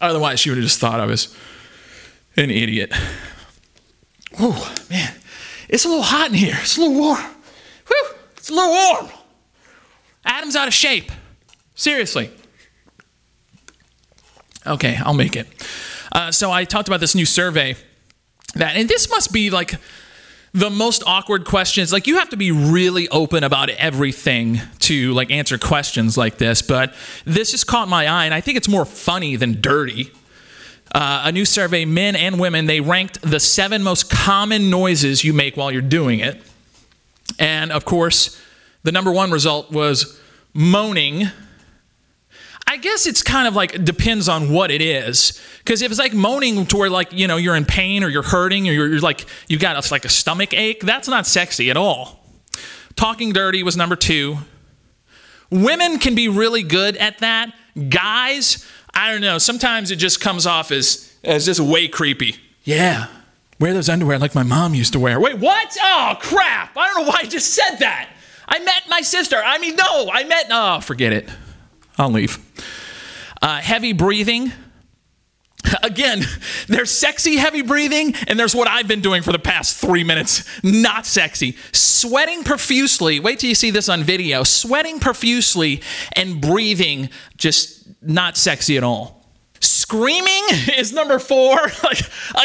Otherwise, 0.00 0.40
she 0.40 0.50
would 0.50 0.58
have 0.58 0.64
just 0.64 0.80
thought 0.80 0.98
I 1.00 1.06
was 1.06 1.34
an 2.36 2.50
idiot. 2.50 2.92
Oh 4.38 4.76
man, 4.90 5.14
it's 5.68 5.84
a 5.84 5.88
little 5.88 6.02
hot 6.02 6.28
in 6.28 6.34
here. 6.34 6.56
It's 6.60 6.76
a 6.76 6.80
little 6.80 6.96
warm. 6.96 7.24
Whew, 7.86 8.06
it's 8.36 8.50
a 8.50 8.54
little 8.54 8.70
warm. 8.70 9.08
Atom's 10.24 10.56
out 10.56 10.68
of 10.68 10.74
shape. 10.74 11.10
Seriously. 11.74 12.30
Okay, 14.66 14.98
I'll 15.02 15.14
make 15.14 15.36
it. 15.36 15.46
Uh, 16.12 16.32
so 16.32 16.50
I 16.50 16.64
talked 16.64 16.88
about 16.88 17.00
this 17.00 17.14
new 17.14 17.24
survey 17.24 17.76
that, 18.54 18.76
and 18.76 18.88
this 18.88 19.08
must 19.10 19.32
be 19.32 19.50
like 19.50 19.74
the 20.52 20.70
most 20.70 21.02
awkward 21.06 21.44
questions. 21.44 21.92
Like 21.92 22.06
you 22.06 22.18
have 22.18 22.30
to 22.30 22.36
be 22.36 22.50
really 22.50 23.08
open 23.08 23.44
about 23.44 23.70
everything 23.70 24.60
to 24.80 25.12
like 25.12 25.30
answer 25.30 25.58
questions 25.58 26.16
like 26.16 26.38
this. 26.38 26.62
But 26.62 26.94
this 27.24 27.50
just 27.52 27.66
caught 27.66 27.88
my 27.88 28.06
eye, 28.06 28.24
and 28.24 28.34
I 28.34 28.40
think 28.40 28.56
it's 28.56 28.68
more 28.68 28.84
funny 28.84 29.36
than 29.36 29.60
dirty. 29.60 30.10
Uh, 30.94 31.22
a 31.24 31.32
new 31.32 31.44
survey, 31.44 31.84
men 31.84 32.16
and 32.16 32.40
women, 32.40 32.66
they 32.66 32.80
ranked 32.80 33.20
the 33.22 33.40
seven 33.40 33.82
most 33.82 34.10
common 34.10 34.70
noises 34.70 35.22
you 35.22 35.32
make 35.32 35.56
while 35.56 35.70
you're 35.70 35.82
doing 35.82 36.20
it. 36.20 36.40
And 37.38 37.70
of 37.72 37.84
course, 37.84 38.40
the 38.82 38.92
number 38.92 39.12
one 39.12 39.30
result 39.30 39.70
was 39.70 40.18
moaning. 40.54 41.24
I 42.66 42.76
guess 42.76 43.06
it's 43.06 43.22
kind 43.22 43.46
of 43.48 43.54
like 43.54 43.84
depends 43.84 44.28
on 44.28 44.50
what 44.50 44.70
it 44.70 44.82
is. 44.82 45.40
Because 45.58 45.82
if 45.82 45.90
it's 45.90 46.00
like 46.00 46.14
moaning 46.14 46.66
to 46.66 46.76
where 46.76 46.90
like 46.90 47.12
you 47.12 47.26
know 47.26 47.36
you're 47.36 47.56
in 47.56 47.64
pain 47.64 48.02
or 48.02 48.08
you're 48.08 48.22
hurting 48.22 48.68
or 48.68 48.72
you're, 48.72 48.88
you're 48.88 49.00
like 49.00 49.26
you 49.48 49.58
got 49.58 49.76
a, 49.76 49.92
like 49.92 50.04
a 50.04 50.08
stomach 50.08 50.54
ache, 50.54 50.80
that's 50.80 51.08
not 51.08 51.26
sexy 51.26 51.70
at 51.70 51.76
all. 51.76 52.24
Talking 52.96 53.32
dirty 53.32 53.62
was 53.62 53.76
number 53.76 53.96
two. 53.96 54.38
Women 55.50 55.98
can 55.98 56.14
be 56.14 56.28
really 56.28 56.62
good 56.62 56.96
at 56.96 57.18
that. 57.18 57.54
Guys, 57.88 58.66
I 58.98 59.12
don't 59.12 59.20
know. 59.20 59.38
Sometimes 59.38 59.92
it 59.92 59.96
just 59.96 60.20
comes 60.20 60.44
off 60.44 60.72
as 60.72 61.14
as 61.22 61.46
just 61.46 61.60
way 61.60 61.86
creepy. 61.86 62.34
Yeah, 62.64 63.06
wear 63.60 63.72
those 63.72 63.88
underwear 63.88 64.18
like 64.18 64.34
my 64.34 64.42
mom 64.42 64.74
used 64.74 64.92
to 64.94 64.98
wear. 64.98 65.20
Wait, 65.20 65.38
what? 65.38 65.76
Oh 65.80 66.16
crap! 66.20 66.76
I 66.76 66.86
don't 66.88 67.04
know 67.04 67.08
why 67.08 67.20
I 67.20 67.26
just 67.26 67.54
said 67.54 67.76
that. 67.76 68.08
I 68.48 68.58
met 68.58 68.88
my 68.88 69.02
sister. 69.02 69.36
I 69.36 69.58
mean, 69.58 69.76
no, 69.76 70.10
I 70.12 70.24
met. 70.24 70.46
Oh, 70.50 70.80
forget 70.80 71.12
it. 71.12 71.28
I'll 71.96 72.10
leave. 72.10 72.38
Uh, 73.40 73.58
heavy 73.58 73.92
breathing. 73.92 74.50
Again, 75.84 76.24
there's 76.66 76.90
sexy 76.90 77.36
heavy 77.36 77.62
breathing, 77.62 78.16
and 78.26 78.36
there's 78.36 78.54
what 78.54 78.66
I've 78.66 78.88
been 78.88 79.00
doing 79.00 79.22
for 79.22 79.30
the 79.30 79.38
past 79.38 79.76
three 79.76 80.02
minutes. 80.02 80.44
Not 80.64 81.06
sexy. 81.06 81.56
Sweating 81.70 82.42
profusely. 82.42 83.20
Wait 83.20 83.38
till 83.38 83.48
you 83.48 83.54
see 83.54 83.70
this 83.70 83.88
on 83.88 84.02
video. 84.02 84.42
Sweating 84.42 84.98
profusely 84.98 85.82
and 86.14 86.40
breathing 86.40 87.10
just 87.36 87.77
not 88.02 88.36
sexy 88.36 88.76
at 88.76 88.84
all. 88.84 89.24
Screaming 89.60 90.44
is 90.76 90.92
number 90.92 91.18
four. 91.18 91.56
Like, 91.82 92.00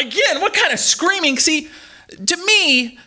again, 0.06 0.40
what 0.40 0.54
kind 0.54 0.72
of 0.72 0.78
screaming? 0.78 1.38
See, 1.38 1.68
to 2.26 2.36
me, 2.46 2.98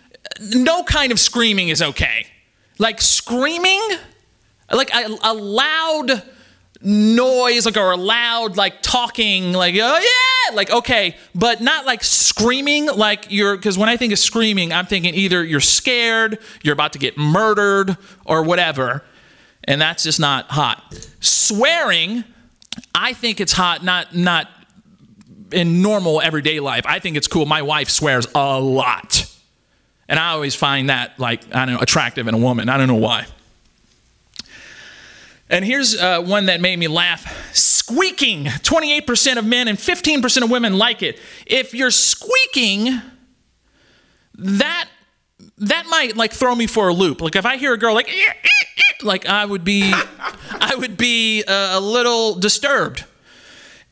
no 0.56 0.84
kind 0.84 1.12
of 1.12 1.20
screaming 1.20 1.70
is 1.70 1.82
okay. 1.82 2.28
Like, 2.78 3.02
screaming, 3.02 3.82
like 4.72 4.93
a, 4.93 5.18
a 5.24 5.34
loud 5.34 6.22
noise, 6.82 7.66
like, 7.66 7.78
or 7.78 7.91
a 7.91 7.98
loud, 7.98 8.56
like, 8.56 8.82
talking, 8.82 9.54
like, 9.54 9.74
oh, 9.76 10.00
yeah, 10.00 10.56
like, 10.56 10.70
okay, 10.70 11.16
but 11.34 11.62
not 11.62 11.86
like 11.86 12.04
screaming, 12.04 12.88
like 12.88 13.26
you're, 13.30 13.56
because 13.56 13.78
when 13.78 13.89
I 13.89 13.98
think 13.98 14.14
of 14.14 14.20
screaming, 14.20 14.72
I'm 14.72 14.86
thinking 14.86 15.16
either 15.16 15.43
you're 15.43 15.60
scared, 15.60 16.39
you're 16.62 16.74
about 16.74 16.93
to 16.93 17.00
get 17.00 17.18
murdered, 17.18 17.98
or 18.26 18.43
whatever, 18.43 19.04
and 19.64 19.82
that's 19.82 20.04
just 20.04 20.20
not 20.20 20.52
hot. 20.52 20.84
Swearing, 21.20 22.24
I 22.93 23.13
think 23.13 23.39
it's 23.39 23.53
hot, 23.53 23.84
not 23.84 24.15
not 24.15 24.49
in 25.51 25.82
normal 25.82 26.21
everyday 26.21 26.59
life. 26.59 26.86
I 26.86 26.99
think 26.99 27.17
it's 27.17 27.28
cool. 27.28 27.45
My 27.45 27.61
wife 27.61 27.89
swears 27.89 28.28
a 28.36 28.59
lot. 28.59 29.25
And 30.09 30.19
I 30.19 30.30
always 30.30 30.55
find 30.55 30.89
that 30.89 31.19
like 31.19 31.43
I 31.53 31.65
don't 31.65 31.75
know 31.75 31.82
attractive 31.82 32.28
in 32.28 32.34
a 32.34 32.38
woman. 32.38 32.69
I 32.69 32.78
don't 32.78 32.88
know 32.88 32.95
why. 32.95 33.28
And 35.49 35.63
here's 35.63 35.97
uh, 35.97 36.21
one 36.21 36.47
that 36.47 36.59
made 36.59 36.78
me 36.78 36.88
laugh. 36.88 37.55
Squeaking. 37.55 38.45
28% 38.45 39.38
of 39.38 39.45
men 39.45 39.69
and 39.69 39.78
15% 39.78 40.43
of 40.43 40.51
women 40.51 40.78
like 40.78 41.01
it. 41.01 41.19
If 41.45 41.73
you're 41.73 41.91
squeaking, 41.91 42.99
that 44.36 44.89
that 45.60 45.86
might 45.89 46.16
like 46.16 46.34
throw 46.34 46.53
me 46.53 46.68
for 46.68 46.88
a 46.88 46.93
loop. 46.93 47.22
Like 47.22 47.36
if 47.36 47.45
I 47.45 47.58
hear 47.58 47.74
a 47.74 47.78
girl 47.78 47.93
like 47.93 48.10
like 49.03 49.26
I 49.26 49.45
would 49.45 49.64
be 49.64 49.93
I 50.51 50.76
would 50.76 50.97
be 50.97 51.43
uh, 51.43 51.78
a 51.78 51.80
little 51.80 52.36
disturbed. 52.36 53.05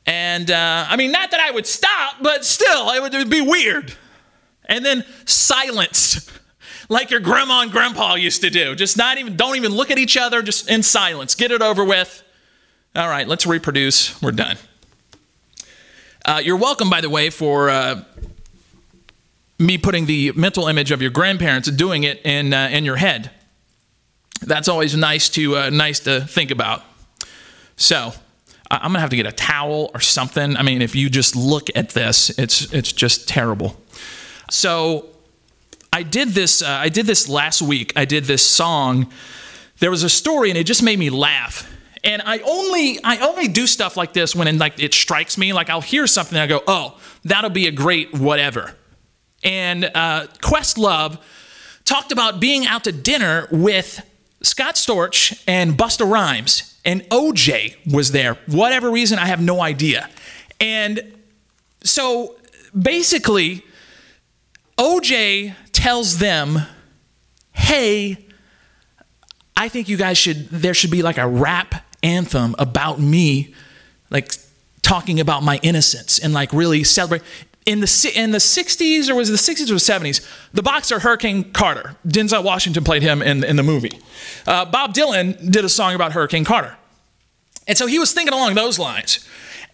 And 0.05 0.51
uh, 0.51 0.85
I 0.87 0.95
mean, 0.97 1.11
not 1.11 1.31
that 1.31 1.39
I 1.39 1.51
would 1.51 1.65
stop, 1.65 2.17
but 2.21 2.45
still, 2.45 2.91
it 2.91 3.01
would, 3.01 3.13
it 3.13 3.17
would 3.17 3.29
be 3.29 3.41
weird. 3.41 3.93
And 4.65 4.85
then 4.85 5.03
silence, 5.25 6.29
like 6.89 7.09
your 7.09 7.19
grandma 7.19 7.61
and 7.61 7.71
grandpa 7.71 8.15
used 8.15 8.41
to 8.41 8.49
do. 8.49 8.75
Just 8.75 8.97
not 8.97 9.17
even, 9.17 9.35
don't 9.35 9.55
even 9.55 9.71
look 9.71 9.89
at 9.89 9.97
each 9.97 10.15
other, 10.17 10.41
just 10.41 10.69
in 10.69 10.83
silence. 10.83 11.33
Get 11.33 11.51
it 11.51 11.61
over 11.61 11.83
with. 11.83 12.23
All 12.95 13.09
right, 13.09 13.27
let's 13.27 13.45
reproduce. 13.45 14.21
We're 14.21 14.31
done. 14.31 14.57
Uh, 16.23 16.41
you're 16.43 16.57
welcome, 16.57 16.89
by 16.89 17.01
the 17.01 17.09
way, 17.09 17.29
for 17.29 17.69
uh, 17.69 18.03
me 19.57 19.77
putting 19.77 20.05
the 20.05 20.31
mental 20.33 20.67
image 20.67 20.91
of 20.91 21.01
your 21.01 21.11
grandparents 21.11 21.69
doing 21.71 22.03
it 22.03 22.21
in, 22.25 22.53
uh, 22.53 22.69
in 22.71 22.85
your 22.85 22.97
head. 22.97 23.31
That's 24.41 24.67
always 24.67 24.95
nice 24.95 25.29
to, 25.29 25.57
uh, 25.57 25.69
nice 25.69 25.99
to 26.01 26.21
think 26.21 26.51
about. 26.51 26.83
So, 27.77 28.13
I'm 28.71 28.89
gonna 28.89 28.99
have 28.99 29.11
to 29.11 29.15
get 29.15 29.27
a 29.27 29.31
towel 29.31 29.91
or 29.93 29.99
something. 29.99 30.57
I 30.57 30.63
mean, 30.63 30.81
if 30.81 30.95
you 30.95 31.09
just 31.09 31.35
look 31.35 31.69
at 31.75 31.89
this, 31.89 32.31
it's 32.37 32.73
it's 32.73 32.91
just 32.91 33.27
terrible. 33.27 33.79
So 34.49 35.07
I 35.93 36.03
did 36.03 36.29
this. 36.29 36.61
Uh, 36.61 36.67
I 36.67 36.89
did 36.89 37.05
this 37.05 37.29
last 37.29 37.61
week. 37.61 37.93
I 37.95 38.05
did 38.05 38.25
this 38.25 38.45
song. 38.45 39.11
There 39.79 39.91
was 39.91 40.03
a 40.03 40.09
story, 40.09 40.49
and 40.49 40.57
it 40.57 40.65
just 40.65 40.83
made 40.83 40.97
me 40.97 41.09
laugh. 41.09 41.71
And 42.03 42.21
I 42.25 42.39
only 42.39 42.99
I 43.03 43.17
only 43.19 43.47
do 43.47 43.67
stuff 43.67 43.97
like 43.97 44.13
this 44.13 44.35
when 44.35 44.47
it, 44.47 44.55
like 44.55 44.79
it 44.81 44.93
strikes 44.93 45.37
me. 45.37 45.53
Like 45.53 45.69
I'll 45.69 45.81
hear 45.81 46.07
something, 46.07 46.37
and 46.37 46.43
I 46.43 46.47
go, 46.47 46.63
"Oh, 46.67 46.99
that'll 47.23 47.51
be 47.51 47.67
a 47.67 47.71
great 47.71 48.13
whatever." 48.13 48.75
And 49.45 49.85
uh, 49.85 50.27
Questlove 50.41 51.19
talked 51.85 52.11
about 52.11 52.39
being 52.39 52.65
out 52.65 52.83
to 52.83 52.91
dinner 52.91 53.47
with 53.51 54.03
Scott 54.41 54.75
Storch 54.75 55.41
and 55.47 55.77
Busta 55.77 56.09
Rhymes 56.09 56.77
and 56.83 57.01
OJ 57.09 57.75
was 57.91 58.11
there. 58.11 58.35
Whatever 58.47 58.91
reason, 58.91 59.17
I 59.17 59.25
have 59.25 59.41
no 59.41 59.61
idea. 59.61 60.09
And 60.59 61.13
so 61.83 62.35
basically, 62.77 63.63
OJ 64.77 65.55
tells 65.71 66.19
them, 66.19 66.59
hey, 67.51 68.17
I 69.57 69.69
think 69.69 69.89
you 69.89 69.97
guys 69.97 70.17
should, 70.17 70.49
there 70.49 70.73
should 70.73 70.91
be 70.91 71.01
like 71.01 71.17
a 71.17 71.27
rap 71.27 71.75
anthem 72.03 72.55
about 72.59 72.99
me, 72.99 73.53
like 74.09 74.31
talking 74.81 75.19
about 75.19 75.43
my 75.43 75.59
innocence 75.63 76.19
and 76.19 76.33
like 76.33 76.53
really 76.53 76.83
celebrate. 76.83 77.23
In 77.65 77.79
the, 77.79 78.11
in 78.15 78.29
the 78.29 78.37
60s, 78.37 79.09
or 79.09 79.15
was 79.15 79.29
it 79.29 79.31
the 79.31 79.37
60s 79.39 79.71
or 79.71 79.73
the 79.73 80.11
70s, 80.11 80.27
the 80.53 80.61
boxer 80.61 80.99
Hurricane 80.99 81.51
Carter, 81.51 81.95
Denzel 82.07 82.43
Washington 82.43 82.83
played 82.83 83.01
him 83.01 83.23
in, 83.23 83.43
in 83.43 83.55
the 83.55 83.63
movie. 83.63 83.99
Uh, 84.45 84.65
Bob 84.65 84.93
Dylan 84.93 85.51
did 85.51 85.65
a 85.65 85.69
song 85.69 85.95
about 85.95 86.11
Hurricane 86.11 86.45
Carter. 86.45 86.77
And 87.67 87.75
so 87.75 87.87
he 87.87 87.97
was 87.97 88.13
thinking 88.13 88.33
along 88.33 88.53
those 88.53 88.77
lines. 88.77 89.27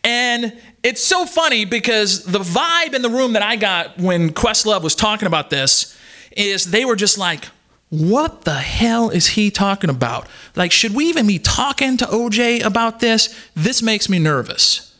And 0.04 0.58
it's 0.84 1.04
so 1.04 1.26
funny 1.26 1.66
because 1.66 2.24
the 2.24 2.39
vibe 2.39 2.94
in 2.94 3.02
the 3.02 3.10
room 3.10 3.34
that 3.34 3.44
I 3.44 3.56
got 3.56 3.98
when 3.98 4.32
Questlove 4.32 4.82
was 4.82 4.96
talking 4.96 5.28
about 5.28 5.50
this 5.50 5.98
is 6.32 6.72
they 6.72 6.86
were 6.86 6.96
just 6.96 7.18
like, 7.18 7.46
what 7.89 8.44
the 8.46 8.54
hell 8.56 9.10
is 9.10 9.28
he 9.28 9.52
talking 9.52 9.89
about? 9.89 10.28
Like, 10.56 10.72
should 10.72 10.96
we 10.96 11.06
even 11.06 11.28
be 11.28 11.39
talking 11.39 11.98
to 11.98 12.06
OJ 12.06 12.64
about 12.64 13.02
this? 13.02 13.38
This 13.54 13.82
makes 13.82 14.08
me 14.08 14.18
nervous. 14.18 14.96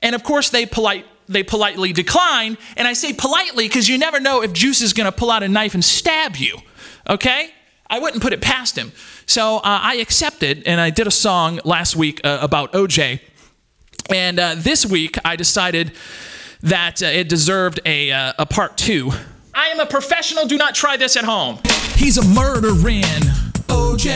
And 0.00 0.14
of 0.14 0.24
course, 0.24 0.48
they 0.48 0.64
polite 0.66 1.06
they 1.32 1.42
politely 1.42 1.92
decline. 1.92 2.58
And 2.76 2.86
I 2.86 2.92
say 2.92 3.12
politely 3.12 3.68
because 3.68 3.88
you 3.88 3.98
never 3.98 4.20
know 4.20 4.42
if 4.42 4.52
Juice 4.52 4.82
is 4.82 4.92
going 4.92 5.10
to 5.10 5.12
pull 5.12 5.30
out 5.30 5.42
a 5.42 5.48
knife 5.48 5.74
and 5.74 5.84
stab 5.84 6.36
you. 6.36 6.58
Okay? 7.08 7.50
I 7.88 7.98
wouldn't 7.98 8.22
put 8.22 8.32
it 8.32 8.40
past 8.40 8.76
him. 8.76 8.92
So 9.26 9.58
uh, 9.58 9.60
I 9.64 9.96
accepted, 9.96 10.62
and 10.66 10.80
I 10.80 10.90
did 10.90 11.06
a 11.06 11.10
song 11.10 11.60
last 11.64 11.94
week 11.94 12.20
uh, 12.24 12.38
about 12.40 12.72
OJ. 12.72 13.20
And 14.10 14.38
uh, 14.38 14.54
this 14.56 14.86
week, 14.86 15.16
I 15.24 15.36
decided 15.36 15.92
that 16.62 17.02
uh, 17.02 17.06
it 17.06 17.28
deserved 17.28 17.80
a, 17.84 18.10
uh, 18.10 18.32
a 18.38 18.46
part 18.46 18.76
two. 18.76 19.12
I 19.54 19.68
am 19.68 19.80
a 19.80 19.86
professional. 19.86 20.46
Do 20.46 20.56
not 20.56 20.74
try 20.74 20.96
this 20.96 21.16
at 21.16 21.24
home. 21.24 21.58
He's 21.96 22.16
a 22.16 22.24
murdering 22.24 23.02
OJ, 23.68 24.08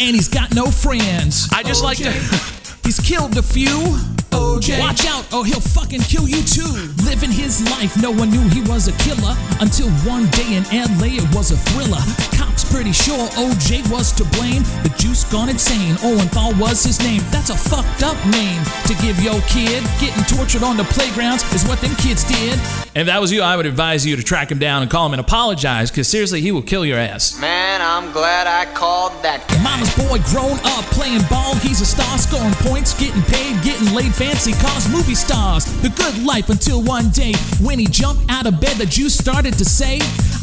and 0.00 0.16
he's 0.16 0.28
got 0.28 0.54
no 0.54 0.66
friends. 0.66 1.48
I 1.52 1.62
just 1.62 1.82
like 1.82 1.98
to. 1.98 2.10
He's 2.82 2.98
killed 2.98 3.38
a 3.38 3.42
few. 3.42 3.96
OJ. 4.32 4.78
Watch 4.80 5.06
out, 5.06 5.24
or 5.32 5.44
he'll 5.46 5.60
fucking 5.60 6.00
kill 6.02 6.28
you 6.28 6.42
too. 6.42 6.72
Living 7.04 7.30
his 7.30 7.62
life, 7.70 7.96
no 8.00 8.10
one 8.10 8.30
knew 8.30 8.42
he 8.48 8.62
was 8.62 8.88
a 8.88 8.92
killer 9.04 9.34
until 9.60 9.88
one 10.08 10.26
day 10.30 10.56
in 10.56 10.64
LA 10.98 11.20
it 11.20 11.34
was 11.34 11.50
a 11.50 11.56
thriller. 11.70 12.00
Cops 12.36 12.64
pretty 12.64 12.92
sure 12.92 13.28
OJ 13.36 13.88
was 13.90 14.12
to 14.12 14.24
blame. 14.36 14.62
The 14.82 14.92
juice 14.98 15.24
gone 15.24 15.48
insane. 15.48 15.94
Orenthal 15.96 16.58
was 16.58 16.82
his 16.84 17.00
name. 17.00 17.22
That's 17.30 17.50
a 17.50 17.56
fucked 17.56 18.02
up 18.02 18.16
name 18.26 18.62
to 18.86 18.94
give 19.02 19.20
your 19.20 19.40
kid. 19.42 19.84
Getting 20.00 20.24
tortured 20.24 20.62
on 20.62 20.76
the 20.76 20.84
playgrounds 20.84 21.44
is 21.52 21.66
what 21.68 21.80
them 21.80 21.94
kids 21.96 22.24
did. 22.24 22.58
And 22.94 23.02
If 23.02 23.06
that 23.06 23.20
was 23.20 23.32
you, 23.32 23.42
I 23.42 23.56
would 23.56 23.66
advise 23.66 24.04
you 24.04 24.16
to 24.16 24.22
track 24.22 24.50
him 24.50 24.58
down 24.58 24.82
and 24.82 24.90
call 24.90 25.06
him 25.06 25.12
and 25.12 25.20
apologize, 25.20 25.90
because 25.90 26.08
seriously, 26.08 26.40
he 26.40 26.52
will 26.52 26.62
kill 26.62 26.84
your 26.84 26.98
ass. 26.98 27.38
Man, 27.40 27.80
I'm 27.80 28.12
glad 28.12 28.46
I 28.46 28.70
called 28.74 29.12
that 29.22 29.46
guy. 29.48 29.62
Mama's 29.62 29.92
boy 29.96 30.18
grown 30.30 30.58
up 30.76 30.84
playing 30.92 31.22
ball. 31.30 31.54
He's 31.56 31.80
a 31.80 31.86
star, 31.86 32.18
scoring 32.18 32.52
points, 32.60 32.92
getting 32.94 33.22
paid, 33.22 33.62
getting 33.62 33.94
laid, 33.94 34.14
fancy 34.22 34.52
cars, 34.52 34.88
movie 34.88 35.16
stars. 35.16 35.64
The 35.82 35.88
good 35.88 36.24
life 36.24 36.48
until 36.48 36.80
one 36.80 37.10
day 37.10 37.32
when 37.60 37.76
he 37.76 37.86
jumped 37.86 38.30
out 38.30 38.46
of 38.46 38.60
bed, 38.60 38.76
the 38.76 38.86
juice 38.86 39.18
started 39.18 39.58
to 39.58 39.64
say, 39.64 39.96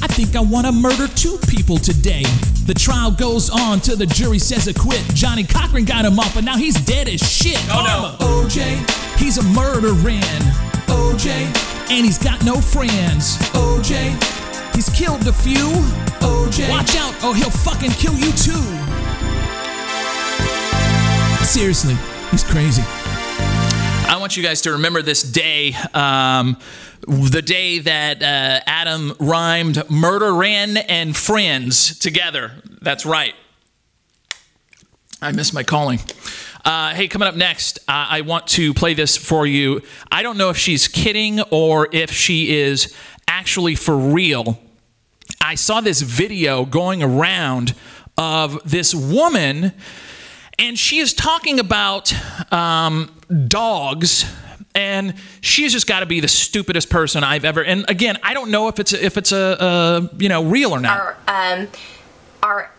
I 0.04 0.08
think 0.08 0.36
I 0.36 0.42
want 0.42 0.66
to 0.66 0.74
murder 0.74 1.08
two 1.08 1.38
people 1.48 1.78
today. 1.78 2.24
The 2.66 2.74
trial 2.74 3.10
goes 3.10 3.50
on 3.50 3.80
till 3.80 3.96
the 3.96 4.06
jury 4.06 4.38
says 4.38 4.68
acquit. 4.68 5.02
Johnnie 5.14 5.46
Cochran 5.46 5.86
got 5.86 6.04
him 6.04 6.20
off, 6.20 6.36
but 6.36 6.44
now 6.44 6.58
he's 6.58 6.76
dead 6.82 7.08
as 7.08 7.22
shit. 7.22 7.58
Oh, 7.72 7.84
no. 7.88 8.26
OJ, 8.26 8.60
he's 9.18 9.38
a 9.38 9.44
murdering. 9.44 10.44
OJ, 10.92 11.28
and 11.90 12.06
he's 12.06 12.18
got 12.18 12.44
no 12.44 12.56
friends. 12.60 13.38
OJ, 13.56 14.76
he's 14.76 14.90
killed 14.90 15.26
a 15.26 15.34
few. 15.34 15.70
OJ, 16.20 16.70
watch 16.70 16.98
out, 16.98 17.16
or 17.24 17.34
he'll 17.34 17.50
fucking 17.50 17.92
kill 17.92 18.16
you 18.16 18.32
too. 18.34 18.66
Seriously, 21.46 21.96
he's 22.32 22.44
crazy. 22.44 22.84
I 24.10 24.18
want 24.18 24.36
you 24.36 24.42
guys 24.42 24.62
to 24.62 24.72
remember 24.72 25.04
this 25.04 25.22
day, 25.22 25.76
um, 25.94 26.58
the 27.08 27.44
day 27.44 27.78
that 27.78 28.24
uh, 28.24 28.60
Atom 28.66 29.14
rhymed 29.20 29.88
murder, 29.88 30.34
ran, 30.34 30.78
and 30.78 31.16
friends 31.16 32.00
together. 32.00 32.54
That's 32.82 33.06
right. 33.06 33.36
I 35.22 35.32
missed 35.32 35.54
my 35.54 35.62
calling. 35.62 36.00
Uh, 36.66 36.96
hey, 36.96 37.08
coming 37.08 37.28
up 37.28 37.36
next, 37.36 37.78
uh, 37.88 38.08
I 38.10 38.22
want 38.22 38.48
to 38.48 38.74
play 38.74 38.96
this 38.96 39.16
for 39.16 39.46
you. 39.46 39.84
I 40.12 40.24
don't 40.24 40.40
know 40.40 40.50
if 40.50 40.58
she's 40.58 40.88
kidding 40.88 41.42
or 41.52 41.88
if 41.92 42.12
she 42.12 42.58
is 42.58 42.96
actually 43.28 43.76
for 43.76 43.96
real. 43.96 44.60
I 45.40 45.54
saw 45.54 45.82
this 45.82 46.02
video 46.02 46.66
going 46.66 47.04
around 47.04 47.76
of 48.18 48.60
this 48.66 48.96
woman, 48.96 49.74
and 50.60 50.78
she 50.78 51.00
is 51.00 51.14
talking 51.14 51.60
about 51.60 52.14
um, 52.54 53.12
dogs. 53.48 54.26
And 54.76 55.16
she's 55.42 55.74
just 55.74 55.88
got 55.88 56.02
to 56.02 56.06
be 56.06 56.20
the 56.20 56.28
stupidest 56.28 56.90
person 56.90 57.24
I've 57.24 57.44
ever. 57.44 57.64
And 57.64 57.86
again, 57.90 58.18
I 58.22 58.36
don't 58.36 58.52
know 58.52 58.68
if 58.68 58.80
it's 58.80 58.94
a, 58.94 59.04
if 59.04 59.18
it's 59.18 59.32
a, 59.32 59.58
a 59.60 60.16
you 60.18 60.30
know 60.30 60.44
real 60.46 60.72
or 60.72 60.80
not. 60.80 61.00
Are 61.00 61.18
um, 61.28 61.68
are 62.44 62.72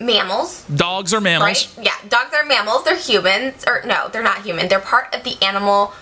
mammals. 0.00 0.64
Dogs 0.64 1.14
are 1.14 1.20
mammals. 1.20 1.76
Right? 1.76 1.86
Yeah, 1.86 2.08
dogs 2.08 2.34
are 2.34 2.44
mammals. 2.44 2.84
They're 2.84 2.96
humans, 2.96 3.64
or 3.66 3.82
no, 3.84 4.08
they're 4.08 4.22
not 4.22 4.42
human. 4.42 4.68
They're 4.68 4.80
part 4.80 5.14
of 5.14 5.22
the 5.22 5.42
animal 5.42 5.92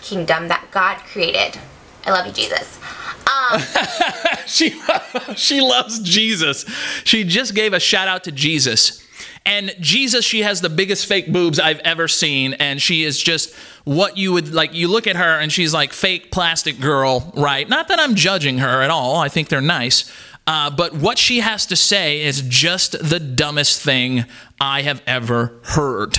kingdom 0.00 0.48
that 0.48 0.70
God 0.70 0.98
created. 0.98 1.60
I 2.06 2.10
love 2.10 2.26
you, 2.26 2.32
Jesus. 2.32 2.78
Um, 3.26 3.60
she 4.46 4.80
she 5.36 5.60
loves 5.60 6.00
Jesus. 6.00 6.64
She 7.04 7.22
just 7.22 7.54
gave 7.54 7.74
a 7.74 7.80
shout 7.80 8.08
out 8.08 8.24
to 8.24 8.32
Jesus. 8.32 9.05
And 9.46 9.74
Jesus, 9.78 10.24
she 10.24 10.42
has 10.42 10.60
the 10.60 10.68
biggest 10.68 11.06
fake 11.06 11.32
boobs 11.32 11.60
I've 11.60 11.78
ever 11.78 12.08
seen. 12.08 12.54
And 12.54 12.82
she 12.82 13.04
is 13.04 13.22
just 13.22 13.54
what 13.84 14.18
you 14.18 14.32
would 14.32 14.52
like. 14.52 14.74
You 14.74 14.88
look 14.88 15.06
at 15.06 15.14
her 15.14 15.38
and 15.38 15.52
she's 15.52 15.72
like 15.72 15.92
fake 15.92 16.32
plastic 16.32 16.80
girl, 16.80 17.32
right? 17.36 17.68
Not 17.68 17.86
that 17.88 18.00
I'm 18.00 18.16
judging 18.16 18.58
her 18.58 18.82
at 18.82 18.90
all. 18.90 19.16
I 19.16 19.28
think 19.28 19.48
they're 19.48 19.60
nice. 19.60 20.12
Uh, 20.48 20.70
but 20.70 20.94
what 20.94 21.16
she 21.16 21.40
has 21.40 21.64
to 21.66 21.76
say 21.76 22.22
is 22.22 22.42
just 22.42 22.92
the 22.92 23.20
dumbest 23.20 23.80
thing 23.80 24.24
I 24.60 24.82
have 24.82 25.00
ever 25.06 25.54
heard. 25.62 26.18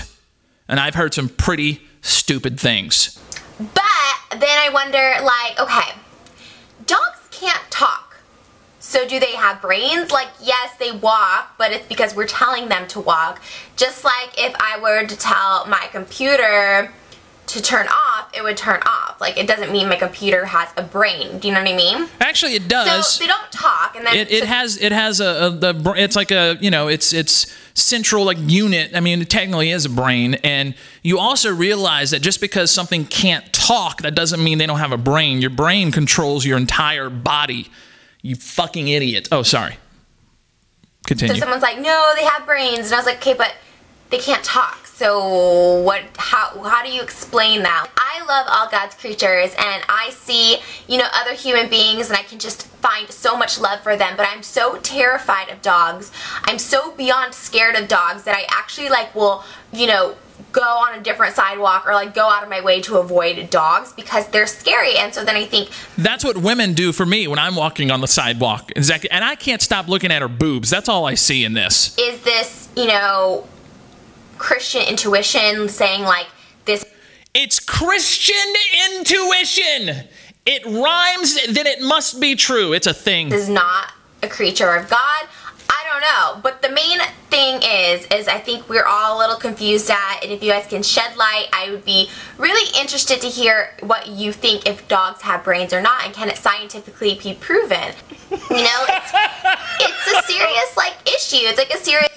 And 0.69 0.80
I've 0.80 0.95
heard 0.95 1.13
some 1.13 1.28
pretty 1.30 1.82
stupid 2.01 2.57
things. 2.59 3.19
but 3.57 4.39
then 4.39 4.57
I 4.57 4.69
wonder, 4.73 5.15
like, 5.21 5.59
okay, 5.59 5.99
dogs 6.86 7.28
can't 7.32 7.63
talk. 7.69 8.06
So 8.88 9.05
do 9.05 9.19
they 9.19 9.35
have 9.35 9.61
brains? 9.61 10.11
Like, 10.11 10.29
yes, 10.41 10.73
they 10.79 10.93
walk, 10.93 11.55
but 11.57 11.73
it's 11.73 11.85
because 11.88 12.15
we're 12.15 12.25
telling 12.25 12.69
them 12.69 12.88
to 12.88 13.01
walk. 13.01 13.41
Just 13.75 14.05
like 14.05 14.29
if 14.38 14.55
I 14.61 14.79
were 14.79 15.05
to 15.05 15.17
tell 15.17 15.65
my 15.67 15.89
computer 15.91 16.93
to 17.47 17.61
turn 17.61 17.88
off, 17.89 18.29
it 18.33 18.43
would 18.43 18.55
turn 18.55 18.79
off. 18.85 19.19
Like, 19.19 19.38
it 19.38 19.45
doesn't 19.45 19.73
mean 19.73 19.89
my 19.89 19.97
computer 19.97 20.45
has 20.45 20.69
a 20.77 20.83
brain. 20.83 21.38
Do 21.39 21.49
you 21.49 21.53
know 21.53 21.59
what 21.59 21.69
I 21.69 21.75
mean? 21.75 22.07
Actually, 22.21 22.53
it 22.53 22.69
does. 22.69 23.15
So 23.15 23.23
they 23.25 23.27
don't 23.27 23.51
talk, 23.51 23.97
and 23.97 24.05
then 24.05 24.15
it, 24.15 24.31
it 24.31 24.39
so- 24.39 24.45
has 24.45 24.77
it 24.77 24.93
has 24.93 25.19
a, 25.19 25.47
a 25.47 25.49
the 25.49 25.93
it's 25.97 26.15
like 26.15 26.31
a 26.31 26.57
you 26.61 26.71
know 26.71 26.88
it's 26.88 27.11
it's 27.11 27.53
central 27.73 28.23
like 28.23 28.38
unit 28.39 28.95
i 28.95 28.99
mean 28.99 29.21
it 29.21 29.29
technically 29.29 29.69
is 29.69 29.85
a 29.85 29.89
brain 29.89 30.33
and 30.43 30.73
you 31.03 31.19
also 31.19 31.53
realize 31.53 32.09
that 32.09 32.23
just 32.23 32.41
because 32.41 32.71
something 32.71 33.05
can't 33.05 33.53
talk 33.53 34.01
that 34.01 34.15
doesn't 34.15 34.43
mean 34.43 34.57
they 34.57 34.65
don't 34.65 34.79
have 34.79 34.91
a 34.91 34.97
brain 34.97 35.39
your 35.41 35.51
brain 35.51 35.91
controls 35.91 36.43
your 36.43 36.57
entire 36.57 37.07
body 37.07 37.69
you 38.22 38.36
fucking 38.36 38.88
idiot 38.88 39.28
oh 39.32 39.43
sorry 39.43 39.78
Continue. 41.07 41.36
So 41.36 41.39
someone's 41.39 41.63
like, 41.63 41.80
no, 41.80 42.11
they 42.15 42.26
have 42.26 42.45
brains, 42.45 42.88
and 42.88 42.93
I 42.93 42.97
was 42.97 43.05
like, 43.05 43.18
okay, 43.18 43.34
but 43.34 43.55
they 44.09 44.18
can't 44.18 44.43
talk. 44.43 44.86
So 44.86 45.82
what? 45.82 46.03
How? 46.18 46.61
How 46.63 46.84
do 46.84 46.91
you 46.91 47.01
explain 47.01 47.63
that? 47.63 47.89
I 47.95 48.26
love 48.28 48.45
all 48.49 48.70
God's 48.70 48.93
creatures, 48.93 49.55
and 49.57 49.84
I 49.88 50.09
see, 50.11 50.57
you 50.88 50.97
know, 50.97 51.07
other 51.13 51.34
human 51.34 51.70
beings, 51.70 52.09
and 52.09 52.18
I 52.18 52.24
can 52.24 52.39
just 52.39 52.68
find 52.68 53.09
so 53.09 53.38
much 53.38 53.57
love 53.57 53.80
for 53.82 53.95
them. 53.95 54.18
But 54.18 54.28
I'm 54.30 54.43
so 54.43 54.80
terrified 54.80 55.49
of 55.49 55.61
dogs. 55.61 56.11
I'm 56.43 56.59
so 56.59 56.91
beyond 56.91 57.34
scared 57.34 57.76
of 57.76 57.88
dogs 57.88 58.24
that 58.24 58.36
I 58.36 58.45
actually 58.49 58.89
like 58.89 59.15
will, 59.15 59.45
you 59.72 59.88
know, 59.88 60.15
go 60.51 60.61
on 60.61 60.97
a 60.97 61.01
different 61.03 61.35
sidewalk 61.35 61.85
or 61.87 61.93
like 61.93 62.13
go 62.13 62.27
out 62.27 62.43
of 62.43 62.49
my 62.49 62.61
way 62.61 62.81
to 62.81 62.97
avoid 62.97 63.49
dogs 63.49 63.93
because 63.93 64.27
they're 64.29 64.47
scary. 64.47 64.97
And 64.97 65.13
so 65.13 65.23
then 65.23 65.35
I 65.35 65.45
think 65.45 65.69
that's 65.97 66.23
what 66.23 66.37
women 66.37 66.73
do 66.73 66.91
for 66.91 67.05
me 67.05 67.27
when 67.27 67.39
i'm 67.39 67.55
walking 67.55 67.91
on 67.91 68.01
the 68.01 68.07
sidewalk 68.07 68.71
exactly 68.75 69.09
and 69.11 69.23
i 69.23 69.35
can't 69.35 69.61
stop 69.61 69.87
looking 69.87 70.11
at 70.11 70.21
her 70.21 70.27
boobs 70.27 70.69
that's 70.69 70.87
all 70.87 71.05
i 71.05 71.13
see 71.13 71.43
in 71.43 71.53
this 71.53 71.97
is 71.97 72.21
this, 72.21 72.69
you 72.75 72.87
know, 72.87 73.47
Christian 74.37 74.83
intuition 74.83 75.67
saying 75.69 76.03
like 76.03 76.27
this 76.65 76.85
It's 77.33 77.59
Christian 77.59 78.35
intuition. 78.95 80.07
It 80.45 80.65
rhymes, 80.65 81.37
then 81.53 81.67
it 81.67 81.81
must 81.81 82.21
be 82.21 82.35
true. 82.35 82.71
It's 82.73 82.87
a 82.87 82.93
thing. 82.93 83.31
is 83.33 83.49
not 83.49 83.91
a 84.23 84.27
creature 84.27 84.75
of 84.75 84.89
God. 84.89 85.27
I 85.70 85.84
don't 85.91 86.01
know, 86.01 86.41
but 86.41 86.61
the 86.61 86.70
main 86.70 86.99
thing 87.30 87.61
is, 87.63 88.05
is 88.07 88.28
I 88.28 88.39
think 88.39 88.70
we're 88.70 88.86
all 88.86 89.18
a 89.18 89.20
little 89.20 89.36
confused 89.36 89.89
at, 89.89 90.20
and 90.24 90.32
if 90.32 90.41
you 90.43 90.51
guys 90.51 90.68
can 90.68 90.84
shed 90.84 91.15
light, 91.18 91.47
I 91.53 91.70
would 91.72 91.86
be 91.86 92.09
really 92.38 92.70
interested 92.80 93.22
to 93.22 93.28
hear 93.28 93.76
what 93.82 94.07
you 94.07 94.32
think 94.32 94.68
if 94.68 94.88
dogs 94.88 95.22
have 95.22 95.43
brains 95.43 95.74
or 95.74 95.82
not, 95.82 96.05
and 96.05 96.13
can 96.13 96.30
it 96.30 96.38
scientifically 96.38 97.20
be 97.22 97.34
proven? 97.34 97.93
You 98.32 98.63
know, 98.63 98.86
it's, 98.89 99.11
it's 99.80 100.18
a 100.18 100.32
serious 100.32 100.78
like 100.78 100.93
issue. 101.05 101.45
It's 101.47 101.57
like 101.57 101.74
a 101.74 101.78
serious. 101.78 102.07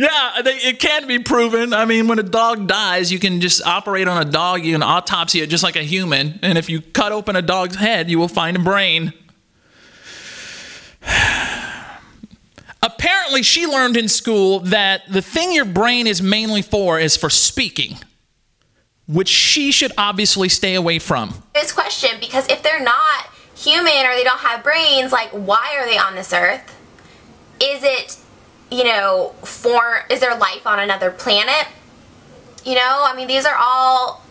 Yeah, 0.00 0.40
they, 0.42 0.52
it 0.52 0.78
can 0.78 1.06
be 1.06 1.18
proven. 1.18 1.74
I 1.74 1.84
mean, 1.84 2.08
when 2.08 2.18
a 2.18 2.22
dog 2.22 2.66
dies, 2.66 3.12
you 3.12 3.18
can 3.18 3.42
just 3.42 3.62
operate 3.66 4.08
on 4.08 4.26
a 4.26 4.30
dog, 4.30 4.64
you 4.64 4.72
can 4.72 4.82
autopsy 4.82 5.42
it 5.42 5.50
just 5.50 5.62
like 5.62 5.76
a 5.76 5.82
human. 5.82 6.38
And 6.42 6.56
if 6.56 6.70
you 6.70 6.80
cut 6.80 7.12
open 7.12 7.36
a 7.36 7.42
dog's 7.42 7.76
head, 7.76 8.08
you 8.08 8.18
will 8.18 8.26
find 8.26 8.56
a 8.56 8.60
brain. 8.60 9.12
Apparently, 12.82 13.42
she 13.42 13.66
learned 13.66 13.96
in 13.96 14.08
school 14.08 14.60
that 14.60 15.02
the 15.08 15.20
thing 15.20 15.52
your 15.52 15.64
brain 15.64 16.06
is 16.06 16.22
mainly 16.22 16.62
for 16.62 16.98
is 16.98 17.16
for 17.16 17.28
speaking, 17.28 17.98
which 19.06 19.28
she 19.28 19.70
should 19.70 19.92
obviously 19.98 20.48
stay 20.48 20.74
away 20.74 20.98
from. 20.98 21.42
This 21.54 21.72
question 21.72 22.10
because 22.20 22.48
if 22.48 22.62
they're 22.62 22.82
not 22.82 23.28
human 23.54 24.06
or 24.06 24.14
they 24.14 24.24
don't 24.24 24.40
have 24.40 24.62
brains, 24.62 25.12
like 25.12 25.28
why 25.30 25.76
are 25.78 25.86
they 25.86 25.98
on 25.98 26.14
this 26.14 26.32
earth? 26.32 26.76
Is 27.62 27.84
it, 27.84 28.16
you 28.70 28.84
know, 28.84 29.34
for 29.42 30.06
is 30.08 30.20
there 30.20 30.34
life 30.36 30.66
on 30.66 30.78
another 30.78 31.10
planet? 31.10 31.68
You 32.64 32.74
know, 32.74 33.04
I 33.04 33.14
mean, 33.14 33.28
these 33.28 33.44
are 33.44 33.56
all 33.58 34.24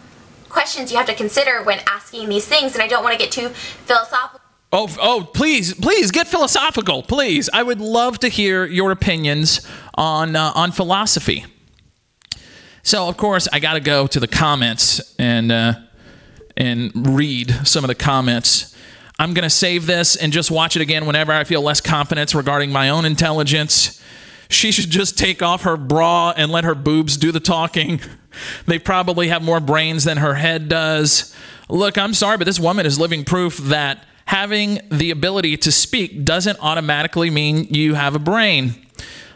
questions 0.50 0.92
you 0.92 0.98
have 0.98 1.08
to 1.08 1.16
consider 1.16 1.62
when 1.64 1.80
asking 1.88 2.30
these 2.30 2.48
things, 2.48 2.74
and 2.74 2.82
I 2.82 2.88
don't 2.88 3.04
want 3.04 3.14
to 3.14 3.24
get 3.24 3.32
too 3.32 3.50
philosophical. 3.50 4.42
Oh, 4.72 4.96
oh, 5.02 5.28
please, 5.34 5.74
please 5.74 6.12
get 6.12 6.28
philosophical, 6.28 7.02
please. 7.02 7.50
I 7.52 7.64
would 7.64 7.82
love 7.82 8.20
to 8.20 8.28
hear 8.28 8.66
your 8.66 8.92
opinions 8.92 9.66
on 9.96 10.36
uh, 10.36 10.52
on 10.54 10.72
philosophy. 10.72 11.46
So, 12.84 13.08
of 13.08 13.18
course, 13.18 13.48
I 13.52 13.60
got 13.60 13.74
to 13.74 13.80
go 13.80 14.06
to 14.06 14.20
the 14.20 14.28
comments 14.28 15.16
and 15.18 15.52
uh, 15.52 15.74
and 16.56 16.92
read 17.16 17.50
some 17.64 17.84
of 17.84 17.88
the 17.88 17.96
comments. 17.96 18.76
I'm 19.18 19.34
to 19.34 19.50
save 19.50 19.88
this 19.88 20.16
and 20.16 20.32
just 20.32 20.52
watch 20.52 20.76
it 20.76 20.82
again 20.84 21.08
whenever 21.08 21.34
I 21.34 21.46
feel 21.46 21.62
less 21.62 21.82
confidence 21.82 22.36
regarding 22.36 22.72
my 22.72 22.90
own 22.90 23.06
intelligence. 23.06 24.02
She 24.50 24.72
should 24.72 24.90
just 24.90 25.18
take 25.18 25.42
off 25.42 25.64
her 25.64 25.78
bra 25.78 26.34
and 26.38 26.52
let 26.52 26.64
her 26.64 26.76
boobs 26.76 27.18
do 27.18 27.32
the 27.32 27.40
talking. 27.40 28.02
They 28.68 28.78
probably 28.78 29.30
have 29.30 29.42
more 29.42 29.60
brains 29.60 30.04
than 30.04 30.18
her 30.18 30.36
head 30.36 30.70
does. 30.70 31.36
Look, 31.68 31.98
I'm 31.98 32.14
sorry, 32.14 32.38
but 32.38 32.46
this 32.46 32.60
woman 32.60 32.86
is 32.86 33.00
living 33.00 33.26
proof 33.26 33.58
that 33.58 34.06
having 34.30 34.80
the 34.92 35.10
ability 35.10 35.58
to 35.58 35.72
speak 35.72 36.24
doesn't 36.24 36.60
automatically 36.62 37.32
mean 37.32 37.66
you 37.72 37.96
have 37.96 38.14
a 38.14 38.20
brain. 38.20 38.76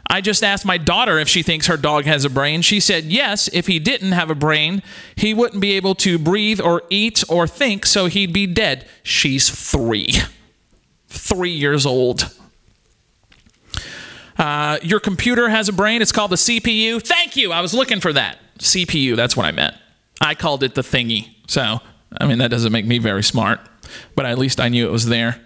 I 0.08 0.22
just 0.22 0.44
asked 0.44 0.68
my 0.68 0.78
daughter 0.78 1.18
if 1.18 1.28
she 1.28 1.42
thinks 1.42 1.66
her 1.66 1.78
dog 1.78 2.06
has 2.06 2.26
a 2.26 2.30
brain. 2.30 2.62
She 2.62 2.80
said 2.80 3.06
yes, 3.06 3.48
if 3.48 3.66
he 3.66 3.80
didn't 3.80 4.12
have 4.12 4.30
a 4.30 4.36
brain, 4.36 4.84
he 5.16 5.34
wouldn't 5.34 5.60
be 5.60 5.72
able 5.72 5.96
to 5.96 6.20
breathe 6.20 6.62
or 6.62 6.84
eat 6.92 7.24
or 7.28 7.48
think, 7.48 7.88
so 7.88 8.06
he'd 8.06 8.32
be 8.32 8.46
dead. 8.46 8.88
She's 9.02 9.50
three. 9.50 10.12
Three 11.08 11.50
years 11.50 11.88
old. 11.88 12.32
Uh, 14.38 14.78
your 14.84 15.00
computer 15.00 15.50
has 15.50 15.70
a 15.70 15.74
brain. 15.74 16.04
It's 16.04 16.12
called 16.12 16.30
the 16.30 16.36
CPU. 16.36 17.02
Thank 17.02 17.36
you. 17.36 17.52
I 17.52 17.62
was 17.62 17.74
looking 17.74 18.00
for 18.00 18.14
that. 18.14 18.38
CPU, 18.60 19.16
that's 19.16 19.36
what 19.36 19.48
I 19.48 19.52
meant. 19.52 19.74
I 20.22 20.36
called 20.36 20.62
it 20.62 20.76
the 20.76 20.82
thingy. 20.82 21.34
So, 21.48 21.80
I 22.22 22.28
mean, 22.28 22.38
that 22.38 22.52
doesn't 22.52 22.72
make 22.72 22.86
me 22.86 23.00
very 23.00 23.24
smart, 23.24 23.60
but 24.16 24.26
at 24.26 24.38
least 24.38 24.60
I 24.60 24.70
knew 24.70 24.86
it 24.88 24.92
was 24.92 25.08
there. 25.08 25.40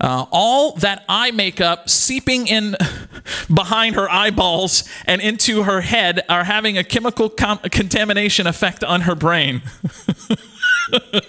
Uh, 0.00 0.26
all 0.32 0.72
that 0.72 1.04
eye 1.08 1.30
makeup 1.30 1.88
seeping 1.88 2.46
in 2.46 2.76
behind 3.54 3.94
her 3.94 4.10
eyeballs 4.10 4.88
and 5.06 5.20
into 5.22 5.62
her 5.62 5.80
head 5.80 6.22
are 6.28 6.44
having 6.44 6.76
a 6.76 6.84
chemical 6.84 7.28
com- 7.28 7.58
contamination 7.70 8.46
effect 8.46 8.82
on 8.82 9.02
her 9.02 9.14
brain. 9.14 9.62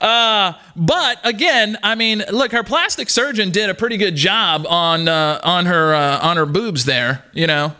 uh, 0.00 0.52
but 0.76 1.18
again, 1.24 1.78
I 1.82 1.94
mean, 1.94 2.22
look, 2.30 2.52
her 2.52 2.62
plastic 2.62 3.08
surgeon 3.08 3.50
did 3.50 3.70
a 3.70 3.74
pretty 3.74 3.96
good 3.96 4.16
job 4.16 4.66
on 4.68 5.08
uh, 5.08 5.40
on 5.42 5.66
her 5.66 5.94
uh, 5.94 6.20
on 6.20 6.36
her 6.36 6.46
boobs 6.46 6.84
there. 6.84 7.24
You 7.32 7.46
know, 7.46 7.74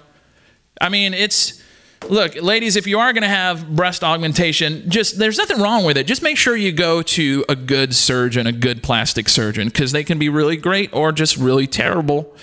I 0.81 0.89
mean, 0.89 1.13
it's 1.13 1.63
look, 2.09 2.35
ladies, 2.37 2.77
if 2.77 2.87
you 2.87 2.99
are 2.99 3.13
going 3.13 3.23
to 3.23 3.29
have 3.29 3.75
breast 3.75 4.05
augmentation, 4.05 4.89
just 4.91 5.19
there's 5.19 5.39
nothing 5.39 5.61
wrong 5.61 5.85
with 5.85 5.97
it. 5.97 6.07
Just 6.07 6.23
make 6.23 6.37
sure 6.37 6.57
you 6.57 6.73
go 6.73 7.03
to 7.03 7.45
a 7.49 7.57
good 7.57 7.95
surgeon, 7.95 8.47
a 8.47 8.53
good 8.53 8.83
plastic 8.83 9.29
surgeon, 9.29 9.69
because 9.69 9.93
they 9.93 10.05
can 10.05 10.19
be 10.19 10.29
really 10.29 10.57
great 10.57 10.93
or 10.93 11.13
just 11.13 11.37
really 11.37 11.67
terrible. 11.67 12.35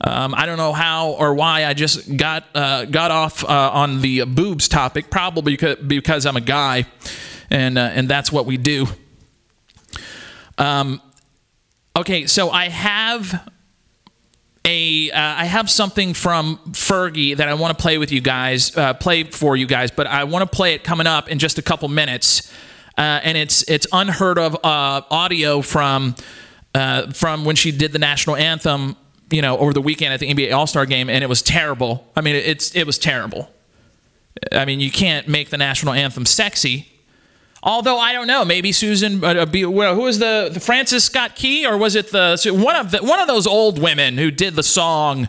Um, 0.00 0.34
I 0.34 0.46
don't 0.46 0.56
know 0.56 0.72
how 0.72 1.10
or 1.10 1.34
why 1.34 1.64
I 1.64 1.74
just 1.74 2.16
got 2.16 2.44
uh, 2.54 2.86
got 2.86 3.10
off 3.10 3.44
uh, 3.44 3.70
on 3.72 4.00
the 4.00 4.24
boobs 4.24 4.68
topic. 4.68 5.10
Probably 5.10 5.52
because, 5.52 5.76
because 5.78 6.26
I'm 6.26 6.36
a 6.36 6.40
guy, 6.40 6.86
and 7.50 7.78
uh, 7.78 7.92
and 7.94 8.08
that's 8.08 8.32
what 8.32 8.46
we 8.46 8.56
do. 8.56 8.86
Um, 10.58 11.00
okay, 11.96 12.26
so 12.26 12.50
I 12.50 12.68
have 12.68 13.48
a 14.64 15.10
uh, 15.10 15.18
I 15.18 15.44
have 15.44 15.68
something 15.68 16.14
from 16.14 16.58
Fergie 16.70 17.36
that 17.36 17.48
I 17.48 17.54
want 17.54 17.76
to 17.76 17.82
play 17.82 17.98
with 17.98 18.12
you 18.12 18.20
guys, 18.20 18.76
uh, 18.76 18.94
play 18.94 19.24
for 19.24 19.56
you 19.56 19.66
guys, 19.66 19.90
but 19.90 20.06
I 20.06 20.24
want 20.24 20.48
to 20.48 20.56
play 20.56 20.74
it 20.74 20.84
coming 20.84 21.06
up 21.06 21.28
in 21.28 21.38
just 21.38 21.58
a 21.58 21.62
couple 21.62 21.88
minutes, 21.88 22.52
uh, 22.96 23.20
and 23.22 23.36
it's 23.36 23.68
it's 23.68 23.86
unheard 23.92 24.38
of 24.38 24.54
uh, 24.56 25.02
audio 25.10 25.62
from 25.62 26.14
uh, 26.74 27.10
from 27.10 27.44
when 27.44 27.56
she 27.56 27.72
did 27.72 27.92
the 27.92 27.98
national 27.98 28.36
anthem, 28.36 28.96
you 29.30 29.42
know, 29.42 29.58
over 29.58 29.72
the 29.72 29.82
weekend 29.82 30.14
at 30.14 30.20
the 30.20 30.32
NBA 30.32 30.54
All 30.54 30.66
Star 30.66 30.86
Game, 30.86 31.10
and 31.10 31.24
it 31.24 31.28
was 31.28 31.42
terrible. 31.42 32.06
I 32.14 32.20
mean, 32.20 32.36
it's 32.36 32.74
it 32.76 32.86
was 32.86 32.98
terrible. 32.98 33.50
I 34.50 34.64
mean, 34.64 34.80
you 34.80 34.90
can't 34.90 35.28
make 35.28 35.50
the 35.50 35.58
national 35.58 35.92
anthem 35.92 36.24
sexy. 36.24 36.88
Although 37.64 37.98
I 37.98 38.12
don't 38.12 38.26
know, 38.26 38.44
maybe 38.44 38.72
Susan, 38.72 39.22
uh, 39.22 39.46
be, 39.46 39.64
well, 39.64 39.94
who 39.94 40.02
was 40.02 40.18
the, 40.18 40.50
the 40.52 40.58
Francis 40.58 41.04
Scott 41.04 41.36
Key, 41.36 41.64
or 41.64 41.78
was 41.78 41.94
it 41.94 42.10
the 42.10 42.36
one 42.52 42.74
of 42.74 42.90
the, 42.90 42.98
one 42.98 43.20
of 43.20 43.28
those 43.28 43.46
old 43.46 43.80
women 43.80 44.18
who 44.18 44.32
did 44.32 44.56
the 44.56 44.64
song? 44.64 45.28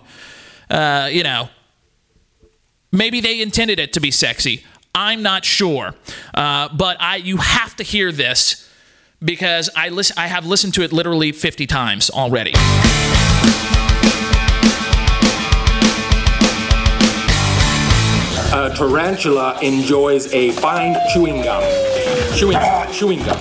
Uh, 0.67 1.09
you 1.11 1.21
know, 1.21 1.49
maybe 2.91 3.21
they 3.21 3.39
intended 3.39 3.79
it 3.79 3.93
to 3.93 3.99
be 3.99 4.09
sexy. 4.09 4.63
I'm 4.95 5.21
not 5.21 5.45
sure, 5.45 5.93
uh, 6.33 6.69
but 6.75 6.97
I 6.99 7.17
you 7.17 7.37
have 7.37 7.75
to 7.75 7.83
hear 7.83 8.11
this 8.11 8.67
because 9.23 9.69
I 9.75 9.89
listen. 9.89 10.15
I 10.17 10.25
have 10.25 10.47
listened 10.47 10.73
to 10.75 10.81
it 10.81 10.91
literally 10.91 11.31
50 11.31 11.67
times 11.67 12.09
already. 12.09 12.53
A 18.55 18.73
tarantula 18.75 19.59
enjoys 19.61 20.31
a 20.33 20.51
fine 20.51 20.95
chewing 21.13 21.41
gum. 21.43 21.92
Chewing, 22.35 22.57
chewing 22.91 23.19
gum. 23.23 23.37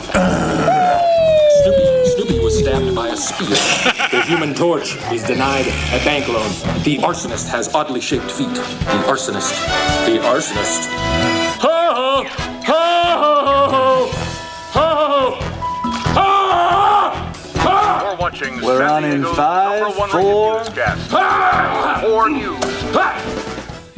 Snoopy, 1.63 1.85
Snoopy 2.11 2.39
was 2.41 2.59
stabbed 2.59 2.95
by 2.95 3.09
a 3.09 3.17
spear. 3.17 3.49
the 4.11 4.23
human 4.27 4.55
torch 4.55 4.97
is 5.13 5.23
denied 5.25 5.67
a 5.67 5.99
bank 6.05 6.29
loan. 6.29 6.49
The 6.85 6.99
arsonist 6.99 7.49
has 7.49 7.75
oddly 7.75 8.01
shaped 8.01 8.31
feet. 8.31 8.55
The 8.55 9.03
arsonist. 9.09 9.55
The 10.07 10.19
arsonist. 10.19 10.89
Ho 11.61 11.95
ho! 11.95 12.25
Ho 12.67 12.83
ho 13.23 13.35
ho 13.47 14.11
ho! 14.73 15.37
Ho 16.15 16.27
ho! 17.65 18.05
You're 18.05 18.17
watching 18.17 18.61
We're 18.61 18.79
San 18.79 18.91
on 18.91 19.05
in 19.05 19.23
Diego's 19.23 19.37
five, 19.37 19.81
number 19.83 19.99
one 19.99 20.11
four. 20.11 20.59
rated 20.59 20.75
newscast. 20.77 21.13
News. 22.29 23.42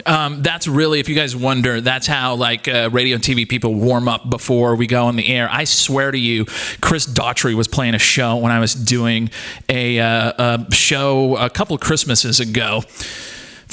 Um, 0.07 0.43
that's 0.43 0.69
really, 0.69 1.01
if 1.01 1.09
you 1.09 1.15
guys 1.15 1.35
wonder, 1.35 1.81
that's 1.81 2.07
how 2.07 2.35
like 2.35 2.69
uh, 2.69 2.91
radio 2.93 3.15
and 3.15 3.25
TV 3.25 3.49
people 3.49 3.75
warm 3.75 4.09
up 4.09 4.29
before 4.29 4.77
we 4.77 4.87
go 4.87 5.07
on 5.07 5.17
the 5.17 5.27
air. 5.33 5.49
I 5.51 5.65
swear 5.65 6.11
to 6.11 6.19
you, 6.19 6.45
Chris 6.81 7.07
Daughtry 7.07 7.55
was 7.55 7.69
playing 7.69 7.95
a 7.95 7.99
show 7.99 8.37
when 8.37 8.53
I 8.53 8.61
was 8.61 8.75
doing 8.75 9.31
a, 9.69 9.99
uh, 9.99 10.67
a 10.67 10.75
show 10.75 11.37
a 11.37 11.49
couple 11.49 11.79
Christmases 11.79 12.41
ago 12.41 12.83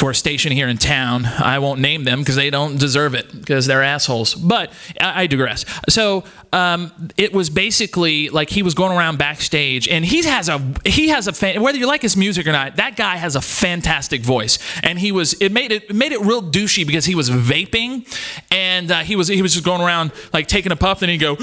for 0.02 0.10
a 0.10 0.15
station 0.15 0.52
here 0.52 0.68
in 0.68 0.78
town. 0.78 1.28
I 1.28 1.60
won't 1.60 1.80
name 1.80 2.06
them 2.06 2.22
because 2.22 2.36
they 2.36 2.49
don't 2.49 2.80
deserve 2.80 3.14
it 3.14 3.32
because 3.32 3.68
they're 3.68 3.84
assholes. 3.84 4.34
But 4.34 4.73
I, 4.99 5.22
I 5.22 5.28
digress. 5.28 5.64
So 5.90 6.23
um, 6.52 6.91
it 7.18 7.34
was 7.34 7.52
basically 7.52 8.30
like 8.30 8.49
he 8.49 8.64
was 8.64 8.73
going 8.73 8.98
around 8.98 9.19
backstage, 9.19 9.88
and 9.88 10.03
he 10.03 10.23
has 10.23 10.49
a 10.49 10.60
he 10.86 11.10
has 11.10 11.28
a 11.28 11.34
fan, 11.34 11.61
whether 11.61 11.78
you 11.78 11.86
like 11.86 12.02
his 12.02 12.18
music 12.18 12.48
or 12.48 12.52
not. 12.52 12.78
That 12.78 12.95
guy 12.95 13.18
has 13.18 13.36
a 13.36 13.41
fantastic 13.41 14.22
voice, 14.22 14.57
and 14.82 14.98
he 14.98 15.11
was 15.11 15.34
it 15.34 15.52
made 15.52 15.72
it, 15.72 15.94
made 15.94 16.14
it 16.14 16.22
real 16.22 16.41
douchey 16.41 16.86
because 16.86 17.06
he 17.06 17.14
was 17.14 17.30
vaping, 17.30 18.07
and 18.49 18.90
uh, 18.90 18.99
he 19.02 19.15
was 19.15 19.28
he 19.28 19.44
was 19.44 19.53
just 19.53 19.64
going 19.64 19.82
around 19.82 20.11
like 20.34 20.48
taking 20.48 20.72
a 20.72 20.76
puff, 20.76 21.03
and 21.03 21.11
he'd 21.11 21.19
go 21.19 21.38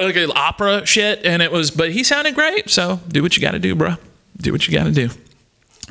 like 0.00 0.30
opera 0.36 0.86
shit, 0.86 1.24
and 1.24 1.42
it 1.42 1.52
was. 1.52 1.70
But 1.70 1.92
he 1.92 2.04
sounded 2.04 2.34
great, 2.34 2.70
so 2.70 3.00
do 3.08 3.22
what 3.22 3.36
you 3.36 3.42
got 3.42 3.52
to 3.52 3.58
do, 3.58 3.74
bro. 3.80 3.94
Do 4.36 4.52
what 4.52 4.68
you 4.68 4.76
got 4.76 4.84
to 4.84 4.92
do. 4.92 5.08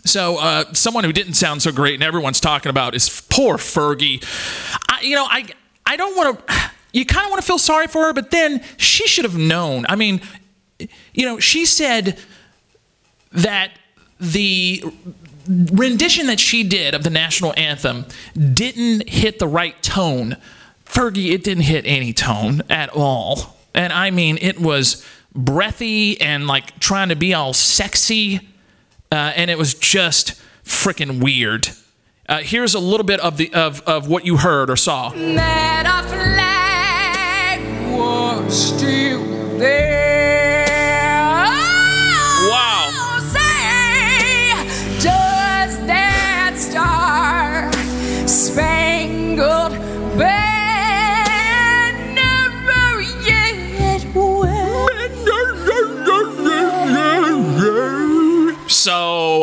So, 0.06 0.38
uh, 0.38 0.74
someone 0.74 1.06
who 1.06 1.12
didn't 1.12 1.34
sound 1.34 1.64
so 1.64 1.72
great, 1.72 1.96
and 1.96 2.04
everyone's 2.04 2.40
talking 2.40 2.70
about, 2.70 2.94
is 2.94 3.22
poor 3.30 3.58
Fergie. 3.58 4.24
I, 4.88 5.02
you 5.02 5.16
know, 5.16 5.26
I 5.28 5.48
I 5.88 5.96
don't 5.98 6.16
want 6.16 6.48
to. 6.48 6.54
You 6.94 7.06
kind 7.06 7.26
of 7.26 7.32
want 7.32 7.42
to 7.42 7.48
feel 7.48 7.58
sorry 7.58 7.88
for 7.88 8.04
her, 8.04 8.14
but 8.14 8.30
then 8.32 8.64
she 8.78 9.08
should 9.08 9.26
have 9.26 9.38
known. 9.38 9.86
I 9.90 9.96
mean, 9.96 10.22
you 11.14 11.26
know, 11.26 11.40
she 11.40 11.66
said 11.66 12.20
that 13.32 13.72
the 14.20 14.84
rendition 15.48 16.28
that 16.28 16.40
she 16.40 16.64
did 16.64 16.94
of 16.96 17.04
the 17.04 17.12
national 17.12 17.54
anthem 17.58 18.06
didn't 18.34 19.10
hit 19.10 19.38
the 19.40 19.48
right 19.48 19.82
tone. 19.84 20.38
Fergie, 20.86 21.32
it 21.32 21.44
didn't 21.44 21.64
hit 21.64 21.86
any 21.86 22.14
tone 22.14 22.62
at 22.70 22.90
all. 22.90 23.58
And 23.76 23.94
I 23.94 24.10
mean, 24.10 24.40
it 24.42 24.60
was 24.60 25.06
breathy 25.34 26.20
and 26.22 26.48
like 26.48 26.80
trying 26.80 27.10
to 27.10 27.16
be 27.16 27.34
all 27.34 27.54
sexy. 27.54 28.40
Uh, 29.12 29.34
and 29.36 29.50
it 29.50 29.58
was 29.58 29.74
just 29.74 30.40
freaking 30.64 31.22
weird. 31.22 31.70
Uh, 32.28 32.40
here's 32.40 32.76
a 32.76 32.80
little 32.80 33.06
bit 33.06 33.20
of 33.22 33.38
the 33.38 33.52
of, 33.54 33.82
of 33.82 34.08
what 34.08 34.26
you 34.26 34.38
heard 34.38 34.70
or 34.70 34.76
saw. 34.76 35.10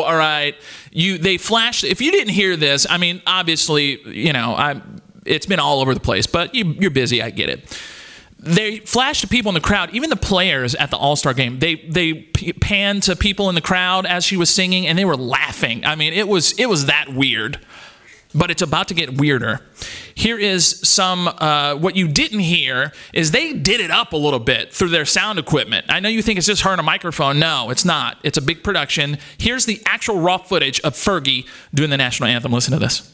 All 0.07 0.15
right, 0.15 0.55
you 0.91 1.17
they 1.17 1.37
flashed. 1.37 1.83
If 1.83 2.01
you 2.01 2.11
didn't 2.11 2.33
hear 2.33 2.55
this, 2.55 2.87
I 2.89 2.97
mean, 2.97 3.21
obviously, 3.27 4.01
you 4.09 4.33
know, 4.33 4.55
I 4.55 4.81
it's 5.25 5.45
been 5.45 5.59
all 5.59 5.81
over 5.81 5.93
the 5.93 5.99
place, 5.99 6.25
but 6.25 6.55
you, 6.55 6.65
you're 6.79 6.91
busy. 6.91 7.21
I 7.21 7.29
get 7.29 7.49
it. 7.49 7.79
They 8.39 8.79
flashed 8.79 9.21
to 9.21 9.27
people 9.27 9.49
in 9.49 9.55
the 9.55 9.61
crowd, 9.61 9.93
even 9.93 10.09
the 10.09 10.15
players 10.15 10.75
at 10.75 10.91
the 10.91 10.97
All 10.97 11.15
Star 11.15 11.33
game. 11.33 11.59
They 11.59 11.75
they 11.75 12.13
p- 12.13 12.53
panned 12.53 13.03
to 13.03 13.15
people 13.15 13.49
in 13.49 13.55
the 13.55 13.61
crowd 13.61 14.05
as 14.05 14.23
she 14.23 14.37
was 14.37 14.49
singing, 14.49 14.87
and 14.87 14.97
they 14.97 15.05
were 15.05 15.17
laughing. 15.17 15.83
I 15.85 15.95
mean, 15.95 16.13
it 16.13 16.27
was 16.27 16.53
it 16.53 16.67
was 16.67 16.85
that 16.85 17.13
weird. 17.13 17.59
But 18.37 18.51
it's 18.51 18.61
about 18.61 18.87
to 18.89 18.93
get 18.93 19.17
weirder. 19.17 19.61
Here 20.15 20.37
is 20.37 20.79
some, 20.87 21.27
uh, 21.27 21.75
what 21.75 21.95
you 21.95 22.07
didn't 22.07 22.39
hear 22.39 22.91
is 23.13 23.31
they 23.31 23.53
did 23.53 23.79
it 23.81 23.91
up 23.91 24.13
a 24.13 24.17
little 24.17 24.39
bit 24.39 24.73
through 24.73 24.89
their 24.89 25.05
sound 25.05 25.39
equipment. 25.39 25.85
I 25.89 25.99
know 25.99 26.09
you 26.09 26.21
think 26.21 26.37
it's 26.37 26.47
just 26.47 26.61
her 26.63 26.71
and 26.71 26.79
a 26.79 26.83
microphone. 26.83 27.39
No, 27.39 27.69
it's 27.69 27.85
not. 27.85 28.17
It's 28.23 28.37
a 28.37 28.41
big 28.41 28.63
production. 28.63 29.17
Here's 29.37 29.65
the 29.65 29.81
actual 29.85 30.19
raw 30.19 30.37
footage 30.37 30.79
of 30.81 30.93
Fergie 30.93 31.47
doing 31.73 31.89
the 31.89 31.97
national 31.97 32.29
anthem. 32.29 32.51
Listen 32.51 32.73
to 32.73 32.79
this. 32.79 33.13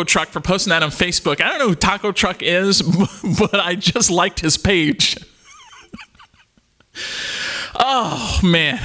Taco 0.00 0.04
Truck 0.04 0.28
for 0.28 0.40
posting 0.40 0.70
that 0.70 0.82
on 0.82 0.90
Facebook. 0.90 1.42
I 1.42 1.48
don't 1.48 1.58
know 1.58 1.68
who 1.68 1.74
Taco 1.74 2.10
Truck 2.12 2.42
is, 2.42 2.80
but 3.38 3.54
I 3.54 3.74
just 3.74 4.10
liked 4.10 4.40
his 4.40 4.56
page. 4.56 5.16
oh 7.78 8.40
man! 8.42 8.80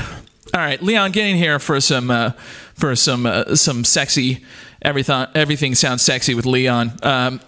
All 0.54 0.60
right, 0.60 0.82
Leon, 0.82 1.12
get 1.12 1.28
in 1.28 1.38
here 1.38 1.58
for 1.60 1.80
some 1.80 2.12
uh, 2.12 2.32
for 2.74 2.96
some 2.98 3.26
uh, 3.26 3.56
some 3.56 3.86
sexy 3.86 4.44
everything. 4.82 5.26
Everything 5.36 5.74
sounds 5.74 6.02
sexy 6.02 6.36
with 6.36 6.46
Leon. 6.46 6.92
Um, 7.02 7.40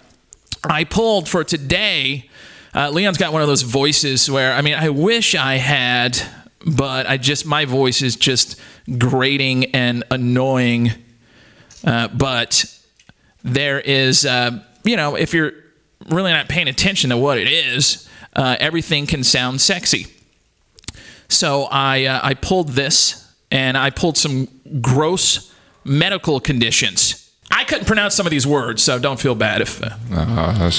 I 0.63 0.85
pulled 0.85 1.27
for 1.27 1.43
today. 1.43 2.29
Uh, 2.73 2.89
Leon's 2.89 3.17
got 3.17 3.33
one 3.33 3.41
of 3.41 3.49
those 3.49 3.63
voices 3.63 4.31
where 4.31 4.53
I 4.53 4.61
mean, 4.61 4.75
I 4.75 4.89
wish 4.89 5.35
I 5.35 5.55
had, 5.55 6.17
but 6.65 7.05
I 7.05 7.17
just 7.17 7.45
my 7.45 7.65
voice 7.65 8.01
is 8.01 8.15
just 8.15 8.57
grating 8.97 9.75
and 9.75 10.05
annoying. 10.09 10.91
Uh, 11.83 12.07
but 12.07 12.76
there 13.53 13.79
is, 13.79 14.25
uh, 14.25 14.59
you 14.83 14.95
know, 14.97 15.15
if 15.15 15.33
you're 15.33 15.53
really 16.09 16.31
not 16.31 16.47
paying 16.47 16.67
attention 16.67 17.09
to 17.09 17.17
what 17.17 17.37
it 17.37 17.47
is, 17.47 18.07
uh, 18.35 18.55
everything 18.59 19.07
can 19.07 19.23
sound 19.23 19.61
sexy. 19.61 20.07
So 21.29 21.67
I 21.71 22.05
uh, 22.05 22.19
I 22.23 22.33
pulled 22.35 22.69
this 22.69 23.31
and 23.51 23.77
I 23.77 23.89
pulled 23.89 24.17
some 24.17 24.47
gross 24.81 25.53
medical 25.83 26.39
conditions. 26.39 27.31
I 27.49 27.63
couldn't 27.63 27.85
pronounce 27.85 28.15
some 28.15 28.25
of 28.25 28.31
these 28.31 28.45
words, 28.45 28.83
so 28.83 28.99
don't 28.99 29.19
feel 29.19 29.35
bad 29.35 29.61
if. 29.61 29.81
Uh, 29.81 30.71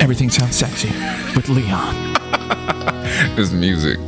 Everything 0.00 0.30
sounds 0.30 0.56
sexy 0.56 0.88
with 1.36 1.48
Leon. 1.48 2.14
this 3.36 3.52
music. 3.52 3.98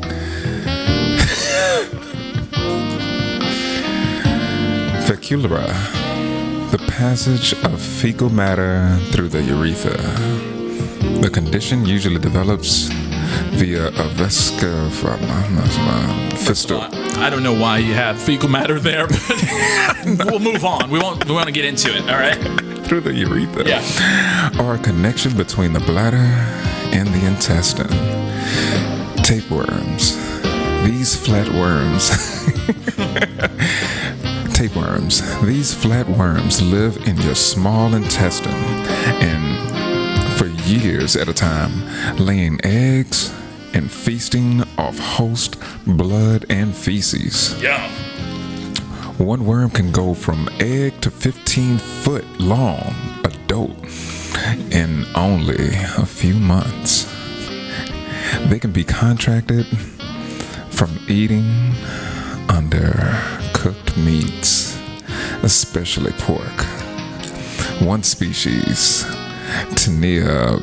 Fecaluria, 5.13 6.71
the 6.71 6.79
passage 6.89 7.53
of 7.65 7.79
fecal 7.79 8.31
matter 8.31 8.97
through 9.11 9.29
the 9.29 9.43
urethra. 9.43 9.99
The 11.21 11.29
condition 11.31 11.85
usually 11.85 12.19
develops 12.19 12.89
via 13.53 13.89
a 13.89 14.09
vesca 14.17 14.91
from 14.93 15.21
fistula. 16.39 16.89
I 17.17 17.29
don't 17.29 17.43
know 17.43 17.53
why 17.53 17.77
you 17.77 17.93
have 17.93 18.19
fecal 18.19 18.49
matter 18.49 18.81
there, 18.81 19.07
but 19.07 20.25
we'll 20.31 20.39
move 20.39 20.65
on. 20.65 20.89
We 20.89 20.99
won't. 20.99 21.27
We 21.27 21.35
want 21.35 21.47
to 21.47 21.53
get 21.53 21.67
into 21.67 21.95
it. 21.95 22.09
All 22.09 22.17
right. 22.17 22.39
through 22.87 23.03
the 23.03 23.13
urethra. 23.13 23.69
Yeah. 23.69 24.63
Or 24.63 24.77
a 24.77 24.79
connection 24.79 25.37
between 25.37 25.75
the 25.75 25.81
bladder 25.81 26.17
and 26.97 27.07
the 27.09 27.27
intestine. 27.27 27.87
Tapeworms. 29.25 30.17
These 30.85 31.15
flatworms. 31.23 32.09
Tapeworms. 34.63 35.21
These 35.43 35.75
flatworms 35.75 36.63
live 36.71 36.97
in 37.09 37.17
your 37.17 37.35
small 37.35 37.97
intestine 37.97 38.53
and 39.21 40.39
for 40.39 40.47
years 40.47 41.17
at 41.17 41.27
a 41.29 41.35
time, 41.35 41.73
laying 42.17 42.65
eggs 42.65 43.35
and 43.75 43.91
feasting 43.91 44.63
off 44.79 45.01
host 45.01 45.57
blood 45.85 46.47
and 46.49 46.77
feces. 46.77 47.61
Yeah. 47.61 47.91
One 49.19 49.45
worm 49.47 49.71
can 49.71 49.91
go 49.91 50.15
from 50.15 50.49
egg 50.61 51.01
to 51.01 51.11
15 51.11 51.79
foot 51.79 52.25
long 52.39 52.95
adult 53.25 53.85
in 54.71 55.05
only 55.17 55.71
a 55.75 56.07
few 56.07 56.35
months. 56.35 57.13
They 58.47 58.61
can 58.61 58.71
be 58.71 58.85
contracted 58.85 59.67
from 60.71 61.01
eating 61.09 61.75
undercooked 63.63 63.97
meats, 64.05 64.79
especially 65.43 66.13
pork. 66.19 66.65
One 67.81 68.03
species, 68.03 69.05
Taenia, 69.75 70.59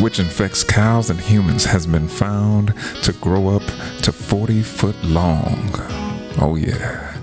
which 0.00 0.18
infects 0.18 0.64
cows 0.64 1.08
and 1.10 1.20
humans, 1.20 1.64
has 1.64 1.86
been 1.86 2.08
found 2.08 2.74
to 3.02 3.12
grow 3.14 3.48
up 3.48 3.62
to 4.02 4.12
40 4.12 4.62
foot 4.62 4.96
long. 5.04 5.70
Oh, 6.40 6.56
yeah. 6.56 7.16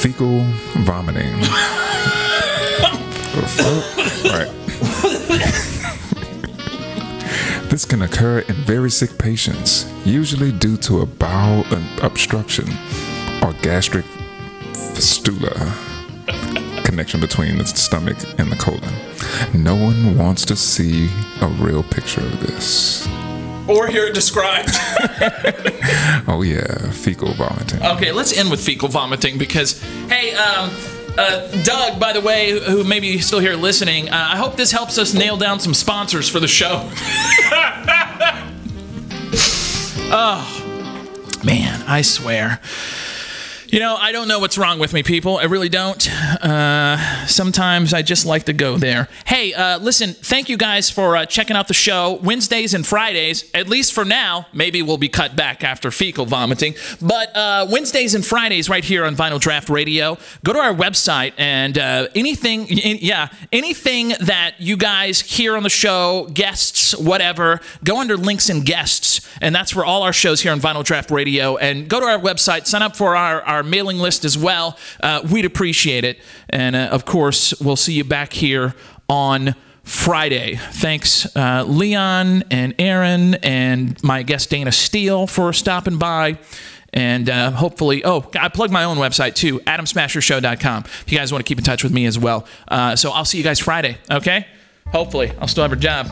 Fecal 0.00 0.40
vomiting. 0.84 1.40
right. 4.24 5.70
This 7.74 7.84
can 7.84 8.02
occur 8.02 8.38
in 8.38 8.54
very 8.54 8.88
sick 8.88 9.18
patients, 9.18 9.92
usually 10.04 10.52
due 10.52 10.76
to 10.76 11.00
a 11.00 11.06
bowel 11.06 11.64
obstruction 12.02 12.68
or 13.42 13.52
gastric 13.62 14.04
fistula 14.94 15.74
connection 16.84 17.18
between 17.18 17.58
the 17.58 17.66
stomach 17.66 18.16
and 18.38 18.52
the 18.52 18.54
colon. 18.54 18.94
No 19.52 19.74
one 19.74 20.16
wants 20.16 20.44
to 20.44 20.54
see 20.54 21.10
a 21.40 21.48
real 21.48 21.82
picture 21.82 22.20
of 22.20 22.38
this. 22.46 23.08
Or 23.66 23.88
hear 23.88 24.06
it 24.06 24.14
described. 24.14 24.70
Oh 26.26 26.42
yeah, 26.42 26.90
fecal 26.92 27.34
vomiting. 27.34 27.82
Okay, 27.82 28.12
let's 28.12 28.36
end 28.36 28.50
with 28.50 28.60
fecal 28.60 28.88
vomiting 28.88 29.36
because, 29.36 29.82
hey, 30.08 30.32
um, 30.34 30.70
uh, 31.16 31.62
Doug, 31.62 31.98
by 32.00 32.12
the 32.12 32.20
way, 32.20 32.50
who- 32.52 32.60
who 32.60 32.84
may 32.84 33.00
be 33.00 33.18
still 33.20 33.38
here 33.40 33.54
listening, 33.56 34.08
uh, 34.10 34.28
I 34.32 34.36
hope 34.36 34.56
this 34.56 34.72
helps 34.72 34.98
us 34.98 35.14
nail 35.14 35.36
down 35.36 35.60
some 35.60 35.74
sponsors 35.74 36.28
for 36.28 36.40
the 36.40 36.48
show. 36.48 36.88
oh, 40.10 41.40
man, 41.44 41.82
I 41.86 42.02
swear. 42.02 42.60
You 43.74 43.80
know, 43.80 43.96
I 43.96 44.12
don't 44.12 44.28
know 44.28 44.38
what's 44.38 44.56
wrong 44.56 44.78
with 44.78 44.92
me, 44.92 45.02
people. 45.02 45.36
I 45.38 45.46
really 45.46 45.68
don't. 45.68 46.08
Uh, 46.08 47.26
sometimes 47.26 47.92
I 47.92 48.02
just 48.02 48.24
like 48.24 48.44
to 48.44 48.52
go 48.52 48.76
there. 48.76 49.08
Hey, 49.26 49.52
uh, 49.52 49.80
listen, 49.80 50.12
thank 50.12 50.48
you 50.48 50.56
guys 50.56 50.90
for 50.90 51.16
uh, 51.16 51.26
checking 51.26 51.56
out 51.56 51.66
the 51.66 51.74
show. 51.74 52.20
Wednesdays 52.22 52.72
and 52.72 52.86
Fridays, 52.86 53.50
at 53.52 53.66
least 53.66 53.92
for 53.92 54.04
now, 54.04 54.46
maybe 54.52 54.80
we'll 54.80 54.96
be 54.96 55.08
cut 55.08 55.34
back 55.34 55.64
after 55.64 55.90
fecal 55.90 56.24
vomiting. 56.24 56.76
But 57.02 57.34
uh, 57.36 57.66
Wednesdays 57.68 58.14
and 58.14 58.24
Fridays, 58.24 58.68
right 58.68 58.84
here 58.84 59.04
on 59.04 59.16
Vinyl 59.16 59.40
Draft 59.40 59.68
Radio, 59.68 60.18
go 60.44 60.52
to 60.52 60.60
our 60.60 60.72
website 60.72 61.32
and 61.36 61.76
uh, 61.76 62.06
anything, 62.14 62.68
yeah, 62.68 63.26
anything 63.50 64.10
that 64.20 64.54
you 64.60 64.76
guys 64.76 65.20
hear 65.20 65.56
on 65.56 65.64
the 65.64 65.68
show, 65.68 66.28
guests, 66.32 66.96
whatever, 66.96 67.60
go 67.82 67.98
under 68.00 68.16
links 68.16 68.48
and 68.48 68.64
guests. 68.64 69.28
And 69.40 69.52
that's 69.52 69.72
for 69.72 69.84
all 69.84 70.04
our 70.04 70.12
shows 70.12 70.42
here 70.42 70.52
on 70.52 70.60
Vinyl 70.60 70.84
Draft 70.84 71.10
Radio. 71.10 71.56
And 71.56 71.88
go 71.88 71.98
to 71.98 72.06
our 72.06 72.20
website, 72.20 72.68
sign 72.68 72.82
up 72.82 72.94
for 72.94 73.16
our, 73.16 73.42
our 73.42 73.63
mailing 73.64 73.98
list 73.98 74.24
as 74.24 74.36
well. 74.38 74.78
Uh, 75.00 75.26
we'd 75.30 75.44
appreciate 75.44 76.04
it. 76.04 76.18
And 76.50 76.76
uh, 76.76 76.88
of 76.90 77.04
course, 77.04 77.58
we'll 77.60 77.76
see 77.76 77.94
you 77.94 78.04
back 78.04 78.32
here 78.32 78.74
on 79.08 79.54
Friday. 79.82 80.56
Thanks, 80.56 81.34
uh, 81.36 81.64
Leon 81.66 82.44
and 82.50 82.74
Aaron 82.78 83.34
and 83.36 84.02
my 84.02 84.22
guest 84.22 84.50
Dayna 84.50 84.72
Steele 84.72 85.26
for 85.26 85.52
stopping 85.52 85.98
by. 85.98 86.38
And 86.94 87.28
uh, 87.28 87.50
hopefully, 87.50 88.04
oh, 88.04 88.30
I 88.38 88.48
plug 88.48 88.70
my 88.70 88.84
own 88.84 88.98
website 88.98 89.34
too, 89.34 89.58
atomsmashershow.com. 89.60 90.84
If 90.84 91.12
you 91.12 91.18
guys 91.18 91.32
want 91.32 91.44
to 91.44 91.48
keep 91.48 91.58
in 91.58 91.64
touch 91.64 91.82
with 91.82 91.92
me 91.92 92.06
as 92.06 92.18
well. 92.18 92.46
Uh, 92.68 92.96
so 92.96 93.10
I'll 93.10 93.24
see 93.24 93.36
you 93.36 93.44
guys 93.44 93.58
Friday, 93.58 93.98
okay? 94.10 94.46
Hopefully, 94.88 95.32
I'll 95.40 95.48
still 95.48 95.64
have 95.64 95.72
a 95.72 95.76
job. 95.76 96.06